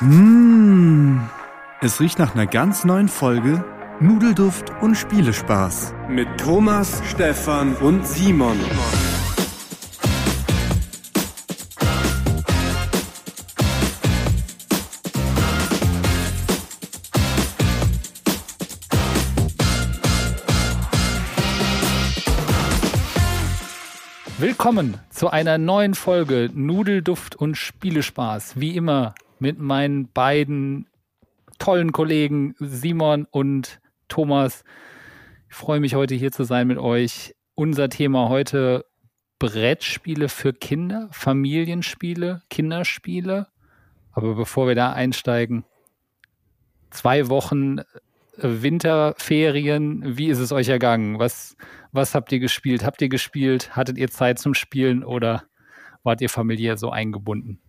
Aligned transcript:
Mmh, 0.00 1.20
es 1.80 2.00
riecht 2.00 2.18
nach 2.18 2.34
einer 2.34 2.46
ganz 2.46 2.84
neuen 2.84 3.08
Folge 3.08 3.64
Nudelduft 4.00 4.72
und 4.80 4.96
Spielespaß. 4.96 5.94
Mit 6.08 6.28
Thomas, 6.38 7.00
Stefan 7.08 7.76
und 7.76 8.06
Simon. 8.06 8.58
Willkommen 24.62 25.00
zu 25.10 25.28
einer 25.28 25.58
neuen 25.58 25.92
Folge 25.94 26.48
Nudelduft 26.54 27.34
und 27.34 27.56
Spielespaß. 27.56 28.60
Wie 28.60 28.76
immer 28.76 29.12
mit 29.40 29.58
meinen 29.58 30.06
beiden 30.06 30.86
tollen 31.58 31.90
Kollegen 31.90 32.54
Simon 32.60 33.26
und 33.28 33.80
Thomas. 34.06 34.62
Ich 35.48 35.56
freue 35.56 35.80
mich 35.80 35.96
heute 35.96 36.14
hier 36.14 36.30
zu 36.30 36.44
sein 36.44 36.68
mit 36.68 36.78
euch. 36.78 37.34
Unser 37.56 37.88
Thema 37.88 38.28
heute 38.28 38.84
Brettspiele 39.40 40.28
für 40.28 40.52
Kinder, 40.52 41.08
Familienspiele, 41.10 42.42
Kinderspiele. 42.48 43.48
Aber 44.12 44.36
bevor 44.36 44.68
wir 44.68 44.76
da 44.76 44.92
einsteigen, 44.92 45.64
zwei 46.90 47.28
Wochen 47.28 47.80
Winterferien, 48.36 50.16
wie 50.16 50.28
ist 50.28 50.38
es 50.38 50.52
euch 50.52 50.68
ergangen? 50.68 51.18
Was, 51.18 51.56
was 51.92 52.14
habt 52.14 52.32
ihr 52.32 52.38
gespielt? 52.38 52.84
Habt 52.84 53.02
ihr 53.02 53.08
gespielt? 53.08 53.76
Hattet 53.76 53.98
ihr 53.98 54.08
Zeit 54.08 54.38
zum 54.38 54.54
Spielen 54.54 55.04
oder 55.04 55.44
wart 56.02 56.20
ihr 56.20 56.30
familiär 56.30 56.76
so 56.76 56.90
eingebunden? 56.90 57.60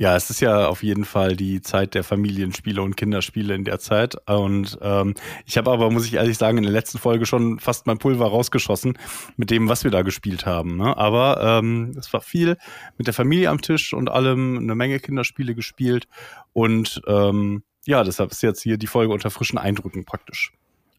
Ja, 0.00 0.14
es 0.14 0.30
ist 0.30 0.38
ja 0.40 0.68
auf 0.68 0.84
jeden 0.84 1.04
Fall 1.04 1.34
die 1.34 1.60
Zeit 1.60 1.94
der 1.94 2.04
Familienspiele 2.04 2.80
und 2.80 2.96
Kinderspiele 2.96 3.56
in 3.56 3.64
der 3.64 3.80
Zeit. 3.80 4.16
Und 4.28 4.78
ähm, 4.80 5.14
ich 5.44 5.58
habe 5.58 5.72
aber, 5.72 5.90
muss 5.90 6.06
ich 6.06 6.14
ehrlich 6.14 6.38
sagen, 6.38 6.58
in 6.58 6.62
der 6.62 6.72
letzten 6.72 6.98
Folge 6.98 7.26
schon 7.26 7.58
fast 7.58 7.88
mein 7.88 7.98
Pulver 7.98 8.26
rausgeschossen 8.26 8.96
mit 9.36 9.50
dem, 9.50 9.68
was 9.68 9.82
wir 9.82 9.90
da 9.90 10.02
gespielt 10.02 10.46
haben. 10.46 10.76
Ne? 10.76 10.96
Aber 10.96 11.40
ähm, 11.42 11.96
es 11.98 12.12
war 12.12 12.20
viel 12.20 12.58
mit 12.96 13.08
der 13.08 13.14
Familie 13.14 13.50
am 13.50 13.60
Tisch 13.60 13.92
und 13.92 14.08
allem, 14.08 14.58
eine 14.58 14.76
Menge 14.76 15.00
Kinderspiele 15.00 15.56
gespielt. 15.56 16.06
Und 16.52 17.02
ähm, 17.08 17.64
ja, 17.86 18.04
deshalb 18.04 18.30
ist 18.30 18.42
jetzt 18.42 18.62
hier 18.62 18.76
die 18.76 18.86
Folge 18.86 19.12
unter 19.12 19.30
frischen 19.30 19.58
Eindrücken 19.58 20.04
praktisch. 20.04 20.52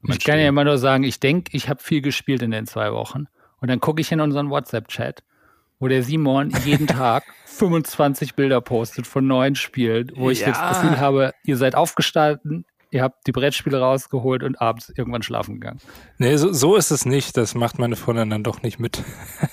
Ich 0.07 0.23
kann 0.23 0.39
ja 0.39 0.47
immer 0.47 0.63
nur 0.63 0.77
sagen, 0.77 1.03
ich 1.03 1.19
denke, 1.19 1.51
ich 1.53 1.69
habe 1.69 1.83
viel 1.83 2.01
gespielt 2.01 2.41
in 2.41 2.51
den 2.51 2.65
zwei 2.65 2.93
Wochen. 2.93 3.25
Und 3.59 3.69
dann 3.69 3.81
gucke 3.81 3.99
ich 3.99 4.11
in 4.11 4.21
unseren 4.21 4.49
WhatsApp-Chat 4.49 5.23
wo 5.79 5.87
der 5.87 6.03
Simon 6.03 6.51
jeden 6.65 6.87
Tag 6.87 7.23
25 7.45 8.35
Bilder 8.35 8.61
postet 8.61 9.07
von 9.07 9.25
neuen 9.25 9.55
Spielen, 9.55 10.11
wo 10.15 10.29
ich 10.29 10.41
ja. 10.41 10.47
das 10.47 10.81
Gefühl 10.81 10.99
habe, 10.99 11.33
ihr 11.43 11.57
seid 11.57 11.75
aufgestanden, 11.75 12.65
ihr 12.91 13.01
habt 13.01 13.25
die 13.27 13.31
Brettspiele 13.31 13.79
rausgeholt 13.79 14.43
und 14.43 14.61
abends 14.61 14.91
irgendwann 14.95 15.23
schlafen 15.23 15.59
gegangen. 15.59 15.79
Nee, 16.17 16.37
so, 16.37 16.51
so 16.51 16.75
ist 16.75 16.91
es 16.91 17.05
nicht. 17.05 17.37
Das 17.37 17.55
macht 17.55 17.79
meine 17.79 17.95
Freundin 17.95 18.29
dann 18.29 18.43
doch 18.43 18.61
nicht 18.61 18.79
mit. 18.79 19.03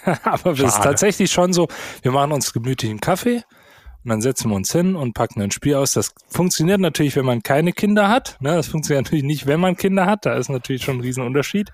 Aber 0.24 0.52
es 0.52 0.60
ist 0.60 0.82
tatsächlich 0.82 1.30
schon 1.30 1.52
so, 1.52 1.68
wir 2.02 2.12
machen 2.12 2.32
uns 2.32 2.52
gemütlichen 2.52 3.00
Kaffee 3.00 3.42
und 4.06 4.10
dann 4.10 4.20
setzen 4.20 4.50
wir 4.50 4.54
uns 4.54 4.70
hin 4.70 4.94
und 4.94 5.14
packen 5.14 5.42
ein 5.42 5.50
Spiel 5.50 5.74
aus. 5.74 5.90
Das 5.90 6.14
funktioniert 6.28 6.78
natürlich, 6.78 7.16
wenn 7.16 7.24
man 7.24 7.42
keine 7.42 7.72
Kinder 7.72 8.08
hat. 8.08 8.36
Ne? 8.38 8.54
Das 8.54 8.68
funktioniert 8.68 9.04
natürlich 9.04 9.24
nicht, 9.24 9.48
wenn 9.48 9.58
man 9.58 9.76
Kinder 9.76 10.06
hat. 10.06 10.24
Da 10.26 10.34
ist 10.34 10.48
natürlich 10.48 10.84
schon 10.84 10.98
ein 10.98 11.00
Riesenunterschied. 11.00 11.72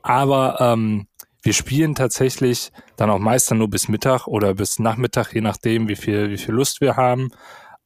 Aber 0.00 0.56
ähm, 0.60 1.08
wir 1.42 1.52
spielen 1.52 1.94
tatsächlich 1.94 2.72
dann 2.96 3.10
auch 3.10 3.18
meist 3.18 3.50
dann 3.50 3.58
nur 3.58 3.68
bis 3.68 3.86
Mittag 3.86 4.26
oder 4.26 4.54
bis 4.54 4.78
Nachmittag, 4.78 5.34
je 5.34 5.42
nachdem, 5.42 5.88
wie 5.88 5.96
viel, 5.96 6.30
wie 6.30 6.38
viel 6.38 6.54
Lust 6.54 6.80
wir 6.80 6.96
haben. 6.96 7.32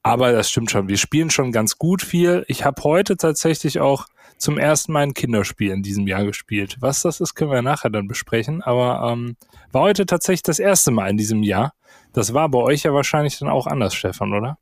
Aber 0.05 0.31
das 0.31 0.49
stimmt 0.49 0.71
schon. 0.71 0.87
Wir 0.87 0.97
spielen 0.97 1.31
schon 1.31 1.51
ganz 1.51 1.77
gut 1.77 2.03
viel. 2.03 2.45
Ich 2.47 2.65
habe 2.65 2.85
heute 2.85 3.17
tatsächlich 3.17 3.81
auch 3.81 4.07
zum 4.39 4.59
ersten 4.59 4.93
Mal 4.93 5.03
ein 5.03 5.15
Kinderspiel 5.15 5.73
in 5.73 5.83
diesem 5.83 6.07
Jahr 6.07 6.25
gespielt. 6.25 6.77
Was 6.79 7.03
das 7.03 7.21
ist, 7.21 7.35
können 7.35 7.51
wir 7.51 7.63
nachher 7.63 7.91
dann 7.91 8.07
besprechen. 8.07 8.63
Aber 8.63 9.11
ähm, 9.11 9.37
war 9.73 9.83
heute 9.83 10.07
tatsächlich 10.07 10.45
das 10.45 10.61
erste 10.61 10.93
Mal 10.93 11.11
in 11.11 11.17
diesem 11.17 11.43
Jahr. 11.43 11.73
Das 12.13 12.35
war 12.35 12.49
bei 12.49 12.59
euch 12.59 12.83
ja 12.83 12.93
wahrscheinlich 12.93 13.39
dann 13.39 13.49
auch 13.49 13.67
anders, 13.67 13.95
Stefan, 13.95 14.33
oder? 14.33 14.59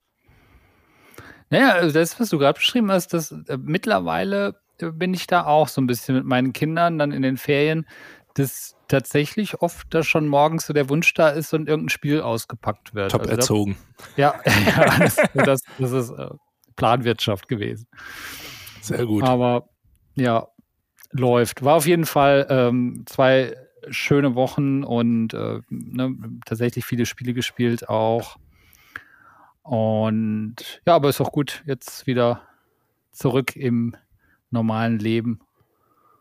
Naja, 1.51 1.73
also 1.73 1.93
das, 1.93 2.19
was 2.21 2.29
du 2.29 2.39
gerade 2.39 2.59
beschrieben 2.59 2.93
hast, 2.93 3.13
das 3.13 3.33
äh, 3.33 3.59
mittlerweile 3.61 4.61
bin 4.79 5.13
ich 5.13 5.27
da 5.27 5.45
auch 5.45 5.69
so 5.69 5.81
ein 5.81 5.87
bisschen 5.87 6.15
mit 6.15 6.25
meinen 6.25 6.53
Kindern 6.53 6.99
dann 6.99 7.13
in 7.13 7.23
den 7.23 7.37
Ferien 7.37 7.87
dass 8.35 8.77
tatsächlich 8.89 9.61
oft 9.63 9.87
da 9.91 10.03
schon 10.03 10.29
morgens 10.29 10.67
so 10.67 10.73
der 10.73 10.89
Wunsch 10.89 11.13
da 11.15 11.29
ist 11.29 11.53
und 11.53 11.69
irgendein 11.69 11.91
Spiel 11.91 12.21
ausgepackt 12.21 12.95
wird. 12.95 13.13
Top 13.13 13.23
also 13.23 13.35
erzogen. 13.35 13.77
ja, 14.17 14.35
ja 14.67 14.99
das, 14.99 15.17
das, 15.35 15.63
das, 15.79 15.93
ist 15.93 16.11
äh, 16.11 16.31
Planwirtschaft 16.77 17.49
gewesen. 17.49 17.87
Sehr 18.81 19.07
gut. 19.07 19.23
Aber 19.25 19.69
ja, 20.15 20.49
läuft. 21.11 21.65
War 21.65 21.77
auf 21.77 21.87
jeden 21.87 22.07
Fall 22.07 22.47
ähm, 22.49 23.05
zwei 23.07 23.57
schöne 23.91 24.35
Wochen 24.35 24.85
und 24.85 25.35
äh, 25.35 25.61
ne, 25.69 26.17
tatsächlich 26.47 26.85
viele 26.85 27.07
Spiele 27.07 27.35
gespielt 27.35 27.89
auch. 27.89 28.37
Und 29.63 30.81
ja, 30.87 30.95
aber 30.95 31.09
ist 31.09 31.21
auch 31.21 31.33
gut, 31.33 31.63
jetzt 31.67 32.07
wieder 32.07 32.43
zurück 33.13 33.57
im 33.57 33.95
normalen 34.51 34.99
Leben 34.99 35.41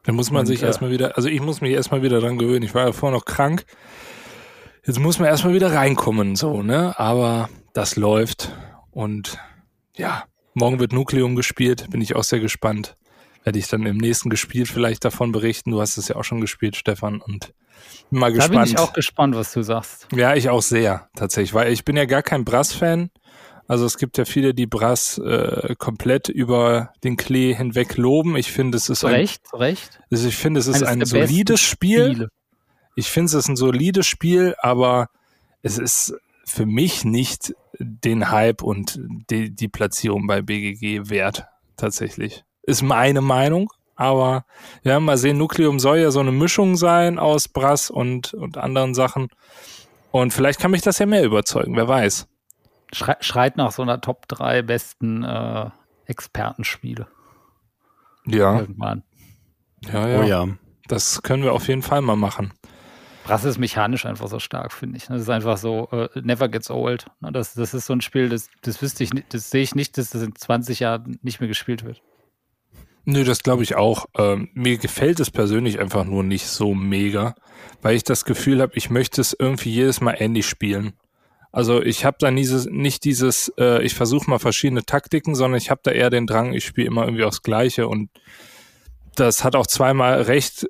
dann 0.03 0.16
muss 0.16 0.31
man 0.31 0.41
und, 0.41 0.46
sich 0.47 0.63
äh, 0.63 0.66
erstmal 0.66 0.91
wieder, 0.91 1.18
also 1.18 1.29
ich 1.29 1.41
muss 1.41 1.62
mich 1.62 1.72
erstmal 1.72 2.02
wieder 2.02 2.19
dran 2.19 2.38
gewöhnen. 2.38 2.63
Ich 2.63 2.74
war 2.74 2.85
ja 2.85 2.91
vorher 2.94 3.18
noch 3.18 3.25
krank. 3.25 3.66
Jetzt 4.85 5.00
muss 5.00 5.19
man 5.19 5.28
erstmal 5.28 5.53
wieder 5.53 5.74
reinkommen, 5.74 6.35
so, 6.35 6.63
ne? 6.63 6.97
Aber 6.97 7.50
das 7.74 7.96
läuft. 7.96 8.56
Und 8.91 9.38
ja, 9.96 10.24
morgen 10.53 10.79
wird 10.79 10.94
Nukleum 10.94 11.35
gespielt, 11.35 11.90
bin 11.91 12.02
ich 12.02 12.16
auch 12.16 12.24
sehr 12.24 12.40
gespannt. 12.40 12.97
Werde 13.44 13.60
ich 13.60 13.68
dann 13.68 13.86
im 13.86 13.98
nächsten 13.98 14.30
gespielt 14.30 14.68
vielleicht 14.68 15.06
davon 15.06 15.32
berichten. 15.32 15.72
Du 15.72 15.82
hast 15.82 15.98
es 15.98 16.08
ja 16.08 16.16
auch 16.16 16.24
schon 16.24 16.42
gespielt, 16.42 16.76
Stefan, 16.76 17.22
und 17.22 17.54
bin 18.10 18.20
mal 18.20 18.32
gespannt. 18.32 18.56
Da 18.56 18.64
bin 18.64 18.72
ich 18.72 18.78
auch 18.78 18.94
gespannt, 18.94 19.36
was 19.36 19.54
du 19.54 19.62
sagst. 19.62 20.08
Ja, 20.14 20.36
ich 20.36 20.50
auch 20.50 20.62
sehr, 20.62 21.10
tatsächlich, 21.16 21.54
weil 21.54 21.72
ich 21.72 21.86
bin 21.86 21.96
ja 21.96 22.06
gar 22.06 22.24
kein 22.24 22.46
Brass-Fan. 22.46 23.10
Also 23.68 23.86
es 23.86 23.98
gibt 23.98 24.18
ja 24.18 24.26
viele, 24.26 24.56
die 24.56 24.66
Brass 24.66 25.20
äh, 25.20 25.76
komplett 25.78 26.28
über 26.28 26.92
den 27.04 27.18
Klee 27.18 27.54
hinweg 27.54 27.98
loben. 27.98 28.36
Ich 28.36 28.52
finde, 28.52 28.78
es 28.78 28.90
ist 28.90 29.04
recht, 29.04 29.44
ein, 29.54 29.60
recht. 29.60 30.00
Also 30.10 30.28
ich 30.28 30.36
finde, 30.36 30.60
es 30.60 30.66
ist 30.66 30.82
Eines 30.82 31.14
ein 31.14 31.28
solides 31.28 31.62
Spiel. 31.62 32.12
Spiele. 32.12 32.30
Ich 32.96 33.10
finde, 33.12 33.28
es 33.28 33.34
ist 33.36 33.48
ein 33.48 33.56
solides 33.56 34.08
Spiel, 34.08 34.56
aber 34.60 35.10
es 35.62 35.78
ist 35.78 36.16
für 36.46 36.66
mich 36.66 37.06
nicht 37.06 37.54
den 37.78 38.32
Hype 38.32 38.64
und 38.64 39.00
die, 39.30 39.56
die 39.56 39.68
Platzierung 39.68 40.26
bei 40.26 40.42
BGG 40.42 41.10
wert, 41.10 41.46
tatsächlich. 41.78 42.44
Ist 42.69 42.81
meine 42.81 43.22
Meinung, 43.22 43.72
aber 43.96 44.46
ja, 44.84 45.00
mal 45.00 45.18
sehen, 45.18 45.38
Nukleum 45.38 45.80
soll 45.80 45.97
ja 46.00 46.12
so 46.12 46.19
eine 46.19 46.31
Mischung 46.31 46.75
sein 46.75 47.19
aus 47.19 47.47
Brass 47.47 47.90
und, 47.90 48.34
und 48.34 48.57
anderen 48.57 48.94
Sachen. 48.94 49.30
Und 50.12 50.34
vielleicht 50.34 50.59
kann 50.59 50.72
mich 50.72 50.81
das 50.81 51.00
ja 51.00 51.06
mehr 51.06 51.24
überzeugen, 51.24 51.75
wer 51.75 51.88
weiß 51.88 52.28
schreit 52.94 53.58
nach 53.58 53.72
so 53.72 53.81
einer 53.81 54.02
Top 54.02 54.28
3 54.28 54.62
besten 54.63 55.24
äh, 55.24 55.69
Expertenspiele. 56.06 57.08
Ja. 58.25 58.59
Irgendwann. 58.59 59.03
Ja, 59.91 60.08
ja. 60.08 60.19
Oh 60.19 60.24
ja. 60.24 60.47
Das 60.88 61.22
können 61.22 61.44
wir 61.44 61.53
auf 61.53 61.68
jeden 61.68 61.84
Fall 61.84 62.02
mal 62.02 62.16
machen. 62.16 62.52
Brass 63.24 63.44
ist 63.44 63.59
mechanisch 63.59 64.06
einfach 64.06 64.28
so 64.28 64.40
stark, 64.40 64.74
finde 64.74 64.97
ich. 64.97 65.06
Das 65.06 65.22
ist 65.22 65.29
einfach 65.29 65.58
so, 65.58 65.88
uh, 65.91 66.08
never 66.16 66.50
gets 66.50 66.72
old. 66.72 67.06
Das, 67.22 67.53
das 67.53 67.75
ist 67.75 67.85
so 67.85 67.94
ein 67.94 68.02
Spiel, 68.02 68.28
das, 68.29 68.50
das 68.62 68.81
wüsste 68.81 69.03
ich 69.03 69.13
nicht, 69.13 69.34
das 69.34 69.52
sehe 69.52 69.62
ich 69.62 69.75
nicht, 69.75 69.97
dass 70.00 70.09
das 70.09 70.24
in 70.24 70.35
20 70.35 70.79
Jahren 70.79 71.19
nicht 71.22 71.40
mehr 71.40 71.47
gespielt 71.47 71.84
wird. 71.84 72.02
Nö, 73.09 73.23
das 73.23 73.41
glaube 73.41 73.64
ich 73.64 73.76
auch. 73.76 74.06
Ähm, 74.20 74.50
mir 74.53 74.78
gefällt 74.78 75.20
es 75.20 75.32
persönlich 75.32 75.79
einfach 75.79 76.06
nur 76.06 76.22
nicht 76.22 76.46
so 76.46 76.76
mega, 76.76 77.34
weil 77.82 77.96
ich 77.96 78.03
das 78.03 78.23
Gefühl 78.23 78.61
habe, 78.61 78.73
ich 78.76 78.91
möchte 78.91 79.20
es 79.20 79.35
irgendwie 79.38 79.72
jedes 79.72 80.00
Mal 80.00 80.16
ähnlich 80.20 80.46
spielen. 80.46 80.94
Also 81.52 81.82
ich 81.82 82.06
habe 82.06 82.17
da 82.20 82.29
dieses, 82.29 82.67
nicht 82.67 83.03
dieses, 83.06 83.52
äh, 83.58 83.82
ich 83.82 83.96
versuche 83.96 84.29
mal 84.29 84.38
verschiedene 84.38 84.84
Taktiken, 84.85 85.34
sondern 85.34 85.58
ich 85.58 85.72
habe 85.72 85.82
da 85.84 85.90
eher 85.90 86.11
den 86.11 86.28
Drang, 86.28 86.53
ich 86.53 86.66
spiele 86.66 86.85
immer 86.85 87.06
irgendwie 87.06 87.23
aufs 87.23 87.41
Gleiche 87.41 87.88
und 87.88 88.11
das 89.16 89.44
hat 89.44 89.56
auch 89.56 89.66
zweimal 89.66 90.22
recht 90.22 90.70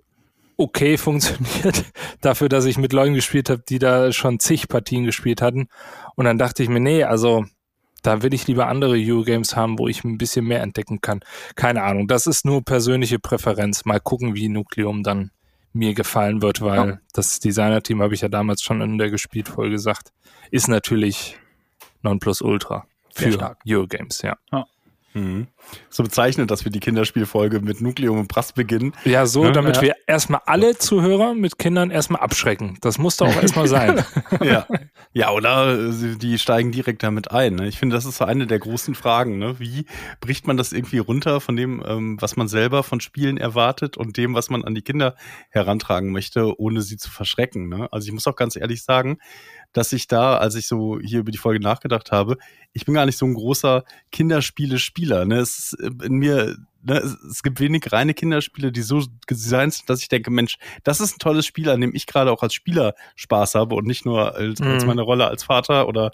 okay 0.56 0.98
funktioniert, 0.98 1.84
dafür, 2.22 2.48
dass 2.48 2.64
ich 2.64 2.78
mit 2.78 2.94
Leuten 2.94 3.16
gespielt 3.16 3.50
habe, 3.50 3.64
die 3.68 3.80
da 3.80 4.14
schon 4.14 4.40
zig 4.40 4.70
Partien 4.70 5.04
gespielt 5.04 5.42
hatten. 5.42 5.68
Und 6.16 6.24
dann 6.24 6.38
dachte 6.38 6.64
ich 6.64 6.70
mir, 6.70 6.80
nee, 6.80 7.04
also 7.04 7.44
da 8.02 8.22
will 8.22 8.34
ich 8.34 8.48
lieber 8.48 8.68
andere 8.68 8.96
Eurogames 8.98 9.56
haben, 9.56 9.80
wo 9.80 9.88
ich 9.88 10.04
ein 10.04 10.18
bisschen 10.18 10.46
mehr 10.46 10.62
entdecken 10.62 11.02
kann. 11.02 11.22
Keine 11.56 11.84
Ahnung, 11.84 12.08
das 12.08 12.28
ist 12.28 12.46
nur 12.46 12.64
persönliche 12.64 13.20
Präferenz. 13.20 13.86
Mal 13.86 14.00
gucken, 14.00 14.36
wie 14.36 14.50
Nukleum 14.50 15.04
dann 15.04 15.32
mir 15.74 15.94
gefallen 15.94 16.42
wird, 16.42 16.62
weil 16.62 16.90
ja. 16.90 17.00
das 17.14 17.40
Designer-Team 17.40 18.02
habe 18.02 18.16
ich 18.16 18.22
ja 18.22 18.28
damals 18.28 18.64
schon 18.64 18.82
in 18.82 18.98
der 18.98 19.12
Gespielt-Folge 19.12 19.72
gesagt 19.72 20.12
ist 20.52 20.68
natürlich 20.68 21.38
Nonplusultra 22.02 22.86
für 23.14 23.56
Eurogames, 23.68 24.22
ja. 24.22 24.38
ja. 24.52 24.66
Mhm. 25.14 25.48
so 25.90 26.04
bezeichnend, 26.04 26.52
dass 26.52 26.66
wir 26.66 26.72
die 26.72 26.80
Kinderspielfolge 26.80 27.62
mit 27.62 27.82
Nukleum 27.82 28.20
und 28.20 28.28
Brass 28.28 28.54
beginnen. 28.54 28.94
Ja, 29.06 29.26
so, 29.26 29.46
Ja, 29.46 29.52
damit 29.52 29.78
ja. 29.78 29.82
wir 29.82 29.96
erstmal 30.08 30.42
alle 30.46 30.78
Zuhörer 30.78 31.34
mit 31.34 31.58
Kindern 31.58 31.90
erstmal 31.90 32.22
abschrecken. 32.22 32.78
Das 32.82 32.98
muss 32.98 33.18
doch 33.18 33.28
auch 33.28 33.36
erstmal 33.42 33.68
sein. 33.68 34.04
ja. 34.44 34.68
ja, 35.14 35.32
oder 35.32 35.90
äh, 35.90 36.16
die 36.16 36.38
steigen 36.38 36.72
direkt 36.72 37.02
damit 37.04 37.32
ein. 37.32 37.56
Ne? 37.56 37.68
Ich 37.68 37.80
finde, 37.80 37.96
das 37.96 38.06
ist 38.06 38.18
so 38.18 38.26
eine 38.26 38.46
der 38.48 38.60
großen 38.60 38.94
Fragen. 38.96 39.40
Ne? 39.40 39.60
Wie 39.60 39.86
bricht 40.22 40.48
man 40.48 40.58
das 40.58 40.72
irgendwie 40.72 41.00
runter 41.00 41.42
von 41.42 41.56
dem, 41.56 41.84
ähm, 41.86 42.18
was 42.22 42.36
man 42.36 42.48
selber 42.48 42.84
von 42.84 43.00
Spielen 43.02 43.38
erwartet 43.38 43.98
und 43.98 44.18
dem, 44.18 44.36
was 44.36 44.50
man 44.50 44.64
an 44.64 44.76
die 44.76 44.82
Kinder 44.84 45.16
herantragen 45.50 46.12
möchte, 46.12 46.60
ohne 46.60 46.82
sie 46.82 46.98
zu 46.98 47.10
verschrecken? 47.10 47.68
Ne? 47.68 47.88
Also 47.92 48.08
ich 48.08 48.14
muss 48.14 48.28
auch 48.28 48.36
ganz 48.36 48.56
ehrlich 48.56 48.84
sagen, 48.84 49.18
dass 49.74 49.94
ich 49.94 50.08
da, 50.08 50.38
als 50.38 50.56
ich 50.56 50.68
so 50.68 51.00
hier 51.00 51.20
über 51.20 51.32
die 51.32 51.38
Folge 51.38 51.60
nachgedacht 51.64 52.12
habe, 52.12 52.38
ich 52.74 52.86
bin 52.86 52.96
gar 52.96 53.06
nicht 53.06 53.18
so 53.18 53.26
ein 53.26 53.34
großer 53.34 53.84
Kinderspiele-Spieler. 54.12 55.26
Ne? 55.26 55.40
Es 55.40 55.60
ist 55.60 55.74
äh, 55.80 56.06
in 56.06 56.18
mir, 56.18 56.56
ne? 56.82 56.98
es, 57.30 57.44
gibt 57.44 57.60
wenig 57.60 57.92
reine 57.92 58.14
Kinderspiele, 58.14 58.72
die 58.72 58.82
so 58.82 59.04
designt 59.30 59.74
sind, 59.74 59.90
dass 59.90 60.02
ich 60.02 60.10
denke, 60.10 60.32
Mensch, 60.32 60.58
das 60.84 61.00
ist 61.00 61.16
ein 61.16 61.20
tolles 61.20 61.46
Spiel, 61.46 61.70
an 61.70 61.82
dem 61.82 61.94
ich 61.94 62.06
gerade 62.06 62.32
auch 62.32 62.44
als 62.44 62.54
Spieler 62.54 62.94
Spaß 63.16 63.56
habe 63.56 63.76
und 63.76 63.86
nicht 63.86 64.06
nur 64.06 64.36
als, 64.36 64.62
als 64.62 64.84
Mhm. 64.84 64.88
meine 64.88 65.02
Rolle 65.02 65.28
als 65.28 65.44
Vater 65.44 65.88
oder 65.88 66.12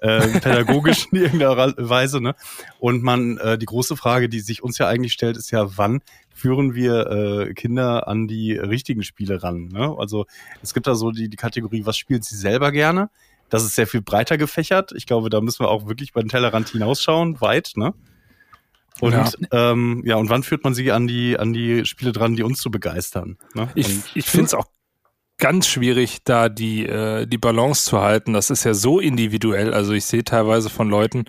äh, 0.00 0.40
pädagogisch 0.40 1.08
in 1.12 1.18
irgendeiner 1.18 1.74
Weise. 1.76 2.20
Ne? 2.20 2.34
Und 2.78 3.02
man, 3.02 3.38
äh, 3.38 3.58
die 3.58 3.66
große 3.66 3.96
Frage, 3.96 4.28
die 4.28 4.40
sich 4.40 4.62
uns 4.62 4.78
ja 4.78 4.88
eigentlich 4.88 5.12
stellt, 5.12 5.36
ist 5.36 5.50
ja, 5.50 5.76
wann 5.76 6.00
führen 6.34 6.74
wir 6.74 7.06
äh, 7.06 7.54
Kinder 7.54 8.08
an 8.08 8.26
die 8.26 8.52
richtigen 8.52 9.02
Spiele 9.02 9.42
ran? 9.42 9.68
Ne? 9.68 9.94
Also 9.98 10.26
es 10.62 10.74
gibt 10.74 10.86
da 10.86 10.94
so 10.94 11.10
die, 11.10 11.28
die 11.28 11.36
Kategorie, 11.36 11.86
was 11.86 11.96
spielen 11.96 12.22
sie 12.22 12.36
selber 12.36 12.72
gerne? 12.72 13.10
Das 13.50 13.64
ist 13.64 13.74
sehr 13.74 13.86
viel 13.86 14.00
breiter 14.00 14.38
gefächert. 14.38 14.92
Ich 14.92 15.06
glaube, 15.06 15.28
da 15.28 15.40
müssen 15.40 15.64
wir 15.64 15.68
auch 15.68 15.88
wirklich 15.88 16.12
bei 16.12 16.20
den 16.20 16.28
Tellerrand 16.28 16.68
hinausschauen, 16.68 17.40
weit, 17.40 17.72
ne? 17.74 17.94
Und 19.00 19.12
Ja. 19.12 19.24
ja. 19.52 19.72
Ähm, 19.72 20.02
ja, 20.04 20.16
und 20.16 20.28
wann 20.28 20.42
führt 20.42 20.62
man 20.62 20.74
sie 20.74 20.92
an 20.92 21.06
die 21.06 21.38
an 21.38 21.52
die 21.52 21.84
Spiele 21.84 22.12
dran, 22.12 22.36
die 22.36 22.42
uns 22.42 22.60
zu 22.60 22.70
begeistern? 22.70 23.38
Ne? 23.54 23.68
Ich, 23.74 23.88
und, 23.88 24.04
ich 24.14 24.26
finde 24.26 24.46
es 24.46 24.54
auch 24.54 24.66
ganz 25.40 25.66
schwierig, 25.66 26.18
da 26.24 26.48
die, 26.48 26.86
äh, 26.86 27.26
die 27.26 27.38
Balance 27.38 27.84
zu 27.84 28.00
halten. 28.00 28.32
Das 28.32 28.50
ist 28.50 28.64
ja 28.64 28.74
so 28.74 29.00
individuell. 29.00 29.74
Also 29.74 29.92
ich 29.92 30.04
sehe 30.04 30.24
teilweise 30.24 30.70
von 30.70 30.88
Leuten 30.88 31.24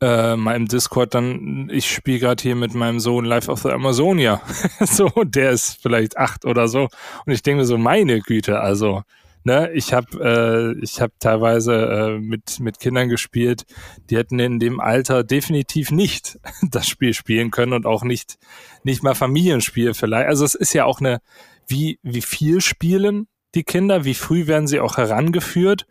äh, 0.00 0.36
mal 0.36 0.56
im 0.56 0.66
Discord 0.66 1.14
dann, 1.14 1.68
ich 1.72 1.90
spiele 1.90 2.20
gerade 2.20 2.42
hier 2.42 2.56
mit 2.56 2.74
meinem 2.74 3.00
Sohn 3.00 3.24
Life 3.24 3.50
of 3.50 3.62
the 3.62 3.70
Amazonia. 3.70 4.40
so, 4.80 5.10
der 5.24 5.50
ist 5.50 5.82
vielleicht 5.82 6.16
acht 6.16 6.44
oder 6.44 6.68
so. 6.68 6.88
Und 7.26 7.32
ich 7.32 7.42
denke 7.42 7.64
so, 7.64 7.76
meine 7.76 8.20
Güte, 8.20 8.60
also 8.60 9.02
Ne, 9.42 9.72
ich 9.72 9.94
habe 9.94 10.76
äh, 10.78 10.84
ich 10.84 11.00
habe 11.00 11.14
teilweise 11.18 11.72
äh, 11.74 12.18
mit 12.18 12.60
mit 12.60 12.78
Kindern 12.78 13.08
gespielt, 13.08 13.64
die 14.10 14.18
hätten 14.18 14.38
in 14.38 14.58
dem 14.58 14.80
Alter 14.80 15.24
definitiv 15.24 15.90
nicht 15.90 16.38
das 16.70 16.86
Spiel 16.86 17.14
spielen 17.14 17.50
können 17.50 17.72
und 17.72 17.86
auch 17.86 18.04
nicht 18.04 18.36
nicht 18.84 19.02
mal 19.02 19.14
Familienspiel 19.14 19.94
vielleicht. 19.94 20.28
Also 20.28 20.44
es 20.44 20.54
ist 20.54 20.74
ja 20.74 20.84
auch 20.84 21.00
eine 21.00 21.20
wie 21.66 21.98
wie 22.02 22.20
viel 22.20 22.60
spielen 22.60 23.28
die 23.54 23.64
Kinder, 23.64 24.04
wie 24.04 24.14
früh 24.14 24.46
werden 24.46 24.66
sie 24.66 24.80
auch 24.80 24.96
herangeführt, 24.96 25.86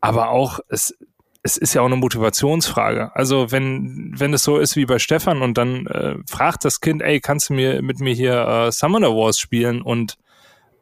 aber 0.00 0.30
auch 0.30 0.60
es 0.68 0.94
es 1.42 1.56
ist 1.56 1.72
ja 1.72 1.80
auch 1.80 1.86
eine 1.86 1.96
Motivationsfrage. 1.96 3.16
Also 3.16 3.50
wenn 3.50 4.12
wenn 4.14 4.34
es 4.34 4.44
so 4.44 4.58
ist 4.58 4.76
wie 4.76 4.84
bei 4.84 4.98
Stefan 4.98 5.40
und 5.40 5.56
dann 5.56 5.86
äh, 5.86 6.16
fragt 6.28 6.64
das 6.66 6.80
Kind, 6.80 7.00
ey, 7.02 7.20
kannst 7.20 7.48
du 7.48 7.54
mir 7.54 7.80
mit 7.80 7.98
mir 8.00 8.12
hier 8.12 8.46
äh, 8.46 8.72
Summoner 8.72 9.08
Wars 9.08 9.38
spielen? 9.38 9.80
Und 9.80 10.18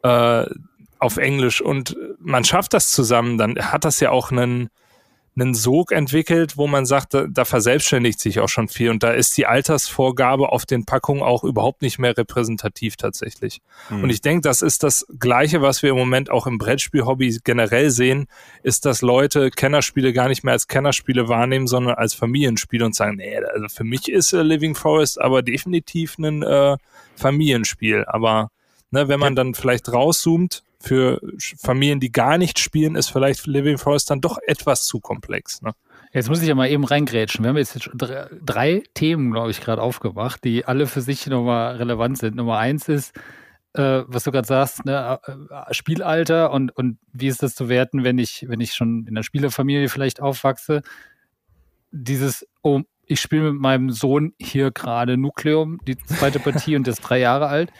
äh, 0.02 0.46
auf 0.98 1.16
Englisch. 1.16 1.60
Und 1.60 1.96
man 2.18 2.44
schafft 2.44 2.74
das 2.74 2.90
zusammen, 2.90 3.38
dann 3.38 3.56
hat 3.56 3.84
das 3.84 4.00
ja 4.00 4.10
auch 4.10 4.30
einen, 4.30 4.70
einen 5.40 5.54
Sog 5.54 5.92
entwickelt, 5.92 6.56
wo 6.56 6.66
man 6.66 6.86
sagt, 6.86 7.14
da, 7.14 7.26
da 7.28 7.44
verselbstständigt 7.44 8.18
sich 8.18 8.40
auch 8.40 8.48
schon 8.48 8.68
viel 8.68 8.90
und 8.90 9.02
da 9.02 9.10
ist 9.10 9.36
die 9.36 9.46
Altersvorgabe 9.46 10.50
auf 10.50 10.66
den 10.66 10.84
Packungen 10.84 11.22
auch 11.22 11.44
überhaupt 11.44 11.82
nicht 11.82 11.98
mehr 11.98 12.16
repräsentativ 12.16 12.96
tatsächlich. 12.96 13.60
Hm. 13.88 14.02
Und 14.02 14.10
ich 14.10 14.20
denke, 14.20 14.42
das 14.42 14.62
ist 14.62 14.82
das 14.82 15.06
Gleiche, 15.18 15.62
was 15.62 15.82
wir 15.82 15.90
im 15.90 15.96
Moment 15.96 16.30
auch 16.30 16.46
im 16.46 16.58
Brettspiel-Hobby 16.58 17.38
generell 17.44 17.90
sehen, 17.90 18.26
ist, 18.62 18.84
dass 18.84 19.02
Leute 19.02 19.50
Kennerspiele 19.50 20.12
gar 20.12 20.28
nicht 20.28 20.44
mehr 20.44 20.52
als 20.52 20.66
Kennerspiele 20.66 21.28
wahrnehmen, 21.28 21.66
sondern 21.66 21.94
als 21.94 22.14
Familienspiele 22.14 22.84
und 22.84 22.94
sagen, 22.94 23.16
nee, 23.16 23.38
also 23.38 23.68
für 23.68 23.84
mich 23.84 24.10
ist 24.10 24.32
äh, 24.32 24.42
Living 24.42 24.74
Forest 24.74 25.20
aber 25.20 25.42
definitiv 25.42 26.18
ein 26.18 26.42
äh, 26.42 26.76
Familienspiel. 27.16 28.04
Aber 28.06 28.50
ne, 28.90 29.08
wenn 29.08 29.20
man 29.20 29.36
dann 29.36 29.54
vielleicht 29.54 29.92
rauszoomt, 29.92 30.62
für 30.80 31.20
Familien, 31.60 32.00
die 32.00 32.12
gar 32.12 32.38
nicht 32.38 32.58
spielen, 32.58 32.94
ist 32.94 33.08
vielleicht 33.08 33.46
Living 33.46 33.78
Forest 33.78 34.10
dann 34.10 34.20
doch 34.20 34.38
etwas 34.46 34.86
zu 34.86 35.00
komplex. 35.00 35.60
Ne? 35.62 35.72
Jetzt 36.12 36.28
muss 36.28 36.40
ich 36.40 36.48
ja 36.48 36.54
mal 36.54 36.70
eben 36.70 36.84
reingrätschen. 36.84 37.44
Wir 37.44 37.50
haben 37.50 37.56
jetzt 37.56 37.90
drei 38.44 38.82
Themen, 38.94 39.32
glaube 39.32 39.50
ich, 39.50 39.60
gerade 39.60 39.82
aufgemacht, 39.82 40.44
die 40.44 40.64
alle 40.64 40.86
für 40.86 41.00
sich 41.00 41.26
nochmal 41.26 41.76
relevant 41.76 42.18
sind. 42.18 42.36
Nummer 42.36 42.58
eins 42.58 42.88
ist, 42.88 43.14
äh, 43.74 44.04
was 44.06 44.24
du 44.24 44.30
gerade 44.30 44.46
sagst, 44.46 44.84
ne, 44.84 45.20
äh, 45.26 45.74
Spielalter 45.74 46.52
und, 46.52 46.74
und 46.76 46.98
wie 47.12 47.28
ist 47.28 47.42
das 47.42 47.54
zu 47.54 47.68
werten, 47.68 48.04
wenn 48.04 48.18
ich, 48.18 48.46
wenn 48.48 48.60
ich 48.60 48.74
schon 48.74 49.06
in 49.06 49.08
einer 49.08 49.22
Spielerfamilie 49.22 49.88
vielleicht 49.88 50.22
aufwachse. 50.22 50.82
Dieses, 51.90 52.46
oh, 52.62 52.82
ich 53.08 53.20
spiele 53.20 53.52
mit 53.52 53.60
meinem 53.60 53.90
Sohn 53.90 54.34
hier 54.38 54.70
gerade 54.70 55.16
Nukleum, 55.16 55.78
die 55.86 55.96
zweite 55.96 56.38
Partie 56.40 56.76
und 56.76 56.86
der 56.86 56.92
ist 56.92 57.00
drei 57.00 57.18
Jahre 57.18 57.48
alt. 57.48 57.72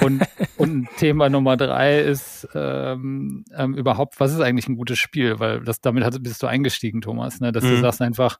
Und, 0.00 0.22
und 0.56 0.88
Thema 0.96 1.28
Nummer 1.28 1.56
drei 1.56 2.00
ist 2.00 2.48
ähm, 2.54 3.44
ähm, 3.56 3.74
überhaupt, 3.74 4.20
was 4.20 4.32
ist 4.32 4.40
eigentlich 4.40 4.68
ein 4.68 4.76
gutes 4.76 4.98
Spiel? 4.98 5.40
Weil 5.40 5.60
das 5.60 5.80
damit 5.80 6.04
hat, 6.04 6.22
bist 6.22 6.42
du 6.42 6.46
eingestiegen, 6.46 7.00
Thomas, 7.00 7.40
ne? 7.40 7.50
dass 7.52 7.64
du 7.64 7.70
Mhm. 7.70 7.80
sagst 7.80 8.00
einfach, 8.02 8.38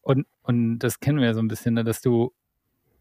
und, 0.00 0.26
und 0.42 0.78
das 0.78 1.00
kennen 1.00 1.18
wir 1.18 1.26
ja 1.26 1.34
so 1.34 1.40
ein 1.40 1.48
bisschen, 1.48 1.74
ne? 1.74 1.84
dass 1.84 2.00
du, 2.00 2.32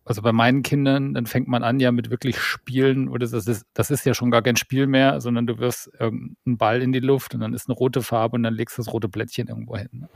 also 0.03 0.21
bei 0.21 0.33
meinen 0.33 0.61
Kindern, 0.63 1.13
dann 1.13 1.25
fängt 1.25 1.47
man 1.47 1.63
an 1.63 1.79
ja 1.79 1.91
mit 1.91 2.09
wirklich 2.09 2.38
Spielen, 2.38 3.07
oder 3.07 3.27
das 3.27 3.47
ist, 3.47 3.65
das 3.73 3.91
ist 3.91 4.05
ja 4.05 4.13
schon 4.13 4.31
gar 4.31 4.41
kein 4.41 4.57
Spiel 4.57 4.88
mehr, 4.88 5.21
sondern 5.21 5.47
du 5.47 5.57
wirfst 5.57 5.89
irgendeinen 5.99 6.57
Ball 6.57 6.81
in 6.81 6.91
die 6.91 6.99
Luft 6.99 7.33
und 7.33 7.39
dann 7.39 7.53
ist 7.53 7.69
eine 7.69 7.75
rote 7.77 8.01
Farbe 8.01 8.35
und 8.35 8.43
dann 8.43 8.53
legst 8.53 8.77
du 8.77 8.81
das 8.81 8.91
rote 8.91 9.07
Blättchen 9.07 9.47
irgendwo 9.47 9.77
hin. 9.77 9.89
Ne? 9.93 10.09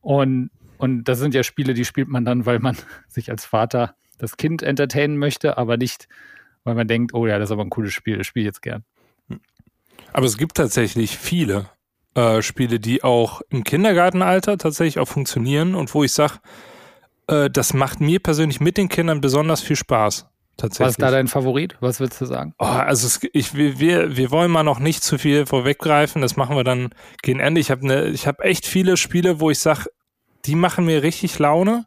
Und, 0.00 0.50
und 0.78 1.04
das 1.04 1.18
sind 1.18 1.34
ja 1.34 1.42
Spiele, 1.42 1.74
die 1.74 1.84
spielt 1.84 2.08
man 2.08 2.24
dann, 2.24 2.46
weil 2.46 2.58
man 2.58 2.76
sich 3.08 3.30
als 3.30 3.44
Vater 3.44 3.94
das 4.18 4.36
Kind 4.36 4.62
entertainen 4.62 5.16
möchte, 5.18 5.58
aber 5.58 5.76
nicht, 5.76 6.08
weil 6.62 6.74
man 6.74 6.88
denkt, 6.88 7.14
oh 7.14 7.26
ja, 7.26 7.38
das 7.38 7.48
ist 7.48 7.52
aber 7.52 7.64
ein 7.64 7.70
cooles 7.70 7.92
Spiel, 7.92 8.18
das 8.18 8.26
spiele 8.26 8.44
ich 8.44 8.48
jetzt 8.48 8.62
gern. 8.62 8.84
Aber 10.12 10.26
es 10.26 10.38
gibt 10.38 10.56
tatsächlich 10.56 11.18
viele 11.18 11.66
äh, 12.14 12.40
Spiele, 12.42 12.78
die 12.78 13.02
auch 13.02 13.42
im 13.50 13.64
Kindergartenalter 13.64 14.58
tatsächlich 14.58 14.98
auch 15.00 15.08
funktionieren 15.08 15.74
und 15.74 15.92
wo 15.94 16.04
ich 16.04 16.12
sage, 16.12 16.34
äh, 17.26 17.50
das 17.50 17.74
macht 17.74 18.00
mir 18.00 18.20
persönlich 18.20 18.60
mit 18.60 18.76
den 18.76 18.88
Kindern 18.88 19.20
besonders 19.20 19.60
viel 19.60 19.76
Spaß. 19.76 20.28
Tatsächlich. 20.56 20.86
Was 20.86 20.92
ist 20.92 21.02
da 21.02 21.10
dein 21.10 21.26
Favorit? 21.26 21.76
Was 21.80 21.98
würdest 21.98 22.20
du 22.20 22.26
sagen? 22.26 22.54
Oh, 22.58 22.64
also 22.64 23.08
es, 23.08 23.20
ich, 23.32 23.54
wir, 23.54 23.80
wir, 24.16 24.30
wollen 24.30 24.52
mal 24.52 24.62
noch 24.62 24.78
nicht 24.78 25.02
zu 25.02 25.18
viel 25.18 25.46
vorweggreifen, 25.46 26.22
das 26.22 26.36
machen 26.36 26.54
wir 26.54 26.62
dann 26.62 26.90
gegen 27.22 27.40
Ende. 27.40 27.60
Ich 27.60 27.72
habe 27.72 27.84
ne, 27.84 28.06
ich 28.06 28.28
hab 28.28 28.40
echt 28.40 28.66
viele 28.66 28.96
Spiele, 28.96 29.40
wo 29.40 29.50
ich 29.50 29.58
sage, 29.58 29.86
die 30.46 30.54
machen 30.54 30.84
mir 30.84 31.02
richtig 31.02 31.38
Laune 31.38 31.86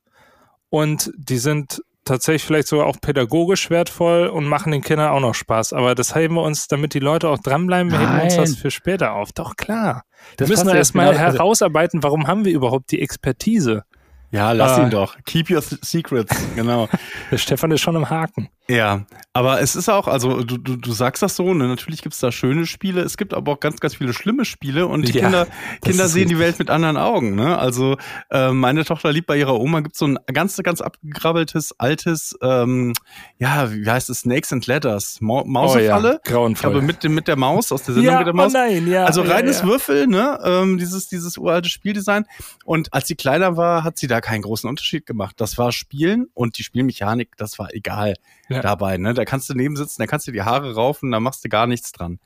und 0.69 1.11
die 1.17 1.37
sind 1.37 1.81
tatsächlich 2.05 2.43
vielleicht 2.43 2.67
sogar 2.67 2.85
auch 2.85 2.99
pädagogisch 3.01 3.69
wertvoll 3.69 4.27
und 4.27 4.45
machen 4.45 4.71
den 4.71 4.81
Kindern 4.81 5.09
auch 5.11 5.19
noch 5.19 5.35
Spaß. 5.35 5.73
Aber 5.73 5.93
das 5.93 6.15
heben 6.15 6.35
wir 6.35 6.41
uns, 6.43 6.67
damit 6.67 6.93
die 6.93 6.99
Leute 6.99 7.29
auch 7.29 7.39
dranbleiben, 7.39 7.91
wir 7.91 7.99
heben 7.99 8.21
uns 8.21 8.35
das 8.37 8.55
für 8.55 8.71
später 8.71 9.13
auf. 9.13 9.33
Doch 9.33 9.55
klar. 9.55 10.03
Das 10.37 10.47
wir 10.47 10.55
müssen 10.55 10.67
wir 10.67 10.75
erstmal 10.75 11.11
genau- 11.11 11.25
also- 11.25 11.37
herausarbeiten, 11.37 12.03
warum 12.03 12.27
haben 12.27 12.45
wir 12.45 12.53
überhaupt 12.53 12.91
die 12.91 13.01
Expertise? 13.01 13.83
Ja, 14.31 14.51
lass 14.51 14.77
Äh. 14.77 14.83
ihn 14.83 14.89
doch. 14.89 15.15
Keep 15.25 15.49
your 15.51 15.61
secrets, 15.61 16.35
genau. 16.55 16.89
Der 17.31 17.37
Stefan 17.37 17.71
ist 17.71 17.81
schon 17.81 17.95
im 17.95 18.09
Haken. 18.09 18.49
Ja, 18.69 19.05
aber 19.31 19.61
es 19.61 19.77
ist 19.77 19.87
auch, 19.87 20.09
also 20.09 20.43
du, 20.43 20.57
du, 20.57 20.75
du 20.75 20.91
sagst 20.91 21.23
das 21.23 21.37
so, 21.37 21.53
ne? 21.53 21.69
natürlich 21.69 22.01
gibt's 22.01 22.19
da 22.19 22.33
schöne 22.33 22.65
Spiele, 22.65 22.99
es 22.99 23.15
gibt 23.15 23.33
aber 23.33 23.53
auch 23.53 23.59
ganz, 23.61 23.79
ganz 23.79 23.95
viele 23.95 24.11
schlimme 24.11 24.43
Spiele 24.43 24.87
und 24.87 25.07
die 25.07 25.13
Ja, 25.13 25.21
Kinder, 25.23 25.47
Kinder 25.81 26.09
sehen 26.09 26.27
die 26.27 26.33
richtig. 26.33 26.39
Welt 26.39 26.59
mit 26.59 26.69
anderen 26.69 26.97
Augen. 26.97 27.35
Ne? 27.35 27.57
Also 27.57 27.95
äh, 28.29 28.51
meine 28.51 28.83
Tochter 28.83 29.13
liebt 29.13 29.27
bei 29.27 29.37
ihrer 29.37 29.57
Oma, 29.57 29.79
gibt's 29.79 29.99
so 29.99 30.07
ein 30.07 30.19
ganz, 30.33 30.57
ganz 30.57 30.81
abgegrabbeltes, 30.81 31.75
altes, 31.79 32.35
ähm, 32.41 32.91
ja, 33.37 33.71
wie 33.71 33.89
heißt 33.89 34.09
es, 34.09 34.19
Snakes 34.19 34.51
and 34.51 34.67
Ladders, 34.67 35.19
Mau 35.21 35.45
Mausefalle. 35.45 36.19
Ich 36.25 36.29
grauenvoll. 36.29 36.71
glaube, 36.71 36.85
mit, 36.85 37.05
dem 37.05 37.15
mit 37.15 37.29
der 37.29 37.37
Maus, 37.37 37.71
aus 37.71 37.83
der 37.83 37.93
Sendung 37.93 38.11
ja, 38.11 38.17
mit 38.19 38.27
der 38.27 38.33
oh 38.33 38.37
Maus. 38.37 38.51
nein, 38.51 38.85
ja. 38.89 39.05
Also 39.05 39.23
ja, 39.23 39.31
reines 39.33 39.61
ja. 39.61 39.65
Würfel, 39.67 40.07
ne? 40.07 40.39
Ähm, 40.43 40.77
dieses, 40.77 41.07
dieses 41.07 41.37
uralte 41.37 41.69
Spieldesign. 41.69 42.25
Und 42.65 42.93
als 42.93 43.07
sie 43.07 43.15
kleiner 43.15 43.55
war, 43.55 43.85
hat 43.85 43.97
sie 43.97 44.07
da 44.07 44.16
keinen 44.21 44.41
großen 44.41 44.69
Unterschied 44.69 45.05
gemacht. 45.05 45.35
Das 45.39 45.57
war 45.57 45.71
Spielen 45.71 46.27
und 46.33 46.57
die 46.57 46.63
Spielmechanik, 46.63 47.35
das 47.37 47.59
war 47.59 47.73
egal 47.73 48.15
Ja. 48.49 48.61
dabei. 48.61 48.97
Ne? 48.97 49.13
Da 49.13 49.25
kannst 49.25 49.49
du 49.49 49.53
nebensitzen, 49.53 50.01
da 50.01 50.07
kannst 50.07 50.27
du 50.27 50.31
die 50.31 50.43
Haare 50.43 50.73
raufen, 50.75 51.11
da 51.11 51.19
machst 51.19 51.43
du 51.45 51.49
gar 51.49 51.67
nichts 51.67 51.91
dran. 51.91 52.19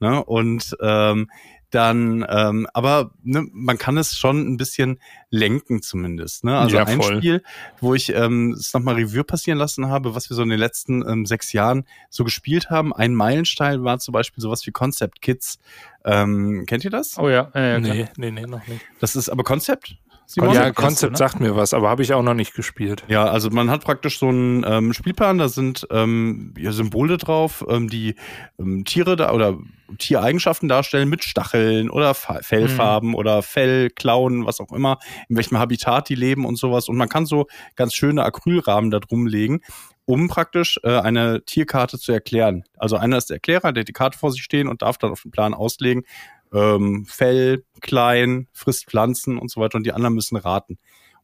Ne? 0.00 0.24
Und 0.24 0.76
ähm, 0.80 1.28
dann, 1.70 2.24
ähm, 2.30 2.66
aber 2.72 3.10
ne, 3.22 3.46
man 3.52 3.76
kann 3.76 3.98
es 3.98 4.16
schon 4.16 4.38
ein 4.48 4.56
bisschen 4.56 5.00
lenken 5.28 5.82
zumindest. 5.82 6.42
Ne? 6.44 6.56
Also 6.56 6.76
Ja, 6.76 6.84
ein. 6.86 7.02
Spiel, 7.02 7.42
wo 7.80 7.94
ich 7.94 8.08
ähm, 8.14 8.52
es 8.58 8.72
nochmal 8.72 8.94
Revue 8.94 9.22
passieren 9.22 9.58
lassen 9.58 9.88
habe, 9.88 10.14
was 10.14 10.30
wir 10.30 10.34
so 10.36 10.42
in 10.42 10.48
den 10.48 10.58
letzten 10.58 11.06
ähm, 11.06 11.26
sechs 11.26 11.52
Jahren 11.52 11.84
so 12.08 12.24
gespielt 12.24 12.70
haben. 12.70 12.94
Ein 12.94 13.14
Meilenstein 13.14 13.84
war 13.84 13.98
zum 13.98 14.12
Beispiel 14.12 14.40
sowas 14.40 14.66
wie 14.66 14.70
Concept 14.70 15.20
Kids. 15.20 15.58
Ähm, 16.06 16.64
kennt 16.66 16.84
ihr 16.84 16.90
das? 16.90 17.18
Oh 17.18 17.28
ja, 17.28 17.50
ja, 17.54 17.60
ja 17.60 17.80
klar. 17.80 17.94
Nee, 17.96 18.08
nee, 18.16 18.30
nee, 18.30 18.46
noch 18.46 18.66
nicht. 18.66 18.80
Das 19.00 19.14
ist 19.14 19.28
aber 19.28 19.44
Konzept. 19.44 19.96
Simon? 20.30 20.54
Ja, 20.54 20.72
Konzept 20.72 21.12
ne? 21.12 21.16
sagt 21.16 21.40
mir 21.40 21.56
was, 21.56 21.72
aber 21.72 21.88
habe 21.88 22.02
ich 22.02 22.12
auch 22.12 22.22
noch 22.22 22.34
nicht 22.34 22.52
gespielt. 22.52 23.02
Ja, 23.08 23.24
also 23.24 23.48
man 23.48 23.70
hat 23.70 23.82
praktisch 23.82 24.18
so 24.18 24.28
einen 24.28 24.62
ähm, 24.68 24.92
Spielplan, 24.92 25.38
da 25.38 25.48
sind 25.48 25.86
ähm, 25.90 26.52
ja, 26.58 26.70
Symbole 26.70 27.16
drauf, 27.16 27.64
ähm, 27.66 27.88
die 27.88 28.14
ähm, 28.58 28.84
Tiere 28.84 29.16
da 29.16 29.32
oder 29.32 29.56
Tiereigenschaften 29.96 30.68
darstellen 30.68 31.08
mit 31.08 31.24
Stacheln 31.24 31.88
oder 31.88 32.12
Fa 32.12 32.40
Fellfarben 32.42 33.14
oder 33.14 33.40
Fell, 33.40 33.88
Klauen, 33.88 34.44
was 34.44 34.60
auch 34.60 34.70
immer, 34.70 34.98
in 35.30 35.36
welchem 35.36 35.58
Habitat 35.58 36.10
die 36.10 36.14
leben 36.14 36.44
und 36.44 36.56
sowas. 36.56 36.90
Und 36.90 36.98
man 36.98 37.08
kann 37.08 37.24
so 37.24 37.46
ganz 37.74 37.94
schöne 37.94 38.22
Acrylrahmen 38.22 38.90
da 38.90 39.00
drum 39.00 39.26
legen, 39.26 39.62
um 40.04 40.28
praktisch 40.28 40.78
äh, 40.82 41.00
eine 41.00 41.42
Tierkarte 41.46 41.98
zu 41.98 42.12
erklären. 42.12 42.64
Also 42.76 42.96
einer 42.96 43.16
ist 43.16 43.30
der 43.30 43.36
Erklärer, 43.36 43.72
der 43.72 43.80
hat 43.80 43.88
die 43.88 43.92
Karte 43.94 44.18
vor 44.18 44.30
sich 44.30 44.42
stehen 44.42 44.68
und 44.68 44.82
darf 44.82 44.98
dann 44.98 45.10
auf 45.10 45.22
den 45.22 45.30
Plan 45.30 45.54
auslegen, 45.54 46.04
ähm, 46.52 47.06
Fell, 47.06 47.64
klein, 47.80 48.48
frisst 48.52 48.86
Pflanzen 48.86 49.38
und 49.38 49.50
so 49.50 49.60
weiter 49.60 49.76
und 49.76 49.84
die 49.84 49.92
anderen 49.92 50.14
müssen 50.14 50.36
raten. 50.36 50.78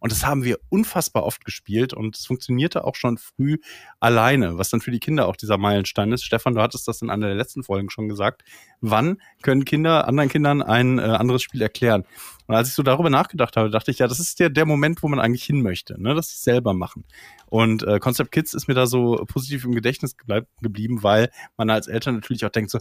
Und 0.05 0.13
das 0.13 0.27
haben 0.27 0.45
wir 0.45 0.59
unfassbar 0.69 1.25
oft 1.25 1.47
gespielt 1.47 1.95
und 1.95 2.15
es 2.15 2.27
funktionierte 2.27 2.85
auch 2.85 2.95
schon 2.95 3.17
früh 3.17 3.57
alleine, 4.01 4.59
was 4.59 4.69
dann 4.69 4.83
für 4.83 4.91
die 4.91 5.01
Kinder 5.01 5.27
auch 5.27 5.35
dieser 5.35 5.57
Meilenstein 5.57 6.13
ist. 6.13 6.25
Stefan, 6.25 6.55
du 6.55 6.61
hattest 6.61 6.87
das 6.87 7.01
in 7.01 7.09
einer 7.09 7.29
der 7.29 7.37
letzten 7.37 7.63
Folgen 7.63 7.89
schon 7.89 8.11
gesagt. 8.11 8.45
Wann 8.83 9.17
können 9.41 9.65
Kinder 9.65 10.07
anderen 10.07 10.29
Kindern 10.29 10.61
ein 10.61 10.99
äh, 10.99 11.03
anderes 11.05 11.43
Spiel 11.43 11.63
erklären? 11.63 12.05
Und 12.47 12.55
als 12.55 12.69
ich 12.69 12.75
so 12.75 12.83
darüber 12.83 13.09
nachgedacht 13.09 13.57
habe, 13.57 13.71
dachte 13.71 13.91
ich, 13.93 14.01
ja, 14.01 14.07
das 14.07 14.21
ist 14.21 14.41
der, 14.41 14.51
der 14.51 14.67
Moment, 14.67 15.03
wo 15.03 15.09
man 15.09 15.21
eigentlich 15.21 15.45
hin 15.45 15.63
möchte, 15.63 15.99
ne? 15.99 16.15
dass 16.15 16.29
sie 16.29 16.35
es 16.35 16.45
selber 16.45 16.75
machen. 16.75 17.07
Und 17.47 17.83
äh, 17.85 17.99
Concept 17.99 18.31
Kids 18.31 18.53
ist 18.53 18.69
mir 18.69 18.75
da 18.75 18.87
so 18.87 19.25
positiv 19.27 19.65
im 19.65 19.75
Gedächtnis 19.75 20.17
geblieben, 20.61 21.03
weil 21.03 21.31
man 21.57 21.71
als 21.71 21.89
Eltern 21.89 22.17
natürlich 22.17 22.45
auch 22.45 22.51
denkt 22.51 22.71
so, 22.71 22.79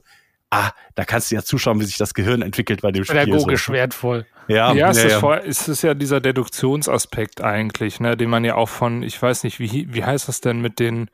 ah, 0.54 0.72
da 0.96 1.06
kannst 1.06 1.32
du 1.32 1.36
ja 1.36 1.42
zuschauen, 1.42 1.80
wie 1.80 1.86
sich 1.86 1.98
das 1.98 2.14
Gehirn 2.14 2.42
entwickelt 2.42 2.82
bei 2.82 2.92
dem 2.92 3.04
Spiel. 3.04 3.20
Pädagogisch 3.20 3.66
so. 3.66 3.74
wertvoll. 3.74 4.26
Ja, 4.48 4.74
Ja, 4.74 4.90
es, 4.90 4.98
ja, 4.98 5.04
ist 5.06 5.12
ja. 5.14 5.20
Voll, 5.20 5.42
es 5.46 5.68
ist 5.68 5.82
ja 5.82 5.94
dieser 5.94 6.22
Deduktionsaspekt 6.22 7.42
eigentlich, 7.42 8.00
ne, 8.00 8.16
den 8.18 8.30
man 8.30 8.44
ja 8.44 8.56
auch 8.56 8.70
von, 8.70 9.04
ich 9.04 9.20
weiß 9.22 9.44
nicht, 9.44 9.60
wie, 9.60 9.88
wie 9.94 10.04
heißt 10.04 10.28
das 10.28 10.42
denn 10.42 10.62
mit 10.62 10.80
den, 10.80 11.10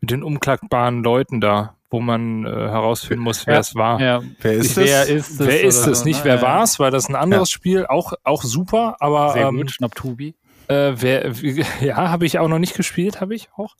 mit 0.00 0.10
den 0.10 0.22
umklagbaren 0.22 1.02
Leuten 1.02 1.40
da, 1.40 1.76
wo 1.90 2.00
man 2.00 2.44
äh, 2.44 2.48
herausfinden 2.48 3.22
muss, 3.22 3.46
wer 3.46 3.54
Ja, 3.54 3.60
es 3.60 3.74
war. 3.74 4.00
Ja. 4.00 4.22
Wer 4.40 4.52
ist 4.52 4.76
Wer 4.76 5.00
das? 5.00 5.08
ist 5.08 5.30
es? 5.30 5.46
Wer 5.46 5.62
ist 5.62 5.86
es? 5.86 6.00
so, 6.00 6.04
Nicht 6.04 6.20
ne? 6.20 6.24
wer 6.24 6.36
Ja, 6.36 6.42
war's, 6.42 6.78
weil 6.80 6.90
das 6.90 7.04
ist 7.04 7.08
ein 7.08 7.16
anderes 7.16 7.50
Spiel, 7.50 7.86
auch, 7.86 8.12
auch 8.24 8.42
super, 8.42 8.96
aber 8.98 9.32
Sehr 9.32 9.46
ähm, 9.46 9.58
gut, 9.58 9.70
Schnapptubi. 9.70 10.34
Äh, 10.68 10.92
wer, 10.96 11.32
ja, 11.80 11.96
habe 12.10 12.26
ich 12.26 12.38
auch 12.38 12.48
noch 12.48 12.58
nicht 12.58 12.74
gespielt, 12.74 13.20
habe 13.20 13.34
ich 13.34 13.48
auch. 13.56 13.74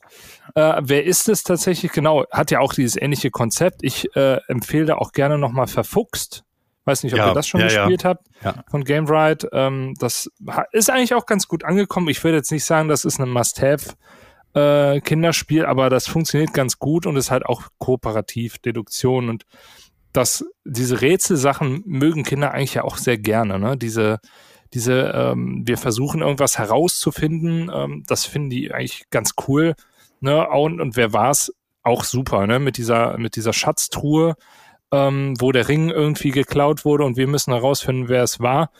Äh, 0.55 0.81
wer 0.83 1.03
ist 1.05 1.29
es 1.29 1.43
tatsächlich? 1.43 1.91
Genau, 1.91 2.25
hat 2.31 2.51
ja 2.51 2.59
auch 2.59 2.73
dieses 2.73 2.99
ähnliche 3.01 3.31
Konzept. 3.31 3.79
Ich 3.83 4.15
äh, 4.15 4.39
empfehle 4.47 4.85
da 4.85 4.95
auch 4.95 5.11
gerne 5.11 5.37
nochmal 5.37 5.67
Verfuchst. 5.67 6.43
Weiß 6.85 7.03
nicht, 7.03 7.13
ob 7.13 7.19
Ja, 7.19 7.29
ihr 7.29 7.33
das 7.33 7.47
schon 7.47 7.61
ja, 7.61 7.67
ja. 7.67 7.79
gespielt 7.81 8.05
habt 8.05 8.27
Ja. 8.43 8.63
von 8.69 8.83
Game 8.83 9.07
Ride. 9.07 9.49
Ähm, 9.51 9.95
das 9.99 10.29
ist 10.71 10.89
eigentlich 10.91 11.15
auch 11.15 11.25
ganz 11.25 11.47
gut 11.47 11.63
angekommen. 11.63 12.09
Ich 12.09 12.23
würde 12.23 12.37
jetzt 12.37 12.51
nicht 12.51 12.65
sagen, 12.65 12.87
das 12.89 13.05
ist 13.05 13.19
ein 13.19 13.29
Must-Have. 13.29 13.95
Äh, 14.53 15.01
Kinderspiel, 15.01 15.65
aber 15.65 15.89
das 15.89 16.07
funktioniert 16.07 16.53
ganz 16.53 16.79
gut 16.79 17.05
und 17.07 17.17
ist 17.17 17.29
halt 17.29 17.45
auch 17.45 17.63
kooperativ, 17.77 18.57
Deduktion 18.59 19.27
und 19.27 19.43
das, 20.13 20.45
diese 20.63 21.01
Rätselsachen 21.01 21.83
mögen 21.85 22.23
Kinder 22.23 22.51
eigentlich 22.51 22.75
ja 22.75 22.85
auch 22.85 22.95
sehr 22.95 23.17
gerne, 23.17 23.59
ne? 23.59 23.75
Diese, 23.75 24.19
diese, 24.73 25.11
ähm, 25.13 25.63
wir 25.65 25.77
versuchen 25.77 26.21
irgendwas 26.21 26.57
herauszufinden, 26.57 27.71
ähm, 27.73 28.03
das 28.07 28.25
finden 28.25 28.49
die 28.49 28.73
eigentlich 28.73 29.09
ganz 29.09 29.33
cool, 29.47 29.75
ne? 30.19 30.47
Und, 30.49 30.81
und 30.81 30.95
wer 30.95 31.13
war's? 31.13 31.51
Auch 31.83 32.03
super, 32.03 32.47
ne? 32.47 32.59
Mit 32.59 32.77
dieser, 32.77 33.17
mit 33.17 33.35
dieser 33.35 33.53
Schatztruhe, 33.53 34.35
ähm, 34.91 35.35
wo 35.39 35.51
der 35.51 35.67
Ring 35.67 35.89
irgendwie 35.89 36.31
geklaut 36.31 36.83
wurde 36.83 37.05
und 37.05 37.17
wir 37.17 37.27
müssen 37.27 37.53
herausfinden, 37.53 38.09
wer 38.09 38.23
es 38.23 38.39
war. 38.39 38.71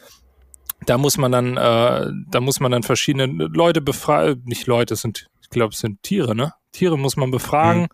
Da 0.85 0.97
muss 0.97 1.17
man 1.17 1.31
dann, 1.31 1.57
äh, 1.57 2.11
da 2.29 2.41
muss 2.41 2.59
man 2.59 2.71
dann 2.71 2.83
verschiedene 2.83 3.27
Leute 3.45 3.81
befragen, 3.81 4.43
nicht 4.45 4.67
Leute, 4.67 4.95
es 4.95 5.01
sind, 5.01 5.27
ich 5.41 5.49
glaube, 5.49 5.73
es 5.73 5.79
sind 5.79 6.01
Tiere, 6.03 6.35
ne? 6.35 6.53
Tiere 6.71 6.97
muss 6.97 7.15
man 7.15 7.31
befragen 7.31 7.87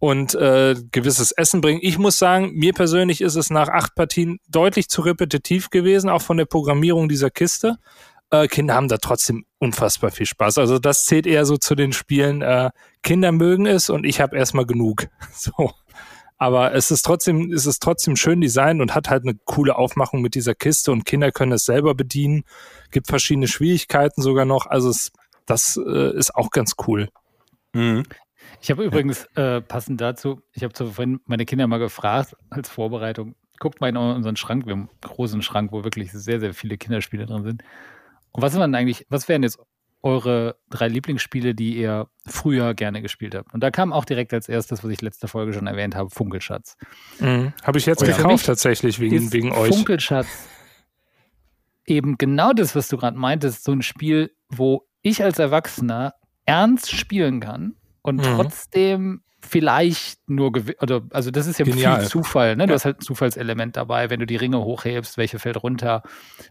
und 0.00 0.34
äh, 0.34 0.74
gewisses 0.90 1.30
Essen 1.30 1.60
bringen. 1.60 1.80
Ich 1.82 1.98
muss 1.98 2.18
sagen, 2.18 2.52
mir 2.54 2.72
persönlich 2.72 3.20
ist 3.20 3.36
es 3.36 3.50
nach 3.50 3.68
acht 3.68 3.94
Partien 3.94 4.40
deutlich 4.48 4.88
zu 4.88 5.02
repetitiv 5.02 5.68
gewesen, 5.70 6.08
auch 6.08 6.22
von 6.22 6.38
der 6.38 6.46
Programmierung 6.46 7.08
dieser 7.08 7.30
Kiste. 7.30 7.76
Äh, 8.30 8.48
Kinder 8.48 8.74
haben 8.74 8.88
da 8.88 8.96
trotzdem 8.96 9.44
unfassbar 9.58 10.10
viel 10.10 10.24
Spaß. 10.24 10.56
Also 10.56 10.78
das 10.78 11.04
zählt 11.04 11.26
eher 11.26 11.44
so 11.44 11.58
zu 11.58 11.74
den 11.74 11.92
Spielen. 11.92 12.40
Äh, 12.40 12.70
Kinder 13.02 13.30
mögen 13.30 13.66
es 13.66 13.90
und 13.90 14.04
ich 14.04 14.20
habe 14.20 14.36
erstmal 14.36 14.66
genug. 14.66 15.06
So. 15.34 15.72
Aber 16.38 16.72
es 16.72 16.90
ist 16.90 17.02
trotzdem, 17.02 17.52
es 17.52 17.66
ist 17.66 17.82
trotzdem 17.82 18.16
schön 18.16 18.40
designt 18.40 18.80
und 18.80 18.94
hat 18.94 19.10
halt 19.10 19.24
eine 19.24 19.38
coole 19.44 19.76
Aufmachung 19.76 20.22
mit 20.22 20.34
dieser 20.34 20.54
Kiste 20.54 20.90
und 20.90 21.04
Kinder 21.04 21.32
können 21.32 21.52
es 21.52 21.66
selber 21.66 21.94
bedienen. 21.94 22.44
Gibt 22.90 23.08
verschiedene 23.08 23.46
Schwierigkeiten 23.46 24.22
sogar 24.22 24.46
noch. 24.46 24.64
Also 24.64 24.88
es, 24.88 25.12
das 25.44 25.76
äh, 25.76 26.16
ist 26.16 26.34
auch 26.34 26.48
ganz 26.50 26.76
cool. 26.86 27.10
Mhm. 27.74 28.04
Ich 28.60 28.70
habe 28.70 28.84
übrigens 28.84 29.24
äh, 29.36 29.60
passend 29.60 30.00
dazu, 30.00 30.42
ich 30.52 30.62
habe 30.62 30.74
vorhin 30.74 31.20
meine 31.26 31.44
Kinder 31.44 31.66
mal 31.66 31.78
gefragt 31.78 32.36
als 32.50 32.68
Vorbereitung, 32.68 33.34
guckt 33.58 33.80
mal 33.80 33.88
in 33.88 33.96
unseren 33.96 34.36
Schrank, 34.36 34.66
wir 34.66 34.72
haben 34.72 34.88
einen 34.88 35.00
großen 35.00 35.42
Schrank, 35.42 35.72
wo 35.72 35.84
wirklich 35.84 36.12
sehr, 36.12 36.40
sehr 36.40 36.54
viele 36.54 36.78
Kinderspiele 36.78 37.26
drin 37.26 37.44
sind. 37.44 37.62
Und 38.32 38.42
was 38.42 38.56
waren 38.56 38.74
eigentlich, 38.74 39.06
was 39.08 39.28
wären 39.28 39.42
jetzt 39.42 39.58
eure 40.02 40.56
drei 40.70 40.88
Lieblingsspiele, 40.88 41.54
die 41.54 41.76
ihr 41.76 42.08
früher 42.26 42.74
gerne 42.74 43.02
gespielt 43.02 43.34
habt? 43.34 43.52
Und 43.52 43.62
da 43.62 43.70
kam 43.70 43.92
auch 43.92 44.04
direkt 44.04 44.32
als 44.32 44.48
erstes, 44.48 44.82
was 44.82 44.90
ich 44.90 45.02
letzte 45.02 45.28
Folge 45.28 45.52
schon 45.52 45.66
erwähnt 45.66 45.94
habe, 45.94 46.10
Funkelschatz. 46.10 46.76
Mhm. 47.18 47.52
Habe 47.62 47.78
ich 47.78 47.86
jetzt 47.86 48.00
Und 48.00 48.08
gekauft 48.08 48.46
tatsächlich 48.46 48.98
wegen, 48.98 49.32
wegen 49.32 49.52
euch. 49.52 49.74
Funkelschatz 49.74 50.26
eben 51.90 52.16
genau 52.16 52.52
das, 52.52 52.74
was 52.74 52.88
du 52.88 52.96
gerade 52.96 53.18
meintest, 53.18 53.64
so 53.64 53.72
ein 53.72 53.82
Spiel, 53.82 54.34
wo 54.48 54.86
ich 55.02 55.22
als 55.22 55.38
Erwachsener 55.38 56.14
ernst 56.46 56.90
spielen 56.92 57.40
kann 57.40 57.76
und 58.02 58.16
Mhm. 58.16 58.22
trotzdem 58.22 59.22
vielleicht 59.42 60.28
nur. 60.28 60.52
Oder, 60.80 61.02
also 61.10 61.30
das 61.30 61.46
ist 61.46 61.58
ja 61.58 61.64
Genial. 61.64 62.00
viel 62.00 62.08
Zufall, 62.08 62.56
ne? 62.56 62.66
Du 62.66 62.72
Ja. 62.72 62.74
hast 62.74 62.84
halt 62.84 62.98
ein 62.98 63.04
Zufallselement 63.04 63.76
dabei, 63.76 64.10
wenn 64.10 64.20
du 64.20 64.26
die 64.26 64.36
Ringe 64.36 64.58
hochhebst, 64.62 65.16
welche 65.16 65.38
fällt 65.38 65.62
runter. 65.62 66.02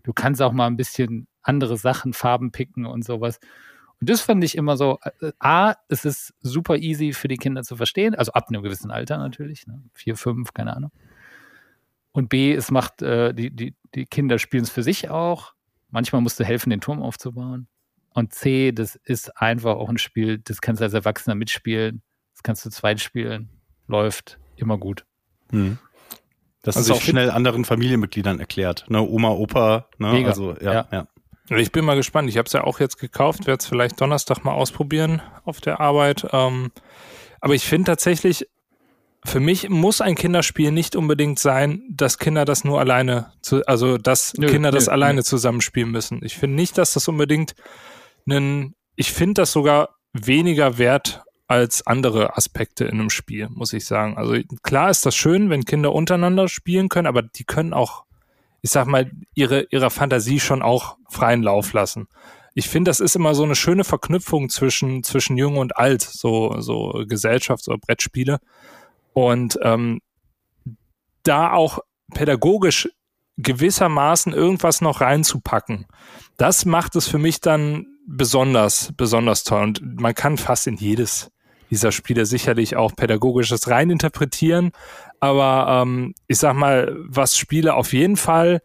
Du 0.03 0.13
kannst 0.13 0.41
auch 0.41 0.51
mal 0.53 0.67
ein 0.67 0.77
bisschen 0.77 1.27
andere 1.43 1.77
Sachen, 1.77 2.13
Farben 2.13 2.51
picken 2.51 2.85
und 2.85 3.03
sowas. 3.05 3.39
Und 4.01 4.09
das 4.09 4.21
fand 4.21 4.43
ich 4.43 4.55
immer 4.55 4.77
so, 4.77 4.97
äh, 5.21 5.31
A, 5.39 5.75
es 5.89 6.05
ist 6.05 6.33
super 6.39 6.77
easy 6.77 7.11
für 7.13 7.27
die 7.27 7.37
Kinder 7.37 7.63
zu 7.63 7.75
verstehen, 7.75 8.15
also 8.15 8.31
ab 8.31 8.47
einem 8.49 8.63
gewissen 8.63 8.91
Alter 8.91 9.17
natürlich, 9.17 9.67
ne? 9.67 9.81
vier, 9.93 10.15
fünf, 10.15 10.53
keine 10.53 10.75
Ahnung. 10.75 10.91
Und 12.11 12.29
B, 12.29 12.53
es 12.53 12.71
macht, 12.71 13.01
äh, 13.01 13.33
die, 13.33 13.51
die, 13.51 13.75
die 13.95 14.05
Kinder 14.05 14.39
spielen 14.39 14.63
es 14.63 14.69
für 14.69 14.83
sich 14.83 15.09
auch. 15.09 15.53
Manchmal 15.89 16.21
musst 16.21 16.39
du 16.39 16.43
helfen, 16.43 16.69
den 16.69 16.81
Turm 16.81 17.01
aufzubauen. 17.01 17.67
Und 18.13 18.33
C, 18.33 18.71
das 18.71 18.95
ist 18.95 19.37
einfach 19.41 19.75
auch 19.75 19.89
ein 19.89 19.97
Spiel, 19.97 20.39
das 20.39 20.61
kannst 20.61 20.81
du 20.81 20.85
als 20.85 20.93
Erwachsener 20.93 21.35
mitspielen. 21.35 22.01
Das 22.33 22.43
kannst 22.43 22.65
du 22.65 22.69
zweit 22.69 22.99
spielen. 22.99 23.49
Läuft 23.87 24.39
immer 24.55 24.77
gut. 24.77 25.05
Mhm. 25.51 25.77
Das 26.61 26.75
Also 26.75 26.93
ist 26.93 26.99
auch 26.99 27.03
schnell 27.03 27.31
anderen 27.31 27.63
Familienmitgliedern 27.65 28.39
erklärt. 28.39 28.85
Ne? 28.89 29.01
Oma, 29.01 29.29
Opa, 29.29 29.87
ne? 29.97 30.11
Mega. 30.11 30.29
Also, 30.29 30.55
ja, 30.59 30.73
Ja. 30.73 30.87
ja. 30.91 31.07
Ich 31.57 31.71
bin 31.71 31.83
mal 31.85 31.95
gespannt. 31.95 32.29
Ich 32.29 32.37
habe 32.37 32.45
es 32.45 32.53
ja 32.53 32.63
auch 32.63 32.79
jetzt 32.79 32.97
gekauft, 32.99 33.47
werde 33.47 33.59
es 33.61 33.65
vielleicht 33.65 33.99
Donnerstag 33.99 34.43
mal 34.43 34.51
ausprobieren 34.53 35.21
auf 35.45 35.61
der 35.61 35.79
Arbeit. 35.79 36.27
Ähm, 36.31 36.71
aber 37.41 37.55
ich 37.55 37.63
finde 37.63 37.85
tatsächlich, 37.91 38.47
für 39.25 39.39
mich 39.39 39.67
muss 39.69 39.99
ein 39.99 40.13
Kinderspiel 40.15 40.71
nicht 40.71 40.95
unbedingt 40.95 41.39
sein, 41.39 41.81
dass 41.89 42.19
Kinder 42.19 42.45
das 42.45 42.63
nur 42.63 42.79
alleine, 42.79 43.31
zu, 43.41 43.65
also 43.65 43.97
dass 43.97 44.33
Nö, 44.37 44.47
Kinder 44.47 44.69
das 44.71 44.85
nö, 44.85 44.91
alleine 44.91 45.17
nö. 45.19 45.23
zusammenspielen 45.23 45.89
müssen. 45.89 46.19
Ich 46.23 46.37
finde 46.37 46.55
nicht, 46.55 46.77
dass 46.77 46.93
das 46.93 47.07
unbedingt 47.07 47.55
einen, 48.31 48.75
ich 48.95 49.11
finde 49.11 49.41
das 49.41 49.51
sogar 49.51 49.95
weniger 50.13 50.77
wert 50.77 51.23
als 51.47 51.85
andere 51.87 52.37
Aspekte 52.37 52.85
in 52.85 52.99
einem 52.99 53.09
Spiel, 53.09 53.49
muss 53.49 53.73
ich 53.73 53.85
sagen. 53.85 54.17
Also 54.17 54.35
klar 54.61 54.89
ist 54.89 55.05
das 55.05 55.15
schön, 55.15 55.49
wenn 55.49 55.65
Kinder 55.65 55.93
untereinander 55.93 56.47
spielen 56.47 56.89
können, 56.89 57.07
aber 57.07 57.23
die 57.23 57.43
können 57.43 57.73
auch, 57.73 58.05
ich 58.61 58.69
sag 58.69 58.85
mal, 58.85 59.11
ihre, 59.33 59.63
ihrer 59.71 59.89
Fantasie 59.89 60.39
schon 60.39 60.61
auch 60.61 60.97
freien 61.09 61.41
Lauf 61.41 61.73
lassen. 61.73 62.07
Ich 62.53 62.69
finde, 62.69 62.89
das 62.89 62.99
ist 62.99 63.15
immer 63.15 63.33
so 63.33 63.43
eine 63.43 63.55
schöne 63.55 63.83
Verknüpfung 63.83 64.49
zwischen, 64.49 65.03
zwischen 65.03 65.37
Jung 65.37 65.57
und 65.57 65.75
Alt, 65.77 66.01
so, 66.01 66.59
so 66.61 66.91
Gesellschafts- 67.07 67.67
oder 67.67 67.79
Brettspiele. 67.79 68.39
Und 69.13 69.57
ähm, 69.63 70.01
da 71.23 71.51
auch 71.51 71.79
pädagogisch 72.13 72.89
gewissermaßen 73.37 74.33
irgendwas 74.33 74.81
noch 74.81 75.01
reinzupacken, 75.01 75.87
das 76.37 76.65
macht 76.65 76.95
es 76.95 77.07
für 77.07 77.17
mich 77.17 77.41
dann 77.41 77.87
besonders, 78.09 78.91
besonders 78.97 79.43
toll. 79.43 79.63
Und 79.63 80.01
man 80.01 80.15
kann 80.15 80.37
fast 80.37 80.67
in 80.67 80.75
jedes 80.75 81.31
dieser 81.69 81.91
Spiele 81.91 82.25
sicherlich 82.25 82.75
auch 82.75 82.95
pädagogisches 82.95 83.69
reininterpretieren. 83.69 84.71
Aber 85.19 85.83
ähm, 85.83 86.15
ich 86.27 86.39
sag 86.39 86.55
mal, 86.55 86.95
was 86.99 87.37
Spiele 87.37 87.75
auf 87.75 87.93
jeden 87.93 88.17
Fall 88.17 88.61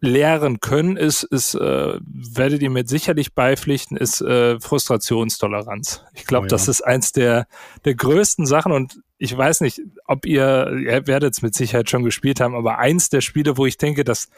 lehren 0.00 0.60
können, 0.60 0.96
ist, 0.96 1.24
ist 1.24 1.54
äh, 1.54 1.98
werdet 2.00 2.62
ihr 2.62 2.70
mir 2.70 2.86
sicherlich 2.86 3.34
beipflichten, 3.34 3.96
ist 3.96 4.20
äh, 4.20 4.60
Frustrationstoleranz. 4.60 6.04
Ich 6.14 6.26
glaube, 6.26 6.44
Oh 6.44 6.48
ja. 6.48 6.50
das 6.50 6.68
ist 6.68 6.82
eins 6.82 7.12
der, 7.12 7.46
der 7.84 7.94
größten 7.94 8.46
Sachen 8.46 8.72
und 8.72 9.00
ich 9.18 9.36
weiß 9.36 9.62
nicht, 9.62 9.80
ob 10.04 10.26
ihr, 10.26 10.70
ihr 10.78 11.06
werdet 11.06 11.32
es 11.32 11.42
mit 11.42 11.54
Sicherheit 11.54 11.88
schon 11.88 12.04
gespielt 12.04 12.40
haben, 12.40 12.54
aber 12.54 12.78
eins 12.78 13.08
der 13.08 13.22
Spiele, 13.22 13.56
wo 13.56 13.64
ich 13.64 13.78
denke, 13.78 14.04
dass 14.04 14.28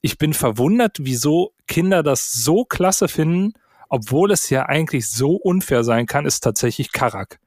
ich 0.00 0.18
bin 0.18 0.32
verwundert, 0.32 0.98
wieso 1.00 1.52
Kinder 1.66 2.02
das 2.02 2.32
so 2.32 2.64
klasse 2.64 3.08
finden, 3.08 3.54
obwohl 3.88 4.30
es 4.32 4.50
ja 4.50 4.66
eigentlich 4.66 5.08
so 5.08 5.32
unfair 5.32 5.82
sein 5.84 6.06
kann, 6.06 6.26
ist 6.26 6.40
tatsächlich 6.40 6.92
Karak. 6.92 7.40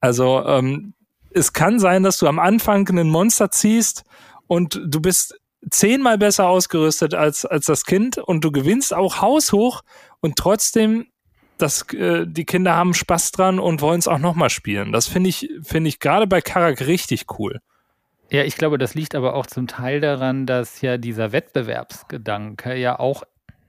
Also 0.00 0.44
ähm, 0.44 0.94
es 1.30 1.52
kann 1.52 1.78
sein, 1.78 2.02
dass 2.02 2.18
du 2.18 2.26
am 2.26 2.38
Anfang 2.38 2.88
einen 2.88 3.08
Monster 3.08 3.50
ziehst 3.50 4.04
und 4.46 4.80
du 4.84 5.00
bist 5.00 5.38
zehnmal 5.70 6.18
besser 6.18 6.46
ausgerüstet 6.48 7.14
als, 7.14 7.44
als 7.46 7.66
das 7.66 7.84
Kind 7.84 8.18
und 8.18 8.44
du 8.44 8.52
gewinnst 8.52 8.92
auch 8.92 9.20
haushoch 9.20 9.82
und 10.20 10.36
trotzdem 10.36 11.06
das, 11.58 11.82
äh, 11.92 12.26
die 12.26 12.44
Kinder 12.44 12.74
haben 12.74 12.94
Spaß 12.94 13.32
dran 13.32 13.58
und 13.58 13.80
wollen 13.80 13.98
es 13.98 14.08
auch 14.08 14.18
nochmal 14.18 14.50
spielen. 14.50 14.92
Das 14.92 15.06
finde 15.06 15.30
ich, 15.30 15.48
finde 15.62 15.88
ich 15.88 16.00
gerade 16.00 16.26
bei 16.26 16.40
Karak 16.40 16.86
richtig 16.86 17.26
cool. 17.38 17.60
Ja, 18.34 18.42
ich 18.42 18.56
glaube, 18.56 18.78
das 18.78 18.94
liegt 18.96 19.14
aber 19.14 19.34
auch 19.34 19.46
zum 19.46 19.68
Teil 19.68 20.00
daran, 20.00 20.44
dass 20.44 20.80
ja 20.80 20.98
dieser 20.98 21.30
Wettbewerbsgedanke 21.30 22.74
ja 22.74 22.98
auch 22.98 23.22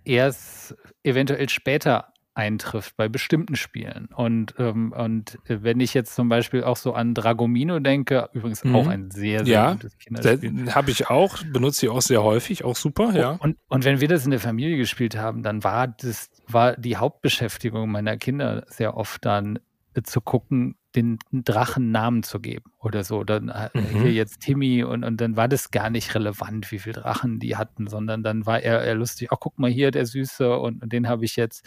erst 0.03 0.75
eventuell 1.03 1.49
später 1.49 2.13
eintrifft 2.33 2.97
bei 2.97 3.07
bestimmten 3.07 3.55
Spielen. 3.55 4.09
Und, 4.15 4.55
ähm, 4.57 4.91
und 4.91 5.37
wenn 5.47 5.79
ich 5.79 5.93
jetzt 5.93 6.15
zum 6.15 6.29
Beispiel 6.29 6.63
auch 6.63 6.77
so 6.77 6.93
an 6.93 7.13
Dragomino 7.13 7.79
denke, 7.79 8.27
übrigens 8.33 8.63
mhm. 8.63 8.75
auch 8.75 8.87
ein 8.87 9.11
sehr, 9.11 9.45
sehr 9.45 9.53
ja, 9.53 9.71
gutes 9.73 9.99
Kinderspiel. 9.99 10.73
Habe 10.73 10.89
ich 10.89 11.11
auch, 11.11 11.43
benutze 11.43 11.85
ich 11.85 11.91
auch 11.91 12.01
sehr 12.01 12.23
häufig, 12.23 12.63
auch 12.63 12.75
super, 12.75 13.13
ja. 13.15 13.37
Und, 13.39 13.57
und 13.69 13.85
wenn 13.85 14.01
wir 14.01 14.07
das 14.07 14.25
in 14.25 14.31
der 14.31 14.39
Familie 14.39 14.77
gespielt 14.77 15.15
haben, 15.15 15.43
dann 15.43 15.63
war 15.63 15.87
das, 15.87 16.31
war 16.47 16.75
die 16.75 16.97
Hauptbeschäftigung 16.97 17.91
meiner 17.91 18.17
Kinder 18.17 18.65
sehr 18.67 18.97
oft 18.97 19.23
dann 19.23 19.59
zu 20.03 20.21
gucken, 20.21 20.75
den 20.95 21.19
Drachen 21.31 21.91
Namen 21.91 22.23
zu 22.23 22.39
geben 22.39 22.71
oder 22.79 23.03
so. 23.03 23.23
Dann 23.23 23.49
äh, 23.49 23.69
mhm. 23.73 24.01
hier 24.01 24.11
jetzt 24.11 24.41
Timmy 24.41 24.83
und, 24.83 25.03
und 25.03 25.19
dann 25.21 25.35
war 25.35 25.47
das 25.47 25.71
gar 25.71 25.89
nicht 25.89 26.15
relevant, 26.15 26.71
wie 26.71 26.79
viele 26.79 27.01
Drachen 27.01 27.39
die 27.39 27.55
hatten, 27.57 27.87
sondern 27.87 28.23
dann 28.23 28.45
war 28.45 28.61
er, 28.61 28.81
er 28.81 28.95
lustig, 28.95 29.29
ach 29.31 29.37
guck 29.39 29.59
mal 29.59 29.69
hier, 29.69 29.91
der 29.91 30.05
Süße 30.05 30.57
und, 30.57 30.83
und 30.83 30.93
den 30.93 31.07
habe 31.07 31.25
ich 31.25 31.35
jetzt. 31.35 31.65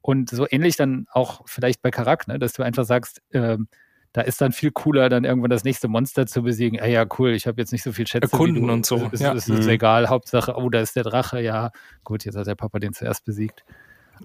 Und 0.00 0.30
so 0.30 0.46
ähnlich 0.50 0.76
dann 0.76 1.06
auch 1.12 1.42
vielleicht 1.46 1.80
bei 1.80 1.90
Karak, 1.90 2.26
ne, 2.26 2.38
dass 2.38 2.54
du 2.54 2.62
einfach 2.64 2.84
sagst, 2.84 3.22
äh, 3.30 3.58
da 4.12 4.20
ist 4.20 4.40
dann 4.40 4.52
viel 4.52 4.72
cooler, 4.72 5.08
dann 5.08 5.24
irgendwann 5.24 5.50
das 5.50 5.64
nächste 5.64 5.88
Monster 5.88 6.26
zu 6.26 6.42
besiegen. 6.42 6.80
Ah 6.80 6.86
ja, 6.86 7.06
cool, 7.18 7.30
ich 7.30 7.46
habe 7.46 7.60
jetzt 7.60 7.72
nicht 7.72 7.82
so 7.82 7.92
viel 7.92 8.06
Schätze. 8.06 8.30
Erkunden 8.30 8.68
und 8.68 8.84
so. 8.84 9.08
Es, 9.10 9.20
ja. 9.20 9.32
ist, 9.32 9.48
ist 9.48 9.64
mhm. 9.64 9.70
egal, 9.70 10.08
Hauptsache, 10.08 10.54
oh, 10.56 10.68
da 10.68 10.80
ist 10.80 10.96
der 10.96 11.04
Drache, 11.04 11.40
ja. 11.40 11.70
Gut, 12.04 12.24
jetzt 12.24 12.36
hat 12.36 12.46
der 12.46 12.54
Papa 12.54 12.78
den 12.78 12.92
zuerst 12.92 13.24
besiegt. 13.24 13.64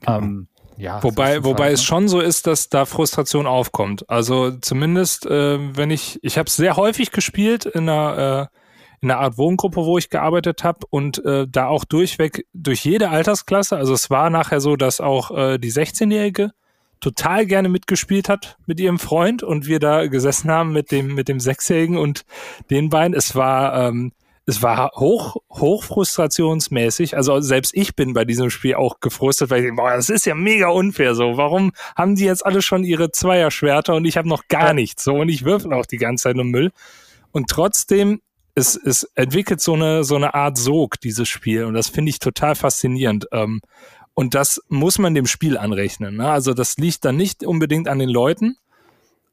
Genau. 0.01 0.17
Ähm, 0.17 0.47
ja, 0.77 1.01
wobei, 1.03 1.43
wobei 1.43 1.65
Fall, 1.65 1.73
es 1.73 1.81
ne? 1.81 1.85
schon 1.85 2.07
so 2.07 2.19
ist, 2.19 2.47
dass 2.47 2.69
da 2.69 2.85
Frustration 2.85 3.47
aufkommt. 3.47 4.09
Also 4.09 4.51
zumindest, 4.51 5.25
äh, 5.25 5.57
wenn 5.75 5.89
ich, 5.89 6.19
ich 6.21 6.37
habe 6.37 6.47
es 6.47 6.55
sehr 6.55 6.77
häufig 6.77 7.11
gespielt 7.11 7.65
in 7.65 7.89
einer, 7.89 8.49
äh, 8.51 8.57
in 9.01 9.11
einer 9.11 9.19
Art 9.19 9.37
Wohngruppe, 9.37 9.85
wo 9.85 9.97
ich 9.97 10.09
gearbeitet 10.09 10.63
habe 10.63 10.79
und 10.89 11.23
äh, 11.25 11.47
da 11.47 11.67
auch 11.67 11.83
durchweg 11.83 12.45
durch 12.53 12.85
jede 12.85 13.09
Altersklasse. 13.09 13.75
Also 13.75 13.93
es 13.93 14.09
war 14.09 14.29
nachher 14.29 14.61
so, 14.61 14.75
dass 14.75 15.01
auch 15.01 15.31
äh, 15.31 15.57
die 15.57 15.71
16-Jährige 15.71 16.51
total 16.99 17.45
gerne 17.45 17.69
mitgespielt 17.69 18.29
hat 18.29 18.57
mit 18.65 18.79
ihrem 18.79 18.99
Freund 18.99 19.43
und 19.43 19.67
wir 19.67 19.79
da 19.79 20.07
gesessen 20.07 20.49
haben 20.49 20.73
mit 20.73 20.91
dem 20.91 21.13
mit 21.13 21.27
dem 21.27 21.39
Sechsjährigen 21.39 21.97
und 21.97 22.23
den 22.69 22.89
beiden. 22.89 23.15
Es 23.15 23.35
war 23.35 23.87
ähm, 23.87 24.13
es 24.49 24.63
war 24.63 24.91
hoch, 24.95 25.35
hoch 25.51 25.83
frustrationsmäßig. 25.83 27.17
Also 27.17 27.41
selbst 27.41 27.73
ich 27.75 27.97
bin 27.97 28.13
bei 28.13 28.23
diesem 28.23 28.49
Spiel 28.49 28.75
auch 28.75 29.01
gefrustet, 29.01 29.49
weil 29.49 29.59
ich 29.59 29.65
denke, 29.65 29.81
boah, 29.81 29.93
das 29.93 30.09
ist 30.09 30.25
ja 30.25 30.35
mega 30.35 30.69
unfair 30.69 31.15
so. 31.15 31.35
Warum 31.35 31.73
haben 31.97 32.15
die 32.15 32.23
jetzt 32.23 32.45
alle 32.45 32.61
schon 32.61 32.85
ihre 32.85 33.11
Zweierschwerter 33.11 33.93
und 33.93 34.05
ich 34.05 34.15
habe 34.15 34.29
noch 34.29 34.47
gar 34.47 34.73
nichts 34.73 35.03
so 35.03 35.15
und 35.15 35.27
ich 35.27 35.43
würfel 35.43 35.73
auch 35.73 35.85
die 35.85 35.97
ganze 35.97 36.23
Zeit 36.23 36.37
nur 36.37 36.45
Müll. 36.45 36.71
Und 37.33 37.49
trotzdem, 37.49 38.21
es, 38.55 38.77
es 38.77 39.03
entwickelt 39.15 39.59
so 39.59 39.73
eine, 39.73 40.05
so 40.05 40.15
eine 40.15 40.33
Art 40.33 40.57
Sog, 40.57 41.01
dieses 41.01 41.27
Spiel. 41.27 41.65
Und 41.65 41.73
das 41.73 41.89
finde 41.89 42.09
ich 42.11 42.19
total 42.19 42.55
faszinierend. 42.55 43.27
Ähm, 43.33 43.59
und 44.13 44.33
das 44.33 44.61
muss 44.69 44.97
man 44.97 45.13
dem 45.13 45.27
Spiel 45.27 45.57
anrechnen. 45.57 46.15
Ne? 46.15 46.31
Also 46.31 46.53
das 46.53 46.77
liegt 46.77 47.03
dann 47.03 47.17
nicht 47.17 47.43
unbedingt 47.43 47.89
an 47.89 47.99
den 47.99 48.09
Leuten, 48.09 48.55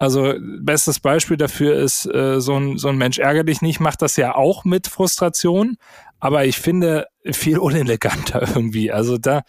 also 0.04 0.34
bestes 0.60 1.00
Beispiel 1.00 1.36
dafür 1.36 1.74
ist, 1.76 2.06
äh, 2.06 2.40
so, 2.40 2.54
ein, 2.54 2.78
so 2.78 2.88
ein 2.88 2.96
Mensch 2.96 3.18
ärgere 3.18 3.44
dich 3.44 3.62
nicht, 3.62 3.80
macht 3.80 4.02
das 4.02 4.16
ja 4.16 4.34
auch 4.34 4.64
mit 4.64 4.86
Frustration, 4.86 5.76
aber 6.20 6.44
ich 6.44 6.58
finde 6.58 7.06
viel 7.32 7.58
uneleganter 7.58 8.42
irgendwie. 8.54 8.92
Also 8.92 9.18
da 9.18 9.42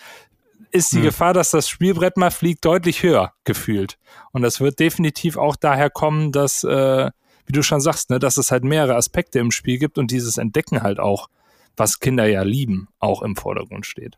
ist 0.71 0.91
die 0.91 0.97
hm. 0.97 1.03
Gefahr, 1.03 1.33
dass 1.33 1.51
das 1.51 1.69
Spielbrett 1.69 2.17
mal 2.17 2.31
fliegt, 2.31 2.65
deutlich 2.65 3.03
höher 3.03 3.33
gefühlt. 3.43 3.97
Und 4.31 4.41
das 4.41 4.59
wird 4.59 4.79
definitiv 4.79 5.37
auch 5.37 5.55
daher 5.55 5.89
kommen, 5.89 6.31
dass, 6.31 6.63
äh, 6.63 7.11
wie 7.45 7.53
du 7.53 7.61
schon 7.61 7.81
sagst, 7.81 8.09
ne, 8.09 8.19
dass 8.19 8.37
es 8.37 8.51
halt 8.51 8.63
mehrere 8.63 8.95
Aspekte 8.95 9.39
im 9.39 9.51
Spiel 9.51 9.77
gibt 9.77 9.97
und 9.97 10.11
dieses 10.11 10.37
Entdecken 10.37 10.83
halt 10.83 10.99
auch, 10.99 11.29
was 11.77 11.99
Kinder 11.99 12.27
ja 12.27 12.43
lieben, 12.43 12.87
auch 12.99 13.21
im 13.21 13.35
Vordergrund 13.35 13.85
steht. 13.85 14.17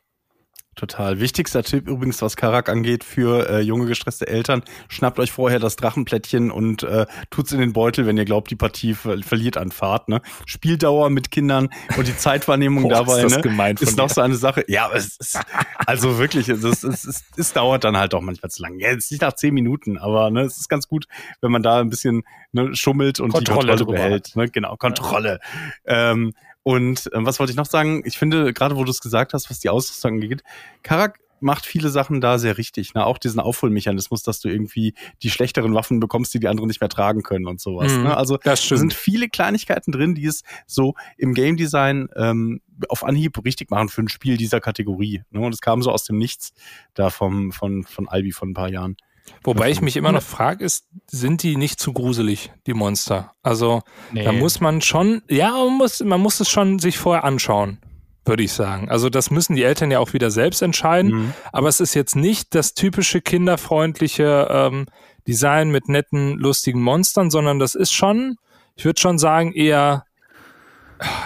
Total. 0.77 1.19
Wichtigster 1.19 1.63
Tipp 1.63 1.87
übrigens, 1.87 2.21
was 2.21 2.37
Karak 2.37 2.69
angeht 2.69 3.03
für 3.03 3.49
äh, 3.49 3.61
junge 3.61 3.87
gestresste 3.87 4.27
Eltern. 4.27 4.61
Schnappt 4.89 5.17
euch 5.17 5.31
vorher 5.31 5.57
das 5.57 5.75
Drachenplättchen 5.75 6.51
und 6.51 6.83
äh, 6.83 7.07
tut's 7.31 7.51
in 7.51 7.59
den 7.59 7.73
Beutel, 7.73 8.05
wenn 8.05 8.15
ihr 8.15 8.25
glaubt, 8.25 8.51
die 8.51 8.55
Partie 8.55 8.93
ver 8.93 9.17
verliert 9.23 9.57
an 9.57 9.71
Fahrt. 9.71 10.07
Ne? 10.07 10.21
Spieldauer 10.45 11.09
mit 11.09 11.31
Kindern 11.31 11.69
und 11.97 12.07
die 12.07 12.15
Zeitwahrnehmung 12.15 12.83
Boah, 12.89 12.89
dabei 12.89 13.23
ist, 13.23 13.43
ne, 13.43 13.75
ist 13.79 13.97
noch 13.97 14.11
so 14.11 14.21
eine 14.21 14.35
Sache. 14.35 14.65
Ja, 14.67 14.91
es 14.93 15.17
ist 15.17 15.39
also 15.77 16.19
wirklich, 16.19 16.47
es, 16.47 16.63
ist, 16.63 16.83
es, 16.83 17.05
ist, 17.05 17.25
es 17.35 17.53
dauert 17.53 17.83
dann 17.83 17.97
halt 17.97 18.13
auch 18.13 18.21
manchmal 18.21 18.51
zu 18.51 18.61
lang. 18.61 18.77
Ja, 18.77 18.91
jetzt 18.91 19.09
nicht 19.09 19.21
nach 19.21 19.33
zehn 19.33 19.55
Minuten, 19.55 19.97
aber 19.97 20.29
ne, 20.29 20.41
es 20.41 20.57
ist 20.57 20.69
ganz 20.69 20.87
gut, 20.87 21.07
wenn 21.41 21.51
man 21.51 21.63
da 21.63 21.79
ein 21.79 21.89
bisschen 21.89 22.21
ne, 22.51 22.75
schummelt 22.75 23.19
und 23.19 23.31
Kontrolle 23.31 23.75
die 23.75 23.83
Kontrolle 23.83 23.97
behält. 23.97 24.35
Ne? 24.35 24.47
Genau, 24.47 24.75
Kontrolle. 24.77 25.39
Ja. 25.87 26.11
Ähm, 26.11 26.33
und 26.67 27.09
äh, 27.13 27.25
was 27.25 27.39
wollte 27.39 27.51
ich 27.51 27.55
noch 27.55 27.65
sagen? 27.65 28.01
Ich 28.03 28.17
finde, 28.17 28.51
gerade 28.51 28.75
wo 28.75 28.83
du 28.83 28.91
es 28.91 28.99
gesagt 28.99 29.31
hast, 29.31 29.49
was 29.49 29.61
die 29.61 29.69
Ausrüstung 29.69 30.15
angeht, 30.15 30.43
Karak 30.83 31.17
macht 31.39 31.65
viele 31.65 31.87
Sachen 31.87 32.19
da 32.19 32.39
sehr 32.39 32.57
richtig. 32.57 32.93
Ne? 32.93 33.05
Auch 33.05 33.19
diesen 33.19 33.39
Aufholmechanismus, 33.39 34.21
dass 34.21 34.41
du 34.41 34.49
irgendwie 34.49 34.93
die 35.23 35.29
schlechteren 35.29 35.73
Waffen 35.73 36.01
bekommst, 36.01 36.33
die 36.33 36.41
die 36.41 36.49
anderen 36.49 36.67
nicht 36.67 36.81
mehr 36.81 36.89
tragen 36.89 37.23
können 37.23 37.47
und 37.47 37.61
sowas. 37.61 37.93
Mm, 37.93 38.03
ne? 38.03 38.17
Also 38.17 38.35
da 38.43 38.57
sind 38.57 38.93
viele 38.93 39.29
Kleinigkeiten 39.29 39.93
drin, 39.93 40.13
die 40.13 40.25
es 40.25 40.43
so 40.65 40.95
im 41.15 41.33
Game 41.33 41.55
Design 41.55 42.09
ähm, 42.17 42.59
auf 42.89 43.05
Anhieb 43.05 43.41
richtig 43.45 43.71
machen 43.71 43.87
für 43.87 44.01
ein 44.01 44.09
Spiel 44.09 44.35
dieser 44.35 44.59
Kategorie. 44.59 45.23
Ne? 45.29 45.39
Und 45.39 45.53
es 45.53 45.61
kam 45.61 45.81
so 45.81 45.89
aus 45.89 46.03
dem 46.03 46.17
Nichts 46.17 46.51
da 46.95 47.09
vom, 47.09 47.53
von, 47.53 47.83
von 47.83 48.09
Albi 48.09 48.33
von 48.33 48.49
ein 48.49 48.53
paar 48.53 48.69
Jahren. 48.69 48.97
Wobei 49.43 49.69
ich 49.69 49.81
mich 49.81 49.95
immer 49.95 50.11
noch 50.11 50.23
frage, 50.23 50.63
ist, 50.63 50.87
sind 51.09 51.43
die 51.43 51.55
nicht 51.55 51.79
zu 51.79 51.93
gruselig, 51.93 52.51
die 52.65 52.73
Monster? 52.73 53.33
Also 53.43 53.81
nee. 54.11 54.23
da 54.23 54.31
muss 54.31 54.59
man 54.59 54.81
schon, 54.81 55.21
ja, 55.29 55.51
man 55.51 55.77
muss, 55.77 56.01
man 56.01 56.19
muss 56.19 56.39
es 56.39 56.49
schon 56.49 56.79
sich 56.79 56.97
vorher 56.97 57.23
anschauen, 57.23 57.79
würde 58.25 58.43
ich 58.43 58.51
sagen. 58.51 58.89
Also 58.89 59.09
das 59.09 59.31
müssen 59.31 59.55
die 59.55 59.63
Eltern 59.63 59.91
ja 59.91 59.99
auch 59.99 60.13
wieder 60.13 60.31
selbst 60.31 60.61
entscheiden. 60.61 61.11
Mhm. 61.11 61.33
Aber 61.51 61.69
es 61.69 61.79
ist 61.79 61.93
jetzt 61.93 62.15
nicht 62.15 62.55
das 62.55 62.73
typische 62.73 63.21
kinderfreundliche 63.21 64.47
ähm, 64.49 64.85
Design 65.27 65.69
mit 65.69 65.87
netten, 65.87 66.37
lustigen 66.37 66.81
Monstern, 66.81 67.29
sondern 67.31 67.59
das 67.59 67.75
ist 67.75 67.93
schon, 67.93 68.35
ich 68.75 68.85
würde 68.85 68.99
schon 68.99 69.17
sagen, 69.17 69.53
eher 69.53 70.05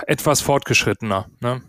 etwas 0.07 0.41
fortgeschrittener. 0.41 1.27
Ne? 1.39 1.61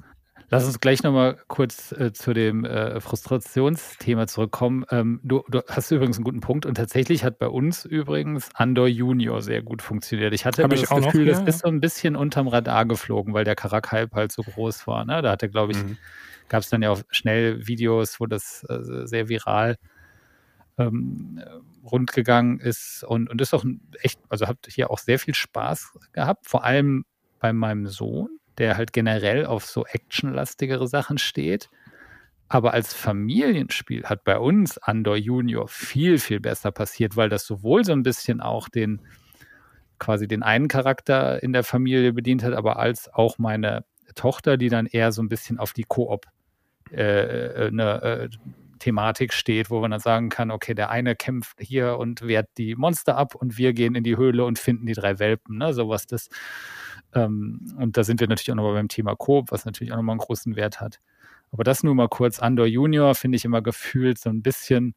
Lass 0.52 0.66
uns 0.66 0.80
gleich 0.80 1.02
nochmal 1.02 1.38
kurz 1.48 1.92
äh, 1.92 2.12
zu 2.12 2.34
dem 2.34 2.66
äh, 2.66 3.00
Frustrationsthema 3.00 4.26
zurückkommen. 4.26 4.84
Ähm, 4.90 5.18
du, 5.22 5.42
du, 5.48 5.62
hast 5.66 5.90
übrigens 5.90 6.18
einen 6.18 6.24
guten 6.24 6.40
Punkt 6.40 6.66
und 6.66 6.74
tatsächlich 6.74 7.24
hat 7.24 7.38
bei 7.38 7.48
uns 7.48 7.86
übrigens 7.86 8.50
Andor 8.52 8.86
Junior 8.86 9.40
sehr 9.40 9.62
gut 9.62 9.80
funktioniert. 9.80 10.34
Ich 10.34 10.44
hatte 10.44 10.60
immer 10.60 10.74
das 10.74 10.90
Gefühl, 10.90 11.24
das 11.24 11.40
ist 11.40 11.60
so 11.60 11.68
ein 11.68 11.80
bisschen 11.80 12.16
unterm 12.16 12.48
Radar 12.48 12.84
geflogen, 12.84 13.32
weil 13.32 13.44
der 13.44 13.54
Karak-Hype 13.54 14.12
halt 14.12 14.30
so 14.30 14.42
groß 14.42 14.86
war. 14.86 15.06
Ne? 15.06 15.22
Da 15.22 15.30
hatte, 15.30 15.48
glaube 15.48 15.72
ich, 15.72 15.82
mhm. 15.82 15.96
gab 16.50 16.60
es 16.60 16.68
dann 16.68 16.82
ja 16.82 16.90
auch 16.90 17.00
schnell 17.08 17.66
Videos, 17.66 18.20
wo 18.20 18.26
das 18.26 18.62
äh, 18.68 19.06
sehr 19.06 19.30
viral 19.30 19.76
ähm, 20.76 21.42
rundgegangen 21.82 22.60
ist 22.60 23.04
und, 23.04 23.30
und 23.30 23.40
ist 23.40 23.54
auch 23.54 23.64
echt, 24.02 24.20
also 24.28 24.46
habt 24.48 24.66
hier 24.66 24.90
auch 24.90 24.98
sehr 24.98 25.18
viel 25.18 25.34
Spaß 25.34 25.98
gehabt, 26.12 26.46
vor 26.46 26.62
allem 26.62 27.06
bei 27.40 27.54
meinem 27.54 27.86
Sohn 27.86 28.38
der 28.58 28.76
halt 28.76 28.92
generell 28.92 29.46
auf 29.46 29.64
so 29.64 29.84
actionlastigere 29.86 30.86
Sachen 30.88 31.18
steht. 31.18 31.70
Aber 32.48 32.74
als 32.74 32.92
Familienspiel 32.92 34.04
hat 34.04 34.24
bei 34.24 34.38
uns 34.38 34.76
Andor 34.78 35.16
Junior 35.16 35.68
viel, 35.68 36.18
viel 36.18 36.40
besser 36.40 36.70
passiert, 36.70 37.16
weil 37.16 37.28
das 37.28 37.46
sowohl 37.46 37.84
so 37.84 37.92
ein 37.92 38.02
bisschen 38.02 38.40
auch 38.40 38.68
den 38.68 39.00
quasi 39.98 40.26
den 40.26 40.42
einen 40.42 40.68
Charakter 40.68 41.42
in 41.42 41.52
der 41.52 41.62
Familie 41.62 42.12
bedient 42.12 42.42
hat, 42.42 42.54
aber 42.54 42.78
als 42.78 43.08
auch 43.12 43.38
meine 43.38 43.84
Tochter, 44.16 44.56
die 44.56 44.68
dann 44.68 44.86
eher 44.86 45.12
so 45.12 45.22
ein 45.22 45.28
bisschen 45.28 45.58
auf 45.58 45.72
die 45.72 45.84
Koop 45.84 46.26
äh, 46.90 47.68
eine 47.68 48.02
äh, 48.02 48.28
Thematik 48.80 49.32
steht, 49.32 49.70
wo 49.70 49.80
man 49.80 49.92
dann 49.92 50.00
sagen 50.00 50.28
kann, 50.28 50.50
okay, 50.50 50.74
der 50.74 50.90
eine 50.90 51.14
kämpft 51.14 51.56
hier 51.60 51.98
und 51.98 52.26
wehrt 52.26 52.48
die 52.58 52.74
Monster 52.74 53.16
ab 53.16 53.36
und 53.36 53.56
wir 53.56 53.72
gehen 53.74 53.94
in 53.94 54.02
die 54.02 54.16
Höhle 54.16 54.44
und 54.44 54.58
finden 54.58 54.86
die 54.86 54.92
drei 54.92 55.20
Welpen, 55.20 55.58
ne? 55.58 55.72
Sowas 55.72 56.08
das 56.08 56.28
ähm, 57.14 57.74
und 57.78 57.96
da 57.96 58.04
sind 58.04 58.20
wir 58.20 58.28
natürlich 58.28 58.50
auch 58.50 58.56
nochmal 58.56 58.74
beim 58.74 58.88
Thema 58.88 59.14
Coop, 59.16 59.50
was 59.52 59.64
natürlich 59.64 59.92
auch 59.92 59.96
nochmal 59.96 60.14
einen 60.14 60.20
großen 60.20 60.56
Wert 60.56 60.80
hat. 60.80 61.00
Aber 61.50 61.64
das 61.64 61.82
nur 61.82 61.94
mal 61.94 62.08
kurz. 62.08 62.38
Andor 62.38 62.66
Junior 62.66 63.14
finde 63.14 63.36
ich 63.36 63.44
immer 63.44 63.60
gefühlt 63.60 64.18
so 64.18 64.30
ein 64.30 64.42
bisschen 64.42 64.94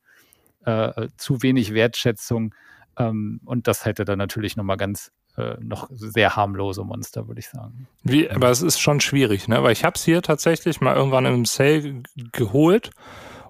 äh, 0.66 1.08
zu 1.18 1.42
wenig 1.42 1.74
Wertschätzung. 1.74 2.56
Ähm, 2.98 3.42
und 3.44 3.68
das 3.68 3.86
hätte 3.86 4.06
dann 4.06 4.18
natürlich 4.18 4.56
nochmal 4.56 4.78
ganz 4.78 5.12
äh, 5.38 5.56
noch 5.60 5.90
sehr 5.92 6.38
harmlose 6.38 6.84
Monster, 6.84 7.28
würde 7.28 7.40
ich 7.40 7.50
sagen. 7.50 7.88
Wie, 8.04 8.30
aber 8.30 8.50
es 8.50 8.62
ist 8.62 8.80
schon 8.80 9.02
schwierig, 9.02 9.50
ne? 9.50 9.62
Weil 9.64 9.74
ich 9.74 9.84
habe 9.84 9.96
es 9.96 10.06
hier 10.06 10.22
tatsächlich 10.22 10.80
mal 10.80 10.96
irgendwann 10.96 11.26
im 11.26 11.44
Sale 11.44 12.04
geholt 12.32 12.92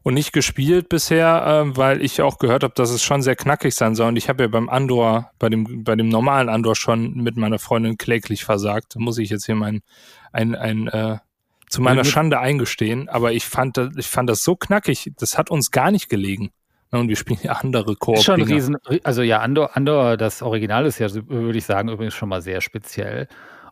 und 0.06 0.14
nicht 0.14 0.34
gespielt 0.34 0.88
bisher, 0.88 1.66
äh, 1.66 1.78
weil 1.78 2.04
ich 2.04 2.22
auch 2.22 2.38
gehört 2.38 2.64
habe, 2.64 2.76
dass 2.76 2.92
es 2.92 3.02
schon 3.02 3.24
sehr 3.24 3.36
knackig 3.36 3.74
sein 3.74 3.96
soll. 3.96 4.10
Und 4.10 4.18
ich 4.18 4.30
habe 4.30 4.44
ja 4.44 4.48
beim 4.48 4.70
Andor, 4.70 5.32
bei 5.40 5.50
dem, 5.50 5.84
bei 5.84 5.96
dem 5.96 6.10
normalen 6.10 6.48
Andor 6.48 6.76
schon 6.76 7.16
mit 7.16 7.38
meiner 7.38 7.58
Freundin 7.58 7.98
kläglich 7.98 8.46
versagt. 8.46 8.98
Muss 8.98 9.18
ich 9.18 9.32
jetzt 9.32 9.48
hier 9.48 9.56
mein, 9.56 9.82
ein, 10.32 10.54
ein, 10.54 10.88
äh, 10.90 11.18
zu 11.70 11.82
meiner 11.82 12.04
Schande 12.06 12.40
eingestehen. 12.40 13.10
Aber 13.10 13.34
ich 13.34 13.46
fand, 13.46 13.80
ich 13.98 14.06
fand 14.06 14.30
das 14.30 14.44
so 14.44 14.56
knackig, 14.56 15.12
das 15.18 15.40
hat 15.40 15.50
uns 15.50 15.72
gar 15.72 15.90
nicht 15.90 16.08
gelegen. 16.08 16.52
Und 16.92 17.10
wir 17.10 17.16
spielen 17.16 17.40
ja 17.42 17.54
andere 17.54 17.96
koop 17.96 18.20
Schon 18.20 18.44
riesen, 18.44 18.78
also 19.04 19.24
ja, 19.24 19.40
Andor, 19.40 19.76
Andor, 19.76 20.18
das 20.18 20.44
Original 20.44 20.86
ist 20.86 21.00
ja, 21.00 21.12
würde 21.12 21.58
ich 21.58 21.66
sagen, 21.66 21.90
übrigens 21.90 22.14
schon 22.14 22.30
mal 22.30 22.44
sehr 22.44 22.62
speziell. 22.62 23.28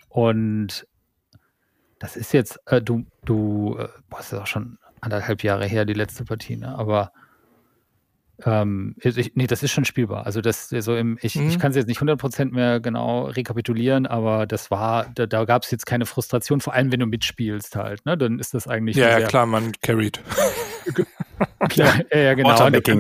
Und 0.09 0.87
das 1.99 2.17
ist 2.17 2.33
jetzt, 2.33 2.59
äh, 2.65 2.81
du, 2.81 3.05
du, 3.23 3.77
äh, 3.77 3.87
boah, 4.09 4.17
das 4.17 4.33
ist 4.33 4.39
auch 4.39 4.47
schon 4.47 4.79
anderthalb 5.03 5.43
Jahre 5.43 5.65
her, 5.65 5.85
die 5.85 5.93
letzte 5.93 6.25
Partie, 6.25 6.57
ne? 6.57 6.77
Aber 6.77 7.11
ähm, 8.45 8.95
ich, 8.99 9.33
nee, 9.35 9.47
das 9.47 9.63
ist 9.63 9.71
schon 9.71 9.85
spielbar. 9.85 10.25
Also 10.25 10.41
das 10.41 10.69
so 10.69 10.95
im, 10.95 11.17
ich, 11.21 11.35
mhm. 11.35 11.47
ich 11.47 11.59
kann 11.59 11.71
es 11.71 11.77
jetzt 11.77 11.87
nicht 11.87 12.01
100% 12.01 12.51
mehr 12.51 12.79
genau 12.79 13.25
rekapitulieren, 13.25 14.07
aber 14.07 14.47
das 14.47 14.71
war, 14.71 15.05
da, 15.13 15.25
da 15.27 15.45
gab 15.45 15.63
es 15.63 15.71
jetzt 15.71 15.85
keine 15.85 16.05
Frustration, 16.05 16.59
vor 16.59 16.73
allem 16.73 16.91
wenn 16.91 16.99
du 16.99 17.05
mitspielst 17.05 17.75
halt, 17.75 18.05
ne? 18.05 18.17
Dann 18.17 18.39
ist 18.39 18.53
das 18.53 18.67
eigentlich. 18.67 18.95
Ja, 18.95 19.19
ja 19.19 19.27
klar, 19.27 19.45
man 19.45 19.71
carried. 19.81 20.19
ja, 21.75 21.93
ja, 22.11 22.33
genau. 22.33 22.49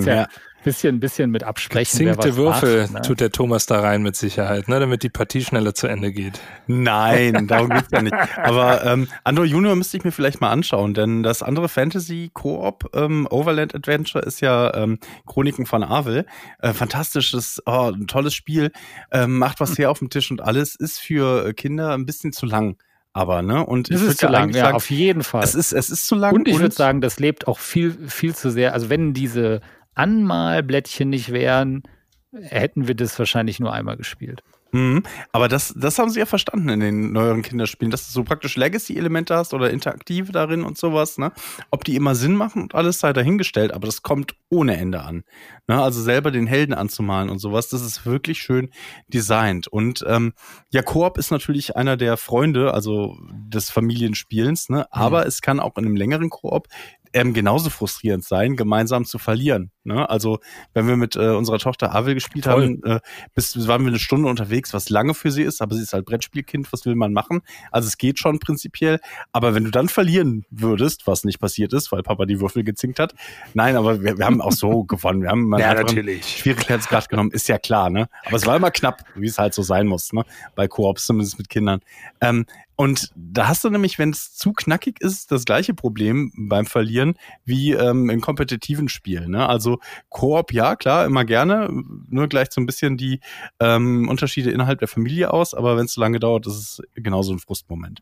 Ja, 0.05 0.27
bisschen, 0.63 0.99
bisschen 0.99 1.31
mit 1.31 1.43
absprechen. 1.43 1.97
Zinkte 1.97 2.35
Würfel 2.35 2.81
macht, 2.83 2.93
ne? 2.93 3.01
tut 3.01 3.19
der 3.19 3.31
Thomas 3.31 3.65
da 3.65 3.79
rein 3.79 4.01
mit 4.01 4.15
Sicherheit, 4.15 4.67
ne, 4.67 4.79
damit 4.79 5.03
die 5.03 5.09
Partie 5.09 5.41
schneller 5.41 5.73
zu 5.73 5.87
Ende 5.87 6.11
geht. 6.11 6.39
Nein, 6.67 7.47
darum 7.47 7.69
geht's 7.69 7.89
ja 7.91 8.01
nicht. 8.01 8.15
Aber 8.37 8.83
ähm, 8.85 9.07
Andor 9.23 9.45
Junior 9.45 9.75
müsste 9.75 9.97
ich 9.97 10.03
mir 10.03 10.11
vielleicht 10.11 10.41
mal 10.41 10.51
anschauen, 10.51 10.93
denn 10.93 11.23
das 11.23 11.43
andere 11.43 11.69
Fantasy 11.69 12.31
Koop 12.33 12.89
ähm, 12.95 13.27
Overland 13.29 13.75
Adventure 13.75 14.23
ist 14.23 14.41
ja 14.41 14.73
ähm, 14.73 14.99
Chroniken 15.25 15.65
von 15.65 15.83
Arvel. 15.83 16.25
Äh, 16.59 16.73
fantastisches, 16.73 17.61
oh, 17.65 17.91
ein 17.93 18.07
tolles 18.07 18.33
Spiel, 18.33 18.71
ähm, 19.11 19.37
macht 19.37 19.59
was 19.59 19.77
her 19.77 19.91
auf 19.91 19.99
dem 19.99 20.09
Tisch 20.09 20.31
und 20.31 20.41
alles 20.41 20.75
ist 20.75 20.99
für 20.99 21.53
Kinder 21.53 21.93
ein 21.93 22.05
bisschen 22.05 22.33
zu 22.33 22.45
lang 22.45 22.77
aber, 23.15 23.43
ne? 23.43 23.63
Und 23.63 23.91
es 23.91 24.01
ist 24.01 24.19
zu 24.19 24.27
lang, 24.27 24.49
ja, 24.49 24.65
sagen, 24.65 24.75
auf 24.75 24.89
jeden 24.89 25.23
Fall. 25.23 25.43
Es 25.43 25.53
ist, 25.53 25.71
es 25.71 25.91
ist 25.91 26.07
zu 26.07 26.15
lang. 26.15 26.33
Und 26.33 26.47
ich 26.47 26.59
würde 26.59 26.73
sagen, 26.73 26.99
das 26.99 27.19
lebt 27.19 27.47
auch 27.47 27.59
viel, 27.59 27.95
viel 28.09 28.35
zu 28.35 28.49
sehr. 28.49 28.73
Also 28.73 28.89
wenn 28.89 29.13
diese 29.13 29.61
Anmalblättchen 29.95 31.09
nicht 31.09 31.31
wären, 31.31 31.83
hätten 32.31 32.87
wir 32.87 32.95
das 32.95 33.17
wahrscheinlich 33.19 33.59
nur 33.59 33.73
einmal 33.73 33.97
gespielt. 33.97 34.43
Mhm. 34.73 35.03
Aber 35.31 35.47
das, 35.47 35.71
das 35.77 35.99
haben 35.99 36.09
sie 36.09 36.19
ja 36.19 36.25
verstanden 36.25 36.67
in 36.69 36.79
den 36.79 37.11
neueren 37.11 37.43
Kinderspielen, 37.43 37.91
dass 37.91 38.07
du 38.07 38.11
so 38.11 38.23
praktisch 38.23 38.57
Legacy-Elemente 38.57 39.35
hast 39.35 39.53
oder 39.53 39.69
Interaktive 39.69 40.31
darin 40.31 40.63
und 40.63 40.79
sowas. 40.79 41.19
Ne? 41.19 41.31
Ob 41.69 41.83
die 41.83 41.95
immer 41.95 42.15
Sinn 42.15 42.35
machen 42.35 42.63
und 42.63 42.73
alles 42.73 42.99
sei 42.99 43.13
dahingestellt, 43.13 43.71
aber 43.71 43.85
das 43.85 44.01
kommt 44.01 44.35
ohne 44.49 44.75
Ende 44.75 45.03
an. 45.03 45.23
Ne? 45.67 45.79
Also 45.79 46.01
selber 46.01 46.31
den 46.31 46.47
Helden 46.47 46.73
anzumalen 46.73 47.29
und 47.29 47.37
sowas, 47.37 47.69
das 47.69 47.83
ist 47.83 48.07
wirklich 48.07 48.39
schön 48.39 48.71
designt. 49.07 49.67
Und 49.67 50.03
ähm, 50.07 50.33
ja, 50.71 50.81
Koop 50.81 51.19
ist 51.19 51.29
natürlich 51.29 51.75
einer 51.75 51.95
der 51.95 52.17
Freunde, 52.17 52.73
also 52.73 53.15
des 53.31 53.69
Familienspielens, 53.69 54.69
ne? 54.69 54.91
aber 54.91 55.21
mhm. 55.21 55.27
es 55.27 55.41
kann 55.41 55.59
auch 55.59 55.77
in 55.77 55.85
einem 55.85 55.95
längeren 55.95 56.31
Koop 56.31 56.67
ähm, 57.13 57.33
genauso 57.33 57.69
frustrierend 57.69 58.25
sein, 58.25 58.55
gemeinsam 58.55 59.05
zu 59.05 59.19
verlieren. 59.19 59.71
Ne? 59.85 60.09
Also 60.09 60.39
wenn 60.73 60.87
wir 60.87 60.95
mit 60.95 61.15
äh, 61.15 61.29
unserer 61.29 61.59
Tochter 61.59 61.93
Avel 61.93 62.13
gespielt 62.13 62.45
Toll. 62.45 62.63
haben, 62.63 62.83
äh, 62.83 62.99
bis 63.35 63.67
waren 63.67 63.81
wir 63.81 63.89
eine 63.89 63.99
Stunde 63.99 64.29
unterwegs, 64.29 64.73
was 64.73 64.89
lange 64.89 65.13
für 65.13 65.31
sie 65.31 65.43
ist, 65.43 65.61
aber 65.61 65.75
sie 65.75 65.81
ist 65.81 65.93
halt 65.93 66.05
Brettspielkind, 66.05 66.71
was 66.71 66.85
will 66.85 66.95
man 66.95 67.13
machen? 67.13 67.41
Also 67.71 67.87
es 67.87 67.97
geht 67.97 68.19
schon 68.19 68.39
prinzipiell, 68.39 68.99
aber 69.31 69.55
wenn 69.55 69.65
du 69.65 69.71
dann 69.71 69.89
verlieren 69.89 70.45
würdest, 70.49 71.07
was 71.07 71.23
nicht 71.23 71.39
passiert 71.39 71.73
ist, 71.73 71.91
weil 71.91 72.03
Papa 72.03 72.25
die 72.25 72.39
Würfel 72.39 72.63
gezinkt 72.63 72.99
hat, 72.99 73.13
nein, 73.53 73.75
aber 73.75 74.01
wir, 74.01 74.17
wir 74.17 74.25
haben 74.25 74.41
auch 74.41 74.51
so 74.51 74.83
gewonnen. 74.93 75.21
Wir 75.21 75.29
haben 75.29 75.49
mal 75.49 75.59
ja, 75.59 75.73
natürlich. 75.73 76.39
Schwierigkeitsgrad 76.39 77.09
genommen, 77.09 77.31
ist 77.31 77.47
ja 77.47 77.57
klar, 77.57 77.89
ne? 77.89 78.07
Aber 78.25 78.37
es 78.37 78.45
war 78.45 78.55
immer 78.55 78.71
knapp, 78.71 79.03
wie 79.15 79.27
es 79.27 79.37
halt 79.37 79.53
so 79.53 79.61
sein 79.61 79.87
muss, 79.87 80.13
ne? 80.13 80.23
Bei 80.55 80.67
Koops, 80.67 81.05
zumindest 81.05 81.37
mit 81.37 81.49
Kindern. 81.49 81.81
Ähm, 82.21 82.45
und 82.75 83.11
da 83.15 83.47
hast 83.47 83.63
du 83.63 83.69
nämlich, 83.69 83.99
wenn 83.99 84.09
es 84.09 84.33
zu 84.33 84.51
knackig 84.51 84.99
ist, 84.99 85.31
das 85.31 85.45
gleiche 85.45 85.73
Problem 85.73 86.31
beim 86.35 86.65
Verlieren 86.65 87.15
wie 87.45 87.71
ähm, 87.73 88.09
in 88.09 88.19
kompetitiven 88.19 88.89
Spielen. 88.89 89.31
Ne? 89.31 89.47
Also 89.47 89.72
Koop, 90.09 90.53
ja, 90.53 90.75
klar, 90.75 91.05
immer 91.05 91.25
gerne. 91.25 91.69
Nur 92.09 92.27
gleich 92.27 92.49
so 92.51 92.61
ein 92.61 92.65
bisschen 92.65 92.97
die 92.97 93.19
ähm, 93.59 94.07
Unterschiede 94.09 94.51
innerhalb 94.51 94.79
der 94.79 94.87
Familie 94.87 95.31
aus, 95.31 95.53
aber 95.53 95.77
wenn 95.77 95.85
es 95.85 95.93
zu 95.93 95.99
lange 95.99 96.19
dauert, 96.19 96.47
ist 96.47 96.53
es 96.53 96.81
genauso 96.95 97.33
ein 97.33 97.39
Frustmoment. 97.39 98.01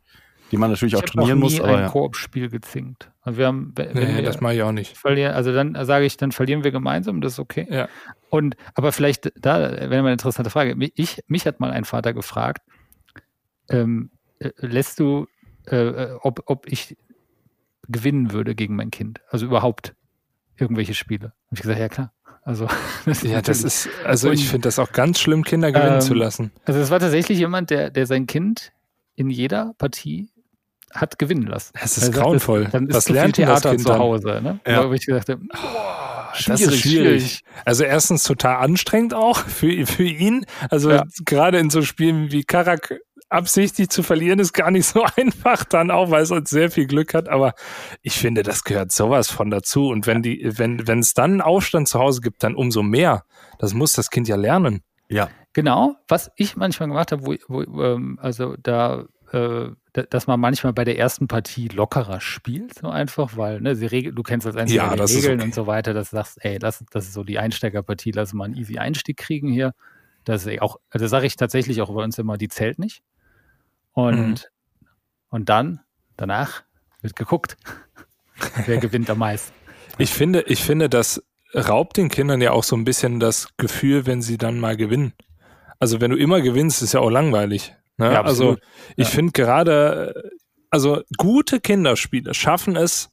Den 0.52 0.60
man 0.60 0.70
natürlich 0.70 0.94
ich 0.94 1.00
auch 1.00 1.06
trainieren 1.06 1.40
noch 1.40 1.50
nie 1.50 1.56
muss. 1.56 1.62
Aber 1.62 1.78
ein 1.78 1.84
ja. 1.84 1.90
Koop-Spiel 1.90 2.50
gezinkt. 2.50 3.10
Also 3.22 3.40
wir 3.40 3.48
haben, 3.48 3.72
wenn 3.76 3.94
nee, 3.94 4.16
wir 4.18 4.24
das 4.24 4.42
mache 4.42 4.56
ich 4.56 4.62
auch 4.64 4.74
nicht. 4.74 4.98
Verlieren, 4.98 5.34
also 5.34 5.54
dann 5.54 5.78
sage 5.86 6.06
ich, 6.06 6.18
dann 6.18 6.34
verlieren 6.34 6.64
wir 6.66 6.72
gemeinsam, 6.72 7.22
das 7.22 7.34
ist 7.34 7.40
okay. 7.40 7.68
Ja. 7.70 7.88
Und 8.30 8.58
aber 8.76 8.92
vielleicht 8.92 9.32
da 9.38 9.60
wäre 9.60 9.90
mal 9.90 10.00
eine 10.00 10.12
interessante 10.14 10.50
Frage. 10.50 10.76
Ich, 10.96 11.22
mich 11.28 11.46
hat 11.46 11.62
mal 11.62 11.72
ein 11.72 11.86
Vater 11.86 12.14
gefragt, 12.14 12.64
ähm, 13.70 14.12
äh, 14.40 14.50
lässt 14.58 15.00
du, 15.00 15.28
äh, 15.68 15.78
äh, 15.78 16.18
ob, 16.22 16.44
ob 16.48 16.68
ich 16.68 16.98
gewinnen 17.88 18.32
würde 18.32 18.54
gegen 18.54 18.76
mein 18.76 18.92
Kind. 18.92 19.22
Also 19.30 19.46
überhaupt 19.46 19.96
irgendwelche 20.62 20.93
Spiele. 20.93 21.34
Habe 21.47 21.54
ich 21.56 21.62
gesagt, 21.62 21.80
ja 21.80 21.89
klar. 21.89 22.13
Also 22.43 22.67
das 23.06 23.21
ja, 23.24 23.41
das 23.41 23.63
ist, 23.63 23.89
also 24.04 24.30
und, 24.30 24.36
ich 24.36 24.47
finde 24.47 24.67
das 24.67 24.80
auch 24.80 24.91
ganz 24.91 25.19
schlimm, 25.19 25.43
Kinder 25.43 25.71
gewinnen 25.71 25.95
ähm, 25.95 26.02
zu 26.02 26.13
lassen. 26.13 26.52
Also 26.65 26.80
es 26.80 26.89
war 26.89 27.00
tatsächlich 27.00 27.38
jemand, 27.38 27.69
der, 27.69 27.89
der 27.89 28.06
sein 28.06 28.28
Kind 28.28 28.71
in 29.15 29.30
jeder 29.30 29.74
Partie 29.78 30.30
hat 30.93 31.19
gewinnen 31.19 31.47
lassen. 31.47 31.71
Das 31.80 31.97
ist 31.97 32.08
also, 32.08 32.19
grauenvoll. 32.19 32.63
Das, 32.63 32.71
dann 32.71 32.88
ist 32.88 32.95
Was 32.95 33.10
lernt 33.10 33.36
Theater 33.36 33.78
zu 33.78 33.97
Hause, 33.97 34.41
ne? 34.43 34.60
Ja. 34.67 34.89
Wo 34.89 34.93
ich 34.93 35.06
gesagt 35.06 35.28
boah, 35.28 36.30
schwierig, 36.34 36.62
das 36.63 36.74
ist 36.74 36.82
schwierig. 36.82 37.43
Also 37.65 37.84
erstens 37.84 38.24
total 38.24 38.58
anstrengend 38.58 39.13
auch 39.13 39.38
für, 39.38 39.86
für 39.86 40.04
ihn. 40.04 40.45
Also 40.69 40.91
ja. 40.91 41.04
gerade 41.26 41.60
in 41.60 41.69
so 41.69 41.82
Spielen 41.82 42.32
wie 42.32 42.43
Karak 42.43 43.00
absichtlich 43.32 43.89
zu 43.89 44.04
verlieren 44.04 44.39
ist 44.39 44.54
gar 44.54 44.72
nicht 44.72 44.86
so 44.86 45.04
einfach 45.17 45.63
dann 45.63 45.89
auch, 45.89 46.12
weil 46.12 46.24
es 46.24 46.32
uns 46.32 46.50
sehr 46.50 46.70
viel 46.70 46.86
Glück 46.86 47.13
hat. 47.13 47.30
Aber 47.30 47.54
ich 48.02 48.13
finde, 48.13 48.44
das 48.44 48.63
gehört 48.63 48.91
sowas 48.91 49.30
von 49.30 49.50
dazu. 49.50 49.88
Und 49.88 50.06
wenn 50.08 50.22
die, 50.22 50.41
wenn, 50.58 50.88
wenn 50.88 51.00
es 51.00 51.13
dann 51.13 51.32
einen 51.32 51.41
Aufstand 51.41 51.88
zu 51.88 52.00
Hause 52.00 52.22
gibt, 52.22 52.44
dann 52.44 52.56
umso 52.56 52.84
mehr. 52.84 53.24
Das 53.60 53.74
muss 53.74 53.94
das 53.94 54.10
Kind 54.10 54.28
ja 54.28 54.36
lernen. 54.36 54.82
Ja. 55.10 55.30
Genau. 55.54 55.96
Was 56.08 56.32
ich 56.36 56.56
manchmal 56.56 56.89
gemacht 56.89 57.12
habe, 57.12 57.26
wo, 57.26 57.36
wo 57.48 57.82
ähm, 57.82 58.17
also 58.22 58.56
da, 58.62 59.06
äh, 59.32 59.70
dass 59.91 60.28
man 60.28 60.39
manchmal 60.39 60.74
bei 60.74 60.86
der 60.86 60.98
ersten 60.98 61.28
Partie 61.28 61.67
lockerer 61.67 62.22
spielt, 62.22 62.76
so 62.76 62.88
einfach, 62.88 63.36
weil 63.36 63.60
ne, 63.60 63.76
sie 63.76 63.86
regel, 63.86 64.13
du 64.13 64.24
kennst 64.24 64.48
als 64.48 64.56
Einziger 64.56 64.84
ja, 64.84 64.96
die 64.96 65.13
Regeln 65.13 65.39
okay. 65.39 65.44
und 65.44 65.54
so 65.54 65.67
weiter, 65.67 65.94
dass 65.94 66.12
du 66.12 66.17
sagst, 66.17 66.38
ey, 66.46 66.58
lass, 66.62 66.84
das 66.91 67.06
ist 67.06 67.13
so 67.13 67.24
die 67.24 67.39
Einsteigerpartie, 67.39 68.12
lass 68.12 68.34
mal 68.34 68.46
einen 68.46 68.56
easy 68.56 68.78
Einstieg 68.78 69.17
kriegen 69.17 69.50
hier. 69.50 69.74
Das 70.24 70.46
ist 70.46 70.62
auch, 70.62 70.78
also 70.89 71.08
sage 71.08 71.26
ich 71.26 71.36
tatsächlich 71.36 71.82
auch 71.82 71.94
bei 71.94 72.04
uns 72.04 72.17
immer, 72.17 72.38
die 72.38 72.48
zählt 72.48 72.80
nicht. 72.80 73.04
Und, 73.94 74.18
mhm. 74.80 74.88
und 75.30 75.50
dann, 75.50 75.82
danach, 76.18 76.64
wird 77.02 77.16
geguckt, 77.16 77.58
wer 78.66 78.78
gewinnt 78.78 79.10
am 79.10 79.20
meisten. 79.20 79.54
Ich 79.98 80.14
finde, 80.14 80.42
ich 80.44 80.64
finde, 80.64 80.90
das 80.90 81.24
raubt 81.54 81.98
den 81.98 82.10
Kindern 82.10 82.42
ja 82.42 82.52
auch 82.52 82.64
so 82.64 82.76
ein 82.76 82.86
bisschen 82.86 83.20
das 83.20 83.50
Gefühl, 83.58 84.06
wenn 84.06 84.22
sie 84.22 84.38
dann 84.38 84.60
mal 84.60 84.78
gewinnen. 84.78 85.14
Also 85.80 86.00
wenn 86.00 86.12
du 86.12 86.18
immer 86.18 86.42
gewinnst, 86.42 86.82
ist 86.82 86.94
ja 86.94 87.00
auch 87.00 87.10
langweilig. 87.10 87.76
Ne? 87.98 88.14
Ja, 88.14 88.24
also 88.24 88.58
ich 88.96 89.08
ja. 89.08 89.14
finde 89.14 89.32
gerade, 89.34 90.32
also 90.70 91.02
gute 91.18 91.60
Kinderspiele 91.60 92.34
schaffen 92.34 92.76
es 92.76 93.10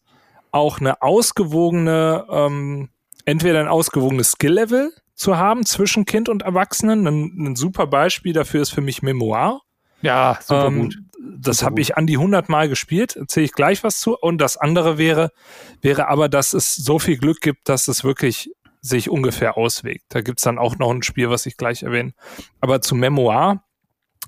auch 0.51 0.81
eine 0.81 1.03
ausgewogene, 1.03 2.27
ähm, 2.31 2.91
entweder 3.25 3.61
ein 3.61 3.69
ausgewogenes 3.69 4.33
Skill-Level 4.33 4.93
zu 5.14 5.37
haben 5.37 5.67
zwischen 5.67 6.05
Kind 6.05 6.29
und 6.29 6.43
Erwachsenen. 6.43 7.07
Ein, 7.07 7.49
ein 7.49 7.57
super 7.57 7.87
Beispiel 7.87 8.33
dafür 8.33 8.62
ist 8.62 8.71
für 8.71 8.81
mich 8.81 9.03
Memoir. 9.03 9.61
Ja, 10.02 10.38
super 10.42 10.66
ähm, 10.66 10.82
gut. 10.82 10.98
Das 11.40 11.62
habe 11.62 11.80
ich 11.80 11.96
an 11.96 12.06
die 12.06 12.16
100 12.16 12.48
Mal 12.48 12.68
gespielt, 12.68 13.16
erzähle 13.16 13.46
ich 13.46 13.52
gleich 13.52 13.82
was 13.84 14.00
zu. 14.00 14.16
Und 14.16 14.38
das 14.38 14.56
andere 14.56 14.98
wäre, 14.98 15.32
wäre 15.80 16.08
aber, 16.08 16.28
dass 16.28 16.52
es 16.52 16.74
so 16.76 16.98
viel 16.98 17.18
Glück 17.18 17.40
gibt, 17.40 17.68
dass 17.68 17.88
es 17.88 18.04
wirklich 18.04 18.50
sich 18.80 19.11
ungefähr 19.11 19.56
auswegt. 19.56 20.04
Da 20.08 20.20
gibt's 20.20 20.42
dann 20.42 20.58
auch 20.58 20.78
noch 20.78 20.90
ein 20.90 21.02
Spiel, 21.02 21.30
was 21.30 21.46
ich 21.46 21.56
gleich 21.56 21.82
erwähne. 21.82 22.12
Aber 22.61 22.80
zu 22.80 22.94
Memoir 22.94 23.62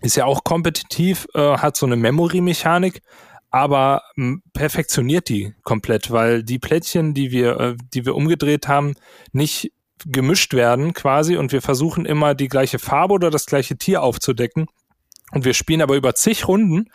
ist 0.02 0.16
ja 0.16 0.24
auch 0.24 0.44
kompetitiv, 0.44 1.26
äh, 1.35 1.59
hat 1.59 1.76
so 1.76 1.87
eine 1.87 1.96
Memory-Mechanik, 1.96 3.02
aber 3.50 4.02
m, 4.16 4.42
perfektioniert 4.52 5.28
die 5.28 5.54
komplett, 5.62 6.11
weil 6.11 6.42
die 6.42 6.59
Plättchen, 6.59 7.14
die 7.14 7.30
wir, 7.30 7.61
äh, 7.61 7.76
die 7.94 8.06
wir 8.06 8.14
umgedreht 8.14 8.66
haben, 8.68 8.94
nicht 9.33 9.72
gemischt 10.06 10.54
werden 10.54 10.94
quasi 10.94 11.37
und 11.37 11.52
wir 11.52 11.61
versuchen 11.61 12.06
immer 12.06 12.35
die 12.35 12.48
gleiche 12.48 12.78
Farbe 12.78 13.14
oder 13.14 13.30
das 13.30 13.44
gleiche 13.46 13.76
Tier 13.76 14.02
aufzudecken 14.02 14.66
und 15.33 15.45
wir 15.45 15.55
spielen 15.55 15.83
aber 15.83 15.97
über 15.97 16.14
zig 16.14 16.47
Runden 16.47 16.90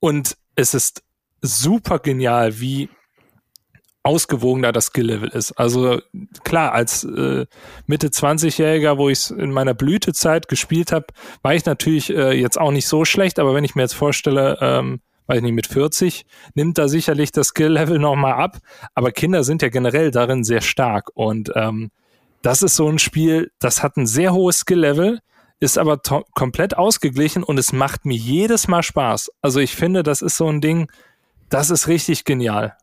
und 0.00 0.36
es 0.54 0.74
ist 0.74 1.02
super 1.40 1.98
genial, 1.98 2.60
wie 2.60 2.88
ausgewogener 4.02 4.72
das 4.72 4.86
Skill-Level 4.86 5.28
ist. 5.28 5.52
Also 5.52 6.00
klar, 6.42 6.72
als 6.72 7.04
äh, 7.04 7.46
Mitte 7.86 8.08
20-Jähriger, 8.08 8.96
wo 8.96 9.08
ich 9.08 9.18
es 9.18 9.30
in 9.30 9.52
meiner 9.52 9.74
Blütezeit 9.74 10.48
gespielt 10.48 10.92
habe, 10.92 11.06
war 11.42 11.54
ich 11.54 11.66
natürlich 11.66 12.10
äh, 12.10 12.32
jetzt 12.32 12.58
auch 12.58 12.70
nicht 12.70 12.86
so 12.86 13.04
schlecht, 13.04 13.38
aber 13.38 13.54
wenn 13.54 13.64
ich 13.64 13.74
mir 13.74 13.82
jetzt 13.82 13.94
vorstelle, 13.94 14.56
ähm, 14.60 15.00
weiß 15.26 15.42
nicht, 15.42 15.52
mit 15.52 15.66
40 15.66 16.24
nimmt 16.54 16.78
da 16.78 16.88
sicherlich 16.88 17.32
das 17.32 17.48
Skill-Level 17.48 17.98
nochmal 17.98 18.32
ab. 18.32 18.58
Aber 18.94 19.12
Kinder 19.12 19.44
sind 19.44 19.62
ja 19.62 19.68
generell 19.68 20.10
darin 20.10 20.42
sehr 20.42 20.62
stark. 20.62 21.10
Und 21.14 21.52
ähm, 21.54 21.90
das 22.40 22.62
ist 22.62 22.76
so 22.76 22.88
ein 22.88 22.98
Spiel, 22.98 23.50
das 23.58 23.82
hat 23.82 23.96
ein 23.96 24.06
sehr 24.06 24.32
hohes 24.32 24.60
Skill-Level, 24.60 25.20
ist 25.60 25.78
aber 25.78 25.98
komplett 26.34 26.76
ausgeglichen 26.76 27.42
und 27.42 27.58
es 27.58 27.72
macht 27.72 28.04
mir 28.04 28.16
jedes 28.16 28.68
Mal 28.68 28.82
Spaß. 28.82 29.32
Also 29.42 29.60
ich 29.60 29.74
finde, 29.74 30.02
das 30.02 30.22
ist 30.22 30.36
so 30.36 30.48
ein 30.48 30.60
Ding, 30.60 30.90
das 31.48 31.70
ist 31.70 31.88
richtig 31.88 32.24
genial. 32.24 32.76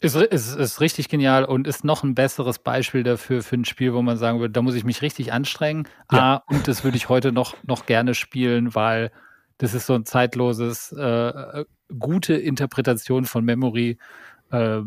Ist, 0.00 0.16
ist, 0.16 0.54
ist 0.54 0.80
richtig 0.80 1.08
genial 1.08 1.44
und 1.44 1.66
ist 1.66 1.84
noch 1.84 2.02
ein 2.02 2.14
besseres 2.14 2.58
Beispiel 2.58 3.02
dafür 3.02 3.42
für 3.42 3.56
ein 3.56 3.64
Spiel, 3.64 3.94
wo 3.94 4.02
man 4.02 4.18
sagen 4.18 4.38
würde, 4.38 4.52
da 4.52 4.60
muss 4.60 4.74
ich 4.74 4.84
mich 4.84 5.02
richtig 5.02 5.32
anstrengen. 5.32 5.88
Ja. 6.12 6.36
Ah, 6.36 6.42
und 6.46 6.68
das 6.68 6.84
würde 6.84 6.96
ich 6.96 7.08
heute 7.08 7.32
noch, 7.32 7.56
noch 7.64 7.86
gerne 7.86 8.14
spielen, 8.14 8.74
weil 8.74 9.10
das 9.58 9.72
ist 9.72 9.86
so 9.86 9.94
ein 9.94 10.04
zeitloses, 10.04 10.92
äh, 10.92 11.64
gute 11.98 12.34
Interpretation 12.34 13.24
von 13.24 13.44
Memory. 13.44 13.98
Äh, 14.50 14.80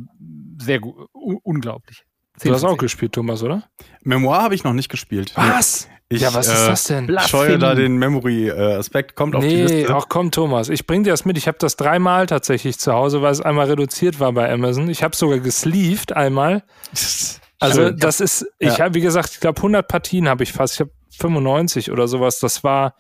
sehr 0.62 0.82
unglaublich. 1.14 2.06
Du 2.44 2.54
hast 2.54 2.64
auch 2.64 2.78
gespielt, 2.78 3.14
Thomas, 3.14 3.42
oder? 3.42 3.64
Memoir 4.04 4.44
habe 4.44 4.56
ich 4.56 4.64
noch 4.64 4.74
nicht 4.74 4.90
gespielt. 4.90 5.34
Was? 5.36 5.88
Ich, 6.10 6.22
ja, 6.22 6.34
was 6.34 6.48
ist 6.48 6.64
äh, 6.64 6.68
das 6.68 6.84
denn? 6.86 7.10
Ich 7.10 7.28
scheue 7.28 7.58
da 7.58 7.76
den 7.76 7.98
Memory-Aspekt. 7.98 9.16
Kommt 9.16 9.36
auf 9.36 9.44
nee, 9.44 9.68
die 9.68 9.74
Liste. 9.74 9.96
Ach 9.96 10.06
komm, 10.08 10.32
Thomas. 10.32 10.70
Ich 10.70 10.88
bring 10.88 11.04
dir 11.04 11.10
das 11.10 11.26
mit. 11.26 11.38
Ich 11.38 11.48
habe 11.48 11.58
das 11.60 11.76
dreimal 11.76 12.28
tatsächlich 12.28 12.80
zu 12.80 12.94
Hause, 12.94 13.22
weil 13.22 13.32
es 13.32 13.42
einmal 13.42 13.68
reduziert 13.68 14.20
war 14.20 14.32
bei 14.32 14.50
Amazon. 14.52 14.90
Ich 14.90 15.04
habe 15.04 15.16
sogar 15.16 15.40
gesleeved 15.40 16.14
einmal. 16.14 16.64
Also 17.60 17.88
Schön. 17.88 17.98
das 17.98 18.20
ist, 18.20 18.46
ich 18.60 18.78
ja. 18.78 18.84
habe, 18.84 18.94
wie 18.94 19.02
gesagt, 19.02 19.32
ich 19.32 19.40
glaube 19.40 19.58
100 19.58 19.88
Partien 19.88 20.30
habe 20.30 20.44
ich 20.44 20.54
fast. 20.54 20.76
Ich 20.76 20.80
habe 20.82 20.92
95 21.18 21.90
oder 21.90 22.08
sowas. 22.08 22.38
Das 22.38 22.64
war 22.64 22.94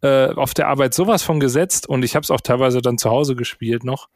äh, 0.00 0.28
auf 0.28 0.54
der 0.54 0.68
Arbeit 0.68 0.94
sowas 0.94 1.24
von 1.24 1.40
gesetzt 1.40 1.88
und 1.88 2.04
ich 2.04 2.14
habe 2.14 2.22
es 2.22 2.30
auch 2.30 2.40
teilweise 2.40 2.80
dann 2.80 2.98
zu 2.98 3.10
Hause 3.10 3.34
gespielt 3.34 3.82
noch 3.82 4.08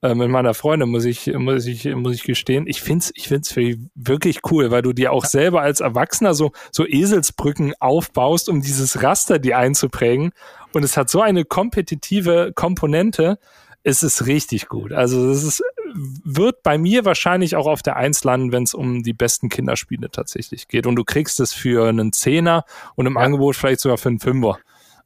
äh, 0.00 0.14
mit 0.14 0.28
meiner 0.28 0.54
Freundin, 0.54 0.88
muss 0.90 1.04
ich, 1.04 1.26
muss 1.26 1.66
ich, 1.66 1.84
muss 1.86 2.14
ich 2.14 2.22
gestehen. 2.22 2.66
Ich 2.68 2.80
find's, 2.80 3.12
ich 3.16 3.28
find's 3.28 3.54
wirklich 3.56 4.40
cool, 4.50 4.70
weil 4.70 4.82
du 4.82 4.92
dir 4.92 5.12
auch 5.12 5.24
selber 5.24 5.62
als 5.62 5.80
Erwachsener 5.80 6.34
so, 6.34 6.52
so 6.70 6.86
Eselsbrücken 6.86 7.74
aufbaust, 7.80 8.48
um 8.48 8.62
dieses 8.62 9.02
Raster 9.02 9.40
dir 9.40 9.58
einzuprägen. 9.58 10.30
Und 10.72 10.84
es 10.84 10.96
hat 10.96 11.10
so 11.10 11.20
eine 11.20 11.44
kompetitive 11.44 12.52
Komponente. 12.54 13.38
Es 13.82 14.04
ist 14.04 14.26
richtig 14.26 14.68
gut. 14.68 14.92
Also 14.92 15.30
es 15.30 15.42
ist, 15.42 15.62
wird 16.24 16.62
bei 16.62 16.78
mir 16.78 17.04
wahrscheinlich 17.04 17.56
auch 17.56 17.66
auf 17.66 17.82
der 17.82 17.96
Eins 17.96 18.22
landen, 18.22 18.52
wenn 18.52 18.62
es 18.62 18.74
um 18.74 19.02
die 19.02 19.14
besten 19.14 19.48
Kinderspiele 19.48 20.10
tatsächlich 20.10 20.68
geht. 20.68 20.86
Und 20.86 20.94
du 20.94 21.02
kriegst 21.02 21.40
es 21.40 21.52
für 21.52 21.88
einen 21.88 22.12
Zehner 22.12 22.64
und 22.94 23.06
im 23.06 23.14
ja. 23.14 23.20
Angebot 23.20 23.56
vielleicht 23.56 23.80
sogar 23.80 23.98
für 23.98 24.10
einen 24.10 24.20
Fünfer. 24.20 24.58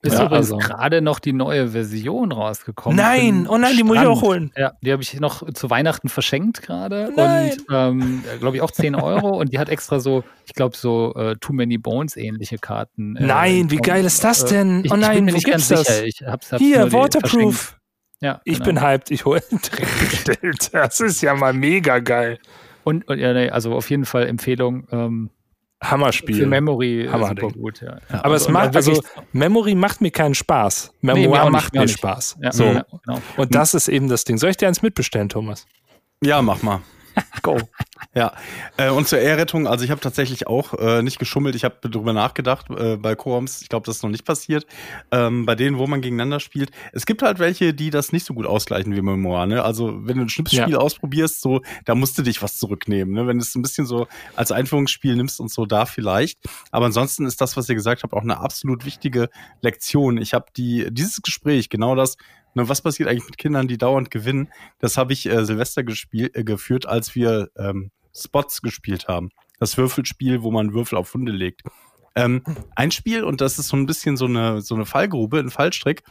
Ist 0.05 0.15
ja, 0.15 0.25
übrigens 0.27 0.53
also. 0.53 0.57
gerade 0.57 1.01
noch 1.01 1.21
die 1.21 1.33
neue 1.33 1.69
Version 1.69 2.33
rausgekommen. 2.33 2.97
Nein, 2.97 3.47
oh 3.49 3.57
nein, 3.57 3.77
die 3.77 3.85
muss 3.85 3.99
ich 3.99 4.07
auch 4.07 4.21
holen. 4.21 4.51
Ja, 4.57 4.73
die 4.81 4.91
habe 4.91 5.01
ich 5.01 5.19
noch 5.21 5.49
zu 5.53 5.71
Weihnachten 5.71 6.09
verschenkt 6.09 6.61
gerade. 6.63 7.11
Und 7.11 7.67
ähm, 7.71 8.25
glaube 8.41 8.57
ich 8.57 8.63
auch 8.63 8.73
10 8.73 8.97
Euro. 8.97 9.39
und 9.39 9.53
die 9.53 9.61
hat 9.61 9.69
extra 9.69 10.01
so, 10.01 10.25
ich 10.45 10.55
glaube, 10.55 10.77
so 10.77 11.15
uh, 11.15 11.35
Too 11.37 11.53
Many 11.53 11.79
Bones 11.79 12.17
ähnliche 12.17 12.59
Karten. 12.59 13.15
Äh, 13.15 13.27
nein, 13.27 13.71
wie 13.71 13.77
geil 13.77 14.05
ist 14.05 14.25
das 14.25 14.43
äh, 14.43 14.49
denn? 14.49 14.83
Äh, 14.83 14.87
ich, 14.87 14.93
oh 14.93 14.97
nein, 14.97 15.11
ich 15.11 15.17
bin 15.17 15.25
mir 15.27 15.33
nicht 15.35 15.47
ganz 15.47 15.69
das? 15.69 15.87
sicher. 15.87 16.05
Ich 16.05 16.23
hab's, 16.27 16.51
hab's 16.51 16.61
Hier, 16.61 16.93
Waterproof. 16.93 17.79
Ja, 18.21 18.41
ich 18.45 18.55
genau. 18.55 18.67
bin 18.67 18.83
hyped, 18.83 19.11
ich 19.13 19.25
hole 19.25 19.43
direkt 19.51 20.01
bestellt. 20.11 20.71
Das 20.73 20.99
ist 21.01 21.23
ja 21.23 21.35
mal 21.35 21.53
mega 21.53 22.01
geil. 22.01 22.41
Und, 22.83 23.07
und 23.07 23.21
ja, 23.21 23.33
nee, 23.33 23.51
also 23.51 23.73
auf 23.75 23.89
jeden 23.89 24.05
Fall 24.05 24.27
Empfehlung. 24.27 24.89
Ähm, 24.91 25.31
Hammerspiel. 25.83 26.37
Für 26.37 26.47
Memory 26.47 27.09
Hammer 27.11 27.29
super 27.29 27.49
gut, 27.49 27.81
ja. 27.81 27.97
ja. 28.11 28.25
Aber 28.25 28.35
also, 28.35 28.47
es 28.47 28.53
macht, 28.53 28.77
also 28.77 29.03
Memory 29.33 29.75
macht 29.75 30.01
mir 30.01 30.11
keinen 30.11 30.35
Spaß. 30.35 30.93
Memoir 31.01 31.45
nee, 31.45 31.51
macht 31.51 31.75
mir 31.75 31.89
Spaß. 31.89 32.39
Ja, 32.41 32.53
so. 32.53 32.65
Ja, 32.65 32.87
genau. 33.05 33.21
Und 33.37 33.55
das 33.55 33.75
ist 33.75 33.89
eben 33.89 34.09
das 34.09 34.25
Ding. 34.25 34.39
Soll 34.39 34.51
ich 34.51 34.57
dir 34.57 34.69
eins 34.69 34.83
mitbestellen, 34.83 35.29
Thomas? 35.29 35.67
Ja, 36.23 36.41
mach 36.41 36.63
mal. 36.63 36.81
Go. 37.43 37.59
Ja, 38.15 38.33
äh, 38.77 38.91
und 38.91 39.09
zur 39.09 39.19
Ehrrettung, 39.19 39.67
also 39.67 39.85
ich 39.85 39.91
habe 39.91 40.01
tatsächlich 40.01 40.47
auch 40.47 40.75
äh, 40.75 41.03
nicht 41.03 41.19
geschummelt, 41.19 41.55
ich 41.55 41.65
habe 41.65 41.77
darüber 41.89 42.13
nachgedacht 42.13 42.67
äh, 42.71 42.97
bei 42.97 43.15
Quorums, 43.15 43.63
ich 43.63 43.69
glaube, 43.69 43.87
das 43.87 43.97
ist 43.97 44.03
noch 44.03 44.11
nicht 44.11 44.25
passiert, 44.25 44.67
ähm, 45.11 45.47
bei 45.47 45.55
denen, 45.55 45.79
wo 45.79 45.87
man 45.87 46.03
gegeneinander 46.03 46.39
spielt. 46.39 46.71
Es 46.93 47.07
gibt 47.07 47.23
halt 47.23 47.39
welche, 47.39 47.75
die 47.75 47.91
das 47.91 48.13
nicht 48.13 48.27
so 48.27 48.35
gut 48.35 48.47
ausgleichen 48.47 48.95
wie 48.95 49.03
Memoir, 49.03 49.47
ne? 49.47 49.65
Also 49.65 50.07
wenn 50.07 50.19
du 50.19 50.25
ein 50.25 50.29
Schnipsspiel 50.29 50.73
ja. 50.73 50.79
ausprobierst, 50.79 51.41
so, 51.41 51.63
da 51.85 51.95
musst 51.95 52.19
du 52.19 52.23
dich 52.23 52.43
was 52.43 52.59
zurücknehmen, 52.59 53.15
ne? 53.15 53.27
Wenn 53.27 53.39
du 53.39 53.45
es 53.45 53.55
ein 53.55 53.63
bisschen 53.63 53.87
so 53.87 54.07
als 54.37 54.53
Einführungsspiel 54.53 55.17
nimmst 55.17 55.41
und 55.41 55.51
so, 55.51 55.67
da 55.67 55.87
vielleicht. 55.87 56.39
Aber 56.71 56.87
ansonsten 56.87 57.27
ist 57.27 57.41
das, 57.41 57.57
was 57.57 57.69
ihr 57.69 57.75
gesagt 57.75 58.03
habt, 58.03 58.13
auch 58.13 58.23
eine 58.23 58.39
absolut 58.39 58.85
wichtige 58.85 59.31
Lektion. 59.63 60.19
Ich 60.19 60.35
habe 60.35 60.47
die, 60.57 60.89
dieses 60.91 61.23
Gespräch, 61.23 61.71
genau 61.71 61.95
das, 61.95 62.17
Ne, 62.55 62.69
was 62.69 62.83
passiert 62.83 63.09
eigentlich 63.09 63.27
mit 63.27 63.39
Kindern, 63.39 63.69
die 63.69 63.79
dauernd 63.79 64.11
gewinnen? 64.11 64.49
Das 64.79 64.97
habe 64.97 65.13
ich 65.13 65.27
äh, 65.27 65.45
Silvester 65.45 65.85
gespielt, 65.85 66.37
äh, 66.37 66.45
geführt, 66.45 66.87
als 66.87 67.15
wir 67.15 67.51
ähm, 67.57 67.91
Spots 68.15 68.61
gespielt 68.63 69.09
haben. 69.09 69.31
Das 69.59 69.77
Würfelspiel, 69.79 70.43
wo 70.43 70.51
man 70.51 70.75
Würfel 70.75 70.99
auf 70.99 71.15
Hunde 71.15 71.33
legt. 71.33 71.63
Ähm, 72.15 72.43
ein 72.75 72.91
Spiel, 72.91 73.25
und 73.25 73.41
das 73.41 73.59
ist 73.59 73.69
so 73.69 73.77
ein 73.77 73.87
bisschen 73.87 74.17
so 74.17 74.27
eine, 74.27 74.61
so 74.61 74.75
eine 74.75 74.85
Fallgrube, 74.85 75.39
ein 75.39 75.51
Fallstrick, 75.51 76.03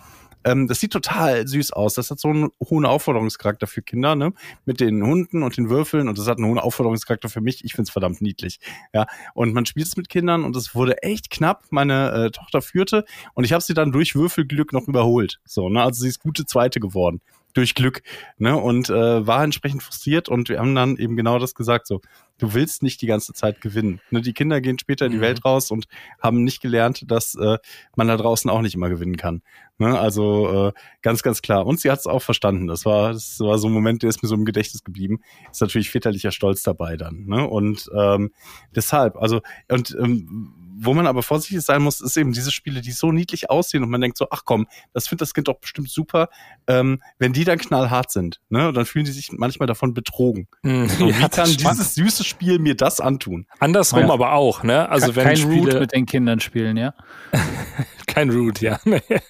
ähm, 0.44 0.68
das 0.68 0.80
sieht 0.80 0.94
total 0.94 1.48
süß 1.48 1.72
aus. 1.72 1.94
Das 1.94 2.12
hat 2.12 2.20
so 2.20 2.30
einen 2.30 2.50
hohen 2.64 2.86
Aufforderungscharakter 2.86 3.68
für 3.68 3.82
Kinder, 3.82 4.16
ne? 4.16 4.34
Mit 4.66 4.80
den 4.80 5.04
Hunden 5.04 5.44
und 5.44 5.58
den 5.58 5.70
Würfeln 5.70 6.08
und 6.08 6.18
das 6.18 6.28
hat 6.28 6.38
einen 6.38 6.48
hohen 6.48 6.60
Aufforderungscharakter 6.60 7.30
für 7.30 7.42
mich. 7.42 7.64
Ich 7.64 7.74
find's 7.74 7.92
verdammt 7.92 8.22
niedlich. 8.22 8.60
Ja. 8.94 9.08
Und 9.34 9.54
man 9.54 9.66
spielt 9.66 9.88
es 9.88 9.98
mit 9.98 10.10
Kindern 10.10 10.44
und 10.44 10.56
es 10.56 10.76
wurde 10.76 11.04
echt 11.04 11.30
knapp. 11.30 11.66
Meine 11.70 12.12
äh, 12.12 12.32
Tochter 12.32 12.62
führte 12.62 13.06
und 13.34 13.44
ich 13.44 13.54
habe 13.54 13.64
sie 13.64 13.74
dann 13.74 13.92
durch 13.92 14.16
Würfelglück 14.16 14.74
noch 14.74 14.88
überholt. 14.88 15.40
So, 15.46 15.70
ne? 15.70 15.84
Also 15.84 16.02
sie 16.02 16.10
ist 16.10 16.20
gute 16.20 16.46
Zweite 16.46 16.80
geworden 16.80 17.22
durch 17.54 17.76
Glück, 17.76 18.02
ne? 18.38 18.56
Und 18.58 18.90
äh, 18.90 19.26
war 19.28 19.44
entsprechend 19.44 19.84
frustriert 19.84 20.30
und 20.30 20.50
wir 20.50 20.60
haben 20.60 20.76
dann 20.76 20.98
eben 20.98 21.16
genau 21.16 21.40
das 21.40 21.56
gesagt, 21.56 21.88
so, 21.88 22.02
du 22.42 22.54
willst 22.54 22.82
nicht 22.82 23.02
die 23.02 23.08
ganze 23.08 23.34
Zeit 23.34 23.62
gewinnen. 23.62 24.02
Ne? 24.10 24.22
Die 24.22 24.34
Kinder 24.34 24.62
gehen 24.62 24.80
später 24.80 25.06
in 25.06 25.12
die 25.12 25.20
mhm. 25.20 25.22
Welt 25.22 25.46
raus 25.46 25.70
und 25.70 25.86
haben 26.20 26.44
nicht 26.44 26.62
gelernt, 26.62 27.10
dass 27.10 27.36
äh, 27.36 27.58
man 27.96 28.08
da 28.08 28.18
draußen 28.18 28.50
auch 28.50 28.62
nicht 28.62 28.74
immer 28.74 28.90
gewinnen 28.90 29.16
kann. 29.16 29.44
Ne? 29.78 29.98
Also 29.98 30.70
äh, 30.70 30.74
ganz, 31.02 31.22
ganz 31.22 31.42
klar. 31.42 31.68
Und 31.68 31.80
sie 31.80 31.92
hat 31.92 32.00
es 32.00 32.08
auch 32.08 32.22
verstanden. 32.22 32.68
Das 32.68 32.84
war, 32.84 33.14
das 33.14 33.40
war 33.40 33.60
so 33.60 33.68
ein 33.68 33.74
Moment, 33.74 34.02
der 34.02 34.10
ist 34.10 34.24
mir 34.24 34.30
so 34.30 34.36
im 34.36 34.46
Gedächtnis 34.46 34.84
geblieben. 34.84 35.22
Ist 35.52 35.62
natürlich 35.62 35.92
väterlicher 35.92 36.32
Stolz 36.32 36.64
dabei 36.64 36.98
dann. 36.98 37.26
Ne? 37.26 37.48
Und 37.48 37.90
ähm, 37.96 38.32
deshalb, 38.76 39.18
also, 39.18 39.42
und 39.70 39.96
ähm, 40.00 40.71
wo 40.84 40.94
man 40.94 41.08
aber 41.08 41.24
vorsichtig 41.24 41.62
sein 41.62 41.82
muss, 41.82 42.02
ist 42.02 42.18
eben 42.18 42.34
diese 42.34 42.52
Spiele, 42.52 42.82
die 42.82 42.92
so 42.92 43.12
niedlich 43.12 43.50
aussehen 43.50 43.84
und 43.84 43.90
man 43.90 44.02
denkt 44.02 44.18
so, 44.18 44.28
ach 44.32 44.42
komm, 44.46 44.68
das 44.94 45.08
findet 45.08 45.22
das 45.22 45.34
Kind 45.34 45.48
doch 45.48 45.60
bestimmt 45.60 45.90
super, 45.90 46.30
ähm, 46.68 47.02
wenn 47.20 47.34
die 47.34 47.44
dann 47.44 47.60
knallhart 47.60 48.12
sind, 48.12 48.42
ne? 48.50 48.74
dann 48.74 48.86
fühlen 48.86 49.06
die 49.06 49.12
sich 49.12 49.32
manchmal 49.32 49.68
davon 49.68 49.94
betrogen. 49.94 50.48
Mm, 50.64 50.88
so, 50.88 51.08
ja, 51.08 51.20
wie 51.20 51.30
kann 51.30 51.50
dieses 51.50 51.96
süße 51.96 52.24
Spiel 52.24 52.60
mir 52.60 52.76
das 52.76 53.00
antun? 53.00 53.46
Andersrum 53.60 54.08
ja. 54.08 54.10
aber 54.10 54.34
auch, 54.34 54.64
ne? 54.64 54.90
Also 54.90 55.12
Ke 55.12 55.18
wenn 55.18 55.24
kein 55.26 55.38
Spiele 55.38 55.72
Root 55.72 55.80
mit 55.80 55.92
den 55.94 56.06
Kindern 56.06 56.40
spielen, 56.40 56.78
ja. 56.78 56.94
kein 58.08 58.30
Root, 58.32 58.62
ja. 58.62 58.80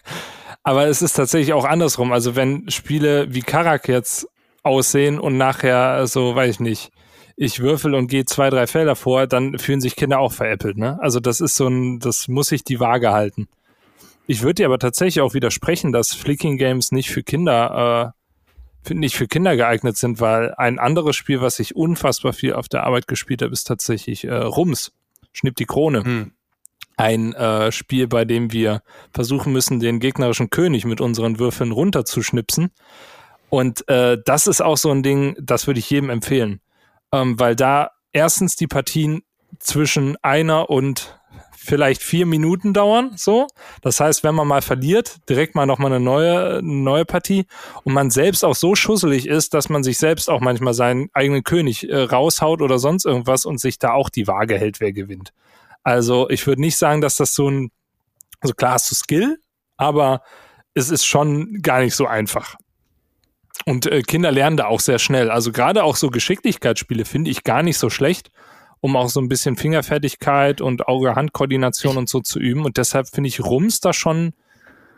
aber 0.63 0.87
es 0.87 1.01
ist 1.01 1.13
tatsächlich 1.13 1.53
auch 1.53 1.65
andersrum. 1.65 2.11
Also 2.13 2.35
wenn 2.35 2.69
Spiele 2.69 3.33
wie 3.33 3.41
Karak 3.41 3.87
jetzt 3.87 4.27
aussehen 4.63 5.19
und 5.19 5.37
nachher 5.37 6.07
so, 6.07 6.35
weiß 6.35 6.51
ich 6.51 6.59
nicht, 6.59 6.91
ich 7.41 7.59
würfel 7.59 7.95
und 7.95 8.05
gehe 8.05 8.25
zwei, 8.25 8.51
drei 8.51 8.67
Felder 8.67 8.95
vor, 8.95 9.25
dann 9.25 9.57
fühlen 9.57 9.81
sich 9.81 9.95
Kinder 9.95 10.19
auch 10.19 10.31
veräppelt. 10.31 10.77
Ne? 10.77 10.99
Also 11.01 11.19
das 11.19 11.41
ist 11.41 11.55
so 11.55 11.67
ein, 11.67 11.97
das 11.97 12.27
muss 12.27 12.49
sich 12.49 12.63
die 12.63 12.79
Waage 12.79 13.11
halten. 13.11 13.47
Ich 14.27 14.43
würde 14.43 14.55
dir 14.55 14.67
aber 14.67 14.77
tatsächlich 14.77 15.21
auch 15.21 15.33
widersprechen, 15.33 15.91
dass 15.91 16.13
Flicking 16.13 16.59
Games 16.59 16.91
nicht 16.91 17.09
für 17.09 17.23
Kinder, 17.23 18.13
äh, 18.87 18.93
nicht 18.93 19.15
für 19.15 19.25
Kinder 19.25 19.55
geeignet 19.55 19.97
sind, 19.97 20.21
weil 20.21 20.53
ein 20.53 20.77
anderes 20.77 21.15
Spiel, 21.15 21.41
was 21.41 21.59
ich 21.59 21.75
unfassbar 21.75 22.33
viel 22.33 22.53
auf 22.53 22.69
der 22.69 22.83
Arbeit 22.83 23.07
gespielt 23.07 23.41
habe, 23.41 23.53
ist 23.53 23.63
tatsächlich 23.63 24.23
äh, 24.23 24.35
Rums. 24.35 24.91
Schnipp 25.33 25.55
die 25.55 25.65
Krone. 25.65 26.03
Hm. 26.03 26.31
Ein 26.95 27.33
äh, 27.33 27.71
Spiel, 27.71 28.07
bei 28.07 28.23
dem 28.23 28.51
wir 28.51 28.83
versuchen 29.15 29.51
müssen, 29.51 29.79
den 29.79 29.99
gegnerischen 29.99 30.51
König 30.51 30.85
mit 30.85 31.01
unseren 31.01 31.39
Würfeln 31.39 31.71
runterzuschnipsen. 31.71 32.69
Und 33.49 33.89
äh, 33.89 34.19
das 34.23 34.45
ist 34.45 34.61
auch 34.61 34.77
so 34.77 34.91
ein 34.91 35.01
Ding, 35.01 35.35
das 35.41 35.65
würde 35.65 35.79
ich 35.79 35.89
jedem 35.89 36.11
empfehlen 36.11 36.61
ähm, 37.11 37.39
weil 37.39 37.55
da 37.55 37.91
erstens 38.11 38.55
die 38.55 38.67
Partien 38.67 39.23
zwischen 39.59 40.17
einer 40.21 40.69
und 40.69 41.19
vielleicht 41.63 42.01
vier 42.01 42.25
Minuten 42.25 42.73
dauern, 42.73 43.11
so. 43.15 43.47
Das 43.81 43.99
heißt, 43.99 44.23
wenn 44.23 44.33
man 44.33 44.47
mal 44.47 44.63
verliert, 44.63 45.19
direkt 45.29 45.53
mal 45.53 45.67
nochmal 45.67 45.93
eine 45.93 46.03
neue, 46.03 46.59
neue 46.63 47.05
Partie 47.05 47.45
und 47.83 47.93
man 47.93 48.09
selbst 48.09 48.43
auch 48.43 48.55
so 48.55 48.73
schusselig 48.73 49.27
ist, 49.27 49.53
dass 49.53 49.69
man 49.69 49.83
sich 49.83 49.99
selbst 49.99 50.29
auch 50.29 50.41
manchmal 50.41 50.73
seinen 50.73 51.09
eigenen 51.13 51.43
König 51.43 51.87
äh, 51.87 51.95
raushaut 51.95 52.61
oder 52.61 52.79
sonst 52.79 53.05
irgendwas 53.05 53.45
und 53.45 53.59
sich 53.59 53.77
da 53.77 53.93
auch 53.93 54.09
die 54.09 54.27
Waage 54.27 54.57
hält, 54.57 54.79
wer 54.79 54.91
gewinnt. 54.91 55.33
Also 55.83 56.29
ich 56.29 56.45
würde 56.47 56.61
nicht 56.61 56.77
sagen, 56.77 56.99
dass 56.99 57.15
das 57.15 57.35
so 57.35 57.49
ein, 57.49 57.71
also 58.39 58.55
klar 58.55 58.73
hast 58.73 58.89
du 58.89 58.95
Skill, 58.95 59.37
aber 59.77 60.23
es 60.73 60.89
ist 60.89 61.05
schon 61.05 61.61
gar 61.61 61.81
nicht 61.81 61.95
so 61.95 62.07
einfach. 62.07 62.55
Und 63.65 63.85
äh, 63.85 64.01
Kinder 64.01 64.31
lernen 64.31 64.57
da 64.57 64.65
auch 64.65 64.79
sehr 64.79 64.99
schnell. 64.99 65.29
Also 65.29 65.51
gerade 65.51 65.83
auch 65.83 65.95
so 65.95 66.09
Geschicklichkeitsspiele 66.09 67.05
finde 67.05 67.31
ich 67.31 67.43
gar 67.43 67.63
nicht 67.63 67.77
so 67.77 67.89
schlecht, 67.89 68.31
um 68.79 68.95
auch 68.95 69.09
so 69.09 69.19
ein 69.19 69.29
bisschen 69.29 69.55
Fingerfertigkeit 69.55 70.61
und 70.61 70.87
Auge-Hand-Koordination 70.87 71.97
und 71.97 72.09
so 72.09 72.21
zu 72.21 72.39
üben. 72.39 72.65
Und 72.65 72.77
deshalb 72.77 73.07
finde 73.07 73.27
ich 73.27 73.39
Rums 73.39 73.79
da 73.79 73.93
schon 73.93 74.33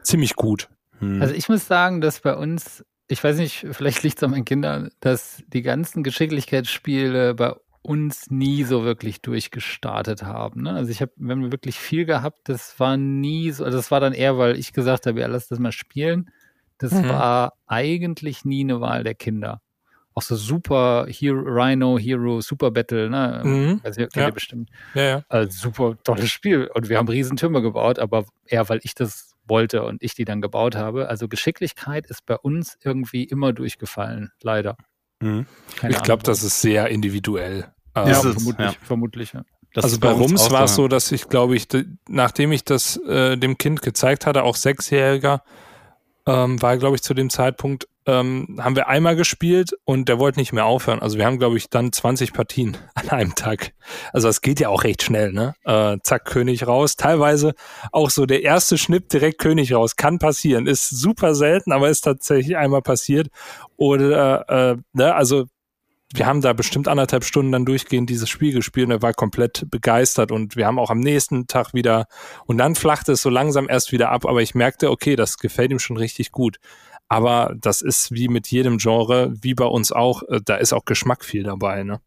ziemlich 0.04 0.36
gut. 0.36 0.70
Hm. 1.00 1.22
Also 1.22 1.34
ich 1.34 1.50
muss 1.50 1.68
sagen, 1.68 2.02
dass 2.02 2.22
bei 2.22 2.36
uns, 2.36 2.86
ich 3.08 3.24
weiß 3.24 3.38
nicht, 3.38 3.66
vielleicht 3.72 4.04
liegt 4.04 4.18
es 4.18 4.24
an 4.24 4.32
meinen 4.32 4.46
Kindern, 4.46 4.90
dass 5.00 5.44
die 5.48 5.62
ganzen 5.62 6.04
Geschicklichkeitsspiele 6.04 7.34
bei 7.34 7.54
uns 7.82 8.32
nie 8.32 8.64
so 8.64 8.86
wirklich 8.86 9.22
durchgestartet 9.22 10.24
haben. 10.24 10.64
Ne? 10.64 10.72
Also 10.72 10.90
ich 10.90 11.02
habe, 11.02 11.12
wir 11.18 11.32
haben 11.32 11.52
wirklich 11.52 11.78
viel 11.78 12.06
gehabt, 12.06 12.48
das 12.48 12.80
war 12.80 12.96
nie 12.96 13.52
so, 13.52 13.66
also 13.66 13.78
das 13.78 13.92
war 13.92 14.00
dann 14.00 14.14
eher, 14.14 14.38
weil 14.38 14.58
ich 14.58 14.72
gesagt 14.72 15.06
habe, 15.06 15.20
ja, 15.20 15.28
lass 15.28 15.50
das 15.50 15.60
mal 15.60 15.74
spielen. 15.74 16.32
Das 16.78 16.92
Mhm. 16.92 17.10
war 17.10 17.54
eigentlich 17.68 18.46
nie 18.46 18.62
eine 18.64 18.82
Wahl 18.82 19.04
der 19.04 19.16
Kinder. 19.16 19.62
Auch 20.16 20.22
so 20.22 20.36
Super 20.36 21.08
Hero, 21.10 21.42
Rhino, 21.46 21.98
Hero, 21.98 22.40
Super 22.42 22.70
Battle, 22.72 23.10
ne? 23.10 23.42
Mhm. 23.44 23.82
Also 23.84 24.02
kennt 24.02 24.16
Ja. 24.16 24.26
ihr 24.28 24.32
bestimmt. 24.32 24.70
Ja, 24.94 25.02
ja. 25.04 25.24
Also 25.28 25.70
super 25.70 25.98
tolles 26.04 26.30
Spiel. 26.30 26.70
Und 26.74 26.88
wir 26.90 26.98
haben 27.00 27.08
Riesentürme 27.08 27.62
gebaut, 27.64 27.98
aber 28.00 28.26
eher, 28.46 28.68
weil 28.70 28.80
ich 28.84 28.94
das 28.94 29.34
wollte 29.46 29.84
und 29.84 30.04
ich 30.04 30.14
die 30.14 30.26
dann 30.26 30.40
gebaut 30.42 30.76
habe. 30.76 31.10
Also 31.10 31.28
Geschicklichkeit 31.28 32.06
ist 32.08 32.26
bei 32.26 32.36
uns 32.38 32.78
irgendwie 32.84 33.24
immer 33.24 33.54
durchgefallen, 33.54 34.32
leider. 34.42 34.78
Mhm. 35.20 35.48
Ich 35.90 36.02
glaube, 36.04 36.24
das 36.24 36.44
ist 36.44 36.62
sehr 36.62 36.90
individuell. 36.90 37.72
ja, 37.96 38.04
Ist 38.04 38.24
es, 38.26 38.34
vermutlich, 38.36 38.68
ja. 38.72 38.74
vermutlich, 38.84 39.34
ja. 39.34 39.44
Das 39.74 39.86
also 39.86 40.00
bei 40.00 40.12
uns 40.12 40.22
Rums 40.42 40.52
war 40.52 40.64
es 40.66 40.76
so, 40.76 40.88
dass 40.88 41.12
ich, 41.12 41.28
glaube 41.30 41.56
ich, 41.56 41.68
de- 41.68 41.86
nachdem 42.08 42.52
ich 42.52 42.64
das 42.64 42.98
äh, 43.08 43.36
dem 43.38 43.58
Kind 43.58 43.82
gezeigt 43.82 44.26
hatte, 44.28 44.44
auch 44.44 44.56
Sechsjähriger, 44.56 45.42
ähm, 46.26 46.62
war, 46.62 46.78
glaube 46.78 46.96
ich, 46.96 47.02
zu 47.02 47.14
dem 47.14 47.30
Zeitpunkt, 47.30 47.88
ähm, 48.06 48.60
haben 48.60 48.76
wir 48.76 48.88
einmal 48.88 49.16
gespielt 49.16 49.72
und 49.86 50.10
der 50.10 50.20
wollte 50.20 50.40
nicht 50.40 50.52
mehr 50.52 50.66
aufhören. 50.66 51.02
Also 51.02 51.18
wir 51.18 51.26
haben, 51.26 51.40
glaube 51.40 51.58
ich, 51.58 51.70
dann 51.70 51.92
20 51.92 52.34
Partien 52.34 52.78
an 52.96 53.10
einem 53.10 53.36
Tag. 53.36 53.74
Also 54.12 54.28
es 54.28 54.42
geht 54.42 54.60
ja 54.60 54.70
auch 54.70 54.84
recht 54.84 55.04
schnell, 55.04 55.32
ne? 55.32 55.56
Äh, 55.64 55.98
zack, 56.04 56.26
König 56.26 56.68
raus. 56.68 56.96
Teilweise 56.96 57.54
auch 57.92 58.10
so 58.10 58.26
der 58.26 58.44
erste 58.44 58.78
Schnipp 58.78 59.10
direkt 59.10 59.40
König 59.40 59.74
raus. 59.74 59.96
Kann 59.96 60.20
passieren. 60.20 60.68
Ist 60.68 60.90
super 60.90 61.36
selten, 61.36 61.72
aber 61.72 61.90
ist 61.90 62.02
tatsächlich 62.02 62.58
einmal 62.58 62.82
passiert. 62.82 63.30
Oder, 63.78 64.50
äh, 64.50 64.78
ne, 64.94 65.16
also 65.16 65.46
wir 66.16 66.28
haben 66.28 66.42
da 66.42 66.54
bestimmt 66.54 66.88
anderthalb 66.88 67.24
Stunden 67.24 67.52
dann 67.52 67.66
durchgehend 67.66 68.10
dieses 68.10 68.30
Spiel 68.30 68.54
gespielt 68.54 68.86
und 68.86 68.92
er 68.92 69.02
war 69.02 69.14
komplett 69.14 69.66
begeistert 69.70 70.32
und 70.32 70.56
wir 70.56 70.68
haben 70.68 70.78
auch 70.78 70.92
am 70.92 71.00
nächsten 71.00 71.48
Tag 71.48 71.74
wieder 71.74 72.06
und 72.46 72.60
dann 72.60 72.76
flachte 72.76 73.14
es 73.14 73.22
so 73.22 73.30
langsam 73.30 73.68
erst 73.68 73.92
wieder 73.92 74.12
ab, 74.12 74.26
aber 74.26 74.42
ich 74.42 74.54
merkte, 74.54 74.92
okay, 74.92 75.16
das 75.16 75.38
gefällt 75.38 75.72
ihm 75.72 75.80
schon 75.80 75.98
richtig 75.98 76.32
gut. 76.32 76.58
Aber 77.10 77.54
das 77.60 77.82
ist 77.82 78.12
wie 78.12 78.28
mit 78.28 78.48
jedem 78.48 78.78
Genre, 78.78 79.34
wie 79.42 79.54
bei 79.54 79.66
uns 79.66 79.92
auch, 79.92 80.24
äh, 80.30 80.40
da 80.44 80.56
ist 80.56 80.74
auch 80.74 80.86
Geschmack 80.86 81.26
viel 81.26 81.44
dabei, 81.44 81.84
ne? 81.84 82.00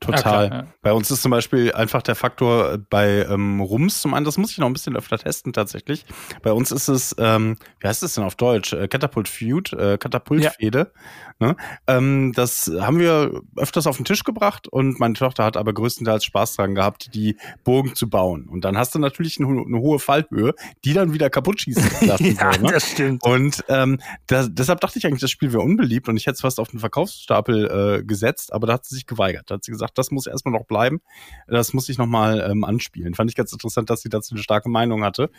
Total. 0.00 0.44
Ja, 0.44 0.48
klar, 0.48 0.62
ja. 0.62 0.66
Bei 0.82 0.92
uns 0.92 1.10
ist 1.10 1.22
zum 1.22 1.30
Beispiel 1.30 1.72
einfach 1.72 2.02
der 2.02 2.14
Faktor 2.14 2.72
äh, 2.72 2.78
bei 2.78 3.26
ähm, 3.28 3.60
Rums 3.60 4.00
zum 4.00 4.14
einen, 4.14 4.24
das 4.24 4.38
muss 4.38 4.52
ich 4.52 4.58
noch 4.58 4.66
ein 4.66 4.72
bisschen 4.72 4.96
öfter 4.96 5.18
testen 5.18 5.52
tatsächlich. 5.52 6.04
Bei 6.42 6.52
uns 6.52 6.70
ist 6.70 6.88
es, 6.88 7.16
ähm, 7.18 7.56
wie 7.80 7.88
heißt 7.88 8.02
es 8.02 8.14
denn 8.14 8.24
auf 8.24 8.36
Deutsch? 8.36 8.72
Äh, 8.72 8.88
Catapult 8.88 9.28
Feud, 9.28 9.72
äh, 9.72 9.98
Katapultfehde. 9.98 10.92
Ne? 11.40 11.56
Ähm, 11.86 12.32
das 12.34 12.70
haben 12.80 12.98
wir 12.98 13.42
öfters 13.56 13.86
auf 13.86 13.96
den 13.96 14.04
Tisch 14.04 14.24
gebracht 14.24 14.66
und 14.66 14.98
meine 14.98 15.14
Tochter 15.14 15.44
hat 15.44 15.56
aber 15.56 15.72
größtenteils 15.72 16.24
Spaß 16.24 16.56
dran 16.56 16.74
gehabt, 16.74 17.14
die 17.14 17.36
Bogen 17.62 17.94
zu 17.94 18.10
bauen. 18.10 18.48
Und 18.48 18.64
dann 18.64 18.76
hast 18.76 18.94
du 18.94 18.98
natürlich 18.98 19.38
eine, 19.38 19.48
eine 19.48 19.78
hohe 19.78 20.00
Fallhöhe, 20.00 20.54
die 20.84 20.94
dann 20.94 21.12
wieder 21.12 21.30
kaputt 21.30 21.60
schießen 21.60 21.90
lassen 22.08 22.36
soll. 22.36 22.58
Ne? 22.58 22.80
stimmt. 22.80 23.22
Und 23.24 23.64
ähm, 23.68 24.00
da, 24.26 24.48
deshalb 24.48 24.80
dachte 24.80 24.98
ich 24.98 25.06
eigentlich, 25.06 25.20
das 25.20 25.30
Spiel 25.30 25.52
wäre 25.52 25.62
unbeliebt 25.62 26.08
und 26.08 26.16
ich 26.16 26.26
hätte 26.26 26.34
es 26.34 26.40
fast 26.40 26.58
auf 26.58 26.68
den 26.68 26.80
Verkaufsstapel 26.80 28.00
äh, 28.00 28.04
gesetzt, 28.04 28.52
aber 28.52 28.66
da 28.66 28.74
hat 28.74 28.84
sie 28.84 28.96
sich 28.96 29.06
geweigert. 29.06 29.44
Da 29.46 29.54
hat 29.54 29.64
sie 29.64 29.70
gesagt, 29.70 29.87
das 29.94 30.10
muss 30.10 30.26
erstmal 30.26 30.52
noch 30.52 30.66
bleiben, 30.66 31.00
das 31.46 31.72
muss 31.72 31.88
ich 31.88 31.98
nochmal 31.98 32.46
ähm, 32.50 32.64
anspielen. 32.64 33.14
Fand 33.14 33.30
ich 33.30 33.36
ganz 33.36 33.52
interessant, 33.52 33.90
dass 33.90 34.02
sie 34.02 34.08
dazu 34.08 34.34
eine 34.34 34.42
starke 34.42 34.68
Meinung 34.68 35.04
hatte. 35.04 35.30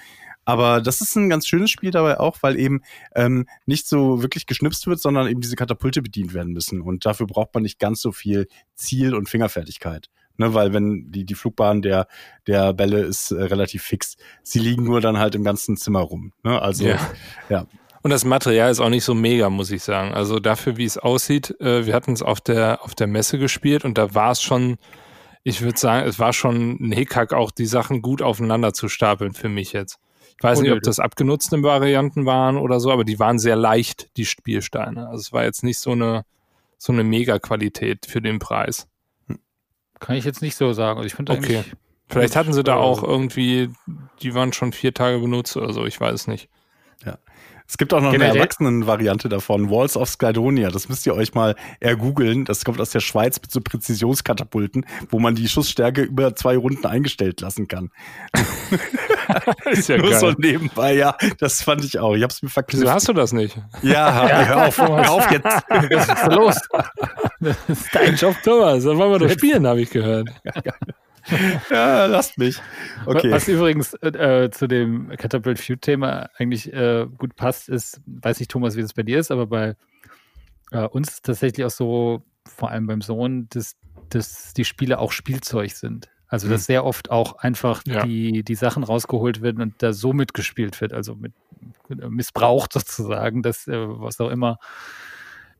Aber 0.46 0.82
das 0.82 1.02
ist 1.02 1.16
ein 1.16 1.30
ganz 1.30 1.48
schönes 1.48 1.70
Spiel 1.70 1.92
dabei 1.92 2.20
auch, 2.20 2.38
weil 2.42 2.58
eben 2.58 2.82
ähm, 3.16 3.48
nicht 3.66 3.88
so 3.88 4.22
wirklich 4.22 4.46
geschnipst 4.46 4.88
wird, 4.88 5.00
sondern 5.00 5.28
eben 5.28 5.42
diese 5.42 5.56
Katapulte 5.56 6.02
bedient 6.02 6.34
werden 6.34 6.54
müssen. 6.54 6.82
Und 6.82 7.06
dafür 7.06 7.28
braucht 7.28 7.54
man 7.54 7.64
nicht 7.64 7.80
ganz 7.80 8.02
so 8.02 8.12
viel 8.12 8.48
Ziel 8.76 9.14
und 9.14 9.30
Fingerfertigkeit. 9.30 10.10
Ne, 10.38 10.54
weil 10.54 10.72
wenn 10.72 11.12
die, 11.12 11.26
die 11.26 11.36
Flugbahn 11.36 11.82
der, 11.82 12.08
der 12.48 12.72
Bälle 12.74 13.02
ist 13.02 13.32
äh, 13.32 13.44
relativ 13.44 13.84
fix. 13.84 14.16
Sie 14.42 14.60
liegen 14.60 14.86
nur 14.86 15.02
dann 15.02 15.18
halt 15.18 15.36
im 15.36 15.44
ganzen 15.44 15.76
Zimmer 15.76 16.00
rum. 16.00 16.32
Ne? 16.44 16.62
Also 16.62 16.86
Ja. 16.88 16.98
ja. 17.50 17.68
Und 18.02 18.12
das 18.12 18.24
Material 18.24 18.72
ist 18.72 18.80
auch 18.80 18.90
nicht 18.90 19.04
so 19.04 19.14
mega, 19.14 19.50
muss 19.50 19.72
ich 19.72 19.84
sagen. 19.84 20.14
Also 20.14 20.40
dafür, 20.40 20.78
wie 20.78 20.86
es 20.86 20.98
aussieht, 20.98 21.60
äh, 21.60 21.86
wir 21.86 21.94
hatten 21.94 22.14
es 22.14 22.22
auf 22.22 22.40
der, 22.42 22.80
auf 22.84 22.96
der 22.96 23.08
Messe 23.08 23.38
gespielt 23.38 23.84
und 23.84 23.98
da 23.98 24.16
war 24.16 24.32
es 24.32 24.42
schon, 24.42 24.78
ich 25.44 25.62
würde 25.62 25.78
sagen, 25.78 26.08
es 26.08 26.20
war 26.20 26.34
schon 26.34 26.78
ein 26.80 26.92
Hickhack, 26.92 27.34
auch 27.34 27.52
die 27.52 27.66
Sachen 27.66 28.02
gut 28.02 28.22
aufeinander 28.22 28.74
zu 28.74 28.88
stapeln 28.88 29.34
für 29.34 29.50
mich 29.50 29.74
jetzt. 29.74 30.00
Ich 30.38 30.44
weiß 30.44 30.62
nicht, 30.62 30.72
ob 30.72 30.82
das 30.82 31.00
abgenutzte 31.00 31.62
Varianten 31.62 32.26
waren 32.26 32.56
oder 32.56 32.80
so, 32.80 32.92
aber 32.92 33.04
die 33.04 33.20
waren 33.20 33.40
sehr 33.40 33.58
leicht, 33.58 34.16
die 34.16 34.26
Spielsteine. 34.26 35.10
Also 35.10 35.20
es 35.20 35.34
war 35.34 35.44
jetzt 35.44 35.66
nicht 35.66 35.80
so 35.80 35.92
eine, 35.92 36.24
so 36.78 36.94
eine 36.94 37.04
Mega-Qualität 37.04 38.06
für 38.06 38.22
den 38.22 38.40
Preis. 38.40 38.88
Kann 40.00 40.16
ich 40.16 40.24
jetzt 40.24 40.42
nicht 40.42 40.56
so 40.56 40.72
sagen. 40.72 40.98
Also 40.98 41.08
ich 41.08 41.14
finde 41.14 41.34
Okay. 41.34 41.64
Vielleicht 42.08 42.38
hatten 42.38 42.54
sie 42.54 42.64
da 42.64 42.76
äh, 42.76 42.80
auch 42.80 43.04
irgendwie, 43.04 43.70
die 44.22 44.34
waren 44.34 44.54
schon 44.54 44.72
vier 44.72 44.94
Tage 44.94 45.20
benutzt 45.20 45.56
oder 45.58 45.74
so, 45.74 45.86
ich 45.86 46.00
weiß 46.00 46.14
es 46.14 46.28
nicht. 46.28 46.50
Es 47.70 47.78
gibt 47.78 47.94
auch 47.94 48.00
noch 48.02 48.10
eine 48.10 48.18
Generell- 48.18 48.38
Erwachsenen-Variante 48.38 49.30
davon, 49.30 49.70
Walls 49.70 49.96
of 49.96 50.10
Skydonia. 50.10 50.72
Das 50.72 50.90
müsst 50.90 51.06
ihr 51.06 51.14
euch 51.14 51.36
mal 51.36 51.56
ergoogeln. 51.80 52.44
Das 52.44 52.66
kommt 52.66 52.82
aus 52.82 52.90
der 52.90 53.00
Schweiz 53.00 53.40
mit 53.40 53.52
so 53.52 53.62
Präzisionskatapulten, 53.62 54.88
wo 55.12 55.20
man 55.20 55.36
die 55.36 55.48
Schussstärke 55.48 56.02
über 56.02 56.36
zwei 56.36 56.58
Runden 56.58 56.86
eingestellt 56.88 57.42
lassen 57.42 57.68
kann. 57.68 57.92
Ist 59.70 59.88
ja 59.90 59.98
Nur 59.98 60.16
so 60.16 60.26
geil. 60.28 60.36
nebenbei, 60.40 60.96
ja. 60.96 61.16
Das 61.40 61.62
fand 61.62 61.86
ich 61.86 62.00
auch. 62.00 62.16
Ich 62.16 62.24
hab's 62.24 62.42
mir 62.42 62.50
verknüpft. 62.50 62.82
Wieso 62.82 62.92
hast 62.92 63.08
du 63.08 63.14
das 63.14 63.34
nicht? 63.34 63.56
ja, 63.84 64.46
hör 64.48 64.68
auf, 64.68 64.78
hör 64.80 65.12
auf 65.12 65.32
jetzt. 65.32 65.46
was 65.46 66.08
ist 66.08 66.24
da 66.24 66.34
los? 66.34 66.56
Das 67.40 67.56
ist 67.68 67.88
dein 67.96 68.16
Job. 68.16 68.36
Thomas, 68.44 68.84
dann 68.84 68.98
wollen 68.98 69.12
wir 69.12 69.20
doch 69.20 69.30
spielen, 69.32 69.68
habe 69.68 69.82
ich 69.82 69.92
gehört. 69.92 70.28
Ja, 70.44 70.54
lasst 71.70 72.38
mich. 72.38 72.62
Okay. 73.06 73.32
Was 73.32 73.48
übrigens 73.48 73.94
äh, 74.02 74.50
zu 74.52 74.68
dem 74.68 75.10
Catapult 75.18 75.60
Feud 75.60 75.82
Thema 75.82 76.30
eigentlich 76.38 76.72
äh, 76.74 77.08
gut 77.18 77.36
passt, 77.36 77.70
ist, 77.70 78.02
weiß 78.06 78.40
nicht, 78.40 78.52
Thomas, 78.52 78.76
wie 78.76 78.82
das 78.82 78.94
bei 78.94 79.04
dir 79.04 79.20
ist, 79.20 79.32
aber 79.32 79.48
bei 79.48 79.76
äh, 80.72 80.86
uns 80.86 81.10
ist 81.10 81.26
tatsächlich 81.26 81.66
auch 81.66 81.72
so, 81.72 82.24
vor 82.46 82.72
allem 82.72 82.88
beim 82.88 83.02
Sohn, 83.02 83.48
dass, 83.50 83.76
dass 84.10 84.54
die 84.54 84.66
Spiele 84.66 85.00
auch 85.00 85.12
Spielzeug 85.12 85.72
sind. 85.72 86.10
Also, 86.28 86.48
dass 86.48 86.68
sehr 86.68 86.86
oft 86.86 87.10
auch 87.10 87.38
einfach 87.38 87.82
Ja. 87.88 88.06
die, 88.06 88.44
die 88.44 88.56
Sachen 88.56 88.84
rausgeholt 88.84 89.42
werden 89.42 89.62
und 89.64 89.74
da 89.80 89.94
so 89.94 90.14
mitgespielt 90.14 90.80
wird, 90.80 90.94
also 90.94 91.16
mit 91.16 91.34
missbraucht 91.88 92.74
sozusagen, 92.74 93.42
dass 93.42 93.68
äh, 93.68 93.78
was 93.78 94.20
auch 94.20 94.30
immer 94.30 94.60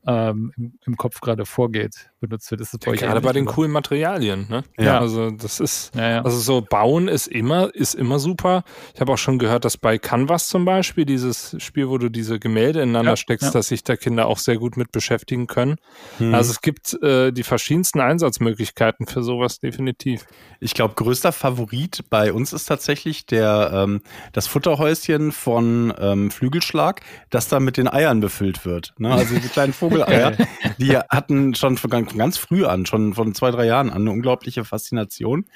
ähm, 0.06 0.52
im, 0.56 0.72
im 0.86 0.96
Kopf 0.96 1.20
gerade 1.20 1.44
vorgeht, 1.44 2.10
benutzt 2.20 2.50
wird. 2.50 2.60
Das 2.60 2.72
ist 2.72 2.84
bei 2.84 2.92
euch 2.92 3.00
Gerade 3.00 3.20
bei 3.20 3.32
den 3.32 3.46
oder? 3.46 3.54
coolen 3.54 3.70
Materialien, 3.70 4.46
ne? 4.48 4.62
Ja. 4.78 4.98
Also 4.98 5.30
das 5.30 5.60
ist, 5.60 5.94
Ja, 5.94 6.10
ja. 6.10 6.22
also 6.22 6.38
so 6.38 6.62
bauen 6.62 7.08
ist 7.08 7.26
immer, 7.28 7.74
ist 7.74 7.94
immer 7.94 8.18
super. 8.18 8.64
Ich 8.94 9.00
habe 9.00 9.12
auch 9.12 9.18
schon 9.18 9.38
gehört, 9.38 9.64
dass 9.64 9.76
bei 9.76 9.98
Canvas 9.98 10.48
zum 10.48 10.64
Beispiel, 10.64 11.04
dieses 11.04 11.56
Spiel, 11.62 11.88
wo 11.88 11.98
du 11.98 12.08
diese 12.08 12.38
Gemälde 12.38 12.80
ineinander 12.82 13.12
Ja, 13.12 13.16
steckst, 13.16 13.46
ja. 13.46 13.50
dass 13.52 13.68
sich 13.68 13.84
da 13.84 13.96
Kinder 13.96 14.26
auch 14.26 14.38
sehr 14.38 14.56
gut 14.56 14.76
mit 14.76 14.90
beschäftigen 14.92 15.46
können. 15.46 15.76
Hm. 16.18 16.34
Also 16.34 16.50
es 16.52 16.60
gibt 16.60 16.94
äh, 17.02 17.32
die 17.32 17.42
verschiedensten 17.42 18.00
Einsatzmöglichkeiten 18.00 19.06
für 19.06 19.22
sowas 19.22 19.58
definitiv. 19.60 20.24
Ich 20.60 20.74
glaube, 20.74 20.94
größter 20.94 21.32
Favorit 21.32 22.04
bei 22.10 22.32
uns 22.32 22.52
ist 22.52 22.64
tatsächlich 22.66 23.26
der 23.26 23.70
ähm, 23.74 24.00
das 24.32 24.46
Futterhäuschen 24.46 25.32
von 25.32 25.92
ähm, 25.98 26.30
Flügelschlag, 26.30 27.00
das 27.30 27.48
da 27.48 27.60
mit 27.60 27.76
den 27.76 27.88
Eiern 27.88 28.20
befüllt 28.20 28.64
wird. 28.64 28.94
Ne? 28.98 29.12
Also 29.12 29.34
die 29.34 29.48
kleinen 29.48 29.72
Vogeleier, 29.90 30.36
die 30.78 30.96
hatten 30.96 31.54
schon 31.54 31.76
von 31.76 31.90
ganz, 31.90 32.10
von 32.10 32.18
ganz 32.18 32.38
früh 32.38 32.64
an, 32.64 32.86
schon 32.86 33.14
von 33.14 33.34
zwei, 33.34 33.50
drei 33.50 33.66
Jahren 33.66 33.90
an, 33.90 34.02
eine 34.02 34.10
unglaubliche 34.12 34.64
Faszination. 34.64 35.46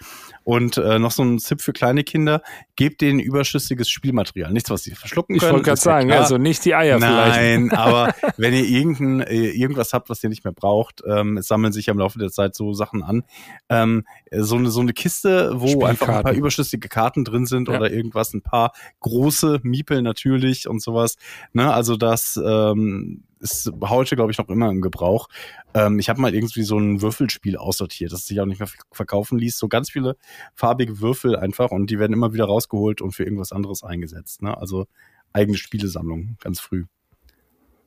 Und 0.43 0.77
äh, 0.77 0.99
noch 0.99 1.11
so 1.11 1.23
ein 1.23 1.39
Tipp 1.39 1.61
für 1.63 1.73
kleine 1.73 2.05
Kinder, 2.05 2.43
gebt 2.77 3.01
denen 3.01 3.19
überschüssiges 3.21 3.89
Spielmaterial. 3.89 4.53
Nichts, 4.53 4.69
was 4.71 4.83
sie 4.83 4.91
verschlucken 4.95 5.37
Ich 5.37 5.41
können. 5.41 5.53
wollte 5.55 5.65
gerade 5.65 5.79
ja 5.79 5.83
sagen, 5.83 6.09
klar. 6.09 6.21
also 6.21 6.37
nicht 6.39 6.65
die 6.65 6.75
Eier 6.75 6.99
vielleicht. 6.99 7.37
Nein, 7.41 7.71
aber 7.73 8.15
wenn 8.37 8.53
ihr 8.53 8.65
irgendein, 8.65 9.21
äh, 9.27 9.51
irgendwas 9.51 9.93
habt, 9.93 10.11
was 10.11 10.23
ihr 10.23 10.29
nicht 10.29 10.45
mehr 10.45 10.53
braucht, 10.53 11.03
ähm, 11.07 11.39
es 11.39 11.47
sammeln 11.47 11.73
sich 11.73 11.87
ja 11.87 11.93
im 11.93 11.99
Laufe 11.99 12.19
der 12.19 12.31
Zeit 12.31 12.55
so 12.55 12.73
Sachen 12.75 13.03
an. 13.03 13.23
Ähm, 13.69 14.05
so, 14.33 14.57
eine, 14.57 14.71
so 14.71 14.81
eine 14.81 14.93
Kiste, 14.93 15.53
wo 15.55 15.85
einfach 15.85 16.09
ein 16.09 16.23
paar 16.23 16.33
überschüssige 16.35 16.89
Karten 16.89 17.25
drin 17.25 17.47
sind 17.47 17.69
Ja. 17.69 17.77
oder 17.77 17.91
irgendwas, 17.91 18.35
ein 18.35 18.43
paar 18.43 18.73
große 19.01 19.61
Miepel 19.63 20.03
natürlich 20.03 20.69
und 20.69 20.83
sowas. 20.83 21.17
Ne? 21.53 21.73
Also 21.73 21.97
das 21.97 22.39
ähm, 22.45 23.23
ist 23.45 23.71
heute, 23.83 24.17
glaube 24.17 24.33
ich, 24.33 24.39
noch 24.39 24.49
immer 24.49 24.71
im 24.71 24.81
Gebrauch. 24.81 25.29
Ähm, 25.75 25.99
ich 25.99 26.09
habe 26.09 26.21
mal 26.21 26.35
irgendwie 26.35 26.63
so 26.63 26.79
ein 26.79 27.03
Würfelspiel 27.03 27.57
aussortiert, 27.57 28.11
das 28.13 28.27
sich 28.27 28.41
auch 28.41 28.47
nicht 28.47 28.59
mehr 28.59 28.69
verkaufen 28.91 29.39
ließ. 29.39 29.59
So 29.59 29.69
ganz 29.69 29.91
viele 29.91 30.17
farbige 30.55 31.01
Würfel 31.01 31.37
einfach 31.37 31.71
und 31.71 31.91
die 31.91 31.99
werden 31.99 32.15
immer 32.15 32.33
wieder 32.33 32.47
rausgeholt 32.47 33.03
und 33.03 33.13
für 33.13 33.25
irgendwas 33.25 33.53
anderes 33.53 33.85
eingesetzt. 33.85 34.43
Ne? 34.43 34.57
Also 34.57 34.87
eigene 35.33 35.59
Spielesammlung, 35.59 36.37
ganz 36.41 36.59
früh. 36.59 36.87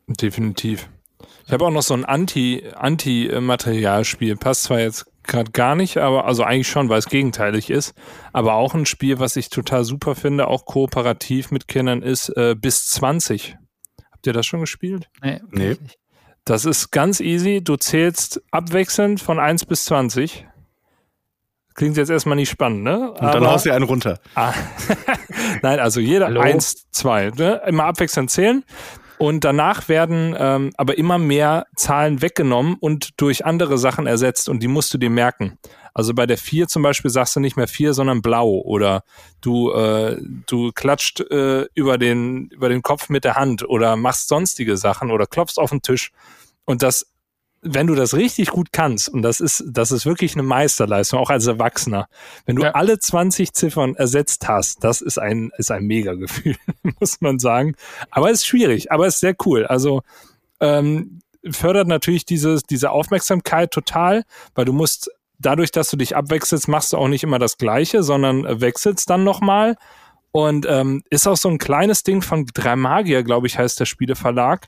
Definitiv. 0.08 0.90
Ich 1.46 1.52
habe 1.52 1.66
auch 1.66 1.72
noch 1.72 1.82
so 1.82 1.96
ein 1.96 2.06
Anti, 2.06 2.64
Anti-Materialspiel. 2.76 4.36
Passt 4.36 4.64
zwar 4.64 4.80
jetzt 4.80 5.06
gerade 5.24 5.52
gar 5.52 5.76
nicht, 5.76 5.98
aber 5.98 6.26
also 6.26 6.44
eigentlich 6.44 6.68
schon, 6.68 6.90
weil 6.90 7.00
es 7.00 7.10
gegenteilig 7.10 7.72
ist. 7.72 7.96
Aber 8.32 8.54
auch 8.54 8.76
ein 8.76 8.86
Spiel, 8.86 9.20
was 9.20 9.36
ich 9.36 9.50
total 9.50 9.84
super 9.84 10.14
finde, 10.14 10.48
auch 10.48 10.66
kooperativ 10.66 11.50
mit 11.50 11.68
Kindern, 11.68 12.04
ist 12.04 12.30
äh, 12.38 12.56
bis 12.56 12.88
20. 12.88 13.58
Habt 14.28 14.36
ihr 14.36 14.40
das 14.40 14.46
schon 14.46 14.60
gespielt? 14.60 15.08
Nee. 15.24 15.40
Nee. 15.52 15.78
Das 16.44 16.66
ist 16.66 16.92
ganz 16.92 17.22
easy. 17.22 17.62
Du 17.64 17.78
zählst 17.78 18.42
abwechselnd 18.52 19.22
von 19.22 19.40
1 19.40 19.64
bis 19.64 19.86
20. 19.86 20.46
Klingt 21.76 21.96
jetzt 21.96 22.10
erstmal 22.10 22.36
nicht 22.36 22.50
spannend, 22.50 22.84
ne? 22.84 23.12
Und 23.12 23.22
dann 23.22 23.48
haust 23.48 23.66
du 23.66 23.72
einen 23.72 23.86
runter. 23.86 24.20
Ah. 24.36 24.54
Nein, 25.62 25.80
also 25.80 26.02
jeder 26.02 26.26
Hallo? 26.26 26.42
eins, 26.42 26.90
zwei. 26.92 27.32
Ne? 27.38 27.62
Immer 27.68 27.86
abwechselnd 27.86 28.30
zählen. 28.30 28.66
Und 29.18 29.46
danach 29.46 29.88
werden 29.88 30.36
ähm, 30.38 30.74
aber 30.76 30.98
immer 30.98 31.18
mehr 31.20 31.66
Zahlen 31.78 32.22
weggenommen 32.22 32.76
und 32.78 33.22
durch 33.22 33.46
andere 33.46 33.78
Sachen 33.78 34.08
ersetzt 34.08 34.50
und 34.50 34.62
die 34.62 34.68
musst 34.68 34.94
du 34.94 34.98
dir 34.98 35.10
merken. 35.10 35.58
Also 35.98 36.14
bei 36.14 36.28
der 36.28 36.38
vier 36.38 36.68
zum 36.68 36.84
Beispiel 36.84 37.10
sagst 37.10 37.36
du 37.36 37.40
nicht 37.40 37.58
mehr 37.58 37.68
vier, 37.68 37.96
sondern 37.96 38.22
blau 38.22 38.62
oder 38.62 39.04
du, 39.42 39.72
äh, 39.72 40.22
du 40.46 40.72
klatscht 40.72 41.22
äh, 41.22 41.66
über, 41.74 41.98
den, 41.98 42.50
über 42.50 42.70
den 42.70 42.84
Kopf 42.84 43.10
mit 43.10 43.24
der 43.24 43.34
Hand 43.34 43.68
oder 43.68 43.96
machst 43.96 44.28
sonstige 44.28 44.78
Sachen 44.78 45.10
oder 45.10 45.26
klopfst 45.26 45.58
auf 45.58 45.72
den 45.72 45.82
Tisch. 45.82 46.12
Und 46.66 46.84
das 46.84 47.08
wenn 47.64 47.88
du 47.88 47.96
das 47.96 48.14
richtig 48.14 48.52
gut 48.52 48.72
kannst, 48.72 49.10
und 49.10 49.24
das 49.24 49.40
ist, 49.40 49.64
das 49.68 49.92
ist 49.92 50.06
wirklich 50.06 50.34
eine 50.36 50.44
Meisterleistung, 50.44 51.18
auch 51.20 51.32
als 51.32 51.48
Erwachsener, 51.48 52.08
wenn 52.46 52.56
du 52.56 52.62
Ja. 52.62 52.72
alle 52.72 53.00
20 53.00 53.52
Ziffern 53.52 53.96
ersetzt 53.96 54.48
hast, 54.48 54.84
das 54.84 55.02
ist 55.02 55.18
ein, 55.18 55.50
ist 55.58 55.72
ein 55.72 55.84
Mega-Gefühl, 55.86 56.56
muss 57.00 57.20
man 57.20 57.40
sagen. 57.40 57.74
Aber 58.12 58.30
es 58.30 58.42
ist 58.42 58.46
schwierig, 58.46 58.92
aber 58.92 59.08
es 59.08 59.16
ist 59.16 59.22
sehr 59.22 59.36
cool. 59.46 59.66
Also, 59.66 60.04
ähm, 60.60 61.22
fördert 61.50 61.88
natürlich 61.88 62.26
dieses, 62.26 62.62
diese 62.62 62.92
Aufmerksamkeit 62.92 63.72
total, 63.72 64.24
weil 64.54 64.66
du 64.66 64.74
musst, 64.74 65.10
dadurch, 65.40 65.72
dass 65.72 65.90
du 65.90 65.98
dich 65.98 66.16
abwechselst, 66.16 66.68
machst 66.68 66.94
du 66.94 66.98
auch 66.98 67.08
nicht 67.08 67.24
immer 67.24 67.40
das 67.40 67.58
Gleiche, 67.58 68.04
sondern 68.04 68.46
äh, 68.46 68.62
wechselst 68.62 69.10
dann 69.10 69.24
nochmal. 69.24 69.76
Und 70.32 70.66
ähm, 70.70 71.04
ist 71.10 71.28
auch 71.28 71.38
so 71.38 71.50
ein 71.50 71.58
kleines 71.58 72.04
Ding 72.04 72.22
von 72.22 72.46
Drei 72.54 72.76
Magier, 72.76 73.24
glaube 73.24 73.48
ich, 73.48 73.58
heißt 73.58 73.80
der 73.80 73.86
Spieleverlag 73.86 74.68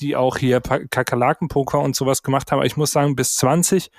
die 0.00 0.16
auch 0.16 0.38
hier 0.38 0.60
Kakerlakenpoker 0.60 1.78
und 1.78 1.94
sowas 1.94 2.22
gemacht 2.22 2.50
haben. 2.50 2.58
Aber 2.58 2.66
ich 2.66 2.76
muss 2.76 2.92
sagen, 2.92 3.16
bis 3.16 3.34
20 3.36 3.90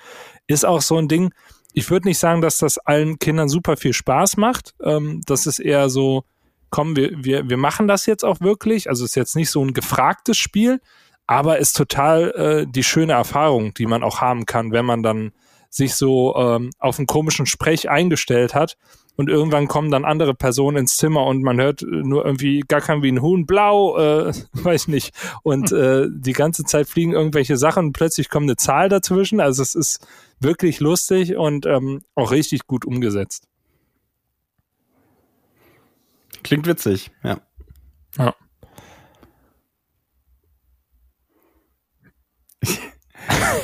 ist 0.46 0.64
auch 0.64 0.82
so 0.82 0.98
ein 0.98 1.08
Ding. 1.08 1.32
Ich 1.72 1.90
würde 1.90 2.08
nicht 2.08 2.18
sagen, 2.18 2.42
dass 2.42 2.58
das 2.58 2.78
allen 2.78 3.18
Kindern 3.18 3.48
super 3.48 3.76
viel 3.76 3.92
Spaß 3.92 4.36
macht. 4.36 4.74
Ähm, 4.82 5.22
das 5.26 5.46
ist 5.46 5.58
eher 5.58 5.88
so, 5.88 6.24
komm, 6.70 6.96
wir, 6.96 7.24
wir, 7.24 7.48
wir 7.48 7.56
machen 7.56 7.88
das 7.88 8.06
jetzt 8.06 8.24
auch 8.24 8.40
wirklich. 8.40 8.88
Also 8.88 9.04
ist 9.04 9.16
jetzt 9.16 9.36
nicht 9.36 9.50
so 9.50 9.64
ein 9.64 9.72
gefragtes 9.72 10.36
Spiel, 10.36 10.80
aber 11.26 11.58
ist 11.58 11.76
total 11.76 12.30
äh, 12.32 12.66
die 12.70 12.84
schöne 12.84 13.14
Erfahrung, 13.14 13.72
die 13.74 13.86
man 13.86 14.02
auch 14.02 14.20
haben 14.20 14.44
kann, 14.44 14.72
wenn 14.72 14.84
man 14.84 15.02
dann 15.02 15.32
sich 15.72 15.94
so 15.94 16.36
ähm, 16.36 16.70
auf 16.78 16.98
einen 16.98 17.06
komischen 17.06 17.46
Sprech 17.46 17.88
eingestellt 17.88 18.54
hat 18.54 18.76
und 19.16 19.28
irgendwann 19.28 19.68
kommen 19.68 19.90
dann 19.90 20.04
andere 20.04 20.34
Personen 20.34 20.78
ins 20.78 20.96
Zimmer 20.96 21.26
und 21.26 21.42
man 21.42 21.60
hört 21.60 21.82
äh, 21.82 21.86
nur 21.86 22.24
irgendwie 22.24 22.60
gackern 22.60 23.02
wie 23.02 23.10
ein 23.10 23.22
Huhn 23.22 23.46
blau, 23.46 23.96
äh, 23.98 24.32
weiß 24.52 24.88
nicht. 24.88 25.14
Und 25.42 25.72
äh, 25.72 26.06
die 26.10 26.32
ganze 26.32 26.64
Zeit 26.64 26.88
fliegen 26.88 27.12
irgendwelche 27.12 27.56
Sachen 27.56 27.86
und 27.86 27.92
plötzlich 27.92 28.28
kommt 28.28 28.44
eine 28.44 28.56
Zahl 28.56 28.88
dazwischen. 28.88 29.40
Also 29.40 29.62
es 29.62 29.74
ist 29.74 30.06
wirklich 30.40 30.80
lustig 30.80 31.36
und 31.36 31.66
ähm, 31.66 32.02
auch 32.14 32.30
richtig 32.30 32.66
gut 32.66 32.84
umgesetzt. 32.84 33.48
Klingt 36.42 36.66
witzig, 36.66 37.10
ja. 37.22 37.38
Ja. 38.18 38.34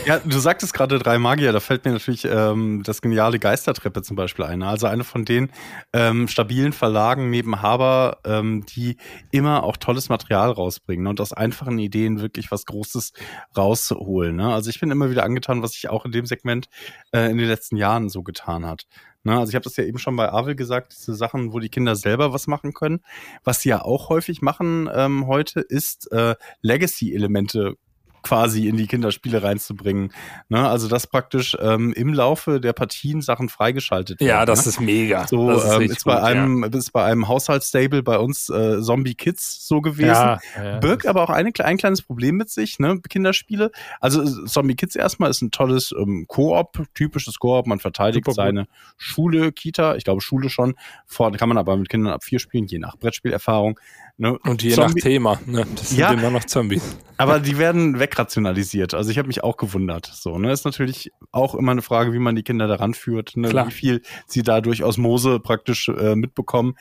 Ja, 0.09 0.18
du 0.20 0.38
sagtest 0.38 0.72
gerade 0.72 0.98
drei 0.98 1.18
Magier, 1.18 1.52
da 1.52 1.61
fällt 1.61 1.84
mir 1.84 1.92
natürlich 1.92 2.24
ähm, 2.24 2.82
das 2.82 3.02
geniale 3.02 3.38
Geistertreppe 3.38 4.00
zum 4.00 4.16
Beispiel 4.16 4.46
ein. 4.46 4.62
Also 4.62 4.86
eine 4.86 5.04
von 5.04 5.26
den 5.26 5.50
ähm, 5.92 6.28
stabilen 6.28 6.72
Verlagen 6.72 7.28
neben 7.28 7.61
Haber, 7.61 8.16
ähm, 8.24 8.64
die 8.64 8.96
immer 9.32 9.64
auch 9.64 9.76
tolles 9.76 10.09
Material 10.09 10.50
rausbringen 10.50 11.06
und 11.09 11.20
aus 11.20 11.34
einfachen 11.34 11.78
Ideen 11.78 12.22
wirklich 12.22 12.50
was 12.50 12.64
Großes 12.64 13.12
rausholen. 13.54 14.36
Ne? 14.36 14.50
Also 14.50 14.70
ich 14.70 14.80
bin 14.80 14.90
immer 14.90 15.11
wieder 15.11 15.24
angetan, 15.24 15.62
was 15.62 15.72
sich 15.72 15.90
auch 15.90 16.06
in 16.06 16.12
dem 16.12 16.24
Segment 16.24 16.68
äh, 17.12 17.30
in 17.30 17.36
den 17.36 17.46
letzten 17.46 17.76
Jahren 17.76 18.09
so 18.09 18.22
getan 18.22 18.64
hat. 18.64 18.86
Ne? 19.24 19.38
Also 19.38 19.50
ich 19.50 19.56
habe 19.56 19.64
das 19.64 19.76
ja 19.76 19.84
eben 19.84 19.98
schon 19.98 20.16
bei 20.16 20.32
Avel 20.32 20.56
gesagt, 20.56 20.94
diese 20.98 21.16
Sachen, 21.16 21.52
wo 21.52 21.59
die 21.59 21.68
Kinder 21.68 21.96
selber 21.96 22.32
was 22.32 22.46
machen 22.46 22.72
können. 22.72 23.00
Was 23.44 23.61
sie 23.61 23.68
ja 23.68 23.82
auch 23.82 24.09
häufig 24.09 24.40
machen 24.40 24.88
ähm, 24.90 25.26
heute, 25.26 25.61
ist 25.61 26.11
äh, 26.12 26.34
Legacy-Elemente 26.62 27.74
quasi 28.22 28.68
in 28.68 28.76
die 28.76 28.86
Kinderspiele 28.86 29.42
reinzubringen. 29.42 30.12
Ne? 30.48 30.68
Also 30.68 30.88
dass 30.88 31.06
praktisch 31.06 31.56
ähm, 31.60 31.92
im 31.92 32.12
Laufe 32.12 32.60
der 32.60 32.72
Partien 32.72 33.22
Sachen 33.22 33.48
freigeschaltet 33.48 34.20
werden. 34.20 34.28
Ja, 34.28 34.46
das 34.46 34.64
ne? 34.64 34.70
ist 34.70 34.80
mega. 34.80 35.26
so 35.26 35.50
ist, 35.50 35.64
ähm, 35.64 35.82
ist 35.82 36.04
bei 36.04 36.14
gut, 36.14 36.24
einem 36.24 36.64
ist 36.64 36.92
bei 36.92 37.04
einem 37.04 37.28
Haushaltsstable 37.28 38.02
bei 38.02 38.18
uns 38.18 38.48
äh, 38.48 38.80
Zombie 38.80 39.14
Kids 39.14 39.66
so 39.66 39.80
gewesen. 39.80 40.08
Ja, 40.08 40.38
ja, 40.56 40.78
Birgt 40.78 41.06
aber 41.06 41.22
auch 41.22 41.30
eine, 41.30 41.52
ein 41.58 41.76
kleines 41.76 42.02
Problem 42.02 42.36
mit 42.36 42.50
sich, 42.50 42.78
ne? 42.78 43.00
Kinderspiele. 43.08 43.70
Also 44.00 44.24
Zombie 44.46 44.74
Kids 44.74 44.96
erstmal 44.96 45.30
ist 45.30 45.42
ein 45.42 45.50
tolles 45.50 45.94
ähm, 45.98 46.26
Koop, 46.28 46.84
typisches 46.94 47.38
Koop. 47.38 47.66
Man 47.66 47.80
verteidigt 47.80 48.24
Super 48.26 48.30
gut. 48.30 48.36
seine 48.36 48.68
Schule, 48.96 49.52
Kita, 49.52 49.96
ich 49.96 50.04
glaube 50.04 50.20
Schule 50.20 50.50
schon. 50.50 50.74
Vor, 51.06 51.32
kann 51.32 51.48
man 51.48 51.58
aber 51.58 51.76
mit 51.76 51.88
Kindern 51.88 52.12
ab 52.12 52.24
vier 52.24 52.38
spielen, 52.38 52.66
je 52.66 52.78
nach 52.78 52.96
Brettspielerfahrung. 52.96 53.78
Ne? 54.20 54.36
Und 54.40 54.62
je 54.64 54.72
Zombie- 54.72 54.94
nach 54.96 55.02
Thema. 55.02 55.40
Ne? 55.46 55.64
Das 55.76 55.90
sind 55.90 55.98
Ja. 55.98 56.12
immer 56.12 56.30
noch 56.30 56.44
Zombies. 56.44 56.82
aber 57.18 57.38
die 57.38 57.56
werden 57.56 58.00
wegrationalisiert. 58.00 58.92
Also 58.94 59.10
ich 59.12 59.18
habe 59.18 59.28
mich 59.28 59.44
auch 59.44 59.56
gewundert. 59.56 60.06
So, 60.12 60.38
ne, 60.38 60.52
ist 60.52 60.64
natürlich 60.64 61.12
auch 61.30 61.54
immer 61.54 61.70
eine 61.72 61.82
Frage, 61.82 62.12
wie 62.12 62.18
man 62.18 62.34
die 62.34 62.42
Kinder 62.42 62.66
daran 62.66 62.94
führt, 62.94 63.36
ne, 63.36 63.48
Klar. 63.48 63.68
wie 63.68 63.72
viel 63.72 64.02
sie 64.26 64.42
da 64.42 64.60
durch 64.60 64.82
Osmose 64.82 65.38
praktisch 65.38 65.88
äh, 65.88 66.16
mitbekommen. 66.16 66.74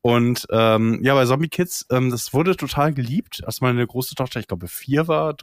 Und 0.00 0.46
ähm, 0.50 1.00
ja, 1.02 1.14
bei 1.14 1.26
Zombie 1.26 1.48
Kids, 1.48 1.86
ähm, 1.90 2.10
das 2.10 2.32
wurde 2.32 2.56
total 2.56 2.94
geliebt, 2.94 3.42
als 3.44 3.60
meine 3.60 3.86
große 3.86 4.14
Tochter, 4.14 4.40
ich 4.40 4.46
glaube, 4.48 4.66
vier 4.68 5.08
war, 5.08 5.36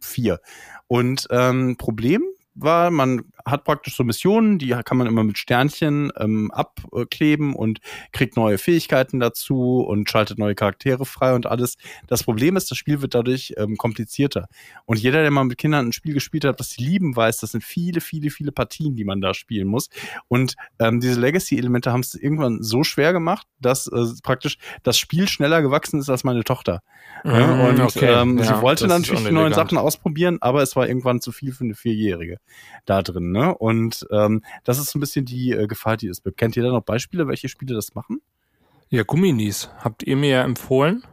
vier. 0.00 0.40
Und 0.86 1.26
ähm, 1.30 1.76
Problem 1.76 2.22
war, 2.54 2.90
man 2.90 3.22
hat 3.46 3.64
praktisch 3.64 3.96
so 3.96 4.04
Missionen, 4.04 4.58
die 4.58 4.70
kann 4.84 4.96
man 4.96 5.06
immer 5.06 5.24
mit 5.24 5.38
Sternchen 5.38 6.12
ähm, 6.18 6.50
abkleben 6.50 7.54
und 7.54 7.80
kriegt 8.12 8.36
neue 8.36 8.58
Fähigkeiten 8.58 9.20
dazu 9.20 9.80
und 9.80 10.10
schaltet 10.10 10.38
neue 10.38 10.54
Charaktere 10.54 11.04
frei 11.04 11.34
und 11.34 11.46
alles. 11.46 11.76
Das 12.06 12.22
Problem 12.22 12.56
ist, 12.56 12.70
das 12.70 12.78
Spiel 12.78 13.02
wird 13.02 13.14
dadurch 13.14 13.54
ähm, 13.56 13.76
komplizierter. 13.76 14.48
Und 14.86 14.98
jeder, 14.98 15.22
der 15.22 15.30
mal 15.30 15.44
mit 15.44 15.58
Kindern 15.58 15.88
ein 15.88 15.92
Spiel 15.92 16.14
gespielt 16.14 16.44
hat, 16.44 16.60
das 16.60 16.70
sie 16.70 16.82
lieben, 16.82 17.14
weiß, 17.14 17.38
das 17.38 17.52
sind 17.52 17.64
viele, 17.64 18.00
viele, 18.00 18.30
viele 18.30 18.52
Partien, 18.52 18.96
die 18.96 19.04
man 19.04 19.20
da 19.20 19.34
spielen 19.34 19.68
muss. 19.68 19.88
Und 20.28 20.54
ähm, 20.78 21.00
diese 21.00 21.20
Legacy-Elemente 21.20 21.92
haben 21.92 22.00
es 22.00 22.14
irgendwann 22.14 22.62
so 22.62 22.84
schwer 22.84 23.12
gemacht, 23.12 23.46
dass 23.60 23.86
äh, 23.86 24.04
praktisch 24.22 24.58
das 24.82 24.98
Spiel 24.98 25.28
schneller 25.28 25.62
gewachsen 25.62 26.00
ist 26.00 26.10
als 26.10 26.24
meine 26.24 26.44
Tochter. 26.44 26.82
Mhm, 27.24 27.60
und 27.60 27.80
okay. 27.80 28.06
ähm, 28.06 28.38
Ja, 28.38 28.44
sie 28.44 28.62
wollte 28.62 28.86
natürlich 28.86 29.24
die 29.24 29.32
neuen 29.32 29.52
Sachen 29.52 29.78
ausprobieren, 29.78 30.38
aber 30.40 30.62
es 30.62 30.76
war 30.76 30.88
irgendwann 30.88 31.20
zu 31.20 31.32
viel 31.32 31.52
für 31.52 31.64
eine 31.64 31.74
Vierjährige 31.74 32.38
da 32.86 33.02
drin. 33.02 33.29
Ne? 33.32 33.54
Und 33.54 34.06
ähm, 34.10 34.42
das 34.64 34.78
ist 34.78 34.90
so 34.90 34.98
ein 34.98 35.00
bisschen 35.00 35.24
die 35.24 35.52
äh, 35.52 35.66
Gefahr, 35.66 35.96
die 35.96 36.08
es 36.08 36.22
gibt. 36.22 36.36
Kennt 36.36 36.56
ihr 36.56 36.62
da 36.62 36.70
noch 36.70 36.82
Beispiele, 36.82 37.26
welche 37.28 37.48
Spiele 37.48 37.74
das 37.74 37.94
machen? 37.94 38.20
Ja, 38.88 39.04
Gumminis. 39.04 39.70
Habt 39.78 40.02
ihr 40.02 40.16
mir 40.16 40.30
ja 40.30 40.42
empfohlen. 40.42 41.04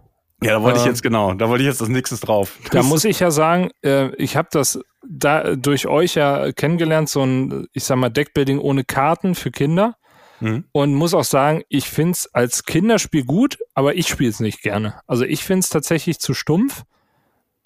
Ja, 0.41 0.53
da 0.53 0.61
wollte 0.61 0.79
ich 0.79 0.85
Ähm, 0.85 0.91
jetzt 0.91 1.01
genau, 1.01 1.33
da 1.33 1.49
wollte 1.49 1.63
ich 1.63 1.67
jetzt 1.67 1.81
das 1.81 1.89
nächstes 1.89 2.19
drauf. 2.19 2.59
Da 2.71 2.83
muss 2.83 3.05
ich 3.05 3.19
ja 3.19 3.31
sagen, 3.31 3.71
äh, 3.83 4.13
ich 4.15 4.35
habe 4.35 4.49
das 4.51 4.79
da 5.07 5.55
durch 5.55 5.87
euch 5.87 6.15
ja 6.15 6.51
kennengelernt, 6.51 7.09
so 7.09 7.23
ein, 7.23 7.67
ich 7.73 7.83
sag 7.83 7.97
mal, 7.97 8.09
Deckbuilding 8.09 8.59
ohne 8.59 8.83
Karten 8.83 9.35
für 9.35 9.51
Kinder. 9.51 9.95
Mhm. 10.39 10.65
Und 10.71 10.93
muss 10.93 11.15
auch 11.15 11.23
sagen, 11.23 11.63
ich 11.69 11.89
find's 11.89 12.27
als 12.33 12.63
Kinderspiel 12.65 13.25
gut, 13.25 13.57
aber 13.73 13.95
ich 13.95 14.07
spiele 14.07 14.29
es 14.29 14.39
nicht 14.39 14.61
gerne. 14.61 14.99
Also 15.07 15.23
ich 15.23 15.43
find's 15.43 15.69
tatsächlich 15.69 16.19
zu 16.19 16.35
stumpf. 16.35 16.83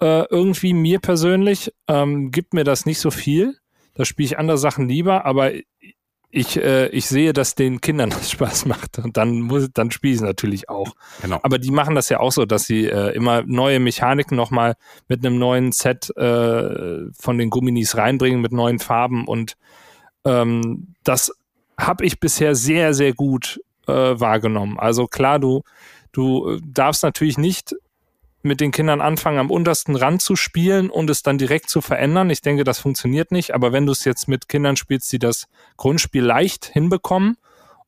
Äh, 0.00 0.24
irgendwie 0.30 0.72
mir 0.72 0.98
persönlich 0.98 1.72
ähm, 1.86 2.30
gibt 2.30 2.54
mir 2.54 2.64
das 2.64 2.86
nicht 2.86 2.98
so 2.98 3.10
viel. 3.10 3.58
Da 3.94 4.04
spiele 4.04 4.26
ich 4.26 4.38
andere 4.38 4.58
Sachen 4.58 4.88
lieber, 4.88 5.24
aber 5.24 5.52
ich, 6.34 6.56
äh, 6.56 6.88
ich 6.88 7.06
sehe, 7.06 7.32
dass 7.34 7.54
den 7.54 7.80
Kindern 7.80 8.10
das 8.10 8.30
Spaß 8.30 8.66
macht. 8.66 8.98
Und 8.98 9.16
dann 9.16 9.42
muss, 9.42 9.68
dann 9.72 9.90
spiele 9.90 10.14
ich 10.14 10.18
es 10.20 10.22
natürlich 10.22 10.68
auch. 10.68 10.94
Genau. 11.20 11.38
Aber 11.42 11.58
die 11.58 11.70
machen 11.70 11.94
das 11.94 12.08
ja 12.08 12.18
auch 12.20 12.32
so, 12.32 12.46
dass 12.46 12.64
sie 12.64 12.86
äh, 12.86 13.14
immer 13.14 13.42
neue 13.42 13.78
Mechaniken 13.78 14.36
nochmal 14.36 14.74
mit 15.08 15.24
einem 15.24 15.38
neuen 15.38 15.72
Set 15.72 16.10
äh, 16.16 17.10
von 17.12 17.38
den 17.38 17.50
Gumminis 17.50 17.96
reinbringen, 17.96 18.40
mit 18.40 18.52
neuen 18.52 18.78
Farben. 18.78 19.28
Und 19.28 19.56
ähm, 20.24 20.94
das 21.04 21.32
habe 21.78 22.04
ich 22.06 22.18
bisher 22.18 22.54
sehr, 22.54 22.94
sehr 22.94 23.12
gut 23.12 23.60
äh, 23.86 23.92
wahrgenommen. 23.92 24.78
Also 24.78 25.06
klar, 25.06 25.38
du, 25.38 25.62
du 26.12 26.50
äh, 26.50 26.60
darfst 26.64 27.02
natürlich 27.02 27.38
nicht 27.38 27.74
mit 28.44 28.60
den 28.60 28.72
Kindern 28.72 29.00
anfangen, 29.00 29.38
am 29.38 29.50
untersten 29.50 29.96
Rand 29.96 30.22
zu 30.22 30.36
spielen 30.36 30.90
und 30.90 31.10
es 31.10 31.22
dann 31.22 31.38
direkt 31.38 31.68
zu 31.68 31.80
verändern. 31.80 32.30
Ich 32.30 32.40
denke, 32.40 32.64
das 32.64 32.78
funktioniert 32.78 33.32
nicht. 33.32 33.54
Aber 33.54 33.72
wenn 33.72 33.86
du 33.86 33.92
es 33.92 34.04
jetzt 34.04 34.28
mit 34.28 34.48
Kindern 34.48 34.76
spielst, 34.76 35.12
die 35.12 35.18
das 35.18 35.48
Grundspiel 35.76 36.24
leicht 36.24 36.66
hinbekommen 36.66 37.36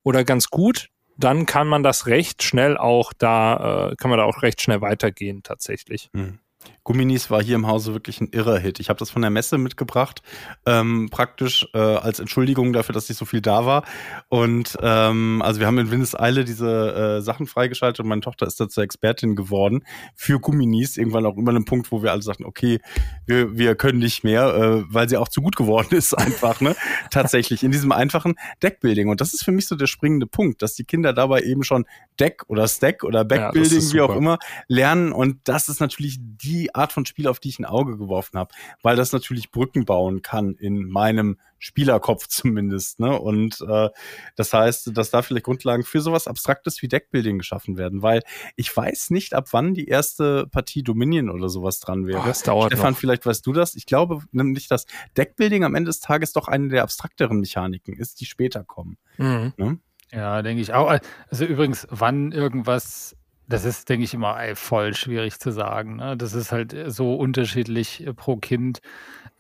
oder 0.03 0.25
ganz 0.25 0.49
gut, 0.49 0.89
dann 1.17 1.47
kann 1.47 1.69
man 1.69 1.83
das 1.83 2.07
recht 2.07 2.43
schnell 2.43 2.77
auch 2.77 3.13
da, 3.13 3.91
äh, 3.91 3.97
kann 3.97 4.11
man 4.11 4.19
da 4.19 4.25
auch 4.25 4.43
recht 4.43 4.61
schnell 4.61 4.81
weitergehen 4.81 5.43
tatsächlich. 5.43 6.11
Mhm. 6.13 6.39
Gumminis 6.85 7.31
war 7.31 7.43
hier 7.43 7.55
im 7.55 7.67
Hause 7.67 7.95
wirklich 7.95 8.21
ein 8.21 8.29
irrer 8.31 8.59
Hit. 8.59 8.79
Ich 8.79 8.91
habe 8.91 8.99
das 8.99 9.11
von 9.11 9.23
der 9.23 9.31
Messe 9.31 9.57
mitgebracht, 9.57 10.23
ähm, 10.67 11.09
praktisch 11.11 11.67
äh, 11.73 11.79
als 11.79 12.21
Entschuldigung 12.21 12.75
dafür, 12.75 12.93
dass 12.93 13.09
ich 13.09 13.17
so 13.17 13.25
viel 13.25 13.41
da 13.41 13.65
war. 13.65 13.85
Und 14.29 14.77
ähm, 14.83 15.41
also 15.43 15.61
wir 15.61 15.67
haben 15.67 15.79
in 15.79 15.91
Windeseile 15.91 16.45
diese 16.45 17.19
äh, 17.19 17.23
Sachen 17.23 17.47
freigeschaltet 17.47 18.01
und 18.01 18.09
meine 18.09 18.21
Tochter 18.21 18.47
ist 18.47 18.61
dazu 18.61 18.83
Expertin 18.83 19.35
geworden 19.35 19.85
für 20.15 20.39
Gumminis. 20.39 20.99
Irgendwann 20.99 21.25
auch 21.25 21.37
über 21.37 21.51
einen 21.51 21.65
Punkt, 21.65 21.91
wo 21.91 22.03
wir 22.03 22.13
alle 22.13 22.23
sagten, 22.23 22.45
okay, 22.45 22.81
wir, 23.27 23.57
wir 23.57 23.75
können 23.77 23.99
nicht 23.99 24.23
mehr, 24.23 24.55
äh, 24.55 24.85
weil 24.87 25.09
sie 25.09 25.17
auch 25.17 25.29
zu 25.29 25.41
gut 25.41 25.57
geworden 25.57 25.95
ist, 25.95 26.13
einfach, 26.19 26.61
ne? 26.61 26.77
Tatsächlich 27.11 27.63
in 27.63 27.71
diesem 27.71 27.93
einfachen 27.93 28.35
Deckbuilding. 28.63 29.09
Und 29.09 29.23
das 29.23 29.33
ist 29.33 29.45
für 29.45 29.53
mich 29.53 29.67
so 29.67 29.77
der 29.77 29.87
springende 29.87 30.27
Punkt, 30.27 30.61
dass 30.61 30.75
die 30.75 30.85
Kinder 30.85 31.15
dabei 31.15 31.41
eben 31.41 31.65
schon 31.65 31.87
Deck 32.21 32.43
oder 32.49 32.69
Stack 32.69 33.05
oder 33.05 33.25
Backbuilding, 33.25 33.81
ja, 33.81 33.93
wie 33.93 34.01
auch 34.03 34.15
immer, 34.15 34.39
lernen. 34.69 35.13
Und 35.13 35.39
das 35.45 35.69
ist 35.69 35.81
natürlich 35.81 36.19
die 36.21 36.54
Art 36.73 36.93
von 36.93 37.07
Spiel, 37.07 37.29
auf 37.29 37.41
die 37.41 37.49
ich 37.49 37.59
ein 37.59 37.65
Auge 37.65 37.97
geworfen 37.97 38.39
habe, 38.39 38.55
weil 38.83 38.97
das 38.97 39.13
natürlich 39.13 39.51
Brücken 39.51 39.85
bauen 39.85 40.23
kann 40.23 40.55
in 40.55 40.89
meinem 40.89 41.39
Spielerkopf 41.59 42.27
zumindest. 42.29 43.01
Ne? 43.01 43.19
Und 43.19 43.61
äh, 43.67 43.89
das 44.37 44.53
heißt, 44.53 44.97
dass 44.97 45.11
da 45.11 45.23
vielleicht 45.23 45.47
Grundlagen 45.47 45.83
für 45.83 46.01
sowas 46.01 46.27
Abstraktes 46.27 46.83
wie 46.83 46.89
Deckbuilding 46.89 47.39
geschaffen 47.39 47.79
werden, 47.79 48.03
weil 48.03 48.23
ich 48.57 48.75
weiß 48.75 49.11
nicht, 49.11 49.35
ab 49.35 49.49
wann 49.53 49.75
die 49.75 49.89
erste 49.89 50.47
Partie 50.47 50.83
Dominion 50.83 51.31
oder 51.31 51.49
sowas 51.49 51.81
dran 51.81 52.07
wäre. 52.07 52.21
Oh, 52.21 52.27
das 52.27 52.43
dauert 52.43 52.73
Stefan, 52.73 52.93
noch. 52.93 52.99
vielleicht 52.99 53.27
weißt 53.27 53.47
du 53.47 53.53
das. 53.53 53.75
Ich 53.75 53.87
glaube 53.87 54.21
nämlich, 54.33 54.69
dass 54.69 54.87
Deckbuilding 55.17 55.65
am 55.65 55.75
Ende 55.75 55.89
des 55.89 56.01
Tages 56.01 56.33
doch 56.33 56.49
eine 56.49 56.69
der 56.69 56.83
abstrakteren 56.83 57.41
Mechaniken 57.41 57.95
ist, 57.95 58.21
die 58.21 58.27
später 58.27 58.65
kommen. 58.65 58.99
Mhm. 59.17 59.53
Ne? 59.57 59.79
Ja, 60.13 60.43
denke 60.43 60.63
ich 60.63 60.73
auch. 60.75 60.99
Also 61.31 61.45
übrigens, 61.45 61.87
wann 61.91 62.31
irgendwas 62.31 63.17
das 63.47 63.65
ist, 63.65 63.89
denke 63.89 64.05
ich, 64.05 64.15
immer 64.15 64.39
voll 64.55 64.95
schwierig 64.95 65.39
zu 65.39 65.51
sagen. 65.51 65.97
Ne? 65.97 66.17
Das 66.17 66.35
ist 66.35 66.53
halt 66.53 66.75
so 66.87 67.15
unterschiedlich 67.15 68.07
äh, 68.07 68.15
pro 68.15 68.37
Kind. 68.37 68.81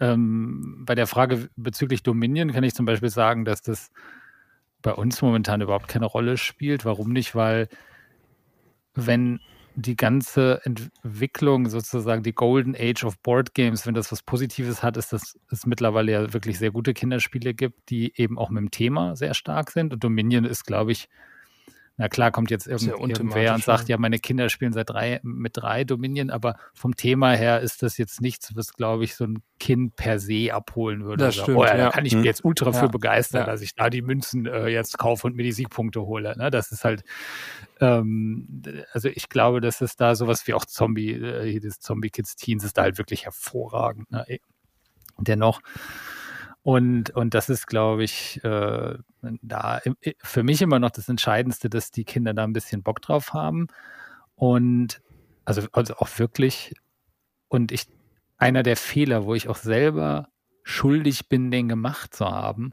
Ähm, 0.00 0.84
bei 0.84 0.94
der 0.94 1.06
Frage 1.06 1.48
bezüglich 1.56 2.02
Dominion 2.02 2.52
kann 2.52 2.64
ich 2.64 2.74
zum 2.74 2.86
Beispiel 2.86 3.10
sagen, 3.10 3.44
dass 3.44 3.62
das 3.62 3.90
bei 4.82 4.92
uns 4.92 5.22
momentan 5.22 5.60
überhaupt 5.60 5.88
keine 5.88 6.06
Rolle 6.06 6.36
spielt. 6.36 6.84
Warum 6.84 7.12
nicht? 7.12 7.34
Weil 7.34 7.68
wenn 8.94 9.40
die 9.76 9.96
ganze 9.96 10.60
Entwicklung 10.64 11.68
sozusagen 11.68 12.22
die 12.22 12.34
Golden 12.34 12.76
Age 12.78 13.04
of 13.04 13.18
Board 13.18 13.54
Games, 13.54 13.86
wenn 13.86 13.94
das 13.94 14.12
was 14.12 14.22
Positives 14.22 14.82
hat, 14.82 14.96
ist, 14.96 15.12
dass 15.12 15.36
es 15.50 15.66
mittlerweile 15.66 16.12
ja 16.12 16.32
wirklich 16.32 16.58
sehr 16.58 16.70
gute 16.70 16.94
Kinderspiele 16.94 17.54
gibt, 17.54 17.90
die 17.90 18.12
eben 18.16 18.38
auch 18.38 18.50
mit 18.50 18.60
dem 18.60 18.70
Thema 18.70 19.16
sehr 19.16 19.34
stark 19.34 19.70
sind. 19.70 19.92
Und 19.92 20.04
Dominion 20.04 20.44
ist, 20.44 20.64
glaube 20.64 20.92
ich, 20.92 21.08
na 21.96 22.08
klar, 22.08 22.32
kommt 22.32 22.50
jetzt 22.50 22.66
irgend, 22.66 22.88
irgendwer 22.88 23.54
und 23.54 23.62
sagt, 23.62 23.88
ja, 23.88 23.96
meine 23.98 24.18
Kinder 24.18 24.48
spielen 24.48 24.72
seit 24.72 24.90
drei, 24.90 25.20
mit 25.22 25.56
drei 25.56 25.84
Dominion, 25.84 26.30
aber 26.30 26.56
vom 26.74 26.96
Thema 26.96 27.32
her 27.32 27.60
ist 27.60 27.84
das 27.84 27.98
jetzt 27.98 28.20
nichts, 28.20 28.56
was, 28.56 28.72
glaube 28.72 29.04
ich, 29.04 29.14
so 29.14 29.24
ein 29.24 29.42
Kind 29.60 29.94
per 29.94 30.18
se 30.18 30.52
abholen 30.52 31.04
würde. 31.04 31.24
Das 31.24 31.34
also, 31.34 31.42
stimmt, 31.44 31.58
oh, 31.58 31.64
ja, 31.64 31.76
ja. 31.76 31.84
Da 31.84 31.90
kann 31.90 32.04
ich 32.04 32.16
mich 32.16 32.24
jetzt 32.24 32.44
ultra 32.44 32.72
ja. 32.72 32.72
für 32.72 32.88
begeistern, 32.88 33.42
Ja. 33.42 33.46
dass 33.46 33.60
ich 33.62 33.76
da 33.76 33.90
die 33.90 34.02
Münzen 34.02 34.46
äh, 34.46 34.66
jetzt 34.66 34.98
kaufe 34.98 35.28
und 35.28 35.36
mir 35.36 35.44
die 35.44 35.52
Siegpunkte 35.52 36.02
hole. 36.02 36.36
Ne? 36.36 36.50
Das 36.50 36.72
ist 36.72 36.84
halt, 36.84 37.04
ähm, 37.80 38.62
also 38.92 39.08
ich 39.08 39.28
glaube, 39.28 39.60
dass 39.60 39.80
es 39.80 39.94
da 39.94 40.16
sowas 40.16 40.48
wie 40.48 40.54
auch 40.54 40.64
Zombie, 40.64 41.12
äh, 41.12 41.48
hier 41.48 41.60
das 41.60 41.78
Zombie 41.78 42.10
Kids 42.10 42.34
Teens 42.34 42.64
ist 42.64 42.76
da 42.76 42.82
halt 42.82 42.98
wirklich 42.98 43.24
hervorragend. 43.24 44.10
Ne? 44.10 44.24
Dennoch. 45.18 45.60
Und, 46.64 47.10
und 47.10 47.34
das 47.34 47.50
ist, 47.50 47.66
glaube 47.66 48.04
ich, 48.04 48.42
äh, 48.42 48.96
da 49.42 49.82
für 50.22 50.42
mich 50.42 50.62
immer 50.62 50.78
noch 50.78 50.90
das 50.90 51.10
Entscheidendste, 51.10 51.68
dass 51.68 51.90
die 51.90 52.04
Kinder 52.04 52.32
da 52.32 52.42
ein 52.42 52.54
bisschen 52.54 52.82
Bock 52.82 53.02
drauf 53.02 53.34
haben. 53.34 53.68
Und 54.34 55.02
also, 55.44 55.68
also 55.72 55.94
auch 55.96 56.08
wirklich. 56.18 56.74
Und 57.48 57.70
ich, 57.70 57.86
einer 58.38 58.62
der 58.62 58.78
Fehler, 58.78 59.26
wo 59.26 59.34
ich 59.34 59.48
auch 59.50 59.58
selber 59.58 60.28
schuldig 60.62 61.28
bin, 61.28 61.50
den 61.50 61.68
gemacht 61.68 62.14
zu 62.14 62.24
haben, 62.24 62.72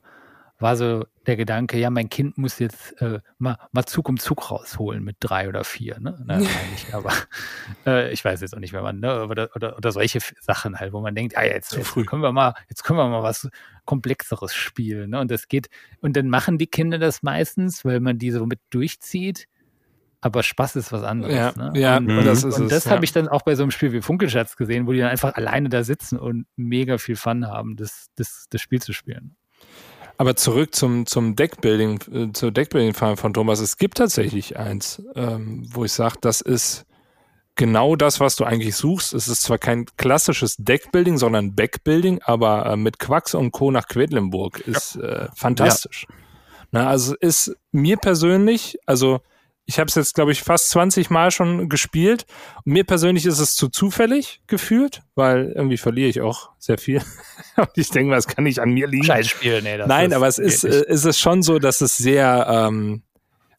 war 0.61 0.75
so 0.75 1.05
der 1.25 1.35
Gedanke, 1.35 1.77
ja, 1.77 1.89
mein 1.89 2.09
Kind 2.09 2.37
muss 2.37 2.59
jetzt 2.59 2.99
äh, 3.01 3.19
mal, 3.37 3.57
mal 3.71 3.85
Zug 3.85 4.09
um 4.09 4.19
Zug 4.19 4.51
rausholen 4.51 5.03
mit 5.03 5.17
drei 5.19 5.49
oder 5.49 5.63
vier. 5.63 5.99
Ne? 5.99 6.21
Na, 6.25 6.37
nicht, 6.37 6.93
aber 6.93 7.11
äh, 7.85 8.11
ich 8.11 8.23
weiß 8.23 8.41
jetzt 8.41 8.55
auch 8.55 8.59
nicht, 8.59 8.73
wenn 8.73 8.83
man, 8.83 8.99
ne, 8.99 9.25
oder, 9.25 9.49
oder, 9.55 9.77
oder 9.77 9.91
solche 9.91 10.19
Sachen 10.39 10.79
halt, 10.79 10.93
wo 10.93 11.01
man 11.01 11.15
denkt, 11.15 11.33
ja, 11.33 11.43
jetzt, 11.43 11.75
jetzt 11.75 11.87
früh. 11.87 12.05
können 12.05 12.21
wir 12.23 12.31
mal, 12.31 12.53
jetzt 12.69 12.83
können 12.83 12.99
wir 12.99 13.07
mal 13.07 13.23
was 13.23 13.49
Komplexeres 13.85 14.53
spielen. 14.53 15.11
Ne? 15.11 15.19
Und 15.19 15.31
das 15.31 15.47
geht, 15.47 15.69
und 16.01 16.15
dann 16.15 16.29
machen 16.29 16.57
die 16.57 16.67
Kinder 16.67 16.97
das 16.97 17.23
meistens, 17.23 17.83
weil 17.85 17.99
man 17.99 18.17
die 18.17 18.31
so 18.31 18.45
mit 18.45 18.59
durchzieht. 18.69 19.47
Aber 20.23 20.43
Spaß 20.43 20.75
ist 20.75 20.91
was 20.91 21.03
anderes. 21.03 21.33
Ja, 21.33 21.53
ne? 21.57 21.79
ja, 21.79 21.97
und, 21.97 22.07
das 22.07 22.43
und, 22.43 22.49
ist 22.51 22.59
und 22.59 22.71
das 22.71 22.85
ja. 22.85 22.91
habe 22.91 23.03
ich 23.03 23.11
dann 23.11 23.27
auch 23.27 23.41
bei 23.41 23.55
so 23.55 23.63
einem 23.63 23.71
Spiel 23.71 23.91
wie 23.91 24.01
Funkelschatz 24.01 24.55
gesehen, 24.55 24.85
wo 24.85 24.91
die 24.91 24.99
dann 24.99 25.09
einfach 25.09 25.33
alleine 25.33 25.69
da 25.69 25.83
sitzen 25.83 26.19
und 26.19 26.45
mega 26.55 26.99
viel 26.99 27.15
Fun 27.15 27.47
haben, 27.47 27.75
das, 27.75 28.07
das, 28.15 28.45
das 28.49 28.61
Spiel 28.61 28.79
zu 28.79 28.93
spielen. 28.93 29.35
Aber 30.21 30.35
zurück 30.35 30.75
zum, 30.75 31.07
zum 31.07 31.35
Deckbuilding, 31.35 31.99
äh, 32.13 32.31
zur 32.31 32.51
Deckbuilding-Farm 32.51 33.17
von 33.17 33.33
Thomas. 33.33 33.59
Es 33.59 33.77
gibt 33.77 33.97
tatsächlich 33.97 34.55
eins, 34.55 35.01
ähm, 35.15 35.67
wo 35.73 35.83
ich 35.83 35.93
sage, 35.93 36.17
das 36.21 36.41
ist 36.41 36.85
genau 37.55 37.95
das, 37.95 38.19
was 38.19 38.35
du 38.35 38.43
eigentlich 38.43 38.75
suchst. 38.75 39.15
Es 39.15 39.27
ist 39.27 39.41
zwar 39.41 39.57
kein 39.57 39.87
klassisches 39.97 40.57
Deckbuilding, 40.57 41.17
sondern 41.17 41.55
Backbuilding, 41.55 42.21
aber 42.23 42.67
äh, 42.67 42.77
mit 42.77 42.99
Quacks 42.99 43.33
und 43.33 43.49
Co. 43.49 43.71
nach 43.71 43.87
Quedlinburg 43.87 44.59
ist 44.59 44.95
äh, 44.97 45.27
fantastisch. 45.33 46.05
Na, 46.69 46.87
also 46.87 47.15
ist 47.15 47.55
mir 47.71 47.97
persönlich, 47.97 48.77
also 48.85 49.21
ich 49.65 49.79
habe 49.79 49.87
es 49.87 49.95
jetzt, 49.95 50.15
glaube 50.15 50.31
ich, 50.31 50.41
fast 50.41 50.69
20 50.71 51.09
Mal 51.09 51.31
schon 51.31 51.69
gespielt. 51.69 52.25
Und 52.65 52.73
mir 52.73 52.83
persönlich 52.83 53.25
ist 53.25 53.39
es 53.39 53.55
zu 53.55 53.69
zufällig 53.69 54.41
gefühlt, 54.47 55.01
weil 55.15 55.53
irgendwie 55.55 55.77
verliere 55.77 56.09
ich 56.09 56.21
auch 56.21 56.49
sehr 56.57 56.77
viel. 56.77 57.01
und 57.57 57.69
ich 57.75 57.89
denke 57.89 58.09
mal, 58.09 58.17
es 58.17 58.27
kann 58.27 58.43
nicht 58.43 58.59
an 58.59 58.71
mir 58.71 58.87
liegen. 58.87 59.05
Scheißspiel, 59.05 59.61
nee. 59.61 59.77
Das 59.77 59.87
Nein, 59.87 60.13
aber 60.13 60.27
es 60.27 60.39
ist, 60.39 60.63
äh, 60.63 60.85
ist 60.87 61.05
es 61.05 61.19
schon 61.19 61.41
so, 61.41 61.59
dass 61.59 61.81
es 61.81 61.97
sehr, 61.97 62.47
ähm, 62.49 63.03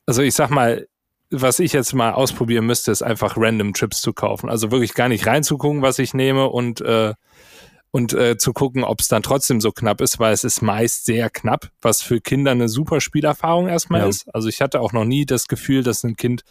also 0.07 0.23
ich 0.23 0.35
sag 0.35 0.51
mal, 0.51 0.87
was 1.31 1.61
ich 1.61 1.73
jetzt 1.73 1.95
mal 1.95 2.13
ausprobieren 2.13 2.67
müsste, 2.67 2.91
ist 2.91 3.03
einfach 3.03 3.37
random 3.39 3.73
Chips 3.73 4.03
zu 4.03 4.13
kaufen. 4.13 4.51
Also 4.51 4.71
wirklich 4.71 4.93
gar 4.93 5.09
nicht 5.09 5.27
reinzugucken, 5.27 5.81
was 5.81 5.99
ich 5.99 6.13
nehme 6.13 6.49
und, 6.49 6.83
äh, 6.83 7.15
und 7.93 8.15
äh, 8.15 8.39
zu 8.39 8.53
gucken, 8.55 8.85
ob 8.85 9.01
es 9.01 9.09
dann 9.09 9.23
trotzdem 9.23 9.61
so 9.61 9.71
knapp 9.71 10.01
ist, 10.01 10.19
weil 10.19 10.33
es 10.33 10.45
ist 10.45 10.63
meist 10.63 11.05
sehr 11.05 11.29
knapp, 11.31 11.71
was 11.83 12.01
für 12.03 12.21
Kinder 12.21 12.51
eine 12.51 12.69
super 12.69 13.01
Spielerfahrung 13.03 13.69
erstmal 13.69 14.01
Ja. 14.01 14.09
ist. 14.09 14.35
Also 14.35 14.49
ich 14.49 14.61
hatte 14.63 14.81
auch 14.81 14.93
noch 14.93 15.05
nie 15.05 15.27
das 15.27 15.47
Gefühl, 15.47 15.83
dass 15.83 16.03
ein 16.03 16.17
Kind 16.17 16.43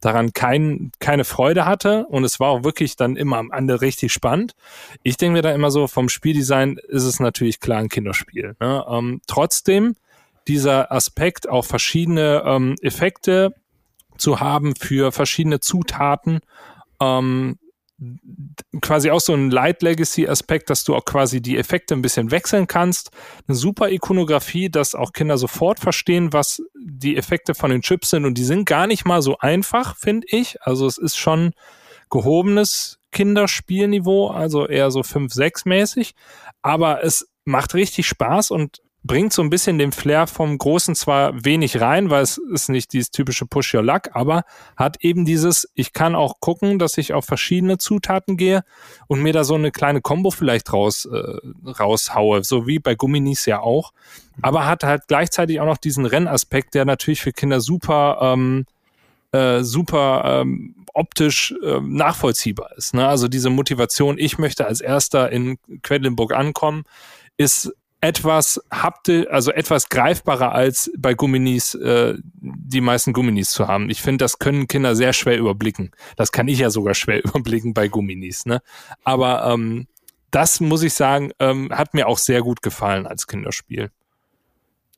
daran 0.00 0.32
kein, 0.32 0.92
keine 1.00 1.24
Freude 1.24 1.66
hatte 1.66 2.06
und 2.06 2.22
es 2.24 2.38
war 2.38 2.50
auch 2.50 2.62
wirklich 2.62 2.94
dann 2.94 3.16
immer 3.16 3.38
am 3.38 3.50
Ende 3.50 3.80
richtig 3.80 4.12
spannend. 4.12 4.54
Ich 5.02 5.16
denke 5.16 5.32
mir 5.34 5.42
da 5.42 5.52
immer 5.52 5.72
so, 5.72 5.88
vom 5.88 6.08
Spieldesign 6.08 6.78
ist 6.88 7.02
es 7.04 7.18
natürlich 7.18 7.58
klar 7.58 7.78
ein 7.80 7.88
Kinderspiel. 7.88 8.54
Ne? 8.60 8.84
Ähm, 8.88 9.20
trotzdem 9.26 9.96
dieser 10.46 10.92
Aspekt, 10.92 11.48
auch 11.48 11.64
verschiedene 11.64 12.42
ähm, 12.46 12.76
Effekte 12.82 13.52
zu 14.16 14.38
haben 14.38 14.76
für 14.76 15.10
verschiedene 15.10 15.58
Zutaten, 15.58 16.38
ähm, 17.00 17.58
quasi 18.80 19.10
auch 19.10 19.20
so 19.20 19.34
ein 19.34 19.50
Light 19.50 19.82
Legacy 19.82 20.26
Aspekt, 20.26 20.68
dass 20.68 20.84
du 20.84 20.94
auch 20.94 21.04
quasi 21.04 21.40
die 21.40 21.56
Effekte 21.56 21.94
ein 21.94 22.02
bisschen 22.02 22.30
wechseln 22.30 22.66
kannst. 22.66 23.10
Eine 23.46 23.56
super 23.56 23.90
Ikonografie, 23.90 24.68
dass 24.68 24.94
auch 24.94 25.12
Kinder 25.12 25.38
sofort 25.38 25.78
verstehen, 25.80 26.32
was 26.32 26.62
die 26.74 27.16
Effekte 27.16 27.54
von 27.54 27.70
den 27.70 27.82
Chips 27.82 28.10
sind 28.10 28.24
und 28.24 28.36
die 28.36 28.44
sind 28.44 28.66
gar 28.66 28.86
nicht 28.86 29.04
mal 29.04 29.22
so 29.22 29.38
einfach, 29.38 29.96
finde 29.96 30.26
ich. 30.30 30.60
Also 30.62 30.86
es 30.86 30.98
ist 30.98 31.16
schon 31.16 31.52
gehobenes 32.10 32.98
Kinderspielniveau, 33.12 34.28
also 34.28 34.66
eher 34.66 34.90
so 34.90 35.02
5, 35.02 35.32
6 35.32 35.64
mäßig, 35.64 36.14
aber 36.62 37.04
es 37.04 37.28
macht 37.44 37.74
richtig 37.74 38.06
Spaß 38.06 38.50
und 38.50 38.82
bringt 39.04 39.34
so 39.34 39.42
ein 39.42 39.50
bisschen 39.50 39.78
den 39.78 39.92
Flair 39.92 40.26
vom 40.26 40.56
Großen 40.56 40.94
zwar 40.94 41.44
wenig 41.44 41.80
rein, 41.80 42.08
weil 42.08 42.22
es 42.22 42.38
ist 42.38 42.70
nicht 42.70 42.92
dieses 42.94 43.10
typische 43.10 43.44
Push 43.44 43.74
Your 43.74 43.82
Luck, 43.82 44.08
aber 44.14 44.44
hat 44.76 44.96
eben 45.04 45.26
dieses, 45.26 45.70
ich 45.74 45.92
kann 45.92 46.14
auch 46.14 46.40
gucken, 46.40 46.78
dass 46.78 46.96
ich 46.96 47.12
auf 47.12 47.26
verschiedene 47.26 47.76
Zutaten 47.76 48.38
gehe 48.38 48.64
und 49.06 49.20
mir 49.20 49.34
da 49.34 49.44
so 49.44 49.54
eine 49.54 49.70
kleine 49.70 50.00
Combo 50.00 50.30
vielleicht 50.30 50.72
raus, 50.72 51.04
äh, 51.04 51.68
raushaue, 51.68 52.42
so 52.44 52.66
wie 52.66 52.78
bei 52.78 52.94
Gumminis 52.94 53.44
ja 53.44 53.60
auch, 53.60 53.92
aber 54.40 54.66
hat 54.66 54.84
halt 54.84 55.06
gleichzeitig 55.06 55.60
auch 55.60 55.66
noch 55.66 55.78
diesen 55.78 56.06
Rennaspekt, 56.06 56.74
der 56.74 56.86
natürlich 56.86 57.20
für 57.20 57.32
Kinder 57.32 57.60
super 57.60 58.18
ähm, 58.22 58.64
äh, 59.32 59.62
super 59.64 60.22
ähm, 60.42 60.76
optisch 60.94 61.52
ähm, 61.62 61.92
nachvollziehbar 61.94 62.70
ist. 62.76 62.94
Ne? 62.94 63.06
Also 63.06 63.28
diese 63.28 63.50
Motivation, 63.50 64.16
ich 64.16 64.38
möchte 64.38 64.64
als 64.64 64.80
erster 64.80 65.30
in 65.30 65.58
Quedlinburg 65.82 66.32
ankommen, 66.32 66.84
ist 67.36 67.74
etwas 68.04 68.60
hapte, 68.70 69.28
also 69.30 69.50
etwas 69.50 69.88
greifbarer 69.88 70.52
als 70.52 70.92
bei 70.98 71.14
Gumminis, 71.14 71.74
äh, 71.74 72.18
die 72.34 72.82
meisten 72.82 73.14
Gumminis 73.14 73.48
zu 73.48 73.66
haben. 73.66 73.88
Ich 73.88 74.02
finde, 74.02 74.22
das 74.22 74.38
können 74.38 74.68
Kinder 74.68 74.94
sehr 74.94 75.14
schwer 75.14 75.38
überblicken. 75.38 75.90
Das 76.16 76.30
kann 76.30 76.46
ich 76.46 76.58
ja 76.58 76.68
sogar 76.68 76.92
schwer 76.92 77.24
überblicken 77.24 77.72
bei 77.72 77.88
Gumminis. 77.88 78.44
Ne? 78.44 78.60
Aber 79.04 79.46
ähm, 79.46 79.86
das 80.30 80.60
muss 80.60 80.82
ich 80.82 80.92
sagen, 80.92 81.32
ähm, 81.38 81.70
hat 81.72 81.94
mir 81.94 82.06
auch 82.06 82.18
sehr 82.18 82.42
gut 82.42 82.60
gefallen 82.60 83.06
als 83.06 83.26
Kinderspiel. 83.26 83.90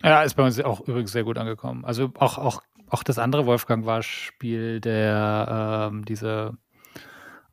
Ja, 0.03 0.25
ist 0.25 0.35
bei 0.35 0.43
uns 0.43 0.59
auch 0.59 0.81
übrigens 0.81 1.13
sehr 1.13 1.23
gut 1.23 1.39
angekommen. 1.39 1.85
Also 1.85 2.11
auch, 2.19 2.39
auch, 2.39 2.61
auch 2.91 3.05
das 3.05 3.19
andere 3.19 3.47
Wolfgang 3.47 3.87
war 3.87 4.03
Spiel, 4.03 4.81
der 4.81 5.91
ähm, 5.93 6.05
diese 6.05 6.55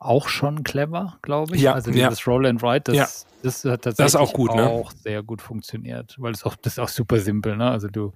auch 0.05 0.27
schon 0.27 0.63
clever, 0.63 1.17
glaube 1.21 1.55
ich. 1.55 1.61
Ja, 1.61 1.73
also 1.73 1.91
ja. 1.91 2.09
dieses 2.09 2.27
Roll 2.27 2.45
and 2.45 2.63
Ride, 2.63 2.81
das, 2.81 2.95
Ja. 2.95 3.07
das 3.43 3.65
hat 3.65 3.83
tatsächlich 3.83 4.15
auch 4.15 4.33
gut, 4.33 4.53
ne? 4.55 4.67
auch 4.67 4.91
sehr 4.91 5.23
gut 5.23 5.41
funktioniert, 5.41 6.15
weil 6.19 6.33
es 6.33 6.43
auch 6.43 6.55
das 6.55 6.73
ist 6.73 6.79
auch 6.79 6.89
super 6.89 7.19
simpel, 7.19 7.57
ne? 7.57 7.69
Also 7.69 7.87
du 7.87 8.13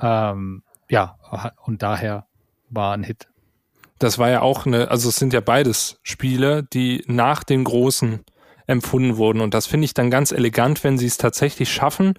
ähm, 0.00 0.62
ja, 0.88 1.16
und 1.64 1.82
daher 1.82 2.26
war 2.68 2.94
ein 2.94 3.04
Hit. 3.04 3.28
Das 3.98 4.18
war 4.18 4.30
ja 4.30 4.40
auch 4.42 4.66
eine, 4.66 4.90
also 4.90 5.08
es 5.10 5.16
sind 5.16 5.32
ja 5.32 5.40
beides 5.40 6.00
Spiele, 6.02 6.64
die 6.72 7.04
nach 7.06 7.44
den 7.44 7.64
großen 7.64 8.24
empfunden 8.66 9.16
wurden. 9.16 9.40
Und 9.40 9.52
das 9.52 9.66
finde 9.66 9.84
ich 9.84 9.94
dann 9.94 10.10
ganz 10.10 10.32
elegant, 10.32 10.84
wenn 10.84 10.96
sie 10.96 11.06
es 11.06 11.18
tatsächlich 11.18 11.70
schaffen, 11.70 12.14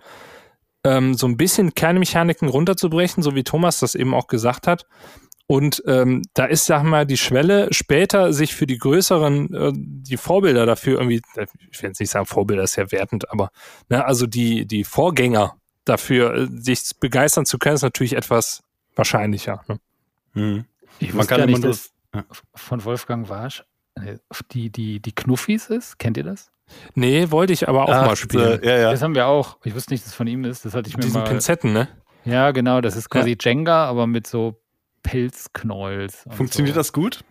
ähm, 0.84 1.16
so 1.16 1.28
ein 1.28 1.38
bisschen 1.38 1.74
Kernmechaniken 1.74 2.50
runterzubrechen, 2.50 3.24
so 3.24 3.36
wie 3.36 3.44
Thomas 3.44 3.80
das 3.80 3.96
eben 3.96 4.14
auch 4.14 4.28
gesagt 4.28 4.68
hat. 4.68 4.86
Und 5.52 5.84
ähm, 5.86 6.22
da 6.34 6.46
ist, 6.46 6.66
sag 6.66 6.84
mal, 6.84 7.06
die 7.06 7.18
Schwelle 7.18 7.68
später, 7.74 8.32
sich 8.32 8.56
für 8.56 8.66
die 8.66 8.78
größeren, 8.78 9.54
äh, 9.54 9.72
die 9.76 10.16
Vorbilder 10.16 10.66
dafür 10.66 11.00
irgendwie, 11.00 11.22
ich 11.70 11.82
will 11.84 11.90
jetzt 11.90 12.00
nicht 12.00 12.10
sagen, 12.10 12.26
Vorbilder 12.26 12.64
ist 12.64 12.78
ja 12.78 12.90
wertend, 12.90 13.30
aber 13.30 13.52
ne, 13.90 14.06
also 14.06 14.28
die, 14.28 14.66
die 14.66 14.86
Vorgänger 14.86 15.58
dafür, 15.84 16.34
äh, 16.36 16.48
sich 16.50 16.92
begeistern 17.02 17.46
zu 17.46 17.58
können, 17.60 17.76
ist 17.76 17.82
natürlich 17.82 18.16
etwas 18.16 18.64
wahrscheinlicher. 18.96 19.62
Ne? 19.68 19.80
Hm. 20.36 20.66
Ich 21.00 21.14
Man 21.14 21.28
kann 21.28 21.42
immer 21.42 21.58
nicht, 21.60 21.66
dass 21.66 21.92
von 22.56 22.86
Wolfgang 22.86 23.28
Warsch 23.28 23.66
äh, 23.96 24.20
die, 24.52 24.70
die, 24.70 25.02
die 25.02 25.12
Knuffis 25.14 25.66
ist. 25.68 26.00
Kennt 26.00 26.16
ihr 26.16 26.24
das? 26.24 26.50
Nee, 26.96 27.30
wollte 27.30 27.52
ich 27.52 27.68
aber 27.68 27.84
auch 27.84 27.94
Ach, 27.94 28.06
mal 28.06 28.16
spielen. 28.16 28.64
äh, 28.64 28.66
Ja, 28.66 28.78
ja. 28.78 28.92
Das 28.92 29.02
haben 29.02 29.16
wir 29.16 29.28
auch. 29.28 29.58
Ich 29.66 29.76
wusste 29.76 29.94
nicht, 29.94 30.06
dass 30.06 30.12
es 30.12 30.16
von 30.16 30.28
ihm 30.28 30.46
ist. 30.46 30.64
Das 30.64 30.74
hatte 30.76 30.88
ich 30.88 30.96
mir 30.96 31.04
Diesen 31.04 31.20
mal. 31.24 31.28
Pinzetten, 31.30 31.74
ne? 31.74 31.90
Ja, 32.24 32.52
genau. 32.52 32.80
Das 32.80 32.96
ist 32.96 33.10
quasi 33.10 33.36
Jenga, 33.38 33.84
aber 33.84 34.08
mit 34.08 34.28
so 34.28 34.61
Pelzknäuels. 35.04 36.26
Funktioniert 36.30 36.76
so. 36.76 36.80
das 36.80 36.94
gut? 36.94 37.24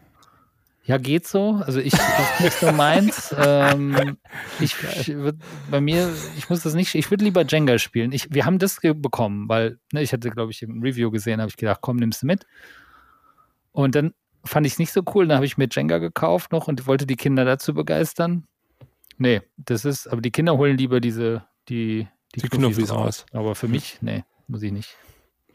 Ja, 0.84 0.98
geht 0.98 1.26
so. 1.26 1.60
Also 1.64 1.78
ich, 1.78 1.92
das 1.92 2.40
nicht 2.40 2.58
so 2.58 2.72
meins. 2.72 3.34
ähm, 3.38 4.16
ich, 4.58 4.74
ich 4.98 5.08
würd, 5.14 5.36
bei 5.70 5.80
mir, 5.80 6.12
ich 6.36 6.48
muss 6.50 6.62
das 6.62 6.74
nicht, 6.74 6.94
ich 6.94 7.10
würde 7.10 7.24
lieber 7.24 7.44
Jenga 7.46 7.78
spielen. 7.78 8.12
Ich, 8.12 8.32
wir 8.34 8.44
haben 8.44 8.58
das 8.58 8.80
bekommen, 8.82 9.48
weil 9.48 9.78
ne, 9.92 10.02
ich 10.02 10.12
hatte, 10.12 10.30
glaube 10.30 10.50
ich, 10.50 10.62
ein 10.62 10.82
Review 10.82 11.10
gesehen, 11.10 11.40
habe 11.40 11.50
ich 11.50 11.56
gedacht, 11.56 11.80
komm, 11.80 11.96
nimmst 11.96 12.22
du 12.22 12.26
mit. 12.26 12.44
Und 13.72 13.94
dann 13.94 14.14
fand 14.44 14.66
ich 14.66 14.74
es 14.74 14.78
nicht 14.78 14.92
so 14.92 15.02
cool. 15.14 15.28
Dann 15.28 15.36
habe 15.36 15.46
ich 15.46 15.58
mir 15.58 15.68
Jenga 15.70 15.98
gekauft 15.98 16.50
noch 16.50 16.66
und 16.66 16.86
wollte 16.86 17.06
die 17.06 17.16
Kinder 17.16 17.44
dazu 17.44 17.74
begeistern. 17.74 18.48
Nee, 19.18 19.42
das 19.58 19.84
ist, 19.84 20.06
aber 20.06 20.22
die 20.22 20.30
Kinder 20.30 20.56
holen 20.56 20.78
lieber 20.78 21.00
diese, 21.00 21.44
die, 21.68 22.08
Die 22.34 22.48
Knuffis 22.48 22.90
raus. 22.90 23.26
Aber 23.32 23.54
für 23.54 23.68
mich, 23.68 23.98
nee, 24.00 24.24
muss 24.48 24.62
ich 24.62 24.72
nicht. 24.72 24.96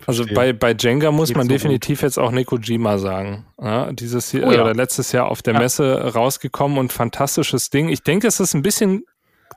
Also 0.08 0.24
Verstehe. 0.24 0.36
bei, 0.36 0.54
bei 0.54 0.76
Jenga 0.78 1.12
muss 1.12 1.30
Geht 1.30 1.38
man 1.38 1.48
so 1.48 1.54
definitiv 1.54 2.02
jetzt 2.02 2.18
auch 2.20 2.32
Nekojima 2.32 2.98
sagen. 2.98 3.46
Ja, 3.60 3.91
dieses 3.91 4.32
Jahr, 4.32 4.48
Oh 4.50 4.52
ja. 4.52 4.62
oder 4.62 4.74
letztes 4.74 5.12
Jahr 5.12 5.28
auf 5.28 5.41
der 5.41 5.54
Ja. 5.56 5.60
Messe 5.60 6.14
rausgekommen 6.14 6.78
und 6.78 6.93
fantastisches 6.93 7.70
Ding. 7.70 7.89
Ich 7.89 8.04
denke, 8.04 8.28
dass 8.28 8.39
es 8.39 8.54
ein 8.54 8.62
bisschen 8.62 9.06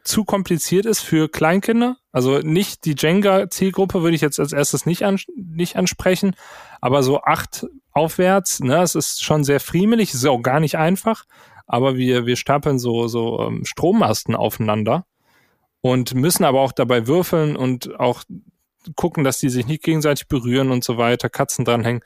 zu 0.05 0.25
kompliziert 0.25 0.87
ist 0.87 1.01
für 1.01 1.29
Kleinkinder. 1.29 1.97
Also 2.13 2.39
nicht 2.39 2.85
die 2.85 2.95
Jenga-Zielgruppe 2.97 4.03
würde 4.03 4.15
ich 4.15 4.21
jetzt 4.23 4.41
als 4.41 4.53
erstes 4.53 4.87
nicht, 4.87 5.03
an, 5.05 5.19
nicht 5.37 5.77
ansprechen, 5.77 6.35
aber 6.81 7.03
so 7.03 7.21
acht 7.23 7.67
aufwärts, 7.93 8.61
ne, 8.61 8.83
es 8.83 8.95
ist 8.95 9.23
schon 9.23 9.45
sehr 9.45 9.61
friemelig, 9.61 10.11
es 10.11 10.17
ist 10.17 10.27
auch 10.27 10.41
gar 10.43 10.61
nicht 10.61 10.77
einfach, 10.79 11.25
aber 11.67 11.97
wir, 11.97 12.27
wir 12.27 12.37
stapeln 12.37 12.79
so, 12.79 13.09
so 13.09 13.41
ähm, 13.41 13.65
Strommasten 13.65 14.35
aufeinander 14.37 15.05
und 15.81 16.15
müssen 16.15 16.45
aber 16.45 16.61
auch 16.61 16.73
dabei 16.73 17.07
würfeln 17.07 17.57
und 17.57 17.99
auch 17.99 18.23
gucken, 18.97 19.25
dass 19.25 19.39
die 19.39 19.49
sich 19.49 19.67
nicht 19.67 19.83
gegenseitig 19.83 20.29
berühren 20.29 20.71
und 20.71 20.85
so 20.85 20.99
weiter, 20.99 21.29
Katzen 21.29 21.65
dranhängen. 21.65 22.03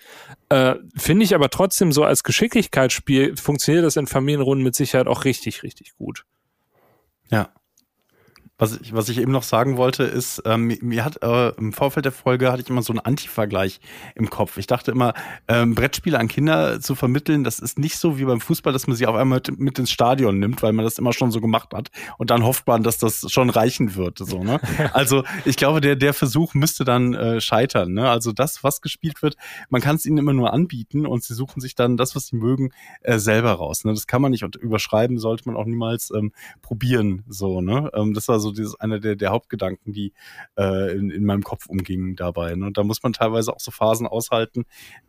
Äh, 0.48 0.76
Finde 0.96 1.24
ich 1.24 1.34
aber 1.34 1.50
trotzdem 1.50 1.92
so 1.92 2.04
als 2.04 2.24
Geschicklichkeitsspiel 2.24 3.36
funktioniert 3.36 3.84
das 3.84 3.96
in 3.96 4.06
Familienrunden 4.06 4.64
mit 4.64 4.74
Sicherheit 4.74 5.06
auch 5.06 5.24
richtig, 5.24 5.62
richtig 5.62 5.94
gut. 5.96 6.24
Ja. 7.30 7.52
Was 8.62 8.78
ich, 8.80 8.94
was 8.94 9.08
ich 9.08 9.18
eben 9.18 9.32
noch 9.32 9.42
sagen 9.42 9.76
wollte, 9.76 10.04
ist, 10.04 10.40
ähm, 10.46 10.78
mir- 10.82 11.04
hat 11.04 11.20
äh, 11.20 11.48
im 11.58 11.72
Vorfeld 11.72 12.04
der 12.04 12.12
Folge 12.12 12.52
hatte 12.52 12.62
ich 12.62 12.70
immer 12.70 12.82
so 12.82 12.92
einen 12.92 13.00
Anti-Vergleich 13.00 13.80
im 14.14 14.30
Kopf. 14.30 14.56
Ich 14.56 14.68
dachte 14.68 14.92
immer, 14.92 15.14
ähm, 15.48 15.74
Brettspiele 15.74 16.16
an 16.16 16.28
Kinder 16.28 16.80
zu 16.80 16.94
vermitteln, 16.94 17.42
das 17.42 17.58
ist 17.58 17.76
nicht 17.76 17.96
so 17.98 18.18
wie 18.18 18.24
beim 18.24 18.40
Fußball, 18.40 18.72
dass 18.72 18.86
man 18.86 18.94
sie 18.96 19.06
auf 19.08 19.16
einmal 19.16 19.38
mit, 19.44 19.58
mit 19.58 19.78
ins 19.80 19.90
Stadion 19.90 20.38
nimmt, 20.38 20.62
weil 20.62 20.72
man 20.72 20.84
das 20.84 20.96
immer 20.98 21.12
schon 21.12 21.32
so 21.32 21.40
gemacht 21.40 21.74
hat 21.74 21.90
und 22.18 22.30
dann 22.30 22.44
hofft 22.44 22.68
man, 22.68 22.84
dass 22.84 22.98
das 22.98 23.26
schon 23.32 23.50
reichen 23.50 23.96
wird. 23.96 24.18
So, 24.18 24.44
ne? 24.44 24.60
Also 24.92 25.24
ich 25.44 25.56
glaube, 25.56 25.80
der, 25.80 25.96
der 25.96 26.14
Versuch 26.14 26.54
müsste 26.54 26.84
dann 26.84 27.14
äh, 27.14 27.40
scheitern. 27.40 27.94
Ne? 27.94 28.08
Also 28.08 28.30
das, 28.30 28.62
was 28.62 28.80
gespielt 28.80 29.22
wird, 29.22 29.34
man 29.70 29.80
kann 29.80 29.96
es 29.96 30.06
ihnen 30.06 30.18
immer 30.18 30.34
nur 30.34 30.52
anbieten 30.52 31.04
und 31.04 31.24
sie 31.24 31.34
suchen 31.34 31.60
sich 31.60 31.74
dann 31.74 31.96
das, 31.96 32.14
was 32.14 32.28
sie 32.28 32.36
mögen, 32.36 32.70
äh, 33.00 33.18
selber 33.18 33.54
raus. 33.54 33.84
Ne? 33.84 33.92
Das 33.92 34.06
kann 34.06 34.22
man 34.22 34.30
nicht 34.30 34.44
und 34.44 34.54
überschreiben, 34.54 35.18
sollte 35.18 35.48
man 35.48 35.56
auch 35.56 35.66
niemals 35.66 36.12
ähm, 36.14 36.30
probieren. 36.60 37.24
So, 37.26 37.60
ne? 37.60 37.90
Ähm, 37.92 38.14
das 38.14 38.28
war 38.28 38.38
so 38.38 38.51
dieses 38.52 38.78
einer 38.78 39.00
der, 39.00 39.16
der 39.16 39.30
Hauptgedanken, 39.30 39.92
die 39.92 40.12
äh, 40.56 40.96
in, 40.96 41.10
in 41.10 41.24
meinem 41.24 41.42
Kopf 41.42 41.66
umgingen 41.66 42.16
dabei. 42.16 42.54
Ne? 42.54 42.66
Und 42.66 42.78
da 42.78 42.84
muss 42.84 43.02
man 43.02 43.12
teilweise 43.12 43.52
auch 43.52 43.60
so 43.60 43.70
Phasen 43.70 44.06
aushalten, 44.06 44.64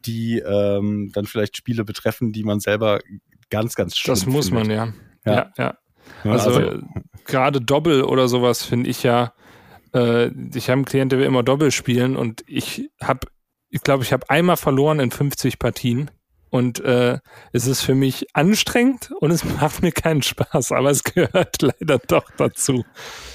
die 0.05 0.39
ähm, 0.39 1.11
dann 1.13 1.25
vielleicht 1.25 1.57
Spiele 1.57 1.83
betreffen, 1.85 2.31
die 2.31 2.43
man 2.43 2.59
selber 2.59 2.99
ganz, 3.49 3.75
ganz 3.75 3.95
schlimm 3.97 4.13
Das 4.13 4.25
muss 4.25 4.51
man 4.51 4.65
findet. 4.65 4.77
ja. 4.77 4.93
Ja. 5.25 5.33
Ja, 5.33 5.51
ja. 5.57 5.77
Ja, 6.23 6.31
Also, 6.31 6.59
äh, 6.59 6.81
gerade 7.25 7.61
Doppel 7.61 8.03
oder 8.03 8.27
sowas 8.27 8.63
finde 8.63 8.89
ich 8.89 9.03
ja, 9.03 9.33
äh, 9.93 10.27
ich 10.53 10.69
habe 10.69 10.73
einen 10.79 10.85
Klient, 10.85 11.11
der 11.11 11.19
will 11.19 11.25
immer 11.25 11.43
Doppel 11.43 11.71
spielen 11.71 12.15
und 12.15 12.43
ich 12.47 12.89
habe, 13.01 13.27
ich 13.69 13.81
glaube, 13.81 14.03
ich 14.03 14.11
habe 14.11 14.29
einmal 14.29 14.57
verloren 14.57 14.99
in 14.99 15.11
50 15.11 15.59
Partien 15.59 16.11
und 16.53 16.81
äh, 16.81 17.17
es 17.51 17.65
ist 17.65 17.81
für 17.81 17.95
mich 17.95 18.27
anstrengend 18.35 19.09
und 19.19 19.31
es 19.31 19.43
macht 19.59 19.81
mir 19.81 19.91
keinen 19.91 20.21
Spaß, 20.21 20.71
aber 20.71 20.91
es 20.91 21.03
gehört 21.03 21.61
leider 21.63 21.97
doch 21.97 22.29
dazu. 22.37 22.85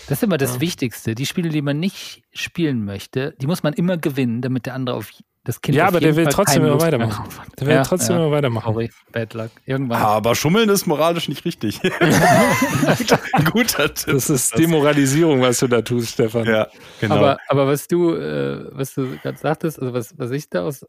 Das 0.06 0.18
ist 0.18 0.22
immer 0.22 0.38
das 0.38 0.60
Wichtigste. 0.60 1.16
Die 1.16 1.26
Spiele, 1.26 1.48
die 1.48 1.60
man 1.60 1.80
nicht 1.80 2.22
spielen 2.32 2.84
möchte, 2.84 3.34
die 3.40 3.48
muss 3.48 3.64
man 3.64 3.72
immer 3.74 3.96
gewinnen, 3.96 4.40
damit 4.40 4.66
der 4.66 4.74
andere 4.74 4.94
auf 4.94 5.10
das 5.42 5.60
Kind 5.60 5.76
Ja, 5.76 5.84
auf 5.84 5.88
aber 5.88 6.00
jeden 6.00 6.14
der 6.14 6.16
will 6.16 6.24
Fall 6.26 6.32
trotzdem 6.32 6.64
immer 6.64 6.80
weitermachen. 6.80 7.24
Der 7.58 7.66
will 7.66 7.74
Ja, 7.74 7.82
trotzdem 7.82 8.14
ja. 8.14 8.22
immer 8.22 8.30
weitermachen. 8.30 8.72
Sorry, 8.72 8.90
Bad 9.10 9.34
Luck. 9.34 9.50
Irgendwann. 9.66 10.00
Aber 10.00 10.36
Schummeln 10.36 10.68
ist 10.68 10.86
moralisch 10.86 11.28
nicht 11.28 11.44
richtig. 11.44 11.80
guter, 11.80 13.20
guter 13.52 13.94
Tipp. 13.94 14.14
Das 14.14 14.30
ist 14.30 14.56
Demoralisierung, 14.56 15.40
was 15.40 15.58
du 15.58 15.66
da 15.66 15.82
tust, 15.82 16.12
Stefan. 16.12 16.44
Ja, 16.44 16.68
genau. 17.00 17.16
Aber, 17.16 17.38
aber 17.48 17.66
was 17.66 17.88
du, 17.88 18.14
äh, 18.14 18.68
was 18.70 18.94
du 18.94 19.18
gerade 19.18 19.38
sagtest, 19.38 19.80
also 19.80 19.92
was, 19.92 20.16
was 20.16 20.30
ich 20.30 20.48
da 20.50 20.62
aus 20.62 20.86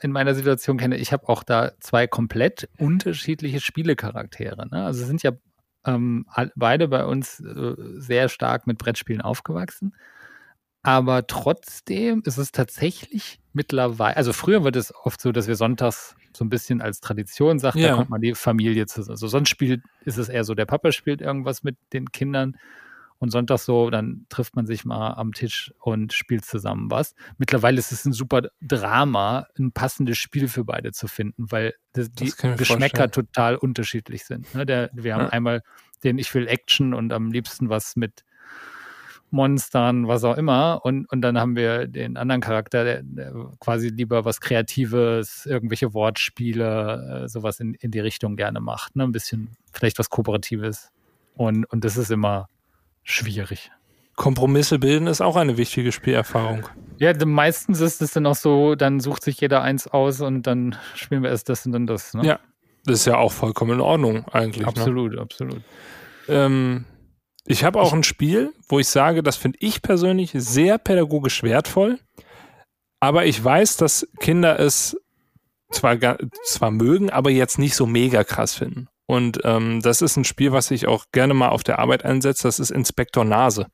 in 0.00 0.12
meiner 0.12 0.34
Situation 0.34 0.78
kenne, 0.78 0.96
ich 0.96 1.12
habe 1.12 1.28
auch 1.28 1.42
da 1.42 1.72
zwei 1.80 2.06
komplett 2.06 2.68
unterschiedliche 2.78 3.60
Spielecharaktere. 3.60 4.68
Ne? 4.68 4.84
Also 4.84 5.04
sind 5.04 5.22
ja 5.22 5.32
ähm, 5.84 6.26
beide 6.56 6.88
bei 6.88 7.04
uns 7.04 7.40
äh, 7.40 7.74
sehr 7.96 8.28
stark 8.28 8.66
mit 8.66 8.78
Brettspielen 8.78 9.22
aufgewachsen. 9.22 9.94
Aber 10.82 11.26
trotzdem 11.26 12.22
ist 12.24 12.36
es 12.38 12.52
tatsächlich 12.52 13.40
mittlerweile, 13.52 14.16
also 14.16 14.32
früher 14.32 14.62
wird 14.62 14.76
es 14.76 14.94
oft 14.94 15.20
so, 15.20 15.32
dass 15.32 15.48
wir 15.48 15.56
sonntags 15.56 16.14
so 16.32 16.44
ein 16.44 16.48
bisschen 16.48 16.80
als 16.80 17.00
Tradition 17.00 17.58
sagt, 17.58 17.76
Ja. 17.76 17.88
da 17.88 17.94
kommt 17.96 18.10
man 18.10 18.20
die 18.20 18.34
Familie 18.34 18.86
zusammen. 18.86 19.12
Also 19.14 19.26
sonst 19.26 19.48
spielt, 19.48 19.82
ist 20.04 20.16
es 20.18 20.28
eher 20.28 20.44
so, 20.44 20.54
der 20.54 20.66
Papa 20.66 20.92
spielt 20.92 21.20
irgendwas 21.20 21.64
mit 21.64 21.76
den 21.92 22.12
Kindern 22.12 22.56
und 23.18 23.30
Sonntag 23.30 23.58
so, 23.58 23.90
dann 23.90 24.26
trifft 24.28 24.56
man 24.56 24.66
sich 24.66 24.84
mal 24.84 25.14
am 25.14 25.32
Tisch 25.32 25.72
und 25.80 26.12
spielt 26.12 26.44
zusammen 26.44 26.90
was. 26.90 27.14
Mittlerweile 27.38 27.78
ist 27.78 27.92
es 27.92 28.04
ein 28.04 28.12
super 28.12 28.42
Drama, 28.60 29.46
ein 29.58 29.72
passendes 29.72 30.18
Spiel 30.18 30.48
für 30.48 30.64
beide 30.64 30.92
zu 30.92 31.08
finden, 31.08 31.50
weil 31.50 31.74
das, 31.92 32.10
die 32.12 32.26
Geschmäcker 32.26 32.58
vorstellen. 32.68 33.10
total 33.10 33.56
unterschiedlich 33.56 34.24
sind. 34.24 34.54
Ne? 34.54 34.66
Der, 34.66 34.90
wir 34.92 35.14
haben 35.14 35.24
Ja. 35.24 35.28
einmal 35.30 35.62
den 36.04 36.18
Ich 36.18 36.34
will 36.34 36.46
Action 36.46 36.92
und 36.94 37.12
am 37.12 37.32
liebsten 37.32 37.68
was 37.70 37.96
mit 37.96 38.24
Monstern, 39.30 40.06
was 40.06 40.22
auch 40.24 40.36
immer. 40.36 40.80
Und, 40.84 41.10
und 41.10 41.20
dann 41.20 41.38
haben 41.38 41.56
wir 41.56 41.88
den 41.88 42.16
anderen 42.16 42.40
Charakter, 42.40 42.84
der, 42.84 43.02
der 43.02 43.32
quasi 43.60 43.88
lieber 43.88 44.24
was 44.24 44.40
Kreatives, 44.40 45.46
irgendwelche 45.46 45.94
Wortspiele, 45.94 47.24
äh, 47.24 47.28
sowas 47.28 47.60
in, 47.60 47.74
in 47.74 47.90
die 47.90 48.00
Richtung 48.00 48.36
gerne 48.36 48.60
macht. 48.60 48.94
Ne? 48.94 49.04
Ein 49.04 49.12
bisschen 49.12 49.56
vielleicht 49.72 49.98
was 49.98 50.10
Kooperatives. 50.10 50.90
Und, 51.34 51.64
und 51.66 51.84
das 51.84 51.96
ist 51.96 52.10
immer 52.10 52.48
schwierig. 53.06 53.70
Kompromisse 54.16 54.78
bilden 54.78 55.06
ist 55.06 55.20
auch 55.20 55.36
eine 55.36 55.56
wichtige 55.56 55.92
Spielerfahrung. 55.92 56.66
Ja, 56.98 57.12
meistens 57.24 57.80
ist 57.80 58.00
es 58.00 58.12
dann 58.12 58.26
auch 58.26 58.34
so, 58.34 58.74
dann 58.74 59.00
sucht 59.00 59.22
sich 59.22 59.40
jeder 59.40 59.62
eins 59.62 59.86
aus 59.86 60.20
und 60.22 60.46
dann 60.46 60.76
spielen 60.94 61.22
wir 61.22 61.30
erst 61.30 61.48
das 61.48 61.66
und 61.66 61.72
dann 61.72 61.86
das. 61.86 62.14
Ne? 62.14 62.24
Ja, 62.24 62.40
Das 62.84 63.00
ist 63.00 63.06
ja 63.06 63.18
auch 63.18 63.32
vollkommen 63.32 63.72
in 63.72 63.80
Ordnung 63.80 64.26
eigentlich. 64.28 64.62
Ne? 64.62 64.68
absolut, 64.68 65.18
absolut. 65.18 65.60
Ähm, 66.28 66.86
ich 67.44 67.62
habe 67.62 67.80
auch 67.80 67.92
ein 67.92 68.02
Spiel, 68.02 68.52
wo 68.68 68.78
ich 68.78 68.88
sage, 68.88 69.22
das 69.22 69.36
finde 69.36 69.58
ich 69.60 69.82
persönlich 69.82 70.32
sehr 70.34 70.78
pädagogisch 70.78 71.42
wertvoll, 71.42 72.00
aber 72.98 73.26
ich 73.26 73.42
weiß, 73.42 73.76
dass 73.76 74.08
Kinder 74.18 74.58
es 74.58 74.96
zwar, 75.70 75.98
zwar 76.44 76.70
mögen, 76.70 77.10
aber 77.10 77.30
jetzt 77.30 77.58
nicht 77.58 77.76
so 77.76 77.86
mega 77.86 78.24
krass 78.24 78.54
finden. 78.54 78.88
Und 79.06 79.38
ähm, 79.44 79.80
das 79.82 80.02
ist 80.02 80.16
ein 80.16 80.24
Spiel, 80.24 80.52
was 80.52 80.70
ich 80.70 80.86
auch 80.88 81.06
gerne 81.12 81.32
mal 81.34 81.48
auf 81.50 81.62
der 81.62 81.78
Arbeit 81.78 82.04
einsetze. 82.04 82.48
Das 82.48 82.58
ist 82.58 82.70
Inspektor 82.70 83.24
Nase. 83.24 83.66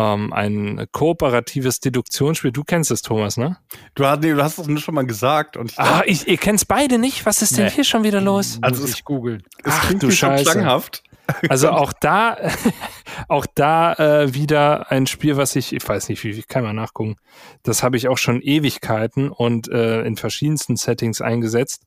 ähm, 0.00 0.32
ein 0.32 0.86
kooperatives 0.92 1.80
Deduktionsspiel. 1.80 2.52
Du 2.52 2.62
kennst 2.62 2.92
es, 2.92 3.02
Thomas, 3.02 3.36
ne? 3.36 3.56
Du 3.96 4.06
hast, 4.06 4.20
nee, 4.20 4.32
du 4.32 4.40
hast 4.42 4.58
es 4.58 4.68
nur 4.68 4.78
schon 4.78 4.94
mal 4.94 5.04
gesagt. 5.06 5.56
Und 5.56 5.72
ich 5.72 5.78
Ah, 5.80 6.02
ich, 6.06 6.28
ihr 6.28 6.36
kennt's 6.36 6.64
beide 6.64 6.98
nicht? 6.98 7.26
Was 7.26 7.42
ist 7.42 7.56
denn 7.58 7.64
Nee. 7.64 7.70
hier 7.72 7.84
schon 7.84 8.04
wieder 8.04 8.20
los? 8.20 8.58
Also 8.62 8.82
Muss 8.82 8.90
es- 8.90 8.96
ich 8.98 9.04
googeln. 9.04 9.42
es 9.64 9.72
Ach, 9.76 9.86
klingt 9.86 10.02
du 10.04 10.10
Scheiße. 10.12 10.44
klanghaft. 10.44 11.02
Also 11.48 11.70
auch 11.72 11.92
da, 12.00 12.36
auch 13.28 13.44
da 13.56 13.92
äh, 13.94 14.34
wieder 14.34 14.92
ein 14.92 15.08
Spiel, 15.08 15.36
was 15.36 15.56
ich, 15.56 15.72
ich 15.74 15.86
weiß 15.86 16.08
nicht, 16.10 16.22
wie, 16.22 16.36
wie 16.36 16.42
kann 16.44 16.62
man 16.62 16.76
nachgucken. 16.76 17.16
Das 17.64 17.82
habe 17.82 17.96
ich 17.96 18.06
auch 18.06 18.18
schon 18.18 18.40
Ewigkeiten 18.40 19.30
und 19.30 19.68
äh, 19.68 20.02
in 20.02 20.16
verschiedensten 20.16 20.76
Settings 20.76 21.20
eingesetzt. 21.20 21.82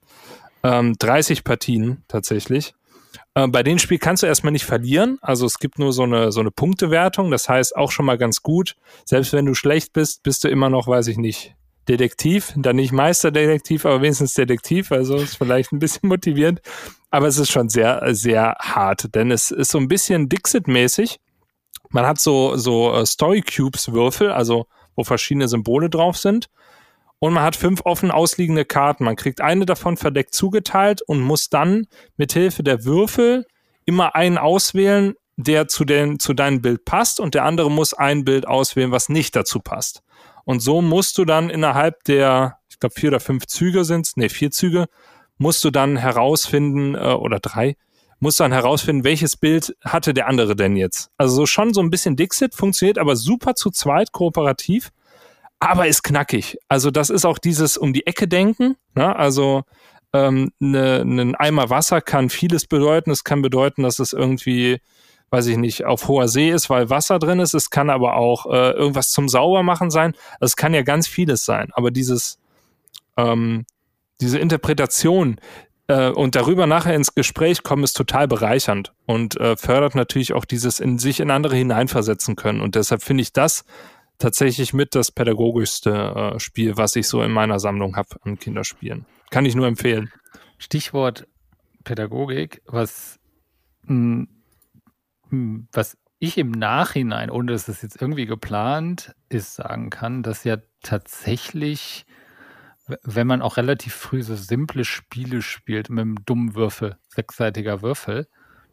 Ähm, 0.64 0.96
30 1.00 1.44
Partien 1.44 2.04
tatsächlich. 2.08 2.74
Äh, 3.34 3.48
bei 3.48 3.64
dem 3.64 3.80
Spiel 3.80 3.98
kannst 3.98 4.24
du 4.24 4.28
erstmal 4.28 4.52
nicht 4.52 4.66
verlieren. 4.66 5.18
Also 5.22 5.46
es 5.46 5.60
gibt 5.60 5.80
nur 5.80 5.94
so 5.94 6.04
eine, 6.04 6.32
so 6.32 6.40
eine 6.40 6.52
Punktewertung. 6.52 7.32
Das 7.32 7.50
heißt 7.50 7.76
auch 7.76 7.92
schon 7.92 8.06
mal 8.06 8.18
ganz 8.18 8.42
gut. 8.42 8.76
Selbst 9.06 9.34
wenn 9.34 9.46
du 9.46 9.54
schlecht 9.54 9.94
bist, 9.94 10.24
bist 10.24 10.44
du 10.44 10.50
immer 10.50 10.70
noch, 10.70 10.88
weiß 10.88 11.08
ich 11.08 11.18
nicht, 11.18 11.56
Detektiv. 11.88 12.54
Dann 12.56 12.76
nicht 12.76 12.92
Meisterdetektiv, 12.92 13.86
aber 13.86 14.02
wenigstens 14.02 14.34
Detektiv. 14.34 14.92
Also 14.92 15.16
ist 15.16 15.38
vielleicht 15.38 15.72
ein 15.72 15.80
bisschen 15.80 16.10
motivierend. 16.10 16.62
Aber 17.10 17.28
es 17.28 17.38
ist 17.38 17.52
schon 17.52 17.70
sehr, 17.70 18.02
sehr 18.14 18.56
hart, 18.60 19.14
denn 19.16 19.32
es 19.32 19.52
ist 19.52 19.72
so 19.72 19.78
ein 19.78 19.88
bisschen 19.88 20.30
Dixit-mäßig. 20.30 21.20
Man 21.90 22.06
hat 22.06 22.20
so, 22.20 22.56
so 22.56 22.94
äh, 22.94 23.06
Story 23.06 23.42
Cubes 23.42 23.92
Würfel, 23.92 24.32
also 24.32 24.68
wo 24.96 25.04
verschiedene 25.04 25.48
Symbole 25.48 25.90
drauf 25.90 26.18
sind. 26.18 26.48
Und 27.24 27.34
man 27.34 27.44
hat 27.44 27.56
fünf 27.56 27.82
offen 27.86 28.10
ausliegende 28.10 28.66
Karten. 28.66 29.04
Man 29.04 29.16
kriegt 29.16 29.42
eine 29.42 29.68
davon 29.68 29.96
verdeckt 29.96 30.34
zugeteilt 30.34 31.04
und 31.04 31.22
muss 31.22 31.50
dann 31.50 31.86
mit 32.18 32.34
Hilfe 32.34 32.64
der 32.64 32.84
Würfel 32.84 33.46
immer 33.86 34.16
einen 34.16 34.40
auswählen, 34.40 35.14
der 35.38 35.68
zu, 35.68 35.86
den, 35.86 36.18
zu 36.18 36.34
deinem 36.34 36.64
Bild 36.64 36.84
passt 36.84 37.20
und 37.20 37.36
der 37.36 37.46
andere 37.46 37.70
muss 37.70 37.94
ein 37.94 38.26
Bild 38.26 38.48
auswählen, 38.48 38.92
was 38.92 39.08
nicht 39.08 39.36
dazu 39.36 39.60
passt. 39.60 40.02
Und 40.46 40.62
so 40.62 40.82
musst 40.82 41.16
du 41.20 41.24
dann 41.24 41.52
innerhalb 41.52 42.04
der, 42.06 42.58
ich 42.72 42.80
glaube, 42.80 42.96
vier 42.96 43.10
oder 43.10 43.20
fünf 43.20 43.46
Züge 43.46 43.86
sind's, 43.86 44.18
nee, 44.18 44.28
vier 44.28 44.50
Züge, 44.50 44.88
musst 45.38 45.64
du 45.64 45.70
dann 45.70 45.98
herausfinden, 45.98 46.96
äh, 46.96 47.14
oder 47.14 47.40
drei, 47.40 47.76
musst 48.20 48.40
dann 48.40 48.52
herausfinden, 48.52 49.04
welches 49.04 49.38
Bild 49.38 49.76
hatte 49.84 50.16
der 50.16 50.28
andere 50.28 50.56
denn 50.56 50.76
jetzt. 50.76 51.12
Also 51.18 51.36
so 51.36 51.46
schon 51.46 51.76
so 51.76 51.82
ein 51.82 51.92
bisschen 51.92 52.16
Dixit, 52.16 52.56
funktioniert 52.56 52.98
aber 52.98 53.16
super 53.16 53.54
zu 53.54 53.70
zweit, 53.70 54.12
kooperativ, 54.12 54.90
aber 55.62 55.88
ist 55.88 56.02
knackig. 56.02 56.58
Also 56.68 56.90
das 56.90 57.12
ist 57.12 57.24
auch 57.24 57.38
dieses 57.38 57.78
um 57.78 57.94
die 57.94 58.08
Ecke 58.08 58.28
denken, 58.28 58.76
ne? 58.96 59.16
also 59.16 59.64
ähm, 60.12 60.52
ne, 60.60 61.02
ein 61.02 61.36
Eimer 61.36 61.70
Wasser 61.70 62.02
kann 62.02 62.30
vieles 62.30 62.66
bedeuten. 62.66 63.12
Es 63.12 63.24
kann 63.24 63.44
bedeuten, 63.44 63.84
dass 63.84 64.00
es 64.00 64.12
irgendwie, 64.12 64.82
weiß 65.30 65.46
ich 65.46 65.58
nicht, 65.58 65.86
auf 65.86 66.08
hoher 66.08 66.28
See 66.28 66.50
ist, 66.50 66.70
weil 66.72 66.90
Wasser 66.90 67.20
drin 67.20 67.40
ist. 67.40 67.54
Es 67.54 67.70
kann 67.70 67.92
aber 67.92 68.18
auch 68.18 68.48
äh, 68.48 68.72
irgendwas 68.72 69.12
zum 69.12 69.30
Saubermachen 69.30 69.92
sein. 69.92 70.14
Also 70.40 70.52
es 70.52 70.56
kann 70.56 70.74
ja 70.74 70.82
ganz 70.82 71.08
vieles 71.08 71.46
sein. 71.46 71.70
Aber 71.74 71.92
dieses, 71.92 72.40
ähm, 73.16 73.66
diese 74.20 74.40
Interpretation 74.40 75.40
äh, 75.88 76.10
und 76.10 76.36
darüber 76.36 76.66
nachher 76.66 76.96
ins 76.96 77.14
Gespräch 77.14 77.62
kommen, 77.62 77.84
ist 77.84 77.94
total 77.94 78.28
bereichernd 78.28 78.94
und 79.06 79.40
äh, 79.40 79.56
fördert 79.56 79.94
natürlich 79.94 80.34
auch 80.34 80.46
dieses 80.46 80.80
in 80.80 80.98
sich 80.98 81.20
in 81.20 81.30
andere 81.30 81.56
hineinversetzen 81.56 82.36
können. 82.36 82.62
Und 82.62 82.74
deshalb 82.74 83.04
finde 83.04 83.22
ich 83.22 83.32
das 83.32 83.64
tatsächlich 84.22 84.74
mit 84.74 84.96
das 84.96 85.12
pädagogischste 85.12 86.34
äh, 86.36 86.40
Spiel, 86.40 86.78
was 86.78 86.96
ich 86.96 87.08
so 87.08 87.22
in 87.22 87.32
meiner 87.32 87.60
Sammlung 87.60 87.96
habe 87.96 88.18
an 88.22 88.38
Kinderspielen. 88.38 89.06
Kann 89.30 89.46
ich 89.46 89.56
nur 89.56 89.68
empfehlen. 89.68 90.12
Stichwort 90.58 91.28
Pädagogik, 91.84 92.62
was, 92.66 93.20
mh, 93.88 94.28
mh, 95.30 95.64
was 95.72 95.98
ich 96.20 96.38
im 96.38 96.52
Nachhinein, 96.52 97.32
ohne 97.32 97.52
dass 97.52 97.68
es 97.68 97.82
jetzt 97.82 98.00
irgendwie 98.00 98.28
geplant 98.28 99.16
ist, 99.30 99.56
sagen 99.56 99.90
kann, 99.90 100.22
dass 100.22 100.44
ja 100.44 100.58
tatsächlich, 100.84 102.06
wenn 103.04 103.26
man 103.26 103.42
auch 103.42 103.58
relativ 103.58 103.96
früh 103.96 104.22
so 104.22 104.36
simple 104.36 104.86
Spiele 104.86 105.42
spielt 105.42 105.90
mit 105.90 106.02
einem 106.02 106.24
dummen 106.26 106.54
Würfel, 106.54 106.98
sechsseitiger 107.08 107.82
Würfel, 107.82 108.28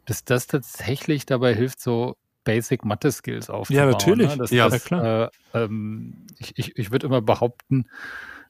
dass 0.05 0.23
das 0.23 0.45
tatsächlich 0.45 1.25
dabei 1.25 1.55
hilft, 1.55 1.79
so 1.79 2.15
Basic 2.49 2.85
Mathe-Skills 2.85 3.49
aufzubauen. 3.49 3.89
natürlich. 3.91 4.29
Ne? 4.29 4.37
Das, 4.37 4.51
Ja, 4.51 4.69
das, 4.69 4.83
klar. 4.85 5.31
Äh, 5.53 5.63
ähm, 5.63 6.25
ich 6.37 6.57
ich, 6.57 6.77
ich 6.77 6.91
würde 6.91 7.07
immer 7.07 7.21
behaupten, 7.21 7.85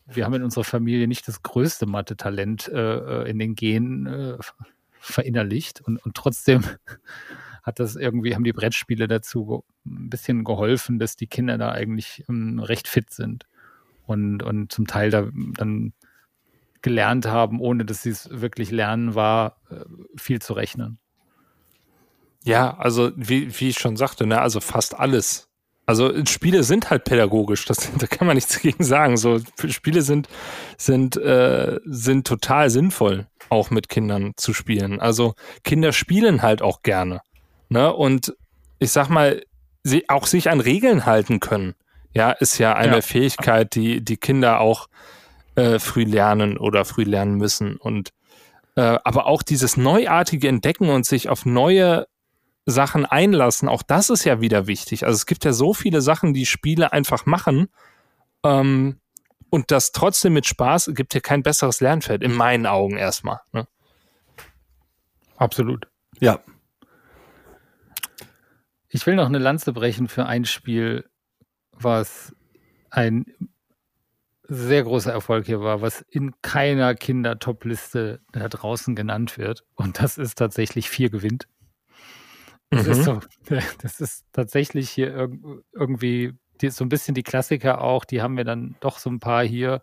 wir 0.05 0.25
haben 0.25 0.33
in 0.33 0.43
unserer 0.43 0.63
Familie 0.63 1.07
nicht 1.07 1.27
das 1.27 1.43
größte 1.43 1.85
Mathe-Talent 1.85 2.67
äh, 2.67 3.23
äh, 3.23 3.29
in 3.29 3.39
den 3.39 3.55
Genen 3.55 4.05
äh, 4.07 4.37
verinnerlicht 4.99 5.81
und, 5.81 6.03
und 6.03 6.15
trotzdem 6.15 6.63
hat 7.63 7.79
das 7.79 7.95
irgendwie, 7.95 8.35
haben 8.35 8.43
die 8.43 8.53
Brettspiele 8.53 9.07
dazu 9.07 9.63
ein 9.85 10.09
bisschen 10.09 10.43
geholfen, 10.43 10.99
dass 10.99 11.15
die 11.15 11.27
Kinder 11.27 11.57
da 11.57 11.71
eigentlich 11.71 12.25
ähm, 12.29 12.59
recht 12.59 12.87
fit 12.87 13.11
sind 13.11 13.45
und, 14.05 14.43
und 14.43 14.71
zum 14.71 14.87
Teil 14.87 15.11
da 15.11 15.27
dann 15.33 15.93
gelernt 16.81 17.27
haben, 17.27 17.59
ohne 17.59 17.85
dass 17.85 18.03
sie 18.03 18.09
es 18.09 18.29
wirklich 18.31 18.71
lernen 18.71 19.13
war, 19.13 19.57
äh, 19.69 19.83
viel 20.15 20.41
zu 20.41 20.53
rechnen. 20.53 20.97
Ja, 22.43 22.77
also 22.77 23.11
wie, 23.15 23.59
wie 23.59 23.69
ich 23.69 23.79
schon 23.79 23.97
sagte, 23.97 24.25
ne, 24.25 24.41
also 24.41 24.59
fast 24.59 24.97
alles. 24.99 25.47
Also 25.85 26.23
Spiele 26.25 26.63
sind 26.63 26.91
halt 26.91 27.03
pädagogisch, 27.03 27.65
das, 27.65 27.89
da 27.97 28.07
kann 28.07 28.27
man 28.27 28.35
nichts 28.35 28.59
gegen 28.61 28.83
sagen. 28.83 29.17
So 29.17 29.39
Spiele 29.69 30.01
sind 30.01 30.27
sind 30.77 31.17
äh, 31.17 31.79
sind 31.85 32.27
total 32.27 32.69
sinnvoll, 32.69 33.27
auch 33.49 33.71
mit 33.71 33.89
Kindern 33.89 34.33
zu 34.37 34.53
spielen. 34.53 34.99
Also 34.99 35.33
Kinder 35.63 35.91
spielen 35.91 36.41
halt 36.41 36.61
auch 36.61 36.83
gerne, 36.83 37.21
ne? 37.69 37.91
Und 37.93 38.35
ich 38.77 38.91
sag 38.91 39.09
mal, 39.09 39.41
sie 39.83 40.07
auch 40.09 40.27
sich 40.27 40.49
an 40.49 40.59
Regeln 40.59 41.05
halten 41.05 41.39
können. 41.39 41.73
Ja, 42.13 42.31
ist 42.31 42.57
ja 42.59 42.75
eine 42.75 42.97
Ja. 42.97 43.01
Fähigkeit, 43.01 43.73
die 43.75 44.01
die 44.03 44.17
Kinder 44.17 44.59
auch 44.61 44.87
äh, 45.55 45.79
früh 45.79 46.03
lernen 46.03 46.57
oder 46.57 46.85
früh 46.85 47.03
lernen 47.03 47.35
müssen. 47.35 47.77
Und 47.77 48.11
äh, 48.75 48.99
aber 49.03 49.25
auch 49.25 49.41
dieses 49.43 49.75
neuartige 49.75 50.47
Entdecken 50.47 50.89
und 50.89 51.05
sich 51.05 51.29
auf 51.29 51.45
neue 51.45 52.05
Sachen 52.69 53.05
einlassen, 53.05 53.69
auch 53.69 53.83
das 53.83 54.09
ist 54.09 54.23
ja 54.23 54.41
wieder 54.41 54.67
wichtig. 54.67 55.05
Also 55.05 55.15
es 55.15 55.25
gibt 55.25 55.45
ja 55.45 55.53
so 55.53 55.73
viele 55.73 56.01
Sachen, 56.01 56.33
die 56.33 56.45
Spiele 56.45 56.93
einfach 56.93 57.25
machen. 57.25 57.67
Ähm, 58.43 58.99
und 59.49 59.71
das 59.71 59.91
trotzdem 59.91 60.33
mit 60.33 60.45
Spaß 60.45 60.91
gibt 60.93 61.13
ja 61.13 61.19
kein 61.19 61.43
besseres 61.43 61.81
Lernfeld, 61.81 62.23
in 62.23 62.33
meinen 62.33 62.65
Augen 62.65 62.97
erstmal. 62.97 63.41
Ne? 63.51 63.67
Absolut. 65.37 65.87
Ja. 66.19 66.39
Ich 68.89 69.05
will 69.05 69.15
noch 69.15 69.27
eine 69.27 69.39
Lanze 69.39 69.73
brechen 69.73 70.07
für 70.07 70.25
ein 70.25 70.45
Spiel, 70.45 71.09
was 71.71 72.35
ein 72.89 73.25
sehr 74.47 74.83
großer 74.83 75.11
Erfolg 75.11 75.45
hier 75.45 75.61
war, 75.61 75.81
was 75.81 76.01
in 76.09 76.33
keiner 76.41 76.95
Kinder-Top-Liste 76.95 78.19
da 78.31 78.49
draußen 78.49 78.95
genannt 78.95 79.37
wird. 79.37 79.63
Und 79.75 80.01
das 80.01 80.17
ist 80.17 80.39
tatsächlich 80.39 80.89
vier 80.89 81.09
gewinnt. 81.09 81.47
Das, 82.69 82.85
Mhm. 82.85 82.91
ist, 82.91 83.03
so, 83.03 83.19
das 83.81 83.99
ist 83.99 84.25
tatsächlich 84.31 84.89
hier 84.89 85.13
irg 85.13 85.33
irgendwie 85.73 86.33
die, 86.61 86.69
so 86.69 86.83
ein 86.85 86.89
bisschen 86.89 87.15
die 87.15 87.23
Klassiker 87.23 87.81
auch, 87.81 88.05
die 88.05 88.21
haben 88.21 88.37
wir 88.37 88.43
dann 88.43 88.75
doch 88.79 88.99
so 88.99 89.09
ein 89.09 89.19
paar 89.19 89.43
hier. 89.43 89.81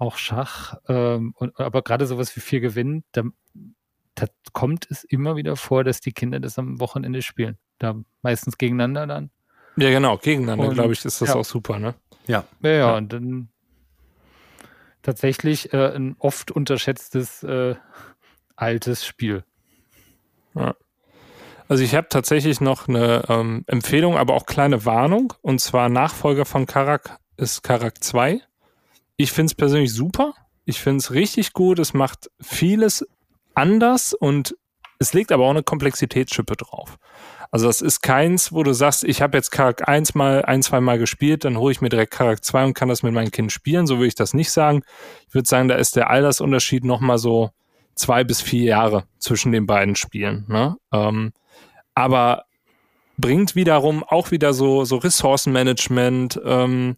Auch 0.00 0.16
Schach, 0.16 0.76
ähm, 0.88 1.34
und, 1.36 1.58
aber 1.58 1.82
gerade 1.82 2.06
sowas 2.06 2.34
wie 2.36 2.40
vier 2.40 2.60
gewinnt, 2.60 3.04
da, 3.10 3.24
da 4.14 4.26
kommt 4.52 4.86
es 4.90 5.02
immer 5.02 5.34
wieder 5.34 5.56
vor, 5.56 5.82
dass 5.82 6.00
die 6.00 6.12
Kinder 6.12 6.38
das 6.38 6.56
am 6.56 6.78
Wochenende 6.78 7.20
spielen. 7.20 7.58
Da 7.78 7.96
meistens 8.22 8.58
gegeneinander 8.58 9.08
dann. 9.08 9.30
Ja, 9.76 9.90
genau, 9.90 10.16
gegeneinander, 10.16 10.72
glaube 10.72 10.92
ich, 10.92 11.04
ist 11.04 11.20
das 11.20 11.30
ja. 11.30 11.34
auch 11.34 11.44
super, 11.44 11.80
ne? 11.80 11.94
Ja. 12.28 12.44
Ja, 12.62 12.70
ja, 12.70 12.96
und 12.96 13.12
dann 13.12 13.48
tatsächlich 15.02 15.72
äh, 15.72 15.94
ein 15.96 16.14
oft 16.20 16.52
unterschätztes 16.52 17.42
äh, 17.42 17.74
altes 18.54 19.04
Spiel. 19.04 19.44
Also 21.68 21.84
ich 21.84 21.94
habe 21.94 22.08
tatsächlich 22.08 22.60
noch 22.62 22.88
eine 22.88 23.24
ähm, 23.28 23.64
Empfehlung, 23.66 24.16
aber 24.16 24.34
auch 24.34 24.46
kleine 24.46 24.86
Warnung. 24.86 25.34
Und 25.42 25.60
zwar 25.60 25.90
Nachfolger 25.90 26.46
von 26.46 26.64
Karak 26.64 27.18
ist 27.36 27.62
Karak 27.62 28.02
2. 28.02 28.40
Ich 29.18 29.32
finde 29.32 29.50
es 29.50 29.54
persönlich 29.54 29.92
super. 29.92 30.32
Ich 30.64 30.80
finde 30.80 30.98
es 30.98 31.12
richtig 31.12 31.52
gut. 31.52 31.78
Es 31.78 31.92
macht 31.92 32.30
vieles 32.40 33.06
anders 33.54 34.14
und 34.14 34.56
es 34.98 35.12
legt 35.12 35.30
aber 35.30 35.44
auch 35.44 35.50
eine 35.50 35.62
Komplexitätsschippe 35.62 36.56
drauf. 36.56 36.96
Also 37.50 37.66
das 37.66 37.82
ist 37.82 38.00
keins, 38.00 38.52
wo 38.52 38.62
du 38.62 38.72
sagst, 38.72 39.04
ich 39.04 39.22
habe 39.22 39.36
jetzt 39.36 39.50
Karak 39.50 39.88
1 39.88 40.14
mal, 40.14 40.42
ein, 40.42 40.62
zwei 40.62 40.80
Mal 40.80 40.98
gespielt, 40.98 41.44
dann 41.44 41.58
hole 41.58 41.72
ich 41.72 41.80
mir 41.80 41.88
direkt 41.88 42.12
Karak 42.12 42.44
2 42.44 42.64
und 42.66 42.74
kann 42.74 42.88
das 42.88 43.02
mit 43.02 43.12
meinen 43.12 43.30
Kindern 43.30 43.50
spielen. 43.50 43.86
So 43.86 43.96
würde 43.96 44.08
ich 44.08 44.14
das 44.14 44.34
nicht 44.34 44.50
sagen. 44.50 44.82
Ich 45.28 45.34
würde 45.34 45.48
sagen, 45.48 45.68
da 45.68 45.76
ist 45.76 45.96
der 45.96 46.10
Altersunterschied 46.10 46.84
nochmal 46.84 47.18
so 47.18 47.50
zwei 47.94 48.24
bis 48.24 48.40
vier 48.40 48.64
Jahre 48.64 49.04
zwischen 49.18 49.52
den 49.52 49.66
beiden 49.66 49.96
Spielen. 49.96 50.44
Ne? 50.48 50.76
Ähm, 50.92 51.32
aber 51.98 52.44
bringt 53.16 53.56
wiederum 53.56 54.04
auch 54.04 54.30
wieder 54.30 54.52
so, 54.52 54.84
so 54.84 54.96
Ressourcenmanagement, 54.96 56.40
ähm, 56.44 56.96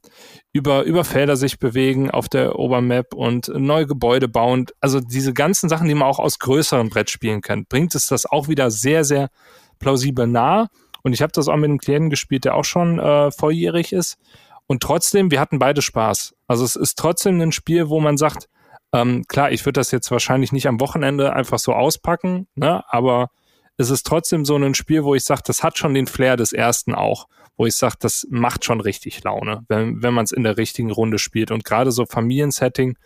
über, 0.53 0.83
über 0.83 1.05
Felder 1.05 1.37
sich 1.37 1.59
bewegen 1.59 2.11
auf 2.11 2.29
der 2.29 2.59
Obermap 2.59 3.15
und 3.15 3.49
neue 3.49 3.87
Gebäude 3.87 4.29
bauen. 4.29 4.67
Also 4.81 5.01
diese 5.01 5.33
ganzen 5.33 5.71
Sachen, 5.71 5.89
die 5.89 5.95
man 5.95 6.07
auch 6.07 6.19
aus 6.19 6.39
größeren 6.39 6.91
Brettspielen 6.91 7.41
kennt, 7.41 7.71
bringt 7.71 7.95
es 7.95 8.07
das 8.07 8.27
auch 8.27 8.49
wieder 8.49 8.71
sehr, 8.71 9.05
sehr 9.05 9.31
plausibel 9.79 10.27
nah. 10.27 10.69
Und 11.03 11.15
ich 11.15 11.23
habe 11.23 11.33
das 11.33 11.49
auch 11.49 11.57
mit 11.57 11.71
einem 11.71 11.79
Klienten 11.79 12.11
gespielt, 12.11 12.45
der 12.45 12.55
auch 12.55 12.65
schon 12.65 12.99
äh, 12.99 13.31
volljährig 13.31 13.95
ist. 13.95 14.19
Und 14.67 14.83
trotzdem, 14.83 15.31
wir 15.31 15.41
hatten 15.41 15.59
beide 15.59 15.81
Spaß. 15.81 16.35
Also 16.47 16.65
es 16.65 16.77
ist 16.77 16.99
trotzdem 16.99 17.41
ein 17.41 17.53
Spiel, 17.53 17.89
wo 17.89 17.99
man 17.99 18.19
sagt, 18.19 18.51
ähm, 18.93 19.25
klar, 19.27 19.53
ich 19.53 19.65
würde 19.65 19.81
das 19.81 19.91
jetzt 19.91 20.11
wahrscheinlich 20.11 20.53
nicht 20.53 20.69
am 20.69 20.81
Wochenende 20.81 21.33
einfach 21.33 21.59
so 21.59 21.73
auspacken, 21.73 22.47
ne? 22.57 22.85
aber 22.89 23.31
es 23.81 23.89
ist 23.89 24.07
trotzdem 24.07 24.45
so 24.45 24.57
ein 24.57 24.75
Spiel, 24.75 25.05
wo 25.05 25.15
ich 25.15 25.25
sage, 25.25 25.41
das 25.45 25.63
hat 25.63 25.79
schon 25.79 25.95
den 25.95 26.07
Flair 26.07 26.37
des 26.37 26.53
ersten 26.53 26.95
auch, 26.95 27.29
wo 27.57 27.65
ich 27.65 27.75
sage, 27.75 27.97
das 27.99 28.27
macht 28.31 28.65
schon 28.65 28.81
richtig 28.81 29.25
Laune, 29.25 29.65
wenn, 29.69 30.03
wenn 30.03 30.13
man 30.13 30.25
es 30.25 30.33
in 30.33 30.43
der 30.43 30.59
richtigen 30.59 30.91
Runde 30.91 31.19
spielt. 31.19 31.51
Und 31.51 31.65
gerade 31.65 31.91
so 31.91 32.05
Familiensetting, 32.05 32.99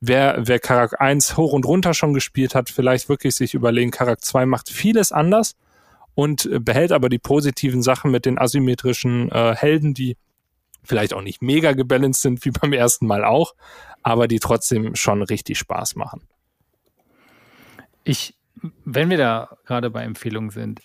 wer, 0.00 0.38
wer 0.38 0.60
Karak 0.60 1.00
1 1.00 1.36
hoch 1.36 1.52
und 1.52 1.66
runter 1.66 1.94
schon 1.94 2.14
gespielt 2.14 2.54
hat, 2.54 2.70
vielleicht 2.70 3.08
wirklich 3.08 3.34
sich 3.34 3.54
überlegen, 3.54 3.90
Karak 3.90 4.24
2 4.24 4.46
macht 4.46 4.70
vieles 4.70 5.10
anders 5.10 5.56
und 6.14 6.48
behält 6.64 6.92
aber 6.92 7.08
die 7.08 7.18
positiven 7.18 7.82
Sachen 7.82 8.12
mit 8.12 8.24
den 8.24 8.38
asymmetrischen 8.38 9.32
äh, 9.32 9.56
Helden, 9.56 9.94
die 9.94 10.16
vielleicht 10.84 11.12
auch 11.12 11.22
nicht 11.22 11.42
mega 11.42 11.72
gebalanced 11.72 12.22
sind 12.22 12.44
wie 12.44 12.50
beim 12.60 12.72
ersten 12.72 13.06
Mal 13.06 13.24
auch, 13.24 13.54
aber 14.04 14.28
die 14.28 14.38
trotzdem 14.38 14.94
schon 14.94 15.22
richtig 15.22 15.58
Spaß 15.58 15.96
machen. 15.96 16.22
Ich, 18.04 18.34
wenn 18.84 19.10
wir 19.10 19.18
da 19.18 19.56
gerade 19.64 19.90
bei 19.90 20.02
Empfehlungen 20.02 20.50
sind 20.50 20.80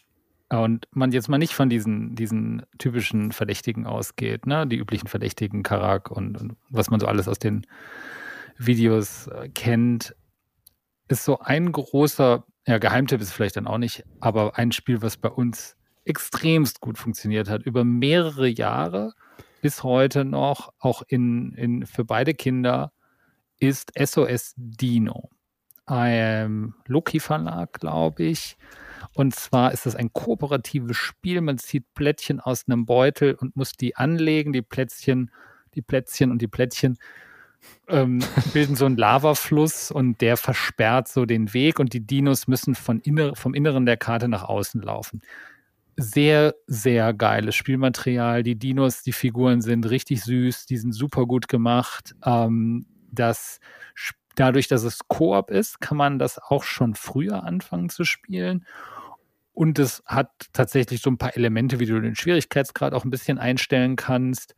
und 0.49 0.87
man 0.91 1.11
jetzt 1.11 1.29
mal 1.29 1.37
nicht 1.37 1.53
von 1.53 1.69
diesen, 1.69 2.15
diesen 2.15 2.63
typischen 2.77 3.31
Verdächtigen 3.31 3.85
ausgeht, 3.85 4.45
ne, 4.45 4.67
die 4.67 4.77
üblichen 4.77 5.07
Verdächtigen, 5.07 5.63
Karak 5.63 6.11
und, 6.11 6.39
und 6.39 6.57
was 6.69 6.89
man 6.89 6.99
so 6.99 7.07
alles 7.07 7.27
aus 7.27 7.39
den 7.39 7.65
Videos 8.57 9.27
äh, 9.27 9.49
kennt, 9.49 10.15
ist 11.07 11.25
so 11.25 11.39
ein 11.39 11.71
großer, 11.71 12.45
ja, 12.67 12.77
Geheimtipp 12.77 13.21
ist 13.21 13.31
vielleicht 13.31 13.57
dann 13.57 13.67
auch 13.67 13.77
nicht, 13.77 14.03
aber 14.19 14.57
ein 14.57 14.71
Spiel, 14.71 15.01
was 15.01 15.17
bei 15.17 15.29
uns 15.29 15.75
extremst 16.03 16.81
gut 16.81 16.97
funktioniert 16.97 17.49
hat, 17.49 17.63
über 17.63 17.83
mehrere 17.83 18.47
Jahre 18.47 19.13
bis 19.61 19.83
heute 19.83 20.25
noch, 20.25 20.71
auch 20.79 21.01
in, 21.07 21.53
in, 21.53 21.85
für 21.85 22.05
beide 22.05 22.33
Kinder, 22.33 22.91
ist 23.59 23.91
SOS 23.97 24.53
Dino. 24.55 25.31
Ein 25.85 26.73
Loki 26.87 27.19
Verlag, 27.19 27.79
glaube 27.79 28.23
ich. 28.23 28.57
Und 29.13 29.35
zwar 29.35 29.71
ist 29.71 29.85
das 29.85 29.95
ein 29.95 30.11
kooperatives 30.13 30.97
Spiel. 30.97 31.41
Man 31.41 31.57
zieht 31.57 31.93
Plättchen 31.93 32.39
aus 32.39 32.67
einem 32.67 32.85
Beutel 32.85 33.35
und 33.35 33.55
muss 33.55 33.73
die 33.73 33.95
anlegen. 33.95 34.51
Die 34.51 34.61
Plätzchen, 34.61 35.31
die 35.75 35.81
Plätzchen 35.81 36.31
und 36.31 36.41
die 36.41 36.47
Plättchen 36.47 36.97
ähm, 37.87 38.19
bilden 38.53 38.75
so 38.75 38.85
einen 38.85 38.97
Lavafluss 38.97 39.91
und 39.91 40.21
der 40.21 40.37
versperrt 40.37 41.07
so 41.07 41.25
den 41.25 41.53
Weg 41.53 41.79
und 41.79 41.93
die 41.93 42.05
Dinos 42.05 42.47
müssen 42.47 42.75
von 42.75 42.99
inner, 42.99 43.35
vom 43.35 43.53
Inneren 43.53 43.85
der 43.85 43.97
Karte 43.97 44.27
nach 44.27 44.43
außen 44.43 44.81
laufen 44.81 45.21
sehr, 45.97 46.55
sehr 46.67 47.13
geiles 47.13 47.55
Spielmaterial. 47.55 48.43
Die 48.43 48.55
Dinos, 48.55 49.01
die 49.03 49.13
Figuren 49.13 49.61
sind 49.61 49.89
richtig 49.89 50.23
süß, 50.23 50.65
die 50.65 50.77
sind 50.77 50.93
super 50.93 51.25
gut 51.25 51.47
gemacht. 51.47 52.15
Ähm, 52.23 52.85
das, 53.11 53.59
dadurch, 54.35 54.67
dass 54.67 54.83
es 54.83 55.07
Koop 55.07 55.51
ist, 55.51 55.81
kann 55.81 55.97
man 55.97 56.19
das 56.19 56.39
auch 56.39 56.63
schon 56.63 56.95
früher 56.95 57.43
anfangen 57.43 57.89
zu 57.89 58.03
spielen. 58.03 58.65
Und 59.53 59.79
es 59.79 60.03
hat 60.05 60.29
tatsächlich 60.53 61.01
so 61.01 61.09
ein 61.09 61.17
paar 61.17 61.35
Elemente, 61.37 61.79
wie 61.79 61.85
du 61.85 61.99
den 62.01 62.15
Schwierigkeitsgrad 62.15 62.93
auch 62.93 63.05
ein 63.05 63.09
bisschen 63.09 63.37
einstellen 63.37 63.95
kannst. 63.95 64.55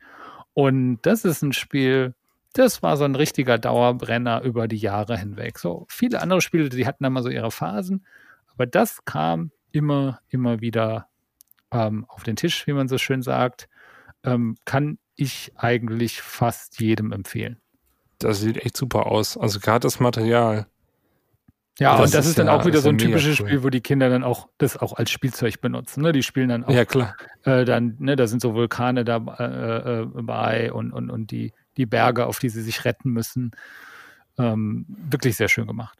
Und 0.54 1.00
das 1.04 1.24
ist 1.24 1.44
ein 1.44 1.54
Spiel, 1.54 2.16
das 2.54 2.82
war 2.82 2.98
so 2.98 3.04
ein 3.04 3.16
richtiger 3.16 3.60
Dauerbrenner 3.60 4.42
über 4.42 4.68
die 4.68 4.78
Jahre 4.78 5.18
hinweg. 5.18 5.60
So 5.60 5.86
viele 5.90 6.22
andere 6.22 6.42
Spiele, 6.42 6.70
die 6.70 6.88
hatten 6.88 7.04
dann 7.04 7.14
mal 7.14 7.22
so 7.22 7.30
ihre 7.30 7.52
Phasen, 7.52 8.06
aber 8.48 8.66
das 8.66 9.06
kam 9.06 9.52
immer, 9.72 10.20
immer 10.30 10.62
wieder 10.62 11.08
ähm, 11.72 12.06
auf 12.08 12.24
den 12.24 12.36
Tisch, 12.36 12.66
wie 12.66 12.74
man 12.74 12.88
so 12.88 12.98
schön 12.98 13.22
sagt, 13.22 13.70
ähm, 14.24 14.58
kann 14.66 14.98
ich 15.16 15.52
eigentlich 15.56 16.22
fast 16.22 16.80
jedem 16.80 17.12
empfehlen. 17.12 17.62
Das 18.20 18.42
sieht 18.42 18.58
echt 18.58 18.78
super 18.78 19.08
aus. 19.08 19.38
Also 19.38 19.60
gerade 19.60 19.82
das 19.82 20.00
Material. 20.00 20.68
Ja, 21.80 21.92
das 21.98 22.06
und 22.06 22.14
das 22.16 22.26
ist, 22.26 22.30
ist 22.32 22.40
dann 22.40 22.48
ja, 22.48 22.56
auch 22.56 22.66
wieder 22.66 22.82
so 22.82 22.90
ein 22.90 22.98
typisches 22.98 23.40
cool. 23.40 23.48
Spiel, 23.48 23.64
wo 23.64 23.70
die 23.70 23.82
Kinder 23.82 24.10
dann 24.10 24.24
auch 24.24 24.48
das 24.58 24.78
auch 24.78 24.94
als 24.94 25.12
Spielzeug 25.12 25.62
benutzen. 25.62 26.02
Ne? 26.02 26.12
Die 26.12 26.24
spielen 26.24 26.50
dann 26.50 26.64
auch. 26.64 26.70
Ja, 26.72 26.86
klar. 26.86 27.16
Äh, 27.44 27.66
dann, 27.66 27.96
ne, 28.00 28.16
da 28.16 28.26
sind 28.26 28.42
so 28.42 28.56
Vulkane 28.56 29.06
dabei 29.06 29.36
äh, 29.38 30.68
äh, 30.68 30.72
und, 30.72 30.92
und, 30.92 31.12
und 31.12 31.30
die, 31.30 31.54
die 31.78 31.86
Berge, 31.86 32.26
auf 32.26 32.40
die 32.40 32.50
sie 32.50 32.64
sich 32.64 32.84
retten 32.84 33.12
müssen. 33.12 33.52
Ähm, 34.40 34.86
wirklich 34.88 35.36
sehr 35.36 35.50
schön 35.50 35.68
gemacht. 35.68 36.00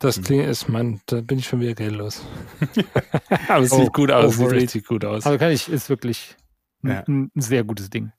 Das 0.00 0.18
mhm. 0.18 0.24
klingt 0.24 0.46
ist, 0.46 0.68
man, 0.68 1.00
da 1.06 1.20
bin 1.20 1.38
ich 1.38 1.46
schon 1.46 1.60
wieder 1.60 1.74
geldlos. 1.74 2.24
Aber 3.48 3.62
es 3.62 3.70
oh, 3.70 3.84
sieht 3.84 3.92
gut 3.92 4.10
aus, 4.10 4.24
oh, 4.38 4.48
sieht 4.48 4.50
richtig 4.50 4.86
gut 4.86 5.04
aus. 5.04 5.24
Also 5.24 5.38
kann 5.38 5.52
ich, 5.52 5.70
ist 5.70 5.88
wirklich 5.88 6.36
ein, 6.82 6.90
ja. 6.90 7.04
ein 7.06 7.30
sehr 7.36 7.62
gutes 7.62 7.88
Ding. 7.88 8.10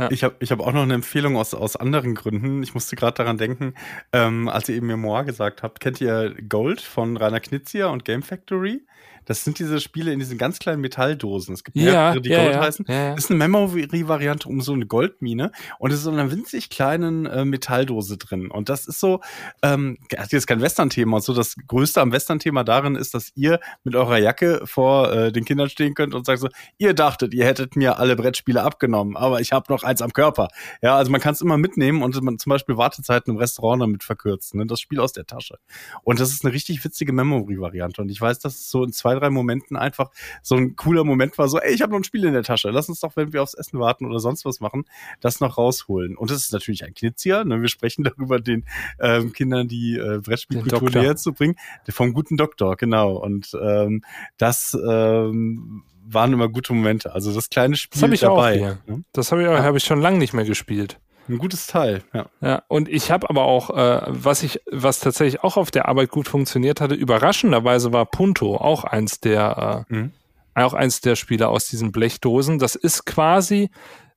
Ja. 0.00 0.10
Ich 0.10 0.24
habe 0.24 0.34
ich 0.40 0.50
hab 0.50 0.60
auch 0.60 0.72
noch 0.72 0.82
eine 0.82 0.94
Empfehlung 0.94 1.36
aus, 1.36 1.52
aus 1.52 1.76
anderen 1.76 2.14
Gründen. 2.14 2.62
Ich 2.62 2.74
musste 2.74 2.96
gerade 2.96 3.14
daran 3.14 3.36
denken, 3.36 3.74
ähm, 4.12 4.48
als 4.48 4.68
ihr 4.68 4.76
eben 4.76 4.86
Memoir 4.86 5.24
gesagt 5.24 5.62
habt. 5.62 5.80
Kennt 5.80 6.00
ihr 6.00 6.34
Gold 6.48 6.80
von 6.80 7.16
Rainer 7.16 7.40
Knizia 7.40 7.88
und 7.88 8.04
Game 8.04 8.22
Factory? 8.22 8.82
Das 9.24 9.44
sind 9.44 9.58
diese 9.58 9.80
Spiele 9.80 10.12
in 10.12 10.18
diesen 10.18 10.38
ganz 10.38 10.58
kleinen 10.58 10.80
Metalldosen. 10.80 11.54
Es 11.54 11.64
gibt 11.64 11.76
mehrere, 11.76 12.14
ja, 12.14 12.20
die 12.20 12.28
ja, 12.28 12.42
Gold 12.42 12.54
ja, 12.54 12.60
heißen. 12.60 12.84
Ja, 12.88 13.14
ist 13.14 13.30
eine 13.30 13.38
Memory-Variante 13.38 14.48
um 14.48 14.60
so 14.60 14.72
eine 14.72 14.86
Goldmine 14.86 15.52
und 15.78 15.90
es 15.90 15.98
ist 15.98 16.04
so 16.04 16.10
eine 16.10 16.30
winzig 16.30 16.70
kleinen 16.70 17.26
äh, 17.26 17.44
Metalldose 17.44 18.16
drin. 18.16 18.50
Und 18.50 18.68
das 18.68 18.86
ist 18.86 19.00
so, 19.00 19.20
ähm, 19.62 19.98
hat 20.16 20.32
jetzt 20.32 20.46
kein 20.46 20.60
Western-Thema. 20.60 21.20
So 21.20 21.34
das 21.34 21.56
Größte 21.66 22.00
am 22.00 22.12
Western-Thema 22.12 22.64
darin 22.64 22.96
ist, 22.96 23.14
dass 23.14 23.30
ihr 23.34 23.60
mit 23.84 23.94
eurer 23.94 24.18
Jacke 24.18 24.62
vor 24.64 25.12
äh, 25.12 25.32
den 25.32 25.44
Kindern 25.44 25.68
stehen 25.68 25.94
könnt 25.94 26.14
und 26.14 26.26
sagt 26.26 26.40
so, 26.40 26.48
ihr 26.78 26.94
dachtet, 26.94 27.34
ihr 27.34 27.44
hättet 27.44 27.76
mir 27.76 27.98
alle 27.98 28.16
Brettspiele 28.16 28.62
abgenommen, 28.62 29.16
aber 29.16 29.40
ich 29.40 29.52
habe 29.52 29.72
noch 29.72 29.82
eins 29.82 30.02
am 30.02 30.12
Körper. 30.12 30.48
Ja, 30.82 30.96
also 30.96 31.10
man 31.10 31.20
kann 31.20 31.34
es 31.34 31.40
immer 31.40 31.56
mitnehmen 31.56 32.02
und 32.02 32.20
man 32.22 32.38
zum 32.38 32.50
Beispiel 32.50 32.76
Wartezeiten 32.76 33.32
im 33.32 33.38
Restaurant 33.38 33.82
damit 33.82 34.04
verkürzen. 34.04 34.58
Ne? 34.58 34.66
Das 34.66 34.80
Spiel 34.80 35.00
aus 35.00 35.12
der 35.12 35.26
Tasche. 35.26 35.58
Und 36.02 36.20
das 36.20 36.30
ist 36.30 36.44
eine 36.44 36.52
richtig 36.52 36.84
witzige 36.84 37.12
Memory-Variante. 37.12 38.02
Und 38.02 38.10
ich 38.10 38.20
weiß, 38.20 38.38
dass 38.38 38.54
es 38.54 38.70
so 38.70 38.84
in 38.84 38.92
zwei, 38.92 39.19
drei 39.20 39.30
Momenten 39.30 39.76
einfach 39.76 40.10
so 40.42 40.56
ein 40.56 40.76
cooler 40.76 41.04
Moment 41.04 41.38
war, 41.38 41.48
so, 41.48 41.58
ey, 41.58 41.72
ich 41.72 41.82
habe 41.82 41.92
noch 41.92 42.00
ein 42.00 42.04
Spiel 42.04 42.24
in 42.24 42.32
der 42.32 42.42
Tasche, 42.42 42.70
lass 42.70 42.88
uns 42.88 43.00
doch, 43.00 43.16
wenn 43.16 43.32
wir 43.32 43.42
aufs 43.42 43.54
Essen 43.54 43.78
warten 43.78 44.06
oder 44.06 44.20
sonst 44.20 44.44
was 44.44 44.60
machen, 44.60 44.84
das 45.20 45.40
noch 45.40 45.58
rausholen. 45.58 46.16
Und 46.16 46.30
das 46.30 46.38
ist 46.38 46.52
natürlich 46.52 46.84
ein 46.84 46.94
Knitzier, 46.94 47.44
ne? 47.44 47.60
wir 47.62 47.68
sprechen 47.68 48.04
darüber, 48.04 48.40
den 48.40 48.64
ähm, 48.98 49.32
Kindern 49.32 49.68
die 49.68 49.96
äh, 49.96 50.18
Brettspielkultur 50.18 50.90
näher 50.90 51.16
zu 51.16 51.32
bringen, 51.32 51.56
vom 51.88 52.12
guten 52.12 52.36
Doktor, 52.36 52.76
genau. 52.76 53.16
Und 53.16 53.56
ähm, 53.60 54.02
das 54.38 54.74
ähm, 54.74 55.84
waren 56.12 56.32
immer 56.32 56.48
gute 56.48 56.72
Momente. 56.72 57.12
Also 57.12 57.32
das 57.32 57.50
kleine 57.50 57.76
Spiel 57.76 58.00
das 58.00 58.10
ich 58.10 58.20
dabei. 58.20 58.78
Auch 58.86 58.88
ne? 58.88 59.04
Das 59.12 59.32
habe 59.32 59.42
ich, 59.42 59.48
ja. 59.48 59.62
hab 59.62 59.76
ich 59.76 59.84
schon 59.84 60.00
lange 60.00 60.18
nicht 60.18 60.32
mehr 60.32 60.44
gespielt. 60.44 60.98
Ein 61.28 61.38
gutes 61.38 61.66
Teil, 61.66 62.02
ja. 62.12 62.26
Ja, 62.40 62.62
und 62.68 62.88
ich 62.88 63.10
habe 63.10 63.30
aber 63.30 63.44
auch, 63.44 63.70
äh, 63.70 64.02
was 64.06 64.42
ich, 64.42 64.60
was 64.70 65.00
tatsächlich 65.00 65.42
auch 65.44 65.56
auf 65.56 65.70
der 65.70 65.88
Arbeit 65.88 66.10
gut 66.10 66.28
funktioniert 66.28 66.80
hatte, 66.80 66.94
überraschenderweise 66.94 67.92
war 67.92 68.06
Punto 68.06 68.56
auch 68.56 68.84
eins 68.84 69.20
der, 69.20 69.86
äh, 69.88 69.94
mhm. 69.94 70.12
auch 70.54 70.74
eins 70.74 71.00
der 71.00 71.16
Spiele 71.16 71.48
aus 71.48 71.68
diesen 71.68 71.92
Blechdosen. 71.92 72.58
Das 72.58 72.74
ist 72.74 73.06
quasi, 73.06 73.70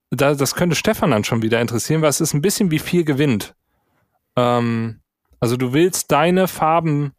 da, 0.09 0.33
das 0.33 0.55
könnte 0.55 0.75
Stefan 0.75 1.11
dann 1.11 1.23
schon 1.23 1.41
wieder 1.41 1.61
interessieren, 1.61 2.01
weil 2.01 2.09
es 2.09 2.21
ist 2.21 2.33
ein 2.33 2.41
bisschen 2.41 2.71
wie 2.71 2.79
viel 2.79 3.03
gewinnt. 3.03 3.53
Ähm, 4.35 4.99
also 5.39 5.57
du 5.57 5.73
willst 5.73 6.11
deine 6.11 6.47
Farben 6.47 7.13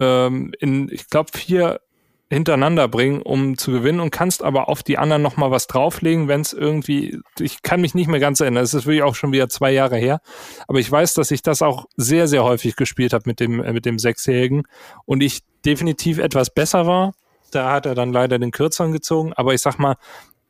ähm, 0.00 0.52
in, 0.60 0.88
ich 0.90 1.08
glaube, 1.08 1.30
vier 1.36 1.80
hintereinander 2.28 2.88
bringen, 2.88 3.22
um 3.22 3.56
zu 3.56 3.70
gewinnen 3.70 4.00
und 4.00 4.10
kannst 4.10 4.42
aber 4.42 4.68
auf 4.68 4.82
die 4.82 4.98
anderen 4.98 5.22
nochmal 5.22 5.52
was 5.52 5.68
drauflegen, 5.68 6.26
wenn 6.26 6.40
es 6.40 6.52
irgendwie, 6.52 7.20
ich 7.38 7.62
kann 7.62 7.80
mich 7.80 7.94
nicht 7.94 8.08
mehr 8.08 8.18
ganz 8.18 8.40
erinnern, 8.40 8.64
es 8.64 8.74
ist 8.74 8.86
wirklich 8.86 9.04
auch 9.04 9.14
schon 9.14 9.32
wieder 9.32 9.48
zwei 9.48 9.70
Jahre 9.70 9.96
her, 9.96 10.20
aber 10.66 10.80
ich 10.80 10.90
weiß, 10.90 11.14
dass 11.14 11.30
ich 11.30 11.42
das 11.42 11.62
auch 11.62 11.86
sehr, 11.96 12.26
sehr 12.26 12.42
häufig 12.42 12.74
gespielt 12.74 13.12
habe 13.12 13.24
mit 13.26 13.38
dem, 13.38 13.62
äh, 13.62 13.72
mit 13.72 13.86
dem 13.86 13.98
Sechsjährigen 13.98 14.64
und 15.04 15.22
ich 15.22 15.42
definitiv 15.64 16.18
etwas 16.18 16.50
besser 16.50 16.86
war. 16.86 17.14
Da 17.52 17.70
hat 17.70 17.86
er 17.86 17.94
dann 17.94 18.12
leider 18.12 18.40
den 18.40 18.50
Kürzeren 18.50 18.90
gezogen, 18.90 19.32
aber 19.34 19.54
ich 19.54 19.62
sag 19.62 19.78
mal, 19.78 19.94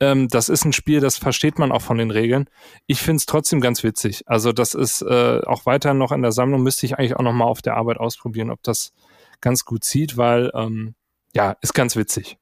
ähm, 0.01 0.29
das 0.29 0.49
ist 0.49 0.65
ein 0.65 0.73
Spiel, 0.73 1.01
das 1.01 1.19
versteht 1.19 1.59
man 1.59 1.73
auch 1.73 1.83
von 1.83 1.99
den 1.99 2.11
Regeln. 2.11 2.49
Ich 2.87 3.01
finde 3.01 3.17
es 3.17 3.27
trotzdem 3.27 3.61
ganz 3.61 3.83
witzig. 3.83 4.23
Also 4.27 4.53
das 4.53 4.75
ist 4.75 5.03
äh, 5.03 5.41
auch 5.45 5.67
weiterhin 5.67 5.99
noch 5.99 6.13
in 6.13 6.23
der 6.23 6.33
Sammlung, 6.33 6.63
müsste 6.63 6.87
ich 6.87 6.99
eigentlich 6.99 7.17
auch 7.17 7.23
nochmal 7.23 7.49
auf 7.49 7.63
der 7.63 7.77
Arbeit 7.77 7.99
ausprobieren, 7.99 8.51
ob 8.51 8.63
das 8.63 8.93
ganz 9.41 9.65
gut 9.65 9.85
zieht, 9.85 10.17
weil 10.17 10.51
ähm, 10.55 10.95
ja, 11.37 11.57
ist 11.61 11.75
ganz 11.75 11.97
witzig. 11.97 12.39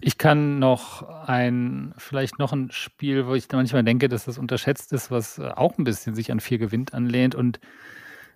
Ich 0.00 0.18
kann 0.18 0.58
noch 0.58 1.02
ein, 1.26 1.94
vielleicht 1.96 2.38
noch 2.38 2.52
ein 2.52 2.70
Spiel, 2.70 3.26
wo 3.26 3.34
ich 3.34 3.48
manchmal 3.50 3.82
denke, 3.82 4.08
dass 4.08 4.26
das 4.26 4.38
unterschätzt 4.38 4.92
ist, 4.92 5.10
was 5.10 5.38
äh, 5.38 5.48
auch 5.48 5.76
ein 5.78 5.84
bisschen 5.84 6.14
sich 6.14 6.30
an 6.30 6.40
viel 6.40 6.58
gewinnt 6.58 6.94
anlehnt 6.94 7.34
und 7.34 7.58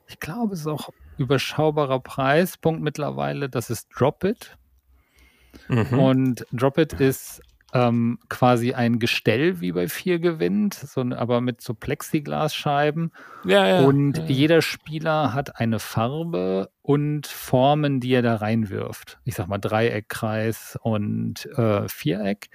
ich 0.08 0.18
glaube, 0.18 0.54
es 0.54 0.60
ist 0.60 0.66
auch 0.66 0.88
überschaubarer 1.18 2.00
Preispunkt 2.00 2.82
mittlerweile. 2.82 3.50
Das 3.50 3.68
ist 3.68 3.88
Drop 3.94 4.24
It. 4.24 4.56
Mhm. 5.68 5.98
Und 5.98 6.46
Drop 6.50 6.78
It 6.78 6.94
ist 6.94 7.42
ähm, 7.74 8.18
quasi 8.28 8.72
ein 8.72 8.98
Gestell 8.98 9.60
wie 9.60 9.72
bei 9.72 9.88
vier 9.88 10.18
gewinnt, 10.18 10.74
so, 10.74 11.02
aber 11.02 11.40
mit 11.40 11.60
so 11.60 11.74
Plexiglasscheiben. 11.74 13.12
Ja, 13.44 13.66
ja. 13.66 13.80
Und 13.80 14.18
ja. 14.18 14.24
jeder 14.24 14.62
Spieler 14.62 15.34
hat 15.34 15.60
eine 15.60 15.78
Farbe 15.78 16.70
und 16.82 17.26
Formen, 17.26 18.00
die 18.00 18.12
er 18.12 18.22
da 18.22 18.36
reinwirft. 18.36 19.18
Ich 19.24 19.34
sag 19.34 19.48
mal 19.48 19.58
Dreieck, 19.58 20.08
Kreis 20.08 20.78
und 20.82 21.46
äh, 21.56 21.86
Viereck. 21.88 22.48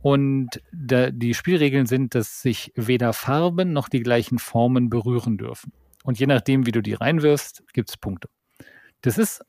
Und 0.00 0.62
da, 0.72 1.10
die 1.10 1.34
Spielregeln 1.34 1.86
sind, 1.86 2.14
dass 2.14 2.42
sich 2.42 2.72
weder 2.76 3.12
Farben 3.12 3.72
noch 3.72 3.88
die 3.88 4.00
gleichen 4.00 4.38
Formen 4.38 4.90
berühren 4.90 5.38
dürfen. 5.38 5.72
Und 6.04 6.18
je 6.18 6.26
nachdem, 6.26 6.66
wie 6.66 6.72
du 6.72 6.82
die 6.82 6.94
reinwirfst, 6.94 7.64
gibt 7.72 7.90
es 7.90 7.96
Punkte. 7.96 8.28
Das 9.02 9.18
ist 9.18 9.44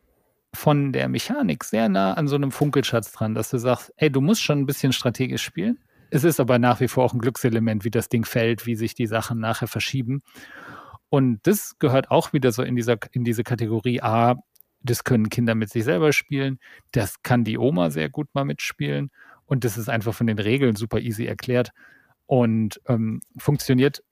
von 0.54 0.91
der 0.91 1.08
Mechanik 1.10 1.64
sehr 1.64 1.89
nah 1.89 2.14
an 2.14 2.28
so 2.28 2.36
einem 2.36 2.52
Funkelschatz 2.52 3.12
dran, 3.12 3.36
dass 3.36 3.50
du 3.50 3.58
sagst, 3.58 3.93
ey, 3.97 4.12
du 4.12 4.22
musst 4.22 4.41
schon 4.41 4.60
ein 4.60 4.66
bisschen 4.66 4.93
strategisch 4.93 5.43
spielen. 5.43 5.80
Es 6.10 6.24
ist 6.24 6.39
aber 6.39 6.58
nach 6.58 6.80
wie 6.80 6.88
vor 6.88 7.06
auch 7.06 7.14
ein 7.14 7.20
Glückselement, 7.20 7.84
wie 7.84 7.91
das 7.91 8.10
Ding 8.10 8.26
fällt, 8.26 8.66
wie 8.66 8.76
sich 8.76 8.95
die 8.95 9.06
Sachen 9.06 9.39
nachher 9.39 9.68
verschieben. 9.68 10.24
Und 11.10 11.39
das 11.43 11.78
gehört 11.80 12.10
auch 12.12 12.34
wieder 12.34 12.52
so 12.52 12.64
in, 12.64 12.76
dieser, 12.76 12.97
in 13.12 13.24
diese 13.24 13.43
Kategorie 13.43 14.02
A, 14.02 14.36
das 14.82 15.04
können 15.04 15.30
Kinder 15.30 15.56
mit 15.56 15.70
sich 15.70 15.84
selber 15.84 16.14
spielen, 16.14 16.60
das 16.91 17.22
kann 17.22 17.43
die 17.43 17.58
Oma 17.58 17.89
sehr 17.89 18.10
gut 18.10 18.28
mal 18.34 18.45
mitspielen 18.45 19.12
und 19.45 19.64
das 19.66 19.78
ist 19.78 19.89
einfach 19.89 20.14
von 20.14 20.28
den 20.28 20.39
Regeln 20.39 20.76
super 20.76 21.00
easy 21.00 21.26
erklärt 21.26 21.72
und 22.28 22.80
ähm, 22.88 23.22
funktioniert 23.38 24.04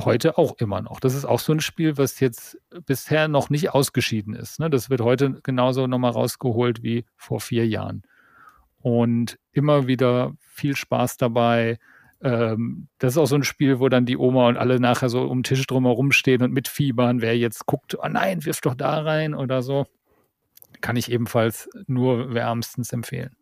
heute 0.00 0.38
auch 0.38 0.56
immer 0.58 0.80
noch. 0.82 1.00
Das 1.00 1.14
ist 1.14 1.24
auch 1.24 1.38
so 1.38 1.52
ein 1.52 1.60
Spiel, 1.60 1.96
was 1.98 2.20
jetzt 2.20 2.58
bisher 2.86 3.28
noch 3.28 3.50
nicht 3.50 3.70
ausgeschieden 3.70 4.34
ist. 4.34 4.58
Ne? 4.58 4.70
Das 4.70 4.90
wird 4.90 5.00
heute 5.00 5.40
genauso 5.42 5.86
nochmal 5.86 6.12
rausgeholt 6.12 6.82
wie 6.82 7.04
vor 7.16 7.40
vier 7.40 7.66
Jahren. 7.66 8.02
Und 8.80 9.38
immer 9.52 9.86
wieder 9.86 10.34
viel 10.40 10.74
Spaß 10.74 11.16
dabei. 11.16 11.78
Ähm, 12.20 12.88
das 12.98 13.14
ist 13.14 13.18
auch 13.18 13.26
so 13.26 13.36
ein 13.36 13.44
Spiel, 13.44 13.78
wo 13.78 13.88
dann 13.88 14.06
die 14.06 14.16
Oma 14.16 14.48
und 14.48 14.56
alle 14.56 14.80
nachher 14.80 15.08
so 15.08 15.22
um 15.22 15.38
den 15.38 15.44
Tisch 15.44 15.66
drumherum 15.66 16.12
stehen 16.12 16.42
und 16.42 16.52
mitfiebern, 16.52 17.20
wer 17.20 17.36
jetzt 17.36 17.66
guckt, 17.66 17.96
oh 17.96 18.08
nein, 18.08 18.44
wirf 18.44 18.60
doch 18.60 18.74
da 18.74 19.00
rein 19.00 19.34
oder 19.34 19.62
so. 19.62 19.86
Kann 20.80 20.96
ich 20.96 21.12
ebenfalls 21.12 21.68
nur 21.86 22.34
wärmstens 22.34 22.92
empfehlen. 22.92 23.36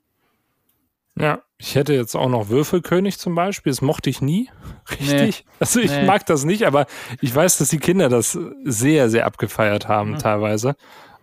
Ja, 1.19 1.43
ich 1.61 1.75
hätte 1.75 1.93
jetzt 1.93 2.17
auch 2.17 2.31
noch 2.31 2.49
Würfelkönig 2.49 3.19
zum 3.19 3.35
Beispiel. 3.35 3.71
Das 3.71 3.83
mochte 3.83 4.09
ich 4.09 4.23
nie. 4.23 4.51
Richtig. 4.91 5.45
Nee. 5.45 5.53
Also 5.61 5.81
ich 5.81 5.91
nee. 5.91 6.07
mag 6.07 6.25
das 6.25 6.45
nicht, 6.45 6.67
aber 6.67 6.87
ich 7.21 7.35
weiß, 7.35 7.59
dass 7.59 7.69
die 7.69 7.79
Kinder 7.79 8.09
das 8.09 8.39
sehr, 8.65 9.11
sehr 9.11 9.27
abgefeiert 9.27 9.87
haben, 9.87 10.13
mhm. 10.13 10.19
teilweise. 10.19 10.75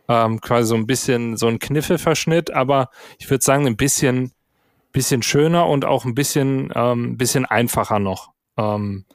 Ähm, 0.08 0.40
quasi 0.40 0.68
so 0.68 0.76
ein 0.76 0.86
bisschen 0.86 1.38
so 1.38 1.48
ein 1.48 1.58
Kniffelverschnitt, 1.58 2.52
aber 2.52 2.92
ich 3.18 3.30
würde 3.30 3.44
sagen, 3.44 3.66
ein 3.66 3.78
bisschen, 3.78 4.32
bisschen 4.92 5.24
schöner 5.24 5.68
und 5.68 5.86
auch 5.86 6.06
ein 6.06 6.14
bisschen, 6.14 6.72
ähm, 6.76 7.18
bisschen 7.18 7.46
einfacher 7.46 7.98
noch. 7.98 8.30
Ähm, 8.58 9.06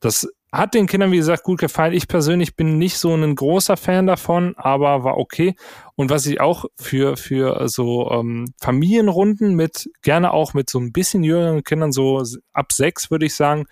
das 0.00 0.28
hat 0.52 0.74
den 0.74 0.86
Kindern, 0.86 1.12
wie 1.12 1.16
gesagt, 1.16 1.42
gut 1.42 1.60
gefallen. 1.60 1.92
Ich 1.92 2.08
persönlich 2.08 2.56
bin 2.56 2.78
nicht 2.78 2.98
so 2.98 3.14
ein 3.14 3.34
großer 3.34 3.76
Fan 3.76 4.06
davon, 4.06 4.54
aber 4.56 5.04
war 5.04 5.18
okay. 5.18 5.54
Und 5.96 6.10
was 6.10 6.26
ich 6.26 6.40
auch 6.40 6.66
für, 6.76 7.16
für 7.16 7.68
so 7.68 8.10
ähm, 8.10 8.46
Familienrunden 8.60 9.54
mit, 9.54 9.90
gerne 10.02 10.32
auch 10.32 10.54
mit 10.54 10.70
so 10.70 10.78
ein 10.78 10.92
bisschen 10.92 11.24
jüngeren 11.24 11.64
Kindern, 11.64 11.92
so 11.92 12.22
ab 12.52 12.72
sechs 12.72 13.10
würde 13.10 13.26
ich 13.26 13.34
sagen, 13.34 13.66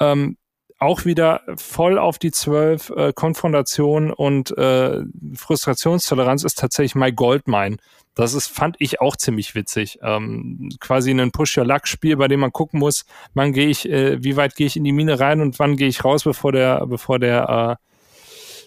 ähm, 0.00 0.36
auch 0.78 1.04
wieder 1.04 1.40
voll 1.56 1.98
auf 1.98 2.18
die 2.18 2.30
zwölf 2.30 2.90
äh, 2.90 3.12
Konfrontation 3.12 4.12
und 4.12 4.56
äh, 4.58 5.02
Frustrationstoleranz 5.34 6.44
ist 6.44 6.58
tatsächlich 6.58 6.94
My 6.94 7.12
Goldmine. 7.12 7.78
Das 8.14 8.34
ist, 8.34 8.48
fand 8.48 8.76
ich 8.78 9.00
auch 9.00 9.16
ziemlich 9.16 9.54
witzig. 9.54 9.98
Ähm, 10.02 10.70
quasi 10.80 11.10
ein 11.10 11.32
Push-Your-Luck-Spiel, 11.32 12.16
bei 12.16 12.28
dem 12.28 12.40
man 12.40 12.52
gucken 12.52 12.80
muss, 12.80 13.04
wann 13.34 13.52
gehe 13.52 13.68
ich, 13.68 13.88
äh, 13.88 14.22
wie 14.22 14.36
weit 14.36 14.56
gehe 14.56 14.66
ich 14.66 14.76
in 14.76 14.84
die 14.84 14.92
Mine 14.92 15.20
rein 15.20 15.40
und 15.40 15.58
wann 15.58 15.76
gehe 15.76 15.88
ich 15.88 16.04
raus, 16.04 16.24
bevor 16.24 16.52
der, 16.52 16.86
bevor 16.86 17.18
der 17.18 17.78
äh, 17.78 17.86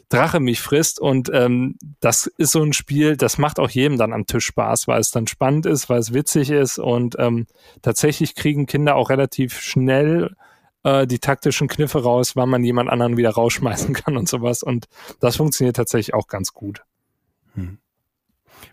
Drache 0.09 0.39
mich 0.39 0.61
frisst. 0.61 0.99
Und 0.99 1.29
ähm, 1.33 1.77
das 1.99 2.25
ist 2.25 2.51
so 2.51 2.63
ein 2.63 2.73
Spiel, 2.73 3.17
das 3.17 3.37
macht 3.37 3.59
auch 3.59 3.69
jedem 3.69 3.97
dann 3.97 4.13
am 4.13 4.25
Tisch 4.25 4.45
Spaß, 4.45 4.87
weil 4.87 4.99
es 4.99 5.11
dann 5.11 5.27
spannend 5.27 5.67
ist, 5.67 5.89
weil 5.89 5.99
es 5.99 6.13
witzig 6.13 6.49
ist 6.49 6.79
und 6.79 7.15
ähm, 7.19 7.45
tatsächlich 7.83 8.33
kriegen 8.33 8.65
Kinder 8.65 8.95
auch 8.95 9.11
relativ 9.11 9.59
schnell 9.59 10.35
äh, 10.83 11.07
die 11.07 11.19
taktischen 11.19 11.67
Kniffe 11.67 12.03
raus, 12.03 12.35
wann 12.35 12.49
man 12.49 12.63
jemand 12.63 12.89
anderen 12.89 13.17
wieder 13.17 13.31
rausschmeißen 13.31 13.93
kann 13.93 14.17
und 14.17 14.27
sowas. 14.27 14.63
Und 14.63 14.87
das 15.19 15.37
funktioniert 15.37 15.75
tatsächlich 15.75 16.13
auch 16.13 16.27
ganz 16.27 16.53
gut. 16.53 16.83
Hm. 17.53 17.79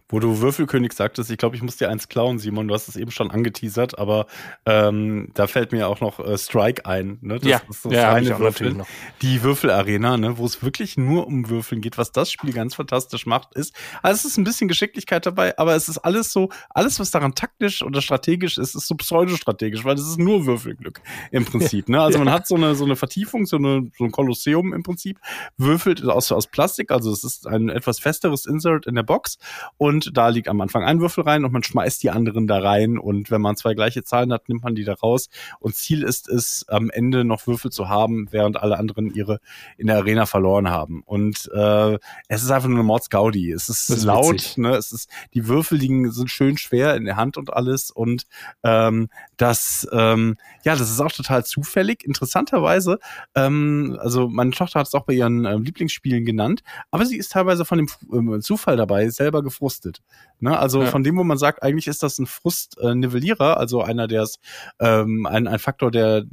Wo 0.09 0.21
du 0.21 0.41
Würfelkönig 0.41 0.93
sagtest, 0.93 1.31
ich 1.33 1.39
glaube, 1.39 1.57
ich 1.57 1.63
muss 1.63 1.77
dir 1.77 1.91
eins 1.91 2.09
klauen, 2.09 2.39
Simon. 2.39 2.69
Du 2.69 2.75
hast 2.75 2.87
es 2.87 2.95
eben 2.95 3.11
schon 3.11 3.31
angeteasert, 3.31 3.99
aber 3.99 4.27
ähm, 4.65 5.31
da 5.35 5.49
fällt 5.49 5.73
mir 5.73 5.89
auch 5.89 6.01
noch 6.01 6.21
äh, 6.21 6.39
Strike 6.39 6.87
ein. 6.87 7.19
Ne? 7.23 7.41
Das 7.41 7.49
ja, 7.49 7.61
ist 7.69 7.83
so 7.83 7.91
ja, 7.91 8.13
eine 8.13 8.39
Würfel. 8.39 8.85
Die 9.23 9.43
Würfelarena, 9.43 10.17
ne? 10.17 10.39
wo 10.39 10.47
es 10.47 10.63
wirklich 10.63 10.97
nur 10.97 11.27
um 11.27 11.49
Würfeln 11.49 11.81
geht. 11.81 11.99
Was 11.99 12.13
das 12.13 12.31
Spiel 12.31 12.53
ganz 12.53 12.77
fantastisch 12.77 13.27
macht, 13.27 13.55
ist, 13.55 13.75
also 14.03 14.17
es 14.17 14.25
ist 14.25 14.37
ein 14.37 14.45
bisschen 14.45 14.69
Geschicklichkeit 14.69 15.27
dabei, 15.27 15.59
aber 15.59 15.75
es 15.75 15.89
ist 15.89 15.99
alles 15.99 16.33
so, 16.33 16.51
alles, 16.71 17.01
was 17.01 17.11
daran 17.11 17.35
taktisch 17.35 17.83
oder 17.83 18.01
strategisch 18.01 18.59
ist, 18.59 18.77
ist 18.77 18.87
so 18.87 18.95
pseudostrategisch, 18.95 19.85
weil 19.85 19.97
es 19.97 20.07
ist 20.07 20.19
nur 20.19 20.47
Würfelglück 20.47 21.01
im 21.33 21.45
Prinzip. 21.45 21.89
Ne? 21.89 22.01
Also 22.01 22.21
man 22.21 22.31
hat 22.31 22.47
so 22.47 22.55
eine, 22.55 22.77
so 22.77 22.85
eine 22.85 22.95
Vertiefung, 22.95 23.47
so, 23.47 23.57
eine, 23.57 23.91
so 23.99 24.05
ein 24.05 24.13
Kolosseum 24.13 24.73
im 24.73 24.85
Prinzip, 24.85 25.19
würfelt 25.57 26.05
aus, 26.05 26.31
aus 26.31 26.47
Plastik, 26.47 26.93
also 26.93 27.11
es 27.11 27.25
ist 27.25 27.49
ein 27.49 27.71
etwas 27.71 27.99
festeres 27.99 28.47
Insert 28.47 28.87
in 28.87 28.95
der 28.95 29.03
Box 29.03 29.39
und 29.79 29.96
und 29.97 30.17
da 30.17 30.29
liegt 30.29 30.49
am 30.49 30.61
Anfang 30.61 30.85
ein 30.85 31.01
Würfel 31.01 31.25
rein 31.25 31.45
und 31.45 31.53
man 31.53 31.63
schmeißt 31.63 32.03
die 32.03 32.11
anderen 32.11 32.47
da 32.47 32.59
rein 32.59 32.99
und 32.99 33.31
wenn 33.31 33.41
man 33.41 33.57
zwei 33.57 33.75
gleiche 33.75 34.05
Zahlen 34.05 34.33
hat, 34.33 34.49
nimmt 34.49 34.63
man 34.63 34.75
die 34.75 34.85
da 34.85 34.93
raus 34.95 35.29
und 35.59 35.75
Ziel 35.75 36.03
ist 36.03 36.29
es, 36.29 36.67
am 36.69 36.91
Ende 36.91 37.25
noch 37.25 37.47
Würfel 37.47 37.71
zu 37.71 37.89
haben, 37.89 38.29
während 38.31 38.59
alle 38.59 38.79
anderen 38.79 39.15
ihre 39.15 39.41
in 39.79 39.87
der 39.87 39.97
Arena 39.97 40.27
verloren 40.27 40.69
haben 40.69 41.03
und 41.07 41.51
äh, 41.55 41.99
es 42.29 42.43
ist 42.43 42.51
einfach 42.51 42.69
nur 42.69 42.79
eine 42.79 42.87
Mordsgaudi. 42.87 43.51
Es 43.53 43.69
ist, 43.69 43.89
ist 43.89 44.05
laut, 44.05 44.35
witzig. 44.35 44.59
ne? 44.59 44.77
Es 44.77 44.93
ist 44.93 45.09
die 45.33 45.49
Würfel 45.49 45.79
liegen 45.79 46.11
sind 46.11 46.31
schön 46.31 46.59
schwer 46.59 46.95
in 46.95 47.05
der 47.05 47.17
Hand 47.17 47.39
und 47.39 47.53
alles 47.53 47.91
und 47.91 48.25
ähm, 48.63 49.09
das 49.37 49.89
ähm, 49.93 50.37
ja, 50.65 50.77
das 50.77 50.91
ist 50.91 51.01
auch 51.01 51.13
total 51.13 51.45
zufällig. 51.45 52.05
Interessanterweise, 52.05 52.99
ähm, 53.35 53.97
also 54.01 54.29
meine 54.29 54.51
Tochter 54.51 54.81
hat 54.81 54.89
es 54.89 54.95
auch 54.95 55.05
bei 55.05 55.15
ihren 55.15 55.45
äh, 55.45 55.57
Lieblingsspielen 55.57 56.25
genannt, 56.25 56.63
aber 56.91 57.07
sie 57.07 57.17
ist 57.17 57.33
teilweise 57.33 57.65
von 57.65 57.79
dem 57.79 58.35
äh, 58.35 58.41
Zufall 58.41 58.77
dabei 58.77 59.09
selber 59.09 59.43
gefrustet 59.43 59.86
gefrustet. 59.87 60.03
Ne? 60.41 60.59
Also 60.59 60.83
ja. 60.83 60.91
von 60.91 61.03
dem, 61.03 61.17
wo 61.17 61.25
man 61.25 61.39
sagt, 61.39 61.63
eigentlich 61.63 61.87
ist 61.87 62.03
das 62.03 62.19
ein 62.19 62.27
Frustnivellierer, 62.27 63.53
äh, 63.53 63.59
also 63.59 63.83
einer, 63.83 64.07
der 64.07 64.23
ist 64.23 64.39
ähm, 64.81 65.27
ein, 65.27 65.47
ein 65.47 65.59
Faktor, 65.59 65.91
der 65.91 66.25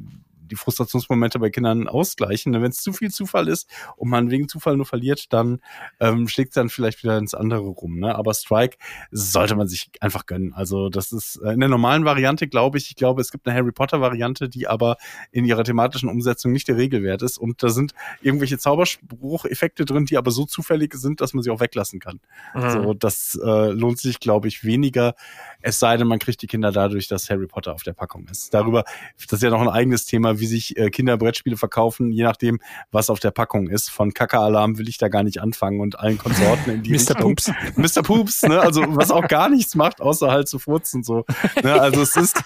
die 0.53 0.57
Frustrationsmomente 0.57 1.39
bei 1.39 1.49
Kindern 1.49 1.87
ausgleichen. 1.87 2.53
Wenn 2.53 2.69
es 2.69 2.77
zu 2.77 2.93
viel 2.93 3.11
Zufall 3.11 3.47
ist 3.47 3.67
und 3.95 4.09
man 4.09 4.29
wegen 4.29 4.47
Zufall 4.47 4.77
nur 4.77 4.85
verliert, 4.85 5.33
dann 5.33 5.59
ähm, 5.99 6.27
schlägt 6.27 6.49
es 6.49 6.55
dann 6.55 6.69
vielleicht 6.69 7.03
wieder 7.03 7.17
ins 7.17 7.33
andere 7.33 7.61
rum. 7.61 7.99
Ne? 7.99 8.15
Aber 8.15 8.33
Strike 8.33 8.77
sollte 9.11 9.55
man 9.55 9.67
sich 9.67 9.89
einfach 9.99 10.25
gönnen. 10.25 10.53
Also 10.53 10.89
das 10.89 11.11
ist 11.11 11.37
äh, 11.37 11.53
in 11.53 11.59
der 11.59 11.69
normalen 11.69 12.05
Variante, 12.05 12.47
glaube 12.47 12.77
ich, 12.77 12.89
ich 12.89 12.95
glaube, 12.95 13.21
es 13.21 13.31
gibt 13.31 13.47
eine 13.47 13.57
Harry 13.57 13.71
Potter 13.71 13.99
Variante, 13.99 14.47
die 14.47 14.67
aber 14.67 14.97
in 15.31 15.45
ihrer 15.45 15.63
thematischen 15.63 16.09
Umsetzung 16.09 16.51
nicht 16.51 16.67
der 16.67 16.77
Regelwert 16.77 17.23
ist. 17.23 17.37
Und 17.37 17.63
da 17.63 17.69
sind 17.69 17.93
irgendwelche 18.21 18.59
Zaubersprucheffekte 18.59 19.85
drin, 19.85 20.05
die 20.05 20.17
aber 20.17 20.31
so 20.31 20.45
zufällig 20.45 20.93
sind, 20.93 21.21
dass 21.21 21.33
man 21.33 21.43
sie 21.43 21.49
auch 21.49 21.59
weglassen 21.59 21.99
kann. 21.99 22.19
Mhm. 22.53 22.69
So, 22.69 22.93
das 22.93 23.39
äh, 23.43 23.71
lohnt 23.71 23.99
sich, 23.99 24.19
glaube 24.19 24.47
ich, 24.47 24.63
weniger. 24.63 25.15
Es 25.61 25.79
sei 25.79 25.97
denn, 25.97 26.07
man 26.07 26.19
kriegt 26.19 26.41
die 26.41 26.47
Kinder 26.47 26.71
dadurch, 26.71 27.07
dass 27.07 27.29
Harry 27.29 27.47
Potter 27.47 27.73
auf 27.73 27.83
der 27.83 27.93
Packung 27.93 28.27
ist. 28.27 28.53
Darüber, 28.53 28.83
das 29.17 29.33
ist 29.33 29.43
ja 29.43 29.49
noch 29.49 29.61
ein 29.61 29.69
eigenes 29.69 30.05
Thema, 30.05 30.39
wie 30.43 30.47
sich 30.47 30.77
äh, 30.77 30.89
Kinderbrettspiele 30.89 31.55
verkaufen, 31.55 32.11
je 32.11 32.23
nachdem, 32.23 32.59
was 32.91 33.09
auf 33.09 33.21
der 33.21 33.31
Packung 33.31 33.69
ist. 33.69 33.89
Von 33.89 34.13
Kaka-Alarm 34.13 34.77
will 34.77 34.89
ich 34.89 34.97
da 34.97 35.07
gar 35.07 35.23
nicht 35.23 35.39
anfangen 35.39 35.79
und 35.79 35.97
allen 35.97 36.17
Konsorten 36.17 36.69
in 36.73 36.83
die 36.83 36.91
Mr. 36.91 37.15
Poops. 37.15 37.49
Mr. 37.77 38.03
Poops, 38.03 38.43
ne? 38.43 38.59
Also 38.59 38.83
was 38.89 39.09
auch 39.09 39.27
gar 39.29 39.47
nichts 39.47 39.75
macht, 39.75 40.01
außer 40.01 40.29
halt 40.29 40.49
zu 40.49 40.59
furzen 40.59 41.03
so. 41.03 41.23
Ne? 41.63 41.79
Also 41.79 42.01
es 42.01 42.17
ist, 42.17 42.43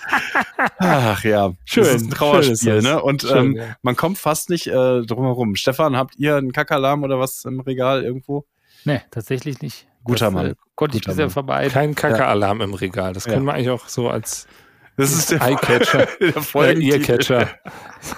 ach 0.78 1.24
ja, 1.24 1.54
schön, 1.66 1.84
es 1.84 1.96
ist 1.96 2.04
ein 2.04 2.10
Trauerspiel, 2.12 2.82
ne? 2.84 3.02
Und 3.02 3.24
schön, 3.24 3.38
ähm, 3.38 3.56
ja. 3.56 3.76
man 3.82 3.96
kommt 3.96 4.20
fast 4.20 4.52
nicht 4.52 4.68
äh, 4.68 5.02
drum 5.02 5.26
herum. 5.26 5.56
Stefan, 5.56 5.98
habt 5.98 6.18
ihr 6.18 6.36
einen 6.36 6.52
Kaka-Alarm 6.52 7.04
oder 7.04 7.20
was 7.20 7.46
im 7.46 7.62
Regal 7.62 8.04
irgendwo? 8.04 8.46
Nee, 8.86 9.02
tatsächlich 9.10 9.62
nicht. 9.62 9.88
Guter 10.04 10.26
das, 10.26 10.34
Mann. 10.34 10.46
Äh, 10.46 10.56
konnte 10.76 10.98
ich 10.98 11.04
bisher 11.04 11.32
vorbei. 11.32 11.70
Kein 11.70 11.96
Kaka-Alarm 11.96 12.60
ja. 12.60 12.66
im 12.66 12.74
Regal. 12.76 13.14
Das 13.14 13.26
können 13.26 13.46
wir 13.46 13.54
eigentlich 13.54 13.72
auch 13.72 13.88
so 13.88 14.08
als 14.08 14.48
das 14.98 15.14
ist 15.14 15.32
der 15.32 15.42
Eye-Catcher. 15.42 16.08
der 16.20 16.78
Ear-Catcher. 16.82 17.50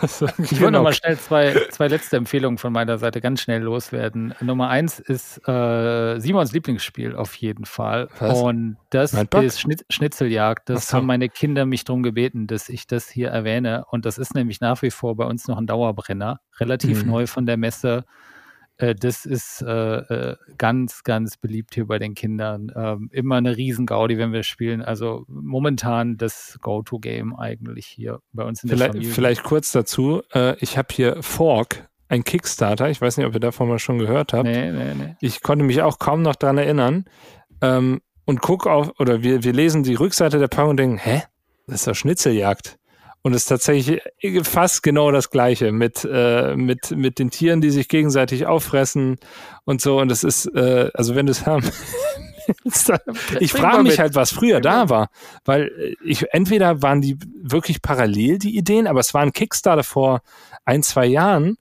ich 0.04 0.62
wollte 0.62 0.72
nochmal 0.72 0.94
schnell 0.94 1.18
zwei, 1.18 1.54
zwei 1.72 1.88
letzte 1.88 2.18
Empfehlungen 2.18 2.58
von 2.58 2.72
meiner 2.72 2.98
Seite 2.98 3.22
ganz 3.22 3.42
schnell 3.42 3.62
loswerden. 3.62 4.34
Nummer 4.40 4.70
eins 4.70 5.00
ist 5.00 5.46
äh, 5.48 6.20
Simons 6.20 6.54
Lieblingsspiel 6.54 7.16
auf 7.16 7.36
jeden 7.36 7.66
Fall. 7.66 8.08
Was? 8.20 8.40
Und 8.40 8.78
das 8.90 9.14
ist 9.14 9.60
Schnitt, 9.60 9.86
Schnitzeljagd. 9.90 10.70
Das 10.70 10.88
so. 10.88 10.98
haben 10.98 11.06
meine 11.06 11.28
Kinder 11.28 11.66
mich 11.66 11.84
darum 11.84 12.02
gebeten, 12.02 12.48
dass 12.48 12.70
ich 12.70 12.88
das 12.88 13.10
hier 13.10 13.30
erwähne. 13.30 13.84
Und 13.92 14.06
das 14.06 14.18
ist 14.18 14.34
nämlich 14.34 14.62
nach 14.62 14.82
wie 14.82 14.92
vor 14.92 15.16
bei 15.18 15.26
uns 15.26 15.48
noch 15.48 15.58
ein 15.58 15.68
Dauerbrenner. 15.68 16.40
Relativ 16.60 17.04
mhm. 17.04 17.12
neu 17.12 17.28
von 17.28 17.46
der 17.46 17.58
Messe 17.58 18.06
das 18.96 19.26
ist 19.26 19.62
äh, 19.62 19.98
äh, 19.98 20.36
ganz, 20.58 21.04
ganz 21.04 21.38
beliebt 21.38 21.76
hier 21.76 21.86
bei 21.86 22.00
den 22.00 22.16
Kindern. 22.16 22.72
Ähm, 22.76 23.10
immer 23.12 23.36
eine 23.36 23.58
Riesengaudi, 23.58 24.18
wenn 24.18 24.32
wir 24.32 24.44
spielen. 24.44 24.82
Also 24.82 25.26
momentan 25.28 26.18
das 26.18 26.58
Go-To-Game 26.62 27.36
eigentlich 27.36 27.86
hier 27.86 28.22
bei 28.32 28.44
uns 28.44 28.64
in 28.64 28.70
der 28.70 28.78
Vielleicht, 28.78 28.94
Familie. 28.94 29.14
vielleicht 29.14 29.44
kurz 29.44 29.72
dazu. 29.72 30.22
Äh, 30.34 30.56
ich 30.60 30.78
habe 30.78 30.88
hier 30.92 31.22
Fork, 31.22 31.90
ein 32.08 32.24
Kickstarter. 32.24 32.90
Ich 32.90 33.02
weiß 33.02 33.18
nicht, 33.18 33.28
ob 33.28 33.34
ihr 33.34 33.40
davon 33.40 33.68
mal 33.68 33.80
schon 33.80 34.00
gehört 34.00 34.34
habt. 34.34 34.46
Nee, 34.46 34.72
nee, 34.72 34.94
nee. 34.96 35.16
Ich 35.20 35.42
konnte 35.42 35.66
mich 35.66 35.82
auch 35.82 36.00
kaum 36.00 36.22
noch 36.22 36.36
dran 36.36 36.58
erinnern. 36.58 37.06
Ähm, 37.62 38.02
und 38.26 38.42
guck 38.42 38.66
auf, 38.66 38.92
oder 39.00 39.24
wir, 39.24 39.44
wir 39.44 39.54
lesen 39.54 39.84
die 39.84 39.96
Rückseite 39.96 40.40
der 40.40 40.48
Packung 40.48 40.72
und 40.72 40.78
denken, 40.78 40.98
hä? 40.98 41.24
Das 41.68 41.82
ist 41.82 41.88
doch 41.88 41.96
Schnitzeljagd. 41.96 42.80
Und 43.22 43.34
es 43.34 43.42
ist 43.44 43.48
tatsächlich 43.48 44.02
fast 44.44 44.82
genau 44.82 45.12
das 45.12 45.30
Gleiche 45.30 45.72
mit, 45.72 46.08
äh, 46.10 46.56
mit, 46.56 46.92
mit 46.92 47.20
den 47.20 47.30
Tieren, 47.30 47.60
die 47.60 47.70
sich 47.70 47.90
gegenseitig 47.90 48.46
auffressen 48.46 49.18
und 49.66 49.82
so. 49.82 50.00
Und 50.00 50.12
es 50.12 50.24
ist, 50.24 50.46
äh, 50.56 50.90
also 50.94 51.16
wenn 51.16 51.26
du 51.26 51.32
es 51.32 51.46
haben. 51.46 51.70
ich 53.40 53.52
frage 53.52 53.84
mich 53.84 54.00
halt, 54.00 54.16
was 54.16 54.32
früher 54.32 54.62
da 54.62 54.90
war. 54.90 55.10
Weil 55.44 55.68
äh, 55.78 55.96
ich, 56.04 56.26
entweder 56.34 56.82
waren 56.82 57.02
die 57.02 57.18
wirklich 57.42 57.82
parallel, 57.82 58.40
die 58.40 58.58
Ideen, 58.58 58.88
aber 58.88 59.02
es 59.02 59.14
war 59.14 59.22
ein 59.22 59.34
Kickstarter 59.34 59.84
vor 59.84 60.22
ein, 60.64 60.82
zwei 60.82 61.06
Jahren. 61.06 61.58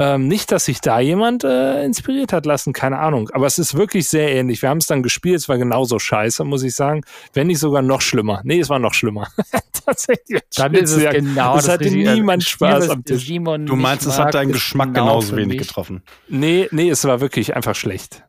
Ähm, 0.00 0.28
nicht, 0.28 0.52
dass 0.52 0.66
sich 0.66 0.80
da 0.80 1.00
jemand 1.00 1.42
äh, 1.42 1.84
inspiriert 1.84 2.32
hat 2.32 2.46
lassen, 2.46 2.72
keine 2.72 2.98
Ahnung. 2.98 3.30
Aber 3.32 3.46
es 3.46 3.58
ist 3.58 3.74
wirklich 3.74 4.08
sehr 4.08 4.32
ähnlich. 4.32 4.62
Wir 4.62 4.68
haben 4.68 4.78
es 4.78 4.86
dann 4.86 5.02
gespielt, 5.02 5.36
es 5.36 5.48
war 5.48 5.58
genauso 5.58 5.98
scheiße, 5.98 6.44
muss 6.44 6.62
ich 6.62 6.74
sagen. 6.74 7.02
Wenn 7.32 7.48
nicht 7.48 7.58
sogar 7.58 7.82
noch 7.82 8.00
schlimmer. 8.00 8.40
Nee, 8.44 8.60
es 8.60 8.68
war 8.68 8.78
noch 8.78 8.94
schlimmer. 8.94 9.28
Tatsächlich. 9.84 10.42
Dann 10.54 10.74
ist 10.74 10.92
es 10.92 11.10
genau 11.10 11.56
Es 11.56 11.64
das 11.64 11.74
hatte 11.74 11.84
Richtige. 11.86 12.12
niemand 12.12 12.44
Spiel, 12.44 12.68
Spaß 12.68 12.84
das 12.84 12.90
am 12.90 13.04
Tisch. 13.04 13.26
Simon 13.26 13.66
Du 13.66 13.74
meinst, 13.74 14.06
es 14.06 14.18
hat 14.18 14.34
deinen 14.34 14.52
Geschmack 14.52 14.94
genau 14.94 15.06
genauso 15.18 15.36
wenig 15.36 15.58
getroffen. 15.58 16.02
Nee, 16.28 16.68
nee, 16.70 16.90
es 16.90 17.04
war 17.04 17.20
wirklich 17.20 17.56
einfach 17.56 17.74
schlecht. 17.74 18.22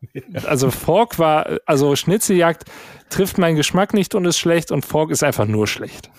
Also 0.44 0.70
Fork 0.70 1.18
war, 1.18 1.58
also 1.66 1.94
Schnitzeljagd 1.94 2.64
trifft 3.10 3.38
meinen 3.38 3.56
Geschmack 3.56 3.94
nicht 3.94 4.14
und 4.14 4.24
ist 4.24 4.38
schlecht 4.38 4.72
und 4.72 4.84
Fork 4.84 5.10
ist 5.10 5.22
einfach 5.22 5.46
nur 5.46 5.66
schlecht. 5.66 6.10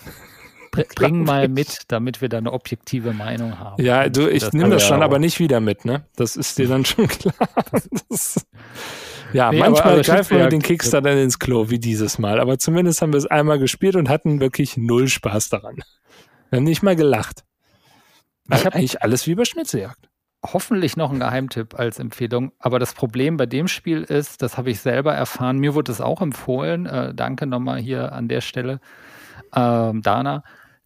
Br- 0.72 0.82
Bring 0.96 1.22
mal 1.24 1.46
mit, 1.48 1.82
damit 1.88 2.20
wir 2.20 2.28
da 2.28 2.38
eine 2.38 2.52
objektive 2.52 3.12
Meinung 3.12 3.58
haben. 3.60 3.80
Ja, 3.80 4.08
du, 4.08 4.28
ich 4.28 4.52
nehme 4.52 4.70
das 4.70 4.82
schon, 4.84 4.98
auch. 5.00 5.04
aber 5.04 5.20
nicht 5.20 5.38
wieder 5.38 5.60
mit, 5.60 5.84
ne? 5.84 6.04
Das 6.16 6.34
ist 6.34 6.58
dir 6.58 6.66
dann 6.66 6.84
schon 6.84 7.06
klar. 7.08 7.34
Das, 8.08 8.44
ja, 9.32 9.50
Nee, 9.52 9.60
manchmal 9.60 9.92
aber 9.94 10.02
greifen 10.02 10.38
wir 10.38 10.48
den 10.48 10.62
Kickstarter 10.62 11.12
ins 11.22 11.38
Klo, 11.38 11.70
wie 11.70 11.78
dieses 11.78 12.18
Mal. 12.18 12.40
Aber 12.40 12.58
zumindest 12.58 13.00
haben 13.02 13.12
wir 13.12 13.18
es 13.18 13.26
einmal 13.26 13.58
gespielt 13.60 13.94
und 13.96 14.08
hatten 14.08 14.40
wirklich 14.40 14.76
null 14.76 15.06
Spaß 15.08 15.48
daran. 15.50 15.76
Wir 16.50 16.56
haben 16.56 16.64
nicht 16.64 16.82
mal 16.82 16.96
gelacht. 16.96 17.44
Ich 18.52 18.66
hab- 18.66 18.74
eigentlich 18.74 19.02
alles 19.02 19.26
wie 19.26 19.34
bei 19.34 19.44
Schnitzeljagd. 19.44 20.08
hoffentlich 20.44 20.96
noch 20.96 21.12
ein 21.12 21.20
Geheimtipp 21.20 21.78
als 21.78 21.98
Empfehlung. 22.00 22.52
Aber 22.58 22.78
das 22.80 22.94
Problem 22.94 23.36
bei 23.36 23.46
dem 23.46 23.68
Spiel 23.68 24.02
ist, 24.02 24.42
das 24.42 24.58
habe 24.58 24.70
ich 24.70 24.80
selber 24.80 25.14
erfahren, 25.14 25.58
mir 25.58 25.74
wurde 25.74 25.92
es 25.92 26.00
auch 26.00 26.20
empfohlen, 26.20 26.86
äh, 26.86 27.14
danke 27.14 27.46
nochmal 27.46 27.78
hier 27.78 28.12
an 28.12 28.26
der 28.28 28.40
Stelle, 28.40 28.80
ähm, 29.54 30.02
Dana, 30.02 30.42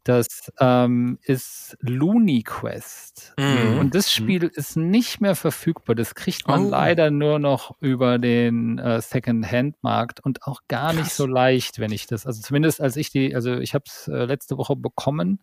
das 0.08 0.52
ähm, 0.60 1.18
ist 1.22 1.76
Looney 1.80 2.42
Quest. 2.44 3.34
Mhm. 3.38 3.78
Und 3.78 3.94
das 3.94 4.12
Spiel 4.12 4.44
ist 4.44 4.76
nicht 4.76 5.20
mehr 5.20 5.34
verfügbar. 5.34 5.96
Das 5.96 6.14
kriegt 6.14 6.46
man 6.46 6.66
Oh. 6.66 6.70
leider 6.70 7.10
nur 7.10 7.38
noch 7.40 7.76
über 7.80 8.18
den 8.18 8.78
äh, 8.78 9.00
Second-Hand-Markt 9.00 10.20
und 10.20 10.44
auch 10.44 10.60
gar 10.68 10.92
nicht 10.92 11.02
Krass. 11.06 11.16
so 11.16 11.26
leicht, 11.26 11.78
wenn 11.80 11.90
ich 11.90 12.06
das, 12.06 12.24
also 12.26 12.40
zumindest 12.40 12.80
als 12.80 12.96
ich 12.96 13.10
die, 13.10 13.34
also 13.34 13.54
ich 13.58 13.74
habe 13.74 13.84
es 13.86 14.06
äh, 14.08 14.24
letzte 14.26 14.56
Woche 14.58 14.76
bekommen 14.76 15.40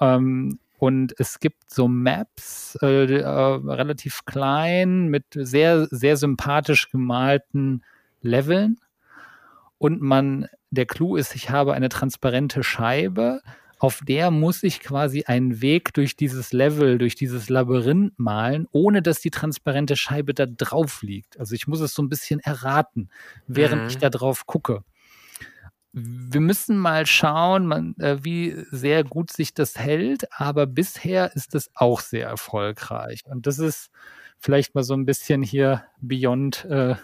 ähm, 0.00 0.60
und 0.78 1.14
es 1.18 1.40
gibt 1.40 1.70
so 1.70 1.88
Maps, 1.88 2.78
äh, 2.82 3.04
äh, 3.04 3.24
relativ 3.26 4.24
klein, 4.24 5.08
mit 5.08 5.24
sehr, 5.34 5.86
sehr 5.90 6.16
sympathisch 6.16 6.90
gemalten 6.90 7.82
Leveln. 8.20 8.78
Und 9.78 10.00
man, 10.00 10.46
der 10.70 10.86
Clou 10.86 11.16
ist, 11.16 11.34
ich 11.34 11.50
habe 11.50 11.74
eine 11.74 11.88
transparente 11.88 12.62
Scheibe, 12.62 13.40
auf 13.82 13.98
der 14.06 14.30
muss 14.30 14.62
ich 14.62 14.78
quasi 14.78 15.24
einen 15.24 15.60
Weg 15.60 15.92
durch 15.92 16.14
dieses 16.14 16.52
Level, 16.52 16.98
durch 16.98 17.16
dieses 17.16 17.48
Labyrinth 17.48 18.16
malen, 18.16 18.68
ohne 18.70 19.02
dass 19.02 19.20
die 19.20 19.30
transparente 19.30 19.96
Scheibe 19.96 20.34
da 20.34 20.46
drauf 20.46 21.02
liegt. 21.02 21.40
Also 21.40 21.56
ich 21.56 21.66
muss 21.66 21.80
es 21.80 21.92
so 21.92 22.00
ein 22.00 22.08
bisschen 22.08 22.38
erraten, 22.38 23.10
während 23.48 23.82
Mhm. 23.82 23.88
ich 23.88 23.98
da 23.98 24.08
drauf 24.08 24.46
gucke. 24.46 24.84
Wir 25.92 26.40
müssen 26.40 26.78
mal 26.78 27.06
schauen, 27.06 27.66
man, 27.66 27.96
äh, 27.98 28.18
wie 28.22 28.54
sehr 28.70 29.02
gut 29.02 29.32
sich 29.32 29.52
das 29.52 29.76
hält, 29.76 30.28
aber 30.30 30.66
bisher 30.66 31.34
ist 31.34 31.56
es 31.56 31.68
auch 31.74 32.00
sehr 32.00 32.28
erfolgreich. 32.28 33.22
Und 33.26 33.48
das 33.48 33.58
ist 33.58 33.90
vielleicht 34.38 34.76
mal 34.76 34.84
so 34.84 34.94
ein 34.94 35.06
bisschen 35.06 35.42
hier 35.42 35.82
beyond 36.00 36.66
äh, 36.66 36.94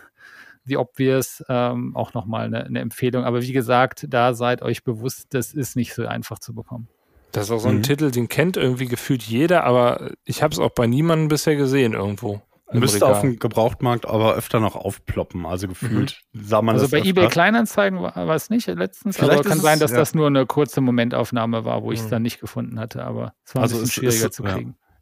the 0.68 0.76
obvious 0.76 1.42
ähm, 1.48 1.96
auch 1.96 2.14
nochmal 2.14 2.46
eine, 2.46 2.64
eine 2.64 2.80
Empfehlung. 2.80 3.24
Aber 3.24 3.42
wie 3.42 3.52
gesagt, 3.52 4.06
da 4.08 4.34
seid 4.34 4.62
euch 4.62 4.84
bewusst, 4.84 5.26
das 5.30 5.52
ist 5.52 5.76
nicht 5.76 5.94
so 5.94 6.06
einfach 6.06 6.38
zu 6.38 6.54
bekommen. 6.54 6.88
Das 7.32 7.44
ist 7.44 7.50
auch 7.50 7.58
so 7.60 7.68
ein 7.68 7.78
Mhm. 7.78 7.82
Titel, 7.82 8.10
den 8.10 8.28
kennt 8.28 8.56
irgendwie 8.56 8.86
gefühlt 8.86 9.22
jeder, 9.22 9.64
aber 9.64 10.12
ich 10.24 10.42
habe 10.42 10.52
es 10.52 10.58
auch 10.58 10.70
bei 10.70 10.86
niemandem 10.86 11.28
bisher 11.28 11.56
gesehen 11.56 11.92
irgendwo. 11.92 12.40
Müsste 12.70 12.96
Regal. 12.96 13.12
auf 13.12 13.20
dem 13.22 13.38
Gebrauchtmarkt 13.38 14.06
aber 14.06 14.34
öfter 14.34 14.60
noch 14.60 14.76
aufploppen. 14.76 15.46
Also 15.46 15.68
gefühlt 15.68 16.20
sah 16.34 16.60
man 16.60 16.74
Also 16.74 16.84
das 16.84 16.90
bei 16.90 16.98
öfter. 16.98 17.08
eBay 17.08 17.28
Kleinanzeigen 17.28 18.02
war, 18.02 18.14
war 18.14 18.34
es 18.34 18.50
nicht 18.50 18.66
letztens, 18.66 19.16
Vielleicht 19.16 19.32
aber 19.40 19.42
kann 19.42 19.56
ist 19.56 19.62
sein, 19.62 19.74
es- 19.74 19.80
dass 19.80 19.90
ja. 19.92 19.96
das 19.96 20.14
nur 20.14 20.26
eine 20.26 20.44
kurze 20.44 20.82
Momentaufnahme 20.82 21.64
war, 21.64 21.82
wo 21.82 21.92
ich 21.92 22.00
es 22.00 22.06
Mhm. 22.06 22.10
dann 22.10 22.22
nicht 22.22 22.40
gefunden 22.40 22.78
hatte. 22.78 23.04
Aber 23.04 23.32
es 23.44 23.54
war 23.54 23.60
ein 23.60 23.62
Also 23.62 23.76
bisschen 23.76 23.84
es- 23.86 23.92
schwieriger 23.94 24.26
es- 24.26 24.32
zu 24.32 24.44
ja. 24.44 24.50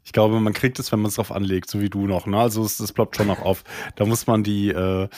Ich 0.07 0.13
glaube, 0.13 0.39
man 0.39 0.53
kriegt 0.53 0.79
es, 0.79 0.89
wenn 0.93 1.01
man 1.01 1.09
es 1.09 1.15
drauf 1.15 1.33
anlegt, 1.33 1.69
so 1.69 1.81
wie 1.81 1.89
du 1.89 2.07
noch. 2.07 2.27
Ne? 2.27 2.39
Also 2.39 2.63
es, 2.63 2.79
es 2.79 2.93
ploppt 2.93 3.17
schon 3.17 3.27
noch 3.27 3.41
auf. 3.41 3.65
Da 3.97 4.05
muss 4.05 4.25
man 4.25 4.41
die, 4.41 4.69
äh, 4.69 5.09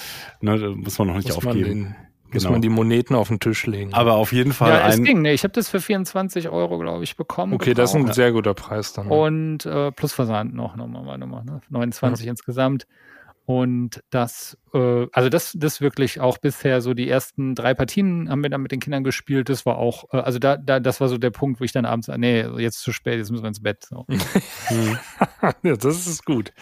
ne, 0.42 0.60
da 0.60 0.70
muss 0.70 0.98
man 0.98 1.10
noch 1.10 1.16
nicht 1.16 1.28
muss 1.28 1.44
man, 1.44 1.48
aufgeben. 1.50 1.70
den, 1.70 1.96
muss 2.34 2.42
Genau. 2.42 2.54
man 2.54 2.62
die 2.64 2.70
Moneten 2.70 3.14
auf 3.14 3.28
den 3.28 3.40
Tisch 3.40 3.68
legen. 3.68 3.94
Aber 3.94 4.16
auf 4.16 4.34
jeden 4.34 4.52
Fall 4.52 4.72
Ja, 4.72 4.88
es 4.88 5.00
ging. 5.00 5.22
Nee, 5.22 5.34
ich 5.34 5.44
habe 5.44 5.52
das 5.52 5.70
für 5.70 5.80
24 5.80 6.50
Euro, 6.50 6.80
glaube 6.80 7.04
ich, 7.04 7.16
bekommen. 7.18 7.54
okay, 7.54 7.76
das 7.76 7.92
ist 7.92 7.98
ein 7.98 8.12
sehr 8.14 8.32
guter 8.32 8.56
Preis 8.56 8.92
dann. 8.94 9.10
Und 9.10 9.64
äh, 9.68 9.92
plus 9.92 10.12
Versand 10.12 10.56
noch, 10.56 10.76
nochmal, 10.76 11.20
mal, 11.20 11.44
ne? 11.44 11.62
29 11.70 12.26
insgesamt. 12.26 12.88
Und 13.50 14.04
das, 14.12 14.60
äh, 14.76 15.08
also 15.12 15.28
das, 15.30 15.54
das 15.58 15.82
wirklich 15.82 16.20
auch 16.20 16.38
bisher 16.38 16.82
so 16.82 16.94
die 16.94 17.10
ersten 17.10 17.56
drei 17.56 17.74
Partien 17.74 18.30
haben 18.30 18.44
wir 18.44 18.52
dann 18.52 18.62
mit 18.62 18.72
den 18.72 18.80
Kindern 18.80 19.04
gespielt. 19.04 19.50
Das 19.50 19.66
war 19.66 19.80
auch, 19.80 20.04
äh, 20.14 20.18
also 20.18 20.38
da, 20.38 20.56
da, 20.56 20.80
das 20.80 21.02
war 21.02 21.08
so 21.08 21.18
der 21.18 21.32
Punkt, 21.32 21.60
wo 21.60 21.64
ich 21.64 21.72
dann 21.72 21.84
abends, 21.84 22.10
nee, 22.16 22.42
jetzt 22.60 22.82
zu 22.82 22.92
spät, 22.92 23.18
jetzt 23.18 23.32
müssen 23.32 23.42
wir 23.44 23.48
ins 23.48 23.64
Bett. 23.64 23.86
So. 23.90 24.06
Hm. 24.68 25.00
ja, 25.64 25.76
das 25.76 26.06
ist 26.06 26.26
gut. 26.26 26.54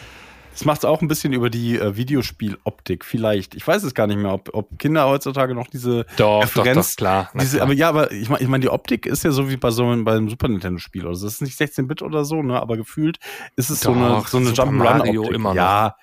Das 0.54 0.64
macht 0.64 0.78
es 0.78 0.86
auch 0.86 1.02
ein 1.02 1.10
bisschen 1.10 1.34
über 1.34 1.50
die 1.50 1.78
äh, 1.78 1.98
Videospieloptik, 1.98 3.04
vielleicht. 3.04 3.54
Ich 3.56 3.68
weiß 3.68 3.84
es 3.84 3.94
gar 3.94 4.08
nicht 4.08 4.16
mehr, 4.16 4.32
ob, 4.32 4.52
ob 4.54 4.80
Kinder 4.80 5.10
heutzutage 5.10 5.56
noch 5.56 5.68
diese 5.68 6.06
Doch, 6.16 6.44
Referenz, 6.44 6.96
klar. 6.96 7.30
na 7.34 7.42
Diese, 7.42 7.58
klar. 7.58 7.66
aber 7.68 7.74
ja, 7.74 7.90
aber 7.90 8.14
ich 8.14 8.30
meine, 8.30 8.42
ich 8.44 8.48
mein, 8.48 8.62
die 8.62 8.70
Optik 8.70 9.06
ist 9.08 9.26
ja 9.26 9.32
so 9.32 9.50
wie 9.50 9.58
bei 9.58 9.72
so 9.72 9.84
einem, 9.84 10.06
beim 10.06 10.30
Super 10.30 10.48
Nintendo 10.48 10.80
Spiel. 10.80 11.06
Also 11.06 11.26
das 11.28 11.34
ist 11.34 11.42
nicht 11.42 11.60
16-Bit 11.60 12.02
oder 12.02 12.24
so, 12.24 12.42
ne? 12.42 12.62
Aber 12.62 12.78
gefühlt 12.78 13.18
ist 13.58 13.70
es 13.72 13.82
so 13.82 13.92
eine, 13.92 14.08
Doch, 14.08 14.28
so 14.30 14.38
eine 14.38 14.48
Super 14.48 14.64
Jump'n'Run 14.64 14.72
Mario 14.72 15.22
Optik. 15.24 15.36
immer 15.36 15.50
noch. 15.50 15.56
Ja, 15.58 15.96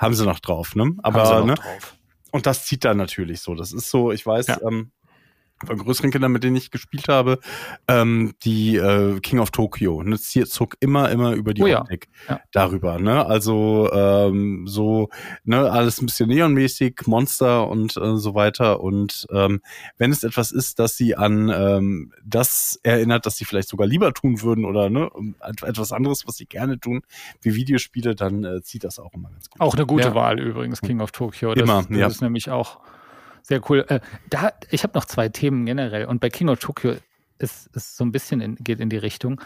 haben 0.00 0.14
sie 0.14 0.24
noch 0.24 0.40
drauf, 0.40 0.74
ne? 0.74 0.94
Aber 1.02 1.40
noch 1.40 1.46
ne? 1.46 1.54
drauf. 1.54 1.94
Und 2.32 2.46
das 2.46 2.64
zieht 2.64 2.84
dann 2.84 2.96
natürlich 2.96 3.40
so. 3.40 3.54
Das 3.54 3.72
ist 3.72 3.90
so, 3.90 4.12
ich 4.12 4.24
weiß, 4.24 4.46
Ja. 4.46 4.58
ähm, 4.62 4.92
von 5.64 5.78
größeren 5.78 6.10
Kindern, 6.10 6.32
mit 6.32 6.42
denen 6.44 6.56
ich 6.56 6.70
gespielt 6.70 7.08
habe, 7.08 7.38
ähm, 7.88 8.32
die 8.44 8.76
äh, 8.76 9.20
King 9.20 9.40
of 9.40 9.50
Tokyo. 9.50 10.02
Ne, 10.02 10.16
zieht- 10.18 10.48
zog 10.48 10.76
immer, 10.80 11.10
immer 11.10 11.32
über 11.34 11.52
die 11.54 11.62
Oh 11.62 11.66
ja. 11.66 11.82
Optik 11.82 12.08
Ja. 12.28 12.40
darüber. 12.52 12.98
Ne? 12.98 13.24
Also 13.26 13.90
ähm, 13.92 14.66
so, 14.66 15.08
ne, 15.44 15.70
alles 15.70 16.00
ein 16.00 16.06
bisschen 16.06 16.28
neonmäßig, 16.28 17.06
Monster 17.06 17.68
und 17.68 17.96
äh, 17.96 18.16
so 18.16 18.34
weiter. 18.34 18.80
Und 18.80 19.26
ähm, 19.32 19.60
wenn 19.98 20.10
es 20.12 20.22
etwas 20.24 20.50
ist, 20.50 20.78
das 20.78 20.96
sie 20.96 21.14
an 21.16 21.48
ähm, 21.54 22.12
das 22.24 22.80
erinnert, 22.82 23.26
dass 23.26 23.36
sie 23.36 23.44
vielleicht 23.44 23.68
sogar 23.68 23.86
lieber 23.86 24.12
tun 24.14 24.42
würden 24.42 24.64
oder 24.64 24.88
ne, 24.90 25.10
et- 25.46 25.62
etwas 25.62 25.92
anderes, 25.92 26.26
was 26.26 26.36
sie 26.36 26.46
gerne 26.46 26.80
tun, 26.80 27.02
wie 27.42 27.54
Videospiele, 27.54 28.14
dann 28.14 28.44
äh, 28.44 28.62
zieht 28.62 28.84
das 28.84 28.98
auch 28.98 29.12
immer 29.12 29.30
ganz 29.30 29.50
gut. 29.50 29.60
Auch 29.60 29.74
eine 29.74 29.86
gute 29.86 30.08
Ja. 30.08 30.14
Wahl 30.14 30.40
übrigens, 30.40 30.80
King 30.80 31.00
of 31.00 31.10
Tokyo. 31.12 31.54
Das, 31.54 31.62
Immer, 31.62 31.82
das 31.88 31.96
ja. 31.98 32.06
ist 32.06 32.22
nämlich 32.22 32.50
auch 32.50 32.80
sehr 33.42 33.60
cool. 33.70 33.84
Äh, 33.88 34.00
da, 34.28 34.52
ich 34.70 34.82
habe 34.82 34.96
noch 34.96 35.04
zwei 35.04 35.28
Themen 35.28 35.66
generell 35.66 36.06
und 36.06 36.20
bei 36.20 36.30
King 36.30 36.48
of 36.48 36.58
Tokyo 36.58 36.94
ist 37.38 37.70
es 37.74 37.96
so 37.96 38.04
ein 38.04 38.12
bisschen 38.12 38.40
in, 38.40 38.56
geht 38.56 38.80
in 38.80 38.90
die 38.90 38.96
Richtung. 38.96 39.40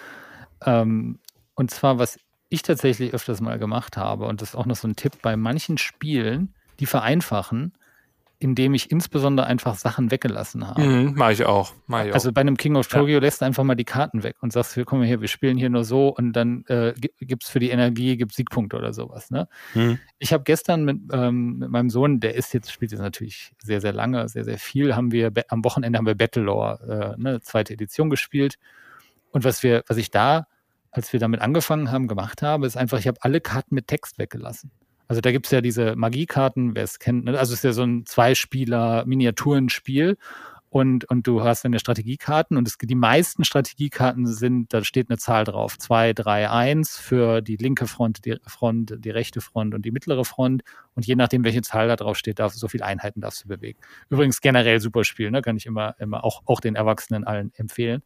Ähm, 0.65 1.19
und 1.55 1.71
zwar, 1.71 1.99
was 1.99 2.19
ich 2.49 2.63
tatsächlich 2.63 3.15
öfters 3.15 3.41
mal 3.41 3.59
gemacht 3.59 3.97
habe, 3.97 4.27
und 4.27 4.43
das 4.43 4.51
ist 4.51 4.55
auch 4.55 4.67
noch 4.67 4.77
so 4.77 4.89
ein 4.89 4.97
Tipp 4.97 5.23
bei 5.23 5.37
manchen 5.37 5.79
Spielen, 5.79 6.55
die 6.81 6.87
vereinfachen, 6.87 7.73
indem 8.45 8.75
ich 8.75 8.91
insbesondere 8.91 9.47
einfach 9.47 9.75
Sachen 9.75 10.11
weggelassen 10.11 10.69
habe. 10.69 10.83
Mhm, 10.83 11.15
mach 11.17 11.31
ich 11.31 11.47
auch. 11.47 11.73
Mach 11.87 12.05
ich. 12.05 12.13
Also 12.13 12.31
bei 12.31 12.43
einem 12.43 12.59
King 12.59 12.77
of 12.77 12.87
Tokyo 12.87 13.19
lässt 13.19 13.41
du 13.41 13.47
einfach 13.47 13.65
mal 13.65 13.75
die 13.75 13.87
Karten 13.87 14.23
weg 14.23 14.37
und 14.43 14.53
sagst, 14.53 14.77
wir 14.77 14.85
kommen 14.85 15.03
hier, 15.03 15.23
wir 15.23 15.29
spielen 15.29 15.57
hier 15.57 15.71
nur 15.71 15.85
so 15.85 16.09
und 16.09 16.35
dann 16.35 16.63
äh, 16.67 16.93
gibt 17.21 17.45
es 17.45 17.49
für 17.49 17.59
die 17.59 17.71
Energie, 17.71 18.19
gibt 18.19 18.35
Siegpunkte 18.35 18.77
oder 18.77 18.93
sowas. 18.93 19.31
Ne? 19.31 19.49
Mhm. 19.73 19.99
Ich 20.19 20.35
habe 20.35 20.45
gestern 20.45 20.85
mit, 20.85 21.01
ähm, 21.11 21.57
mit 21.57 21.71
meinem 21.71 21.89
Sohn, 21.89 22.21
der 22.21 22.35
ist 22.35 22.53
jetzt, 22.53 22.71
spielt 22.71 22.93
jetzt 22.93 23.01
natürlich 23.01 23.53
sehr, 23.63 23.81
sehr 23.81 23.95
lange, 23.95 24.29
sehr, 24.29 24.45
sehr 24.45 24.59
viel, 24.59 24.95
haben 24.95 25.11
wir, 25.11 25.33
am 25.49 25.65
Wochenende 25.65 25.99
haben 25.99 26.07
wir 26.07 26.15
Battlelore, 26.15 27.15
äh, 27.17 27.21
ne, 27.21 27.41
zweite 27.41 27.73
Edition 27.73 28.11
gespielt. 28.11 28.59
Und 29.33 29.45
was 29.45 29.63
wir, 29.63 29.85
was 29.89 29.97
ich 29.97 30.11
da, 30.11 30.49
als 30.91 31.15
wir 31.15 31.19
damit 31.19 31.41
angefangen 31.41 31.91
haben, 31.91 32.09
gemacht 32.09 32.43
habe, 32.43 32.67
ist 32.67 32.77
einfach, 32.77 32.99
ich 32.99 33.09
habe 33.09 33.17
alle 33.23 33.41
Karten 33.41 33.75
mit 33.75 33.89
Text 33.89 34.19
weggelassen. 34.19 34.71
Also 35.09 35.21
da 35.21 35.33
gibt 35.33 35.47
es 35.47 35.53
ja 35.53 35.61
diese 35.61 35.97
Magiekarten, 35.97 36.75
wer 36.75 36.85
es 36.85 36.99
kennt. 36.99 37.25
Ne? 37.25 37.39
Also 37.39 37.53
es 37.53 37.61
ist 37.61 37.65
ja 37.65 37.73
so 37.73 37.83
ein 37.83 38.07
Zweispieler-Miniaturenspiel. 38.07 40.17
Und, 40.75 41.09
und 41.09 41.29
du 41.29 41.45
hast 41.45 41.65
deine 41.65 41.79
Strategiekarten 41.79 42.57
und 42.57 42.67
es, 42.67 42.77
die 42.77 42.97
meisten 42.97 43.45
Strategiekarten 43.45 44.27
sind, 44.27 44.75
da 44.75 44.83
steht 44.83 45.09
eine 45.09 45.19
Zahl 45.19 45.45
drauf. 45.45 45.79
2, 45.79 46.15
3, 46.15 46.51
1 46.51 46.97
für 46.97 47.43
die 47.43 47.55
linke 47.55 47.87
Front, 47.87 48.25
die 48.25 48.39
Front, 48.45 48.97
die 48.99 49.11
rechte 49.11 49.41
Front 49.41 49.77
und 49.77 49.85
die 49.85 49.93
mittlere 49.93 50.25
Front. 50.25 50.65
Und 50.97 51.07
je 51.07 51.15
nachdem, 51.15 51.45
welche 51.45 51.63
Zahl 51.63 51.87
da 51.87 51.95
drauf 51.95 52.17
steht, 52.17 52.41
darf, 52.41 52.55
so 52.55 52.67
viele 52.67 52.85
Einheiten 52.85 53.21
darfst 53.21 53.45
du 53.45 53.49
bewegen. 53.49 53.79
Übrigens 54.09 54.41
generell 54.41 54.81
super 54.81 55.05
Spiel, 55.05 55.31
ne? 55.31 55.43
kann 55.43 55.57
ich 55.57 55.67
immer, 55.67 55.95
immer 56.01 56.25
auch, 56.25 56.43
auch 56.45 56.59
den 56.59 56.75
Erwachsenen 56.75 57.23
allen 57.23 57.53
empfehlen. 57.55 58.03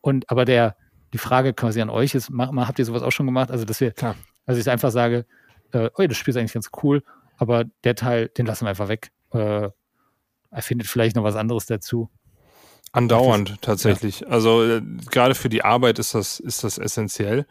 Und 0.00 0.30
aber 0.30 0.46
der, 0.46 0.76
die 1.12 1.18
Frage 1.18 1.52
quasi 1.52 1.82
an 1.82 1.90
euch 1.90 2.14
ist, 2.14 2.30
mach, 2.30 2.50
habt 2.66 2.78
ihr 2.78 2.86
sowas 2.86 3.02
auch 3.02 3.12
schon 3.12 3.26
gemacht? 3.26 3.50
Also, 3.50 3.66
dass 3.66 3.82
wir, 3.82 3.90
Klar. 3.90 4.16
also 4.46 4.58
ich 4.58 4.70
einfach 4.70 4.92
sage, 4.92 5.26
äh, 5.72 5.90
oh, 5.96 6.06
das 6.06 6.16
Spiel 6.16 6.32
ist 6.32 6.38
eigentlich 6.38 6.52
ganz 6.52 6.70
cool, 6.82 7.02
aber 7.36 7.64
der 7.84 7.94
Teil, 7.94 8.28
den 8.28 8.46
lassen 8.46 8.64
wir 8.64 8.70
einfach 8.70 8.88
weg. 8.88 9.10
Äh, 9.32 9.70
er 10.50 10.62
findet 10.62 10.86
vielleicht 10.86 11.16
noch 11.16 11.24
was 11.24 11.36
anderes 11.36 11.66
dazu. 11.66 12.10
Andauernd 12.92 13.60
tatsächlich. 13.62 14.20
Ja. 14.20 14.28
Also 14.28 14.62
äh, 14.62 14.82
gerade 15.10 15.34
für 15.34 15.48
die 15.48 15.64
Arbeit 15.64 15.98
ist 15.98 16.14
das, 16.14 16.38
ist 16.38 16.62
das 16.62 16.76
essentiell. 16.78 17.46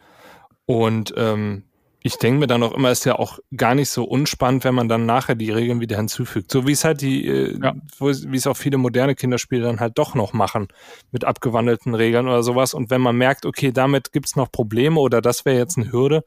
Und 0.66 1.12
ähm, 1.16 1.64
ich 2.04 2.16
denke 2.16 2.40
mir 2.40 2.46
dann 2.46 2.62
auch 2.62 2.72
immer, 2.72 2.90
ist 2.90 3.04
ja 3.04 3.18
auch 3.18 3.38
gar 3.56 3.74
nicht 3.74 3.88
so 3.88 4.04
unspannend, 4.04 4.64
wenn 4.64 4.74
man 4.74 4.88
dann 4.88 5.06
nachher 5.06 5.34
die 5.34 5.50
Regeln 5.50 5.80
wieder 5.80 5.96
hinzufügt. 5.96 6.50
So 6.50 6.66
wie 6.66 6.72
es 6.72 6.84
halt 6.84 7.00
die, 7.00 7.26
äh, 7.26 7.58
ja. 7.62 7.74
wie 7.98 8.36
es 8.36 8.46
auch 8.46 8.56
viele 8.56 8.78
moderne 8.78 9.14
Kinderspiele 9.14 9.62
dann 9.62 9.80
halt 9.80 9.98
doch 9.98 10.14
noch 10.14 10.32
machen, 10.32 10.68
mit 11.12 11.24
abgewandelten 11.24 11.94
Regeln 11.94 12.26
oder 12.26 12.42
sowas. 12.42 12.74
Und 12.74 12.90
wenn 12.90 13.00
man 13.00 13.16
merkt, 13.16 13.46
okay, 13.46 13.72
damit 13.72 14.12
gibt's 14.12 14.36
noch 14.36 14.50
Probleme 14.50 14.98
oder 14.98 15.20
das 15.20 15.44
wäre 15.44 15.58
jetzt 15.58 15.78
eine 15.78 15.92
Hürde, 15.92 16.24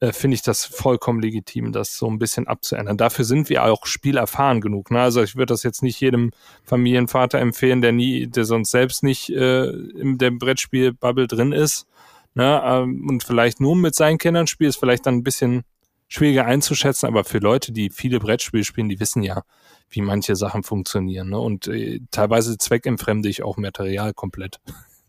äh, 0.00 0.12
finde 0.12 0.36
ich 0.36 0.42
das 0.42 0.64
vollkommen 0.64 1.20
legitim, 1.20 1.72
das 1.72 1.96
so 1.96 2.08
ein 2.08 2.18
bisschen 2.18 2.46
abzuändern. 2.46 2.96
Dafür 2.96 3.24
sind 3.24 3.48
wir 3.48 3.64
auch 3.64 3.86
spielerfahren 3.86 4.60
genug. 4.60 4.90
Ne? 4.90 5.00
Also 5.00 5.22
ich 5.22 5.34
würde 5.34 5.52
das 5.52 5.64
jetzt 5.64 5.82
nicht 5.82 6.00
jedem 6.00 6.30
Familienvater 6.64 7.38
empfehlen, 7.38 7.80
der 7.80 7.92
nie, 7.92 8.26
der 8.28 8.44
sonst 8.44 8.70
selbst 8.70 9.02
nicht 9.02 9.30
äh, 9.30 9.66
in 9.66 10.18
der 10.18 10.30
Brettspiel-Bubble 10.30 11.26
drin 11.26 11.52
ist. 11.52 11.86
Ne? 12.34 12.62
Ähm, 12.64 13.08
und 13.08 13.24
vielleicht 13.24 13.60
nur 13.60 13.74
mit 13.74 13.94
seinen 13.96 14.18
Kindern 14.18 14.46
spielt, 14.46 14.70
ist 14.70 14.76
vielleicht 14.76 15.06
dann 15.06 15.16
ein 15.16 15.24
bisschen 15.24 15.64
schwieriger 16.06 16.46
einzuschätzen, 16.46 17.06
aber 17.06 17.24
für 17.24 17.38
Leute, 17.38 17.72
die 17.72 17.90
viele 17.90 18.18
Brettspiele 18.18 18.64
spielen, 18.64 18.88
die 18.88 19.00
wissen 19.00 19.22
ja, 19.22 19.42
wie 19.90 20.00
manche 20.00 20.36
Sachen 20.36 20.62
funktionieren. 20.62 21.30
Ne? 21.30 21.40
Und 21.40 21.66
äh, 21.66 22.00
teilweise 22.10 22.56
zweckentfremde 22.56 23.28
ich 23.28 23.42
auch 23.42 23.56
Material 23.56 24.14
komplett. 24.14 24.60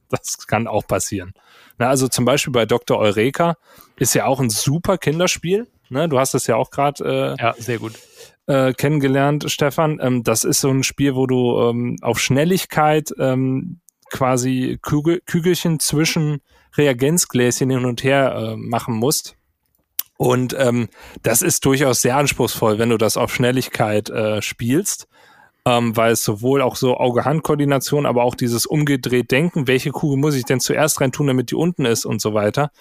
Das 0.10 0.48
kann 0.48 0.68
auch 0.68 0.86
passieren. 0.88 1.34
Na, 1.78 1.88
also 1.88 2.08
zum 2.08 2.26
Beispiel 2.26 2.52
bei 2.52 2.66
Dr. 2.66 2.98
Eureka 2.98 3.56
ist 3.96 4.14
ja 4.14 4.26
auch 4.26 4.40
ein 4.40 4.50
super 4.50 4.98
Kinderspiel. 4.98 5.68
Ne? 5.90 6.10
Du 6.10 6.20
hast 6.20 6.34
es 6.34 6.48
ja 6.48 6.56
auch 6.56 6.72
gerade 6.72 7.36
äh, 7.40 7.42
ja, 7.42 7.54
sehr 7.58 7.80
gut. 7.80 7.94
Äh, 8.48 8.74
kennengelernt, 8.74 9.52
Stefan. 9.52 10.00
Ähm, 10.02 10.24
das 10.24 10.44
ist 10.44 10.62
so 10.62 10.70
ein 10.70 10.84
Spiel, 10.84 11.16
wo 11.16 11.28
du 11.28 11.70
ähm, 11.70 11.98
auf 12.02 12.20
Schnelligkeit 12.20 13.14
ähm, 13.20 13.80
quasi 14.10 14.80
Kügel, 14.82 15.22
Kügelchen 15.26 15.80
zwischen 15.80 16.42
Reagenzgläschen 16.76 17.70
hin 17.70 17.86
und 17.86 18.04
her 18.04 18.34
äh, 18.36 18.56
machen 18.56 18.96
musst. 18.96 19.36
Und 20.18 20.56
ähm, 20.58 20.90
das 21.24 21.42
ist 21.42 21.64
durchaus 21.66 22.02
sehr 22.02 22.18
anspruchsvoll, 22.18 22.78
wenn 22.78 22.90
du 22.90 22.98
das 22.98 23.16
auf 23.16 23.34
Schnelligkeit 23.34 24.10
äh, 24.10 24.42
spielst 24.42 25.08
ähm, 25.66 25.96
weil 25.96 26.14
es 26.14 26.24
sowohl 26.24 26.62
auch 26.62 26.76
so 26.76 26.98
Auge-Hand-Koordination, 26.98 28.06
aber 28.06 28.24
auch 28.24 28.36
dieses 28.36 28.66
umgedreht 28.66 29.32
Denken, 29.32 29.68
welche 29.68 29.92
Kugel 29.92 30.18
muss 30.18 30.36
ich 30.36 30.46
denn 30.46 30.60
zuerst 30.60 31.02
rein 31.02 31.12
tun, 31.12 31.28
damit 31.28 31.52
die 31.52 31.56
unten 31.56 31.86
ist 31.86 32.06
und 32.06 32.22
so 32.22 32.34
weiter. 32.34 32.72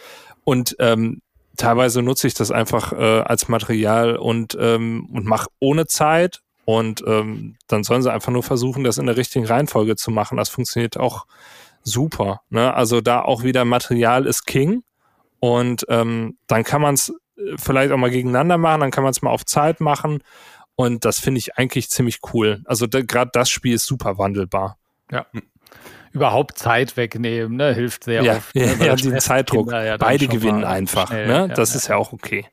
Und 0.44 0.76
ähm, 0.78 1.20
teilweise 1.56 2.02
nutze 2.02 2.26
ich 2.26 2.34
das 2.34 2.50
einfach 2.50 2.92
äh, 2.92 3.20
als 3.20 3.48
Material 3.48 4.16
und, 4.16 4.56
ähm, 4.60 5.08
und 5.12 5.26
mache 5.26 5.48
ohne 5.60 5.86
Zeit. 5.86 6.40
Und 6.64 7.02
ähm, 7.06 7.56
dann 7.66 7.82
sollen 7.82 8.02
sie 8.02 8.12
einfach 8.12 8.32
nur 8.32 8.42
versuchen, 8.42 8.84
das 8.84 8.98
in 8.98 9.06
der 9.06 9.16
richtigen 9.16 9.46
Reihenfolge 9.46 9.96
zu 9.96 10.10
machen. 10.10 10.36
Das 10.36 10.48
funktioniert 10.48 10.98
auch 10.98 11.26
super. 11.82 12.42
Ne? 12.50 12.72
Also 12.74 13.00
da 13.00 13.22
auch 13.22 13.42
wieder 13.42 13.64
Material 13.64 14.26
ist 14.26 14.46
King. 14.46 14.82
Und 15.40 15.86
ähm, 15.88 16.36
dann 16.46 16.64
kann 16.64 16.82
man 16.82 16.94
es 16.94 17.12
äh, 17.36 17.56
vielleicht 17.56 17.92
auch 17.92 17.96
mal 17.96 18.10
gegeneinander 18.10 18.58
machen, 18.58 18.80
dann 18.80 18.90
kann 18.90 19.04
man 19.04 19.12
es 19.12 19.22
mal 19.22 19.30
auf 19.30 19.44
Zeit 19.44 19.80
machen. 19.80 20.22
Und 20.80 21.04
das 21.04 21.18
finde 21.18 21.40
ich 21.40 21.58
eigentlich 21.58 21.90
ziemlich 21.90 22.20
cool. 22.32 22.62
Also 22.64 22.86
da, 22.86 23.02
gerade 23.02 23.32
das 23.34 23.50
Spiel 23.50 23.74
ist 23.74 23.84
super 23.84 24.16
wandelbar. 24.16 24.78
Ja. 25.10 25.26
Überhaupt 26.12 26.56
Zeit 26.56 26.96
wegnehmen, 26.96 27.56
ne, 27.56 27.74
hilft 27.74 28.04
sehr 28.04 28.22
ja, 28.22 28.36
oft. 28.36 28.54
Ne, 28.54 28.86
ja, 28.86 28.94
den 28.94 29.18
Zeitdruck. 29.18 29.72
Ja 29.72 29.96
Beide 29.96 30.28
gewinnen 30.28 30.62
einfach. 30.62 31.08
Schnell, 31.08 31.26
ne? 31.26 31.48
Das 31.52 31.74
ist 31.74 31.88
ja 31.88 31.96
auch 31.96 32.12
okay. 32.12 32.46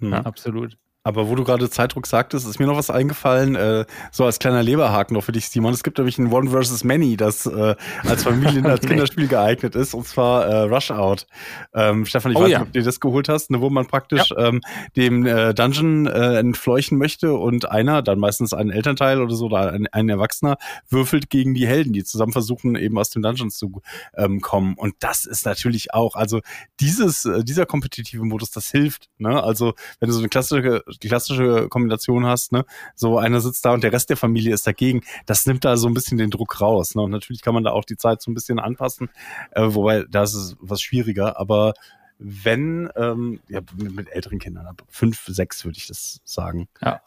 Ja, 0.00 0.22
absolut. 0.22 0.76
Aber 1.04 1.28
wo 1.28 1.34
du 1.34 1.42
gerade 1.42 1.68
Zeitdruck 1.68 2.06
sagtest, 2.06 2.46
ist 2.46 2.60
mir 2.60 2.66
noch 2.66 2.76
was 2.76 2.88
eingefallen, 2.88 3.56
äh, 3.56 3.84
so 4.12 4.24
als 4.24 4.38
kleiner 4.38 4.62
Leberhaken 4.62 5.14
noch 5.14 5.24
für 5.24 5.32
dich, 5.32 5.48
Simon. 5.48 5.74
Es 5.74 5.82
gibt 5.82 5.98
nämlich 5.98 6.16
ein 6.18 6.32
One 6.32 6.50
vs. 6.50 6.84
Many, 6.84 7.16
das 7.16 7.46
äh, 7.46 7.74
als 8.04 8.22
Familien, 8.22 8.66
als 8.66 8.86
Kinderspiel 8.86 9.26
geeignet 9.26 9.74
ist, 9.74 9.94
und 9.94 10.06
zwar 10.06 10.46
äh, 10.46 10.62
Rush 10.62 10.92
Out. 10.92 11.26
Ähm, 11.74 12.06
Stefan, 12.06 12.32
ich 12.32 12.38
oh, 12.38 12.42
weiß 12.42 12.48
nicht, 12.48 12.60
ob 12.60 12.72
du 12.72 12.82
das 12.82 13.00
geholt 13.00 13.28
hast, 13.28 13.50
ne, 13.50 13.60
wo 13.60 13.68
man 13.68 13.86
praktisch 13.86 14.30
ja. 14.30 14.48
ähm, 14.48 14.60
dem 14.94 15.26
äh, 15.26 15.54
Dungeon 15.54 16.06
äh, 16.06 16.38
entfleuchen 16.38 16.98
möchte 16.98 17.34
und 17.34 17.68
einer, 17.68 18.02
dann 18.02 18.20
meistens 18.20 18.54
ein 18.54 18.70
Elternteil 18.70 19.20
oder 19.20 19.34
so, 19.34 19.46
oder 19.46 19.72
ein, 19.72 19.88
ein 19.88 20.08
Erwachsener, 20.08 20.56
würfelt 20.88 21.30
gegen 21.30 21.54
die 21.54 21.66
Helden, 21.66 21.92
die 21.92 22.04
zusammen 22.04 22.32
versuchen, 22.32 22.76
eben 22.76 22.96
aus 22.96 23.10
dem 23.10 23.22
Dungeon 23.22 23.50
zu 23.50 23.82
ähm, 24.16 24.40
kommen. 24.40 24.74
Und 24.74 24.94
das 25.00 25.24
ist 25.24 25.46
natürlich 25.46 25.94
auch, 25.94 26.14
also 26.14 26.40
dieses, 26.78 27.24
äh, 27.24 27.42
dieser 27.42 27.66
kompetitive 27.66 28.24
Modus, 28.24 28.52
das 28.52 28.70
hilft. 28.70 29.10
Ne? 29.18 29.42
Also 29.42 29.74
wenn 29.98 30.08
du 30.08 30.12
so 30.12 30.20
eine 30.20 30.28
klassische 30.28 30.84
die 31.02 31.08
klassische 31.08 31.68
Kombination 31.68 32.26
hast, 32.26 32.52
ne, 32.52 32.64
so 32.94 33.18
einer 33.18 33.40
sitzt 33.40 33.64
da 33.64 33.72
und 33.72 33.84
der 33.84 33.92
Rest 33.92 34.10
der 34.10 34.16
Familie 34.16 34.54
ist 34.54 34.66
dagegen, 34.66 35.02
das 35.26 35.46
nimmt 35.46 35.64
da 35.64 35.76
so 35.76 35.88
ein 35.88 35.94
bisschen 35.94 36.18
den 36.18 36.30
Druck 36.30 36.60
raus. 36.60 36.94
Ne? 36.94 37.02
Und 37.02 37.10
natürlich 37.10 37.42
kann 37.42 37.54
man 37.54 37.64
da 37.64 37.70
auch 37.70 37.84
die 37.84 37.96
Zeit 37.96 38.22
so 38.22 38.30
ein 38.30 38.34
bisschen 38.34 38.58
anpassen, 38.58 39.10
äh, 39.52 39.62
wobei 39.62 40.04
das 40.08 40.34
ist 40.34 40.56
was 40.60 40.80
schwieriger, 40.80 41.38
aber 41.38 41.74
wenn, 42.18 42.88
ähm, 42.96 43.40
ja, 43.48 43.60
mit, 43.76 43.94
mit 43.94 44.08
älteren 44.10 44.38
Kindern, 44.38 44.66
ab 44.66 44.82
fünf, 44.88 45.24
sechs 45.26 45.64
würde 45.64 45.78
ich 45.78 45.88
das 45.88 46.20
sagen. 46.24 46.68
Ja. 46.80 47.00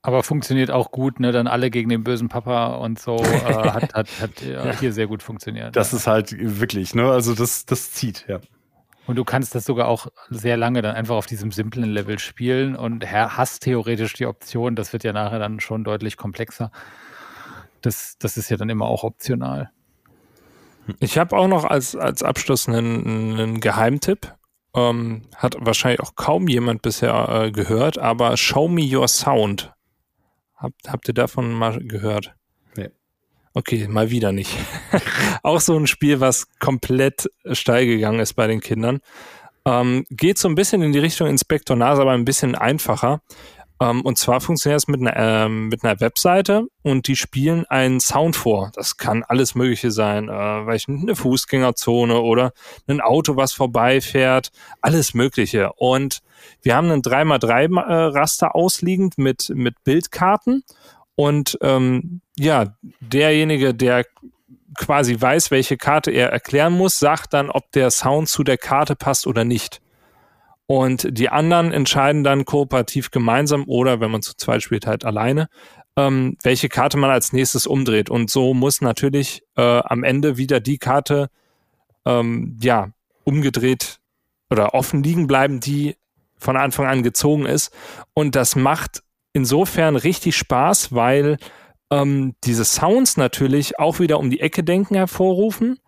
Aber 0.00 0.22
funktioniert 0.22 0.70
auch 0.70 0.90
gut, 0.90 1.20
ne? 1.20 1.32
Dann 1.32 1.46
alle 1.46 1.70
gegen 1.70 1.88
den 1.88 2.04
bösen 2.04 2.28
Papa 2.28 2.76
und 2.76 3.00
so. 3.00 3.16
Äh, 3.16 3.22
hat 3.24 3.94
hat, 3.94 4.08
hat 4.20 4.42
ja, 4.42 4.78
hier 4.78 4.92
sehr 4.92 5.06
gut 5.06 5.22
funktioniert. 5.22 5.74
Das 5.76 5.92
ja. 5.92 5.98
ist 5.98 6.06
halt 6.06 6.34
wirklich, 6.38 6.94
ne? 6.94 7.10
Also 7.10 7.34
das, 7.34 7.66
das 7.66 7.92
zieht, 7.92 8.24
ja. 8.28 8.40
Und 9.08 9.16
du 9.16 9.24
kannst 9.24 9.54
das 9.54 9.64
sogar 9.64 9.88
auch 9.88 10.08
sehr 10.28 10.58
lange 10.58 10.82
dann 10.82 10.94
einfach 10.94 11.16
auf 11.16 11.24
diesem 11.24 11.50
simplen 11.50 11.90
Level 11.90 12.18
spielen 12.18 12.76
und 12.76 13.10
hast 13.10 13.62
theoretisch 13.62 14.12
die 14.12 14.26
Option, 14.26 14.76
das 14.76 14.92
wird 14.92 15.02
ja 15.02 15.14
nachher 15.14 15.38
dann 15.38 15.60
schon 15.60 15.82
deutlich 15.82 16.18
komplexer. 16.18 16.70
Das, 17.80 18.18
das 18.18 18.36
ist 18.36 18.50
ja 18.50 18.58
dann 18.58 18.68
immer 18.68 18.84
auch 18.84 19.04
optional. 19.04 19.70
Ich 21.00 21.16
habe 21.16 21.34
auch 21.38 21.48
noch 21.48 21.64
als, 21.64 21.96
als 21.96 22.22
Abschluss 22.22 22.68
einen, 22.68 23.38
einen 23.40 23.60
Geheimtipp. 23.60 24.34
Ähm, 24.74 25.22
hat 25.36 25.56
wahrscheinlich 25.58 26.00
auch 26.00 26.14
kaum 26.14 26.46
jemand 26.46 26.82
bisher 26.82 27.28
äh, 27.30 27.50
gehört, 27.50 27.96
aber 27.96 28.36
Show 28.36 28.68
Me 28.68 28.82
Your 28.82 29.08
Sound. 29.08 29.72
Habt, 30.54 30.86
habt 30.86 31.08
ihr 31.08 31.14
davon 31.14 31.54
mal 31.54 31.78
gehört? 31.78 32.34
Okay, 33.58 33.88
mal 33.88 34.08
wieder 34.08 34.30
nicht. 34.30 34.56
auch 35.42 35.60
so 35.60 35.76
ein 35.76 35.88
Spiel, 35.88 36.20
was 36.20 36.46
komplett 36.60 37.28
steil 37.50 37.86
gegangen 37.86 38.20
ist 38.20 38.34
bei 38.34 38.46
den 38.46 38.60
Kindern. 38.60 39.00
Ähm, 39.64 40.06
geht 40.10 40.38
so 40.38 40.48
ein 40.48 40.54
bisschen 40.54 40.80
in 40.80 40.92
die 40.92 41.00
Richtung 41.00 41.26
Inspektor 41.26 41.74
Nase, 41.74 42.02
aber 42.02 42.12
ein 42.12 42.24
bisschen 42.24 42.54
einfacher. 42.54 43.20
Ähm, 43.80 44.02
und 44.02 44.16
zwar 44.16 44.40
funktioniert 44.40 44.80
es 44.80 44.86
mit 44.86 45.00
einer, 45.00 45.16
ähm, 45.16 45.66
mit 45.70 45.82
einer 45.82 45.98
Webseite 45.98 46.68
und 46.82 47.08
die 47.08 47.16
spielen 47.16 47.66
einen 47.66 47.98
Sound 47.98 48.36
vor. 48.36 48.70
Das 48.74 48.96
kann 48.96 49.24
alles 49.24 49.56
Mögliche 49.56 49.90
sein, 49.90 50.28
äh, 50.28 50.32
weil 50.32 50.78
eine 50.86 51.16
Fußgängerzone 51.16 52.20
oder 52.20 52.52
ein 52.86 53.00
Auto, 53.00 53.34
was 53.34 53.52
vorbeifährt, 53.54 54.52
alles 54.82 55.14
Mögliche. 55.14 55.72
Und 55.72 56.20
wir 56.62 56.76
haben 56.76 56.92
einen 56.92 57.02
3x3-Raster 57.02 58.46
äh, 58.46 58.50
ausliegend 58.50 59.18
mit, 59.18 59.50
mit 59.52 59.82
Bildkarten 59.82 60.62
und 61.18 61.58
ähm, 61.62 62.20
ja, 62.38 62.76
derjenige, 63.00 63.74
der 63.74 64.06
quasi 64.76 65.20
weiß, 65.20 65.50
welche 65.50 65.76
Karte 65.76 66.12
er 66.12 66.28
erklären 66.30 66.72
muss, 66.72 67.00
sagt 67.00 67.34
dann, 67.34 67.50
ob 67.50 67.72
der 67.72 67.90
Sound 67.90 68.28
zu 68.28 68.44
der 68.44 68.56
Karte 68.56 68.94
passt 68.94 69.26
oder 69.26 69.42
nicht. 69.44 69.80
Und 70.66 71.08
die 71.10 71.28
anderen 71.28 71.72
entscheiden 71.72 72.22
dann 72.22 72.44
kooperativ 72.44 73.10
gemeinsam 73.10 73.64
oder 73.66 73.98
wenn 73.98 74.12
man 74.12 74.22
zu 74.22 74.36
zweit 74.36 74.62
spielt, 74.62 74.86
halt 74.86 75.04
alleine, 75.04 75.48
ähm, 75.96 76.36
welche 76.44 76.68
Karte 76.68 76.98
man 76.98 77.10
als 77.10 77.32
nächstes 77.32 77.66
umdreht. 77.66 78.10
Und 78.10 78.30
so 78.30 78.54
muss 78.54 78.80
natürlich 78.80 79.42
äh, 79.56 79.80
am 79.80 80.04
Ende 80.04 80.36
wieder 80.36 80.60
die 80.60 80.78
Karte 80.78 81.30
ähm, 82.06 82.56
ja 82.62 82.90
umgedreht 83.24 83.98
oder 84.50 84.72
offen 84.72 85.02
liegen 85.02 85.26
bleiben, 85.26 85.58
die 85.58 85.96
von 86.36 86.56
Anfang 86.56 86.86
an 86.86 87.02
gezogen 87.02 87.44
ist. 87.44 87.74
Und 88.14 88.36
das 88.36 88.54
macht 88.54 89.02
insofern 89.32 89.96
richtig 89.96 90.36
Spaß, 90.36 90.92
weil 90.94 91.38
ähm, 91.90 92.34
diese 92.44 92.64
Sounds 92.64 93.16
natürlich 93.16 93.78
auch 93.78 94.00
wieder 94.00 94.18
um 94.18 94.30
die 94.30 94.40
Ecke 94.40 94.64
denken 94.64 94.94
hervorrufen, 94.94 95.78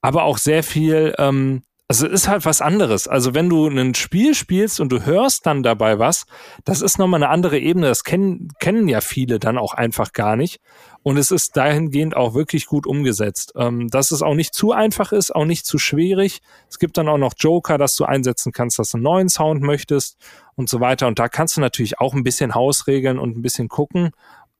aber 0.00 0.24
auch 0.24 0.38
sehr 0.38 0.62
viel 0.62 1.14
ähm, 1.18 1.62
also 1.86 2.06
ist 2.06 2.28
halt 2.28 2.46
was 2.46 2.62
anderes. 2.62 3.08
Also 3.08 3.34
wenn 3.34 3.50
du 3.50 3.66
ein 3.66 3.94
Spiel 3.94 4.34
spielst 4.34 4.80
und 4.80 4.90
du 4.90 5.04
hörst 5.04 5.44
dann 5.44 5.62
dabei 5.62 5.98
was, 5.98 6.24
das 6.64 6.80
ist 6.80 6.98
nochmal 6.98 7.22
eine 7.22 7.30
andere 7.30 7.58
Ebene. 7.58 7.88
Das 7.88 8.04
kennen, 8.04 8.48
kennen 8.58 8.88
ja 8.88 9.02
viele 9.02 9.38
dann 9.38 9.58
auch 9.58 9.74
einfach 9.74 10.12
gar 10.14 10.34
nicht. 10.36 10.60
Und 11.02 11.18
es 11.18 11.30
ist 11.30 11.58
dahingehend 11.58 12.16
auch 12.16 12.32
wirklich 12.32 12.64
gut 12.66 12.86
umgesetzt. 12.86 13.52
Ähm, 13.56 13.88
dass 13.88 14.12
es 14.12 14.22
auch 14.22 14.34
nicht 14.34 14.54
zu 14.54 14.72
einfach 14.72 15.12
ist, 15.12 15.34
auch 15.34 15.44
nicht 15.44 15.66
zu 15.66 15.76
schwierig. 15.76 16.40
Es 16.70 16.78
gibt 16.78 16.96
dann 16.96 17.08
auch 17.08 17.18
noch 17.18 17.34
Joker, 17.36 17.76
dass 17.76 17.96
du 17.96 18.06
einsetzen 18.06 18.52
kannst, 18.52 18.78
dass 18.78 18.92
du 18.92 18.96
einen 18.96 19.04
neuen 19.04 19.28
Sound 19.28 19.60
möchtest 19.60 20.16
und 20.54 20.70
so 20.70 20.80
weiter. 20.80 21.06
Und 21.06 21.18
da 21.18 21.28
kannst 21.28 21.58
du 21.58 21.60
natürlich 21.60 22.00
auch 22.00 22.14
ein 22.14 22.24
bisschen 22.24 22.54
Hausregeln 22.54 23.18
und 23.18 23.36
ein 23.36 23.42
bisschen 23.42 23.68
gucken. 23.68 24.12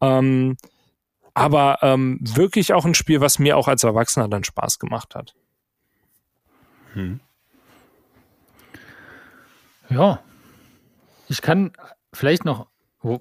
Ähm, 0.03 0.59
aber 1.33 1.79
ähm, 1.81 2.19
wirklich 2.21 2.75
auch 2.75 2.85
ein 2.85 2.95
Spiel, 2.95 3.23
was 3.23 3.39
mir 3.39 3.57
auch 3.57 3.67
als 3.67 3.83
Erwachsener 3.83 4.29
dann 4.29 4.45
Spaß 4.45 4.79
gemacht 4.79 5.15
hat. 5.15 5.35
Hm. 6.95 7.21
Ja. 9.89 10.21
Ich 11.29 11.43
kann 11.43 11.73
vielleicht 12.12 12.45
noch. 12.45 12.69
Oh, 13.03 13.21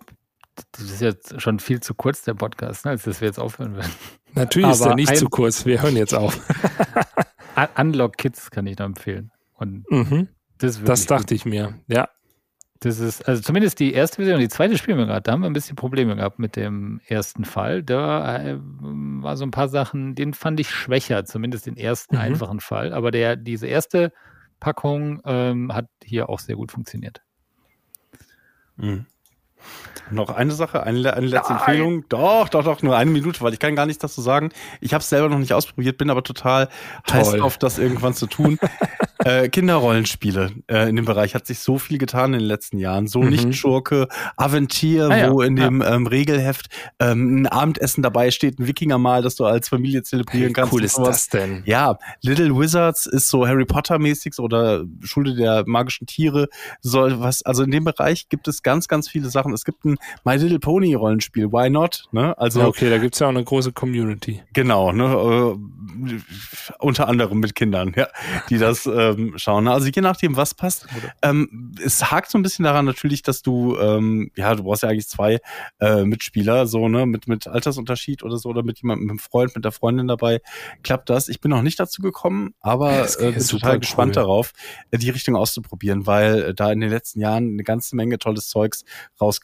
das 0.72 0.84
ist 0.84 1.02
jetzt 1.02 1.42
schon 1.42 1.60
viel 1.60 1.80
zu 1.80 1.94
kurz, 1.96 2.22
der 2.22 2.36
Podcast, 2.36 2.86
ne, 2.86 2.92
als 2.92 3.04
dass 3.04 3.22
wir 3.22 3.28
jetzt 3.28 3.40
aufhören 3.40 3.76
werden. 3.76 3.92
Natürlich 4.34 4.66
Aber 4.66 4.76
ist 4.76 4.82
er 4.86 4.96
nicht 4.96 5.18
zu 5.18 5.30
kurz. 5.30 5.66
Wir 5.66 5.82
hören 5.82 5.96
jetzt 5.96 6.14
auf. 6.14 6.40
Unlock 7.78 8.18
Kids 8.18 8.50
kann 8.50 8.66
ich 8.66 8.78
noch 8.78 8.86
empfehlen. 8.86 9.32
Und 9.54 9.90
mhm. 9.90 10.30
das, 10.58 10.84
das 10.84 11.06
dachte 11.06 11.26
gut. 11.26 11.32
ich 11.32 11.46
mir, 11.46 11.80
ja. 11.88 12.10
Das 12.84 13.00
ist, 13.00 13.30
also 13.30 13.42
zumindest 13.42 13.80
die 13.80 13.94
erste 13.94 14.18
Version, 14.18 14.42
die 14.42 14.50
zweite 14.50 14.78
spielen 14.78 14.98
wir 14.98 15.06
gerade, 15.06 15.22
da 15.22 15.32
haben 15.32 15.40
wir 15.40 15.50
ein 15.50 15.54
bisschen 15.54 15.78
Probleme 15.78 16.18
gehabt 16.18 16.38
mit 16.38 16.58
dem 16.58 17.00
ersten 17.08 17.46
Fall. 17.46 17.82
Da 17.82 18.44
äh, 18.44 18.58
war 18.60 19.38
so 19.38 19.46
ein 19.46 19.52
paar 19.52 19.70
Sachen, 19.70 20.16
den 20.16 20.34
fand 20.34 20.60
ich 20.60 20.70
schwächer, 20.70 21.24
zumindest 21.24 21.66
den 21.66 21.78
ersten 21.78 22.16
mhm. 22.16 22.22
einfachen 22.22 22.60
Fall. 22.60 22.92
Aber 22.92 23.12
der, 23.12 23.38
diese 23.38 23.68
erste 23.68 24.12
Packung 24.60 25.22
ähm, 25.24 25.74
hat 25.74 25.88
hier 26.04 26.28
auch 26.28 26.40
sehr 26.40 26.58
gut 26.58 26.74
funktioniert. 26.74 27.22
Mhm. 28.76 29.06
Noch 30.12 30.30
eine 30.30 30.52
Sache, 30.52 30.84
eine, 30.84 31.14
eine 31.14 31.28
letzte 31.28 31.54
Nein. 31.54 31.62
Empfehlung. 31.62 32.06
Doch, 32.10 32.50
doch, 32.50 32.64
doch, 32.64 32.82
nur 32.82 32.96
eine 32.96 33.10
Minute, 33.10 33.42
weil 33.42 33.54
ich 33.54 33.60
kann 33.60 33.76
gar 33.76 33.86
nichts 33.86 34.02
dazu 34.02 34.22
sagen. 34.22 34.50
Ich 34.82 34.94
habe 34.94 35.02
es 35.02 35.10
selber 35.10 35.30
noch 35.30 35.40
nicht 35.40 35.54
ausprobiert, 35.54 35.98
bin 35.98 36.10
aber 36.10 36.24
total 36.24 36.70
Toll. 37.06 37.20
heiß 37.20 37.42
auf, 37.42 37.58
das 37.58 37.80
irgendwann 37.80 38.14
zu 38.14 38.28
tun. 38.28 38.60
äh, 39.20 39.50
Kinderrollenspiele 39.50 40.52
äh, 40.68 40.90
in 40.90 40.96
dem 40.96 41.06
Bereich 41.06 41.36
hat 41.36 41.48
sich 41.48 41.60
so 41.60 41.78
viel 41.78 41.98
getan 41.98 42.34
in 42.34 42.40
den 42.40 42.48
letzten 42.48 42.78
Jahren. 42.80 43.08
So 43.08 43.22
mhm. 43.22 43.30
nicht 43.30 43.56
Schurke, 43.56 44.08
Aventier, 44.36 45.10
ah, 45.10 45.18
ja. 45.18 45.32
wo 45.32 45.42
in 45.42 45.56
dem 45.56 45.82
ja. 45.82 45.94
ähm, 45.94 46.08
Regelheft 46.08 46.68
ähm, 47.00 47.42
ein 47.42 47.48
Abendessen 47.48 48.04
dabei 48.04 48.32
steht, 48.32 48.60
ein 48.60 48.68
Wikingermahl, 48.68 49.22
das 49.22 49.36
du 49.36 49.46
als 49.46 49.70
Familie 49.70 50.04
zelebrieren 50.04 50.48
hey, 50.48 50.54
kannst. 50.54 50.74
Cool 50.74 50.84
ist 50.84 50.98
das 50.98 51.30
denn? 51.30 51.64
Ja, 51.66 51.98
Little 52.22 52.58
Wizards 52.58 53.06
ist 53.06 53.30
so 53.30 53.48
Harry 53.48 53.66
Potter 53.66 54.00
mäßig 54.00 54.38
oder 54.40 54.84
Schule 55.02 55.36
der 55.36 55.64
magischen 55.66 56.08
Tiere. 56.08 56.50
Soll 56.82 57.20
was, 57.20 57.44
also 57.44 57.64
in 57.64 57.72
dem 57.72 57.84
Bereich 57.84 58.30
gibt 58.30 58.48
es 58.48 58.64
ganz, 58.64 58.88
ganz 58.88 59.08
viele 59.08 59.30
Sachen. 59.30 59.53
Es 59.54 59.66
gibt 59.66 59.86
ein 59.86 59.98
My 60.24 60.36
Little 60.36 60.60
Pony 60.60 60.94
Rollenspiel. 60.94 61.52
Why 61.52 61.70
not? 61.70 62.06
Ne? 62.12 62.38
Also 62.38 62.62
ja, 62.62 62.68
okay, 62.68 62.90
da 62.90 62.98
gibt's 62.98 63.20
ja 63.20 63.28
auch 63.28 63.32
eine 63.32 63.44
große 63.44 63.72
Community. 63.72 64.42
Genau, 64.54 64.92
ne? 64.92 65.58
Äh, 65.58 66.20
unter 66.80 67.08
anderem 67.08 67.40
mit 67.40 67.56
Kindern, 67.56 67.94
ja, 67.96 68.08
die 68.50 68.58
das 68.58 68.86
ähm, 68.86 69.34
schauen. 69.38 69.68
Also 69.68 69.88
je 69.88 70.02
nachdem, 70.02 70.36
was 70.36 70.54
passt. 70.54 70.88
Ähm, 71.22 71.74
es 71.84 72.12
hakt 72.12 72.32
so 72.32 72.38
ein 72.38 72.44
bisschen 72.44 72.64
daran 72.64 72.86
natürlich, 72.86 73.22
dass 73.22 73.42
du, 73.42 73.78
ähm, 73.78 74.32
ja, 74.36 74.56
du 74.56 74.64
brauchst 74.64 74.84
ja 74.84 74.90
eigentlich 74.90 75.08
zwei 75.08 75.40
äh, 75.80 76.04
Mitspieler, 76.04 76.68
so 76.68 76.88
ne, 76.88 77.06
mit 77.06 77.28
mit 77.28 77.48
Altersunterschied 77.48 78.24
oder 78.24 78.38
so 78.38 78.50
oder 78.50 78.64
mit 78.64 78.82
jemandem, 78.82 79.06
mit 79.06 79.12
einem 79.12 79.20
Freund, 79.20 79.56
mit 79.56 79.66
der 79.66 79.72
Freundin 79.72 80.08
dabei. 80.08 80.42
Klappt 80.84 81.10
das? 81.10 81.30
Ich 81.30 81.42
bin 81.42 81.52
noch 81.52 81.62
nicht 81.62 81.80
dazu 81.80 82.02
gekommen, 82.02 82.54
aber 82.60 83.08
äh, 83.20 83.32
bin 83.32 83.46
total 83.46 83.80
gespannt 83.80 84.16
cool. 84.18 84.24
darauf, 84.24 84.54
äh, 84.92 84.98
die 84.98 85.10
Richtung 85.10 85.36
auszuprobieren, 85.36 86.06
weil 86.08 86.44
äh, 86.44 86.54
da 86.54 86.72
in 86.72 86.80
den 86.80 86.90
letzten 86.90 87.20
Jahren 87.20 87.54
eine 87.54 87.64
ganze 87.64 87.96
Menge 87.96 88.18
tolles 88.18 88.50
Zeugs 88.50 88.84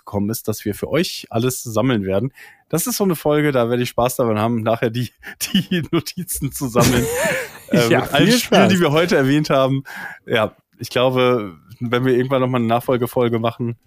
rausgekommen 0.09 0.29
ist 0.29 0.47
das 0.47 0.65
wir 0.65 0.75
für 0.75 0.89
euch 0.89 1.27
alles 1.29 1.63
sammeln 1.63 2.03
werden. 2.03 2.31
Das 2.69 2.87
ist 2.87 2.97
so 2.97 3.03
eine 3.03 3.15
Folge, 3.15 3.51
da 3.51 3.69
werde 3.69 3.83
ich 3.83 3.89
Spaß 3.89 4.17
daran 4.17 4.39
haben, 4.39 4.61
nachher 4.61 4.89
die, 4.89 5.11
die 5.53 5.83
Notizen 5.91 6.51
zu 6.51 6.67
sammeln. 6.67 7.05
äh, 7.71 7.89
ja, 7.89 8.01
mit 8.01 8.13
allen 8.13 8.31
Spielen, 8.31 8.69
die 8.69 8.79
wir 8.79 8.91
heute 8.91 9.15
erwähnt 9.15 9.49
haben. 9.49 9.83
Ja, 10.25 10.55
ich 10.79 10.89
glaube, 10.89 11.57
wenn 11.79 12.05
wir 12.05 12.13
irgendwann 12.13 12.41
nochmal 12.41 12.59
eine 12.59 12.67
Nachfolgefolge 12.67 13.39
machen, 13.39 13.77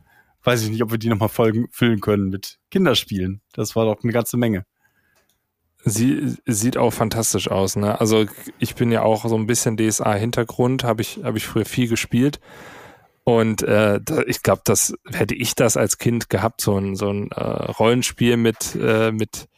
weiß 0.45 0.63
ich 0.65 0.71
nicht, 0.71 0.83
ob 0.83 0.91
wir 0.91 0.99
die 0.99 1.09
nochmal 1.09 1.29
Folgen 1.29 1.69
füllen 1.71 2.01
können 2.01 2.29
mit 2.29 2.59
Kinderspielen. 2.71 3.41
Das 3.53 3.77
war 3.77 3.85
doch 3.85 4.03
eine 4.03 4.13
ganze 4.13 4.37
Menge. 4.37 4.65
Sie 5.85 6.37
sieht 6.47 6.77
auch 6.77 6.93
fantastisch 6.93 7.51
aus, 7.51 7.75
ne? 7.75 8.01
Also 8.01 8.27
ich 8.61 8.77
bin 8.77 8.93
ja 8.93 9.03
auch 9.03 9.27
so 9.27 9.37
ein 9.37 9.49
bisschen 9.49 9.77
DSA-Hintergrund, 9.77 10.85
habe 10.85 11.03
ich, 11.03 11.21
habe 11.25 11.39
ich 11.39 11.47
früher 11.47 11.65
viel 11.65 11.89
gespielt. 11.89 12.39
Und 13.25 13.63
äh, 13.63 14.01
ich 14.27 14.43
glaube, 14.43 14.63
das 14.65 14.95
hätte 15.13 15.35
ich 15.35 15.55
das 15.55 15.77
als 15.77 15.99
Kind 15.99 16.29
gehabt, 16.29 16.61
so 16.61 16.77
ein, 16.77 16.97
so 16.97 17.11
ein 17.11 17.31
äh, 17.31 17.41
Rollenspiel 17.41 18.37
mit, 18.37 18.75
äh, 18.75 19.13
mit, 19.13 19.49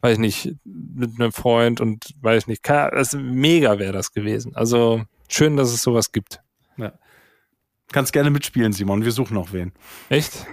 weiß 0.00 0.14
ich 0.14 0.18
nicht, 0.18 0.54
mit 0.64 1.18
einem 1.18 1.32
Freund 1.32 1.80
und 1.80 2.14
weiß 2.20 2.44
ich 2.44 2.46
nicht, 2.46 2.62
kann, 2.62 2.90
das, 2.92 3.14
mega 3.14 3.78
wäre 3.78 3.92
das 3.92 4.12
gewesen. 4.12 4.54
Also 4.54 5.02
schön, 5.28 5.56
dass 5.56 5.72
es 5.72 5.82
sowas 5.82 6.12
gibt. 6.12 6.40
Ja. 6.76 6.92
Kannst 7.90 8.12
gerne 8.12 8.30
mitspielen, 8.30 8.72
Simon. 8.72 9.04
Wir 9.04 9.12
suchen 9.12 9.34
noch 9.34 9.52
wen. 9.52 9.72
Echt? 10.08 10.46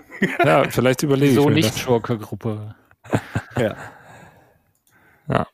Ja, 0.43 0.67
vielleicht 0.69 1.03
überlege 1.03 1.33
ich 1.33 1.35
so 1.35 1.51
nicht 1.51 1.77
Schurke-Gruppe. 1.77 2.75
ja. 3.55 3.75
Ja. 5.29 5.47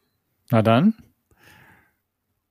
Na 0.51 0.61
dann 0.61 0.95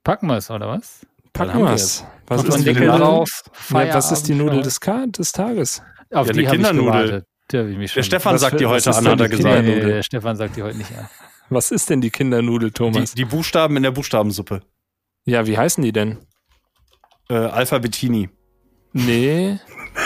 packen 0.05 0.27
wir 0.27 0.37
es, 0.37 0.51
oder 0.51 0.69
was? 0.69 1.07
Packen 1.33 1.61
wir 1.61 1.70
es. 1.70 2.05
Was, 2.37 2.57
ist 2.57 2.67
die 2.67 2.73
drauf, 2.75 3.43
ja, 3.71 3.95
was 3.95 4.13
ist 4.13 4.29
die 4.29 4.35
Nudel 4.35 4.63
des, 4.63 4.81
des 4.81 5.33
Tages? 5.33 5.83
Auf 6.13 6.27
ja, 6.27 6.33
die 6.33 6.45
Kindernudel. 6.45 7.25
Der, 7.51 8.03
Stefan 8.03 8.39
sagt 8.39 8.61
die 8.61 8.67
heute 8.67 8.95
an, 8.95 9.09
hat 9.09 9.21
er 9.21 9.29
gesagt. 9.29 9.65
Nee, 9.65 9.81
der 9.81 10.03
Stefan 10.03 10.37
sagt 10.37 10.57
die 10.57 10.63
heute 10.63 10.79
nicht 10.79 10.91
an. 10.97 11.09
Was 11.51 11.71
ist 11.71 11.91
denn 11.91 12.01
die 12.01 12.11
Kindernudel, 12.11 12.71
Thomas? 12.71 13.11
Die, 13.11 13.17
die 13.17 13.25
Buchstaben 13.25 13.77
in 13.77 13.83
der 13.83 13.91
Buchstabensuppe. 13.91 14.63
Ja, 15.25 15.47
wie 15.47 15.59
heißen 15.59 15.85
die 15.85 15.93
denn? 15.93 16.19
Äh, 17.29 17.35
Alphabetini. 17.35 18.31
Nee. 18.93 19.59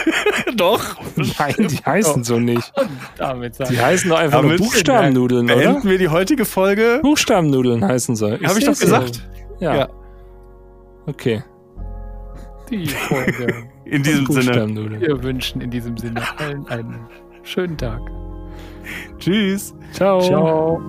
doch. 0.56 0.96
Nein, 1.16 1.54
die 1.58 1.76
heißen 1.76 2.24
so 2.24 2.38
nicht. 2.38 2.72
die 2.76 3.80
heißen 3.80 4.10
doch 4.10 4.18
einfach 4.18 4.42
Damit 4.42 4.58
nur 4.58 4.68
Buchstabennudeln, 4.68 5.46
oder? 5.46 5.56
Beenden 5.56 5.88
wir 5.88 5.98
die 5.98 6.08
heutige 6.08 6.44
Folge. 6.44 7.00
Buchstabennudeln 7.02 7.84
heißen 7.84 8.16
sie. 8.16 8.38
Habe 8.44 8.58
ich 8.58 8.64
doch 8.64 8.78
gesagt. 8.78 9.22
Ja. 9.60 9.76
ja. 9.76 9.88
Okay. 11.06 11.42
Die 12.70 12.86
Folge. 13.08 13.64
in 13.84 14.02
diesem 14.02 14.26
Sinne. 14.26 15.00
Wir 15.00 15.22
wünschen 15.22 15.60
in 15.60 15.70
diesem 15.70 15.96
Sinne 15.96 16.22
allen 16.38 16.66
einen 16.68 17.06
schönen 17.42 17.76
Tag. 17.76 18.00
Tschüss. 19.18 19.74
Ciao. 19.92 20.20
Ciao. 20.20 20.80